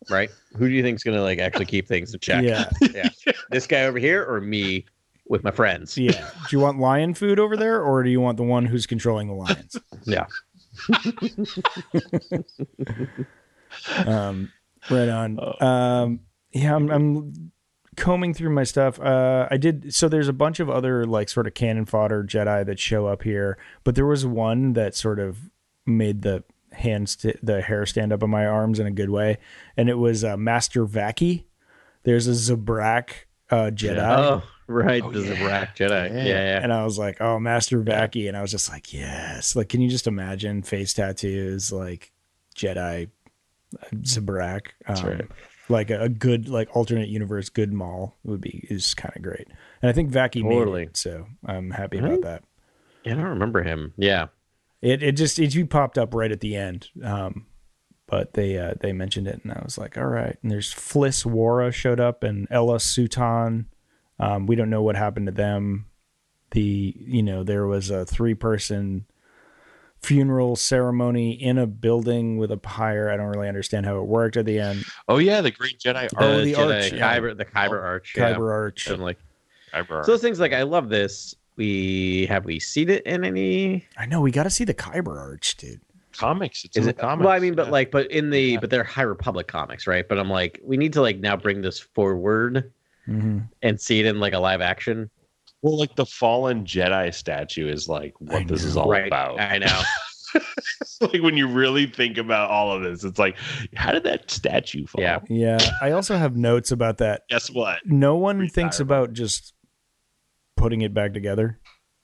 right. 0.10 0.30
Who 0.58 0.70
do 0.70 0.74
you 0.74 0.82
think's 0.84 1.04
gonna 1.04 1.22
like 1.22 1.40
actually 1.40 1.66
keep 1.66 1.88
things 1.88 2.14
in 2.14 2.20
check? 2.20 2.44
Yeah, 2.46 2.70
Yeah. 2.94 3.10
This 3.50 3.68
guy 3.68 3.84
over 3.86 3.98
here 4.00 4.24
or 4.26 4.40
me 4.40 4.86
with 5.32 5.44
my 5.44 5.52
friends? 5.52 5.98
yeah. 5.98 6.30
Do 6.50 6.56
you 6.56 6.60
want 6.60 6.80
lion 6.80 7.14
food 7.16 7.40
over 7.40 7.58
there, 7.58 7.82
or 7.82 8.04
do 8.04 8.10
you 8.10 8.22
want 8.22 8.38
the 8.38 8.44
one 8.44 8.66
who's 8.66 8.86
controlling 8.86 9.28
the 9.28 9.34
lions? 9.34 9.78
Yeah. 10.06 10.28
Um, 14.06 14.52
right 14.90 15.08
on. 15.08 15.40
Um, 15.64 16.20
yeah, 16.52 16.76
I'm, 16.76 16.90
I'm 16.92 17.52
combing 17.96 18.34
through 18.34 18.50
my 18.50 18.64
stuff. 18.64 19.00
Uh, 19.00 19.48
I 19.50 19.58
did 19.58 19.94
so. 19.94 20.10
There's 20.10 20.28
a 20.28 20.34
bunch 20.34 20.60
of 20.60 20.70
other 20.70 21.06
like 21.06 21.30
sort 21.30 21.48
of 21.48 21.54
cannon 21.54 21.86
fodder 21.86 22.24
Jedi 22.24 22.66
that 22.66 22.80
show 22.80 23.08
up 23.08 23.24
here, 23.24 23.58
but 23.86 23.96
there 23.96 24.06
was 24.06 24.26
one 24.26 24.74
that 24.74 24.96
sort 24.96 25.20
of 25.20 25.50
made 25.86 26.22
the 26.22 26.44
hands 26.74 27.18
st- 27.20 27.44
the 27.46 27.62
hair 27.62 27.86
stand 27.86 28.12
up 28.12 28.24
on 28.24 28.30
my 28.30 28.46
arms 28.46 28.80
in 28.80 28.88
a 28.88 28.92
good 28.92 29.10
way, 29.10 29.38
and 29.78 29.90
it 29.90 29.98
was 29.98 30.24
uh, 30.24 30.36
Master 30.36 30.86
Vaki. 30.86 31.46
There's 32.04 32.28
a 32.28 32.32
Zabrak 32.32 33.12
uh, 33.50 33.72
Jedi. 33.74 34.18
Oh, 34.18 34.44
right. 34.68 35.04
Oh, 35.04 35.12
the 35.12 35.22
yeah. 35.22 35.36
Zabrak 35.36 35.76
Jedi. 35.76 36.10
Yeah. 36.10 36.24
Yeah. 36.24 36.24
Yeah. 36.26 36.60
And 36.64 36.72
I 36.74 36.84
was 36.84 36.98
like, 36.98 37.20
"Oh, 37.22 37.40
Master 37.40 37.82
Vaki," 37.84 38.28
and 38.28 38.36
I 38.38 38.42
was 38.42 38.52
just 38.52 38.70
like, 38.70 38.94
"Yes!" 38.94 39.56
Like, 39.56 39.70
can 39.70 39.82
you 39.82 39.90
just 39.90 40.08
imagine 40.08 40.64
face 40.64 40.94
tattoos 40.94 41.72
like 41.72 42.12
Jedi 42.56 43.10
uh, 43.82 43.86
Zabrak? 43.96 44.68
Um, 44.88 45.06
right. 45.06 45.28
Like 45.70 45.90
a, 45.90 46.02
a 46.02 46.10
good, 46.10 46.50
like 46.50 46.76
alternate 46.76 47.08
universe, 47.08 47.48
good 47.50 47.72
Maul 47.72 48.18
would 48.24 48.42
be 48.42 48.68
is 48.70 48.94
kind 48.94 49.14
of 49.16 49.22
great. 49.22 49.48
And 49.82 49.90
I 49.90 49.94
think 49.94 50.12
Vaki 50.12 50.42
Totally. 50.42 50.82
made 50.82 50.88
it, 50.90 50.98
so 50.98 51.28
I'm 51.46 51.72
happy 51.72 52.00
Right? 52.02 52.12
about 52.14 52.24
that. 52.24 52.44
Yeah, 53.06 53.14
I 53.14 53.16
don't 53.16 53.26
remember 53.26 53.64
him. 53.64 53.94
Yeah. 53.98 54.28
It 54.82 55.02
it 55.04 55.12
just 55.14 55.40
it 55.40 55.70
popped 55.70 55.98
up 55.98 56.14
right 56.14 56.32
at 56.32 56.40
the 56.40 56.56
end, 56.56 56.90
um, 57.04 57.46
but 58.08 58.34
they 58.34 58.58
uh, 58.58 58.74
they 58.82 58.92
mentioned 58.94 59.28
it, 59.28 59.40
and 59.44 59.54
I 59.54 59.62
was 59.64 59.78
like, 59.78 59.96
"All 59.96 60.08
right." 60.08 60.36
And 60.42 60.52
there's 60.52 60.74
Fliss 60.74 61.24
Wara 61.24 61.72
showed 61.72 62.00
up, 62.00 62.24
and 62.24 62.48
Ella 62.50 62.78
Sutan. 62.78 63.66
Um, 64.20 64.46
we 64.48 64.56
don't 64.56 64.70
know 64.70 64.82
what 64.84 64.96
happened 64.96 65.26
to 65.28 65.32
them. 65.32 65.86
The 66.52 66.94
you 66.98 67.24
know 67.24 67.44
there 67.44 67.66
was 67.66 67.90
a 67.90 68.06
three 68.06 68.34
person 68.34 69.06
funeral 70.02 70.56
ceremony 70.56 71.32
in 71.32 71.58
a 71.58 71.68
building 71.68 72.38
with 72.38 72.52
a 72.52 72.58
pyre. 72.58 73.10
I 73.10 73.18
don't 73.18 73.28
really 73.28 73.48
understand 73.48 73.86
how 73.86 73.98
it 74.00 74.06
worked 74.08 74.36
at 74.38 74.46
the 74.46 74.60
end. 74.60 74.84
Oh 75.08 75.18
yeah, 75.20 75.42
the 75.42 75.52
great 75.52 75.80
Jedi 75.80 76.10
Oh, 76.18 76.34
Arc. 76.36 76.44
the 76.44 76.54
Jedi 76.54 76.84
arch, 76.84 76.92
yeah. 76.94 77.18
Kyber, 77.20 77.38
the 77.38 77.46
Kyber 77.46 77.84
Arch. 77.84 78.14
yeah. 78.18 78.34
Kyber 78.34 78.52
Arch. 78.52 78.88
And 78.88 79.04
like 79.04 79.20
Kyber 79.74 80.04
so 80.06 80.12
those 80.12 80.22
things 80.22 80.40
like 80.40 80.54
I 80.54 80.64
love 80.64 80.90
this. 80.90 81.36
We 81.56 82.26
have 82.28 82.46
we 82.46 82.60
seen 82.60 82.90
it 82.90 83.04
in 83.06 83.24
any 83.24 83.86
I 83.98 84.06
know 84.08 84.22
we 84.22 84.32
got 84.32 84.44
to 84.44 84.50
see 84.50 84.64
the 84.64 84.74
Kyber 84.74 85.18
Arch, 85.20 85.56
dude. 85.58 85.82
comics. 86.14 86.66
It's 86.66 86.76
is 86.78 86.86
in 86.86 86.90
it 86.90 86.96
the 86.98 87.02
comics. 87.04 87.26
well 87.26 87.34
I 87.36 87.40
mean 87.40 87.54
but 87.56 87.68
yeah. 87.68 87.72
like 87.72 87.92
but 87.92 88.10
in 88.12 88.30
the 88.32 88.42
Yeah. 88.42 88.60
but 88.60 88.70
they're 88.72 88.84
High 88.84 89.04
Republic 89.04 89.48
comics, 89.48 89.86
right? 89.88 90.08
But 90.08 90.18
I'm 90.18 90.30
like, 90.30 90.60
we 90.64 90.76
need 90.78 90.94
to 90.94 91.02
like 91.02 91.20
now 91.20 91.38
bring 91.38 91.62
this 91.62 91.80
forward 91.80 92.72
Mm-hmm. 93.08 93.40
and 93.62 93.82
see 93.82 94.00
it 94.00 94.06
in 94.06 94.20
like 94.20 94.34
a 94.34 94.40
live 94.40 94.62
action. 94.62 95.10
well, 95.62 95.78
like 95.78 95.96
the 95.96 96.06
fallen 96.06 96.66
Jedi 96.66 97.14
statue 97.14 97.68
is 97.68 97.88
like 97.90 98.14
I 98.30 98.34
what 98.40 98.48
this 98.48 98.64
is 98.64 98.76
know. 98.76 98.84
all 98.84 98.90
right. 98.92 99.08
about. 99.08 99.40
I 99.40 99.58
know. 99.58 99.82
like 101.02 101.22
when 101.22 101.36
you 101.36 101.46
really 101.48 101.88
think 101.88 102.18
about 102.18 102.50
all 102.50 102.72
of 102.72 102.82
this, 102.84 103.04
it's 103.04 103.20
like, 103.20 103.36
how 103.76 103.92
did 103.92 104.04
that 104.06 104.32
statue 104.32 104.86
fall? 104.86 105.02
Yeah. 105.02 105.20
Yeah, 105.30 105.58
I 105.82 105.92
also 105.92 106.16
have 106.16 106.38
notes 106.38 106.72
about 106.72 107.00
that. 107.00 107.24
Guess 107.30 107.50
what? 107.52 107.80
No 107.86 108.16
one 108.16 108.40
Retire. 108.40 108.54
thinks 108.54 108.80
about 108.80 109.12
just 109.14 109.54
putting 110.56 110.82
it 110.82 110.94
back 110.94 111.14
together 111.14 111.60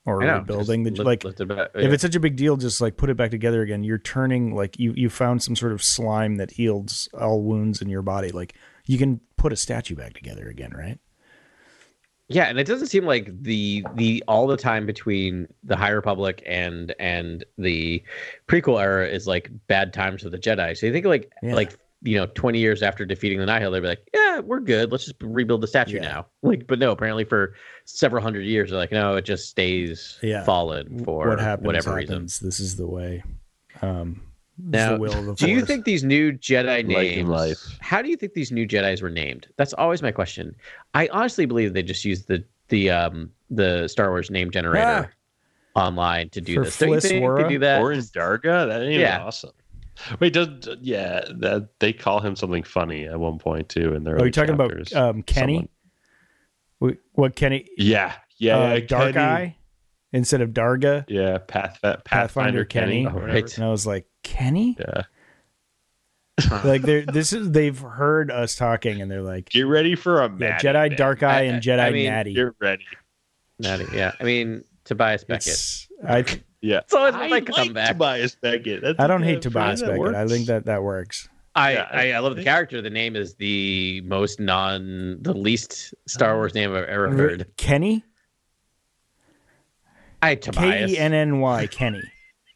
or 0.05 0.23
I 0.23 0.25
know. 0.27 0.37
rebuilding 0.39 0.83
the 0.83 0.91
lift- 0.91 1.05
like 1.05 1.23
lift 1.23 1.39
it 1.39 1.47
back- 1.47 1.69
if 1.75 1.93
it's 1.93 2.01
such 2.01 2.15
a 2.15 2.19
big 2.19 2.35
deal 2.37 2.57
just 2.57 2.81
like 2.81 2.97
put 2.97 3.09
it 3.09 3.17
back 3.17 3.29
together 3.29 3.61
again 3.61 3.83
you're 3.83 3.97
turning 3.99 4.55
like 4.55 4.79
you 4.79 4.93
you 4.95 5.09
found 5.09 5.43
some 5.43 5.55
sort 5.55 5.73
of 5.73 5.83
slime 5.83 6.37
that 6.37 6.51
heals 6.51 7.07
all 7.13 7.43
wounds 7.43 7.81
in 7.81 7.89
your 7.89 8.01
body 8.01 8.29
like 8.31 8.55
you 8.87 8.97
can 8.97 9.19
put 9.37 9.53
a 9.53 9.55
statue 9.55 9.95
back 9.95 10.13
together 10.13 10.47
again 10.49 10.71
right 10.75 10.97
Yeah, 12.29 12.45
and 12.45 12.59
it 12.59 12.67
doesn't 12.67 12.87
seem 12.87 13.05
like 13.05 13.31
the 13.41 13.85
the 13.95 14.23
all 14.27 14.47
the 14.47 14.57
time 14.57 14.85
between 14.85 15.47
the 15.63 15.77
High 15.77 15.89
Republic 15.91 16.43
and 16.45 16.93
and 16.99 17.45
the 17.57 18.03
prequel 18.47 18.81
era 18.81 19.07
is 19.07 19.27
like 19.27 19.49
bad 19.67 19.93
times 19.93 20.23
for 20.23 20.29
the 20.29 20.37
Jedi. 20.39 20.75
So 20.77 20.85
you 20.87 20.91
think 20.93 21.05
like 21.05 21.31
Yeah. 21.41 21.55
like 21.55 21.77
you 22.01 22.17
know 22.17 22.25
twenty 22.35 22.59
years 22.59 22.83
after 22.83 23.05
defeating 23.05 23.39
the 23.39 23.45
Nihil, 23.45 23.71
they'd 23.71 23.79
be 23.79 23.87
like, 23.87 24.07
yeah, 24.13 24.39
we're 24.39 24.59
good. 24.59 24.91
Let's 24.91 25.05
just 25.05 25.15
rebuild 25.21 25.61
the 25.61 25.67
statue 25.67 25.95
Yeah. 25.95 26.01
now. 26.01 26.27
Like, 26.43 26.67
but 26.67 26.79
no, 26.79 26.91
apparently 26.91 27.23
for 27.23 27.53
several 27.85 28.21
hundred 28.21 28.41
years, 28.45 28.69
they're 28.71 28.79
like, 28.79 28.91
no, 28.91 29.15
it 29.15 29.23
just 29.25 29.49
stays 29.49 30.19
Yeah. 30.21 30.43
fallen 30.43 31.03
for 31.05 31.29
what 31.29 31.39
happens 31.39 31.65
whatever 31.65 31.97
happens. 31.99 32.39
this 32.39 32.59
is 32.59 32.75
the 32.75 32.87
way 32.87 33.23
um 33.81 34.21
Now, 34.59 34.93
the 34.93 34.99
will 34.99 35.13
of 35.29 35.37
the 35.37 35.45
Do 35.45 35.51
you 35.51 35.63
think 35.65 35.85
these 35.85 36.03
new 36.03 36.31
Jedi 36.33 36.85
names? 36.85 37.29
life. 37.29 37.77
How 37.79 38.01
do 38.01 38.09
you 38.09 38.17
think 38.17 38.33
these 38.33 38.51
new 38.51 38.67
Jedi's 38.67 39.01
were 39.01 39.09
named? 39.09 39.47
That's 39.57 39.73
always 39.73 40.01
my 40.01 40.11
question. 40.11 40.55
I 40.93 41.07
honestly 41.11 41.45
believe 41.45 41.73
they 41.73 41.83
just 41.83 42.03
used 42.05 42.27
the 42.27 42.43
the 42.69 42.89
um 42.89 43.31
the 43.49 43.87
Star 43.87 44.09
Wars 44.09 44.29
name 44.31 44.49
generator 44.51 45.13
online 45.75 46.29
to 46.29 46.41
do 46.41 46.55
For 46.55 46.63
this. 46.65 46.77
Don't 46.79 46.89
you 46.89 46.99
think 47.01 47.23
Wara? 47.23 47.43
they 47.43 47.49
do 47.49 47.59
that? 47.59 47.81
Or 47.81 47.91
in 47.91 47.99
Darga? 47.99 48.67
That 48.67 48.81
ain't 48.81 48.99
Yeah. 48.99 49.23
awesome. 49.23 49.51
Wait, 50.19 50.33
does 50.33 50.47
yeah? 50.81 51.21
That 51.37 51.69
they 51.79 51.93
call 51.93 52.19
him 52.19 52.35
something 52.35 52.63
funny 52.63 53.05
at 53.07 53.19
one 53.19 53.37
point 53.39 53.69
too. 53.69 53.93
In 53.93 54.03
their 54.03 54.15
oh 54.19 54.23
you're 54.23 54.31
talking 54.31 54.53
about 54.55 54.71
um 54.93 55.21
kenny 55.23 55.69
Someone- 56.79 56.97
what 57.13 57.35
kenny 57.35 57.67
Yeah, 57.77 58.13
yeah, 58.37 58.57
uh, 58.57 58.73
yeah, 58.75 58.79
dark 58.85 59.13
Kenny. 59.13 59.25
eye 59.25 59.56
instead 60.13 60.41
of 60.41 60.51
darga 60.51 61.03
Yeah, 61.07 61.37
Path, 61.39 61.79
uh, 61.83 61.97
Pathfinder, 61.97 62.03
Pathfinder 62.05 62.65
Kenny. 62.65 63.05
Kenny. 63.05 63.07
Oh, 63.07 63.19
right. 63.19 63.55
and 63.57 63.65
i 63.65 63.69
was 63.69 63.85
like 63.87 64.05
kenny 64.23 64.77
Yeah. 64.79 65.03
like 66.63 66.83
they're 66.83 67.03
this 67.03 67.33
is 67.33 67.49
they've 67.51 67.77
heard 67.79 68.29
us 68.29 68.55
talking 68.55 69.01
and 69.01 69.09
they're 69.09 69.23
like 69.23 69.49
Get 69.49 69.63
ready 69.63 69.95
for 69.95 70.21
a 70.21 70.29
yeah, 70.29 70.35
Maddie, 70.35 70.67
jedi 70.67 70.89
man. 70.89 70.97
dark 70.97 71.23
eye 71.23 71.39
I- 71.39 71.41
and 71.43 71.63
jedi 71.63 71.79
I 71.79 71.89
mean, 71.91 72.05
natty 72.05 72.33
Get 72.35 72.53
ready. 72.59 72.85
Natty, 73.59 73.85
yeah. 73.93 74.11
I 74.19 74.23
mean 74.23 74.63
Tobias 74.83 75.23
Beckett. 75.23 75.47
It's- 75.47 75.87
I 76.07 76.23
Yeah, 76.61 76.79
It's 76.79 76.93
always 76.93 77.13
I 77.13 77.19
my 77.19 77.27
like 77.27 77.45
comeback. 77.45 77.89
Tobias 77.89 78.35
Beckett. 78.35 78.81
That's, 78.81 78.99
I 78.99 79.05
don't 79.05 79.21
hate 79.21 79.43
for 79.43 79.49
me, 79.49 79.53
Tobias 79.53 79.81
that 79.81 79.91
Beckett. 79.91 80.15
I 80.15 80.27
think 80.27 80.47
that 80.47 80.65
that 80.65 80.81
works. 80.81 81.29
I, 81.55 81.73
Yeah, 81.73 81.87
I, 81.91 82.11
I 82.13 82.19
love 82.19 82.35
the 82.35 82.43
character. 82.43 82.81
The 82.81 82.89
name 82.89 83.15
is 83.15 83.35
the 83.35 84.01
most 84.01 84.39
non, 84.39 85.17
the 85.21 85.33
least 85.33 85.93
Star 86.07 86.33
mm. 86.33 86.37
Wars 86.37 86.55
name 86.55 86.71
I've 86.75 86.85
ever 86.85 87.11
heard. 87.11 87.45
Kenny 87.57 88.03
I 90.21 90.35
K 90.35 90.41
Tobias. 90.51 90.91
E 90.91 90.97
N 90.97 91.13
N 91.13 91.39
Y 91.39 91.67
Kenny. 91.67 92.03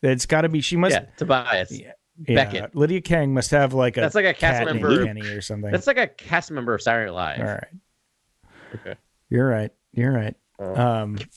It's 0.01 0.25
got 0.25 0.41
to 0.41 0.49
be. 0.49 0.61
She 0.61 0.77
must. 0.77 0.93
Yeah, 0.93 1.05
Tobias. 1.17 1.71
Yeah, 1.71 1.93
Beckett. 2.17 2.75
Lydia 2.75 3.01
Kang 3.01 3.33
must 3.33 3.51
have 3.51 3.73
like 3.73 3.97
a. 3.97 4.01
That's 4.01 4.15
like 4.15 4.25
a 4.25 4.33
cast 4.33 4.59
cat 4.59 4.67
named 4.67 4.81
member. 4.81 5.05
Kenny 5.05 5.21
or 5.27 5.41
something. 5.41 5.71
That's 5.71 5.87
like 5.87 5.97
a 5.97 6.07
cast 6.07 6.51
member 6.51 6.73
of 6.73 6.81
Saturday 6.81 7.11
Night 7.11 7.15
Live. 7.15 7.39
All 7.39 7.45
right. 7.45 7.67
Okay. 8.75 8.95
You're 9.29 9.47
right. 9.47 9.71
You're 9.93 10.11
right. 10.13 10.35
Um. 10.59 11.17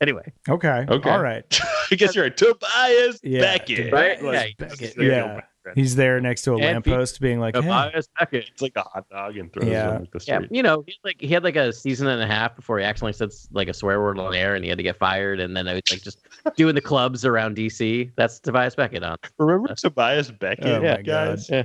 Anyway, 0.00 0.32
Okay. 0.48 0.84
Okay. 0.88 1.10
All 1.10 1.22
right. 1.22 1.44
I 1.92 1.94
guess 1.94 2.16
you're 2.16 2.24
right. 2.24 2.36
Tobias 2.36 3.20
Yeah, 3.22 3.40
Beckett. 3.42 3.92
Right? 3.92 4.20
Yeah, 4.20 4.46
Beckett. 4.58 4.94
yeah. 4.98 5.42
He's 5.74 5.94
there 5.96 6.20
next 6.20 6.42
to 6.42 6.52
a 6.52 6.54
And 6.54 6.62
lamppost, 6.64 7.20
being 7.20 7.38
like, 7.40 7.54
"Hey." 7.54 7.62
Tobias 7.62 8.08
Beckett. 8.18 8.48
It's 8.52 8.62
like 8.62 8.72
a 8.76 8.82
hot 8.82 9.08
dog 9.10 9.36
and 9.36 9.52
throws 9.52 9.68
Yeah. 9.68 9.88
it 9.88 9.94
on 9.94 10.00
like, 10.00 10.10
the 10.12 10.24
Yeah, 10.26 10.40
you 10.50 10.62
know, 10.62 10.82
he 10.86 10.92
had 10.92 10.98
like 11.08 11.20
he 11.20 11.28
had 11.28 11.44
like 11.44 11.56
a 11.56 11.72
season 11.72 12.06
and 12.08 12.22
a 12.22 12.26
half 12.26 12.56
before 12.56 12.78
he 12.78 12.84
accidentally 12.84 13.12
said 13.12 13.30
like 13.52 13.68
a 13.68 13.74
swear 13.74 14.00
word 14.00 14.18
on 14.18 14.34
air, 14.34 14.54
and 14.54 14.64
he 14.64 14.68
had 14.68 14.78
to 14.78 14.84
get 14.84 14.96
fired. 14.98 15.40
And 15.40 15.56
then 15.56 15.68
I 15.68 15.74
was 15.74 15.82
like 15.90 16.02
just 16.02 16.18
doing 16.56 16.74
the 16.74 16.80
clubs 16.80 17.24
around 17.24 17.56
DC. 17.56 18.10
That's 18.16 18.40
Tobias 18.40 18.74
Beckett 18.74 19.02
on. 19.02 19.16
Remember 19.38 19.74
Tobias 19.74 20.30
Beckett? 20.30 20.66
Oh 20.66 20.82
yeah, 20.82 20.96
my 20.96 21.02
guys. 21.02 21.48
Yeah. 21.50 21.64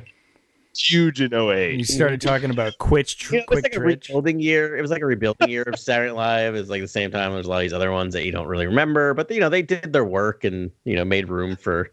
Huge 0.78 1.22
in 1.22 1.34
08. 1.34 1.78
You 1.78 1.86
started 1.86 2.20
talking 2.20 2.50
about 2.50 2.78
Quitch, 2.80 3.18
tr- 3.18 3.36
You 3.36 3.40
know, 3.40 3.44
it 3.44 3.50
was 3.50 3.62
quick 3.62 3.74
like 3.76 3.82
a 3.82 3.86
rebuilding 3.86 4.42
year. 4.42 4.76
It 4.76 4.82
was 4.82 4.92
like 4.92 5.02
a 5.02 5.06
rebuilding 5.06 5.48
year 5.50 5.62
of 5.64 5.80
Saturday 5.80 6.10
Night 6.10 6.18
Live. 6.18 6.56
It 6.56 6.60
was 6.60 6.70
like 6.70 6.82
the 6.82 6.88
same 6.90 7.12
time 7.12 7.32
there's 7.32 7.46
a 7.46 7.50
lot 7.50 7.58
of 7.58 7.62
these 7.62 7.72
other 7.72 7.94
ones 7.94 8.14
that 8.14 8.26
you 8.26 8.34
don't 8.34 8.48
really 8.48 8.68
remember, 8.68 9.14
but 9.14 9.32
you 9.32 9.40
know 9.40 9.48
they 9.48 9.62
did 9.62 9.94
their 9.94 10.04
work 10.04 10.44
and 10.44 10.70
you 10.84 10.98
know 10.98 11.06
made 11.06 11.30
room 11.30 11.56
for 11.56 11.92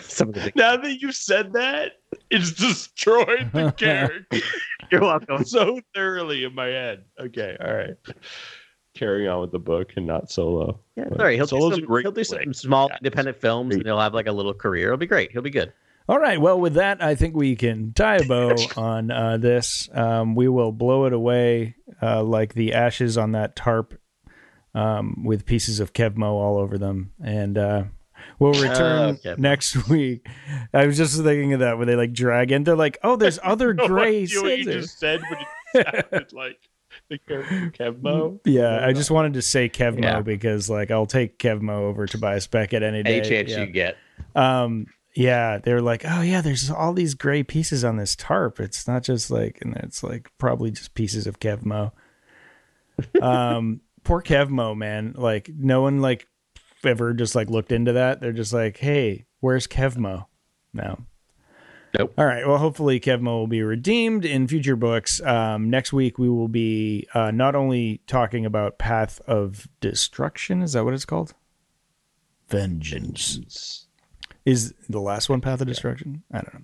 some 0.00 0.28
of 0.28 0.34
the. 0.34 0.40
Big... 0.42 0.56
Now 0.56 0.76
that 0.76 1.00
you 1.00 1.12
said 1.12 1.52
that, 1.54 1.92
it's 2.30 2.52
destroyed 2.52 3.50
the 3.52 3.70
character 3.76 4.38
You're 4.90 5.02
welcome. 5.02 5.44
so 5.44 5.80
thoroughly 5.94 6.44
in 6.44 6.54
my 6.54 6.66
head. 6.66 7.04
Okay, 7.20 7.56
all 7.60 7.74
right. 7.74 7.94
Carrying 8.94 9.28
on 9.28 9.40
with 9.42 9.52
the 9.52 9.58
book 9.58 9.92
and 9.96 10.06
not 10.06 10.30
solo. 10.30 10.80
Yeah, 10.96 11.04
But 11.10 11.20
all 11.20 11.26
right. 11.26 11.36
He'll 11.36 11.46
Solo's 11.46 11.74
do 11.74 11.80
some, 11.82 11.86
great 11.86 12.04
he'll 12.04 12.12
do 12.12 12.24
some 12.24 12.52
small 12.54 12.88
Yeah. 12.90 12.96
independent 12.96 13.36
films, 13.40 13.74
and 13.76 13.84
he'll 13.84 14.00
have 14.00 14.14
like 14.14 14.26
a 14.26 14.32
little 14.32 14.54
career. 14.54 14.86
It'll 14.86 14.96
be 14.98 15.06
great. 15.06 15.30
He'll 15.30 15.42
be 15.42 15.50
good. 15.50 15.72
All 16.08 16.18
right. 16.18 16.40
Well, 16.40 16.58
with 16.58 16.74
that, 16.74 17.02
I 17.02 17.14
think 17.14 17.36
we 17.36 17.54
can 17.54 17.92
tie 17.92 18.16
a 18.16 18.24
bow 18.24 18.54
on 18.76 19.10
uh, 19.10 19.36
this. 19.36 19.88
Um, 19.92 20.34
we 20.34 20.48
will 20.48 20.72
blow 20.72 21.04
it 21.04 21.12
away 21.12 21.76
uh, 22.00 22.22
like 22.22 22.54
the 22.54 22.72
ashes 22.72 23.18
on 23.18 23.32
that 23.32 23.54
tarp 23.54 23.94
um, 24.74 25.22
with 25.24 25.44
pieces 25.44 25.80
of 25.80 25.92
Kevmo 25.92 26.22
all 26.24 26.56
over 26.56 26.78
them, 26.78 27.12
and 27.22 27.58
uh, 27.58 27.84
we'll 28.38 28.52
return 28.52 29.16
Kevmo. 29.16 29.38
next 29.38 29.88
week. 29.88 30.26
I 30.72 30.86
was 30.86 30.96
just 30.96 31.16
thinking 31.22 31.52
of 31.54 31.60
that 31.60 31.76
where 31.76 31.86
they 31.86 31.96
like 31.96 32.12
drag 32.12 32.52
in. 32.52 32.64
They're 32.64 32.76
like, 32.76 32.98
oh, 33.02 33.16
there's 33.16 33.38
other 33.44 33.74
No 33.74 33.86
gray. 33.86 34.22
idea 34.22 34.42
what 34.42 34.58
you 34.58 34.64
just 34.64 34.98
said, 34.98 35.20
but 35.28 35.38
it 35.74 35.86
sounded 36.10 36.32
like 36.32 36.58
the 37.08 37.18
Kevmo. 37.18 38.40
Yeah, 38.44 38.84
I 38.86 38.92
just 38.92 39.10
wanted 39.10 39.34
to 39.34 39.42
say 39.42 39.68
Kevmo 39.68 40.02
Yeah. 40.02 40.20
because 40.20 40.68
like 40.70 40.90
I'll 40.90 41.06
take 41.06 41.38
Kevmo 41.38 41.80
over 41.82 42.06
Tobias 42.06 42.46
Beckett 42.46 42.82
any 42.82 43.02
day. 43.02 43.20
Any 43.20 43.28
chance 43.28 43.50
yeah. 43.50 43.60
you 43.60 43.66
get. 43.66 43.96
Um, 44.34 44.86
yeah, 45.14 45.58
they're 45.58 45.80
like, 45.82 46.04
oh 46.06 46.20
yeah, 46.22 46.40
there's 46.40 46.70
all 46.70 46.92
these 46.92 47.14
gray 47.14 47.42
pieces 47.42 47.82
on 47.84 47.96
this 47.96 48.14
tarp. 48.14 48.60
It's 48.60 48.86
not 48.86 49.02
just 49.02 49.30
like, 49.30 49.58
and 49.62 49.76
it's 49.78 50.02
like 50.02 50.30
probably 50.38 50.70
just 50.70 50.94
pieces 50.94 51.26
of 51.26 51.40
Kevmo. 51.40 51.92
Um, 53.20 53.80
poor 54.04 54.22
Kevmo, 54.22 54.76
man. 54.76 55.14
Like 55.16 55.50
no 55.56 55.82
one 55.82 56.00
like 56.00 56.26
ever 56.84 57.12
just 57.14 57.34
like 57.34 57.50
looked 57.50 57.72
into 57.72 57.92
that. 57.94 58.20
They're 58.20 58.32
just 58.32 58.52
like, 58.52 58.76
hey, 58.78 59.26
where's 59.40 59.66
Kevmo? 59.66 60.26
No. 60.72 61.00
Nope. 61.98 62.12
All 62.18 62.26
right. 62.26 62.46
Well, 62.46 62.58
hopefully 62.58 63.00
Kevmo 63.00 63.24
will 63.24 63.46
be 63.46 63.62
redeemed 63.62 64.24
in 64.26 64.46
future 64.46 64.76
books. 64.76 65.22
Um, 65.22 65.70
next 65.70 65.92
week 65.92 66.18
we 66.18 66.28
will 66.28 66.48
be 66.48 67.08
uh, 67.14 67.30
not 67.30 67.54
only 67.54 68.02
talking 68.06 68.44
about 68.44 68.78
Path 68.78 69.20
of 69.26 69.66
Destruction. 69.80 70.60
Is 70.62 70.74
that 70.74 70.84
what 70.84 70.92
it's 70.92 71.06
called? 71.06 71.32
Vengeance. 72.48 73.86
Is 74.44 74.74
the 74.88 75.00
last 75.00 75.28
one 75.28 75.40
Path 75.40 75.60
of 75.60 75.66
Destruction? 75.66 76.22
I 76.32 76.38
don't 76.40 76.54
know. 76.54 76.60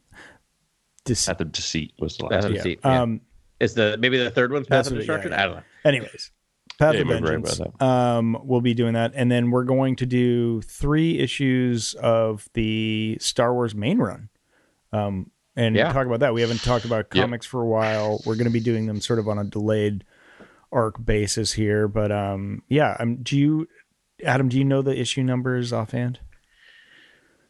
Dis- 1.05 1.27
Path 1.27 1.41
of 1.41 1.53
Deceit 1.53 1.93
was 1.99 2.17
the 2.17 2.25
Path 2.29 2.31
last. 2.31 2.45
of 2.45 2.51
one. 2.51 2.55
yeah. 2.57 2.63
Deceit, 2.63 2.81
yeah. 2.85 3.03
Um. 3.03 3.21
Is 3.61 3.75
the 3.75 3.97
maybe 3.99 4.19
the 4.19 4.31
third 4.31 4.53
one's 4.53 4.67
Path 4.67 4.77
That's 4.87 4.89
of 4.89 4.93
what- 4.95 4.97
yeah, 5.01 5.07
Destruction? 5.07 5.33
yeah. 5.33 5.43
I 5.43 5.47
don't 5.47 5.57
know. 5.57 5.63
Anyways, 5.85 6.31
Path 6.79 6.95
Yeah, 6.95 7.03
of 7.03 7.09
right 7.09 7.23
Vengeance. 7.23 7.61
about 7.61 7.83
um, 7.83 8.37
we'll 8.43 8.61
be 8.61 8.75
doing 8.75 8.95
that, 8.95 9.13
and 9.15 9.31
then 9.31 9.51
we're 9.51 9.65
going 9.65 9.97
to 9.97 10.07
do 10.07 10.61
three 10.63 11.19
issues 11.21 11.95
of 11.95 12.49
the 12.55 13.17
Star 13.21 13.55
Wars 13.55 13.75
main 13.75 13.99
run. 13.99 14.29
Um, 14.93 15.31
and 15.57 15.77
Yeah. 15.77 15.93
talk 15.93 16.07
about 16.07 16.21
that. 16.21 16.35
We 16.35 16.41
haven't 16.41 16.63
talked 16.63 16.85
about 16.85 17.07
Yep. 17.15 17.23
comics 17.23 17.47
for 17.47 17.63
a 17.63 17.67
while. 17.67 18.21
We're 18.27 18.35
going 18.35 18.47
to 18.47 18.51
be 18.51 18.61
doing 18.61 18.87
them 18.87 19.01
sort 19.01 19.19
of 19.21 19.29
on 19.29 19.39
a 19.39 19.45
delayed 19.45 20.05
arc 20.73 21.05
basis 21.05 21.53
here, 21.53 21.87
but 21.87 22.11
um, 22.11 22.63
yeah. 22.69 22.97
Um, 22.99 23.17
do 23.23 23.39
you, 23.39 23.69
Adam? 24.25 24.49
Do 24.49 24.59
you 24.59 24.65
know 24.65 24.83
the 24.83 24.99
issue 24.99 25.23
numbers 25.23 25.73
offhand? 25.73 26.19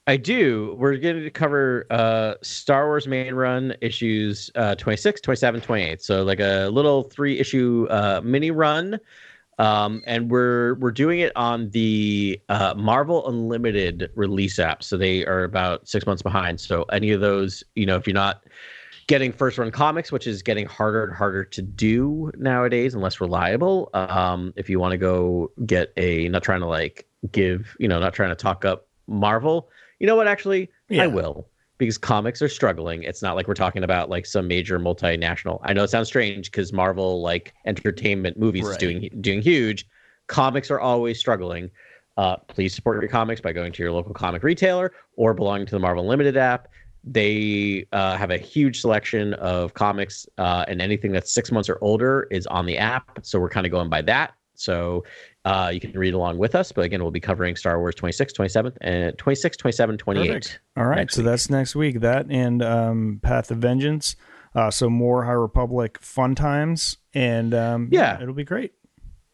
I 0.07 0.19
do. 0.19 0.77
We're 0.79 0.97
going 0.99 1.23
to 1.23 1.31
cover 1.31 1.87
uh, 1.91 2.35
Star 2.43 2.87
Wars 2.87 3.09
main 3.09 3.35
run 3.35 3.75
issues 3.81 4.51
uh, 4.55 4.75
26, 4.75 5.21
27, 5.23 5.61
28. 5.63 6.03
So 6.03 6.23
like 6.23 6.41
a 6.41 6.69
little 6.71 7.05
three 7.05 7.39
issue 7.39 7.87
uh, 7.89 8.21
mini 8.23 8.51
run. 8.51 8.99
Um, 9.59 10.03
and 10.07 10.31
we're 10.31 10.75
we're 10.75 10.91
doing 10.91 11.21
it 11.21 11.33
on 11.37 11.71
the 11.71 12.41
uh, 12.49 12.75
Marvel 12.77 13.27
Unlimited 13.29 14.11
release 14.17 14.59
app. 14.59 14.83
So 14.83 14.97
they 14.97 15.25
are 15.25 15.45
about 15.45 15.89
six 15.89 16.07
months 16.07 16.23
behind. 16.23 16.61
So 16.61 16.83
any 16.85 17.13
of 17.13 17.21
those, 17.21 17.63
you 17.77 17.87
know, 17.87 17.97
if 17.97 18.07
you're 18.07 18.15
not 18.15 18.43
getting 19.07 19.33
first 19.33 19.57
run 19.57 19.71
comics, 19.71 20.11
which 20.11 20.27
is 20.27 20.43
getting 20.43 20.67
harder 20.67 21.05
and 21.05 21.15
harder 21.15 21.45
to 21.45 21.63
do 21.63 22.33
nowadays 22.37 22.95
and 22.95 23.03
less 23.03 23.21
reliable. 23.21 23.91
Um, 23.95 24.53
if 24.57 24.69
you 24.69 24.81
want 24.81 24.93
to 24.93 24.99
go 24.99 25.51
get 25.67 25.93
a, 25.97 26.29
not 26.29 26.43
trying 26.43 26.61
to 26.61 26.67
like 26.67 27.07
give, 27.31 27.77
you 27.79 27.87
know, 27.87 28.01
not 28.01 28.15
trying 28.15 28.31
to 28.31 28.35
talk 28.35 28.65
up 28.65 28.89
Marvel, 29.07 29.69
you 29.99 30.07
know 30.07 30.17
what? 30.17 30.29
Actually, 30.29 30.71
Yeah. 30.89 31.05
I 31.05 31.07
will 31.07 31.49
because 31.79 31.99
comics 31.99 32.41
are 32.41 32.49
struggling. 32.49 33.03
It's 33.03 33.23
not 33.23 33.37
like 33.37 33.49
we're 33.49 33.55
talking 33.55 33.83
about 33.83 34.09
like 34.09 34.27
some 34.27 34.47
major 34.47 34.79
multinational. 34.79 35.61
I 35.63 35.73
know 35.73 35.83
it 35.83 35.91
sounds 35.91 36.09
strange 36.09 36.51
because 36.51 36.73
Marvel, 36.73 37.21
like 37.21 37.53
entertainment 37.67 38.39
movies, 38.39 38.67
is 38.67 38.77
doing 38.77 39.11
doing 39.21 39.43
huge. 39.43 39.87
Comics 40.27 40.71
are 40.71 40.81
always 40.81 41.19
struggling. 41.19 41.71
Uh, 42.17 42.37
please 42.37 42.75
support 42.75 43.03
your 43.03 43.11
comics 43.11 43.41
by 43.41 43.53
going 43.53 43.73
to 43.73 43.83
your 43.83 43.91
local 43.91 44.15
comic 44.15 44.43
retailer 44.43 44.93
or 45.17 45.35
belonging 45.35 45.67
to 45.67 45.73
the 45.73 45.81
Marvel 45.81 46.05
Unlimited 46.05 46.37
app. 46.37 46.69
They 47.03 47.87
uh, 47.93 48.17
have 48.17 48.31
a 48.31 48.39
huge 48.39 48.81
selection 48.81 49.35
of 49.35 49.75
comics, 49.75 50.27
uh, 50.39 50.65
and 50.69 50.81
anything 50.81 51.13
that's 51.13 51.33
six 51.33 51.53
months 51.53 51.69
or 51.69 51.79
older 51.83 52.29
is 52.31 52.47
on 52.47 52.67
the 52.67 52.79
app. 52.79 53.19
So 53.23 53.39
we're 53.39 53.51
kind 53.51 53.67
of 53.67 53.73
going 53.73 53.91
by 53.91 54.01
that. 54.03 54.35
So 54.55 55.05
uh, 55.45 55.71
you 55.73 55.81
can 55.81 55.93
read 55.93 56.15
along 56.15 56.39
with 56.39 56.55
us. 56.55 56.73
But 56.73 56.85
again, 56.85 57.03
we'll 57.03 57.11
be 57.11 57.21
covering 57.21 57.57
Star 57.57 57.79
Wars 57.79 57.95
26, 57.95 58.33
27, 58.33 58.73
and 58.81 59.19
26, 59.19 59.57
27, 59.57 59.99
28. 59.99 60.27
Perfect. 60.29 60.61
All 60.77 60.85
right, 60.87 61.11
so 61.11 61.23
that's 61.23 61.51
next 61.51 61.75
week. 61.75 62.01
That 62.01 62.27
and 62.31 62.63
um, 62.63 63.21
Path 63.23 63.51
of 63.51 63.59
Vengeance. 63.59 64.17
Uh, 64.55 64.71
so 64.71 64.89
more 64.89 65.25
High 65.25 65.33
Republic 65.33 65.99
fun 66.01 66.35
times, 66.37 66.97
and 67.13 67.53
um, 67.55 67.89
Yeah. 67.91 68.21
it'll 68.23 68.35
be 68.35 68.45
great. 68.45 68.73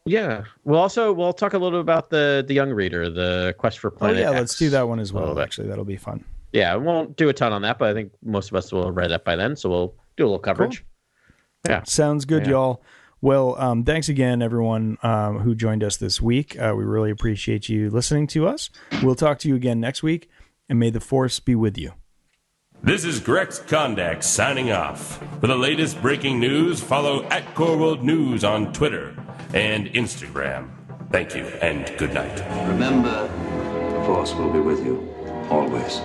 Yeah. 0.06 0.44
We'll 0.64 0.80
also 0.80 1.12
we'll 1.12 1.34
talk 1.34 1.52
a 1.52 1.58
little 1.58 1.80
about 1.80 2.08
the 2.08 2.42
the 2.48 2.54
young 2.54 2.70
reader, 2.70 3.10
the 3.10 3.54
quest 3.58 3.78
for 3.80 3.90
planet. 3.90 4.16
Oh 4.16 4.20
yeah, 4.20 4.30
X 4.30 4.38
let's 4.38 4.58
do 4.58 4.70
that 4.70 4.88
one 4.88 4.98
as 4.98 5.12
well. 5.12 5.38
Actually, 5.38 5.68
that'll 5.68 5.84
be 5.84 5.98
fun. 5.98 6.24
Yeah, 6.54 6.74
we 6.76 6.86
won't 6.86 7.16
do 7.16 7.28
a 7.28 7.34
ton 7.34 7.52
on 7.52 7.60
that, 7.62 7.78
but 7.78 7.90
I 7.90 7.92
think 7.94 8.12
most 8.24 8.48
of 8.50 8.56
us 8.56 8.72
will 8.72 8.86
have 8.86 8.96
read 8.96 9.10
that 9.10 9.24
by 9.26 9.36
then, 9.36 9.54
so 9.56 9.68
we'll 9.68 9.94
do 10.16 10.24
a 10.24 10.26
little 10.26 10.38
coverage. 10.38 10.84
Yeah. 11.68 11.82
Sounds 11.84 12.24
good, 12.24 12.46
Yeah. 12.46 12.52
y'all. 12.52 12.82
Well, 13.22 13.54
um, 13.58 13.84
thanks 13.84 14.08
again, 14.08 14.40
everyone 14.40 14.96
um, 15.02 15.40
who 15.40 15.54
joined 15.54 15.84
us 15.84 15.98
this 15.98 16.22
week. 16.22 16.58
Uh, 16.58 16.74
we 16.76 16.84
really 16.84 17.10
appreciate 17.10 17.68
you 17.68 17.90
listening 17.90 18.26
to 18.28 18.48
us. 18.48 18.70
We'll 19.02 19.14
talk 19.14 19.38
to 19.40 19.48
you 19.48 19.54
again 19.56 19.78
next 19.78 20.02
week, 20.02 20.30
and 20.68 20.78
may 20.78 20.88
the 20.90 21.00
force 21.00 21.38
be 21.38 21.54
with 21.54 21.76
you. 21.76 21.92
This 22.82 23.04
is 23.04 23.20
Grex 23.20 23.60
Kondak 23.60 24.22
signing 24.22 24.72
off. 24.72 25.22
For 25.40 25.48
the 25.48 25.56
latest 25.56 26.00
breaking 26.00 26.40
news, 26.40 26.80
follow 26.80 27.24
at 27.24 27.54
Core 27.54 27.76
World 27.76 28.02
News 28.02 28.42
on 28.42 28.72
Twitter 28.72 29.14
and 29.52 29.88
Instagram. 29.88 30.70
Thank 31.10 31.34
you 31.34 31.44
and 31.60 31.92
good 31.98 32.14
night. 32.14 32.40
Remember, 32.68 33.28
the 33.90 34.04
Force 34.06 34.34
will 34.34 34.50
be 34.50 34.60
with 34.60 34.82
you 34.82 35.14
always. 35.50 36.00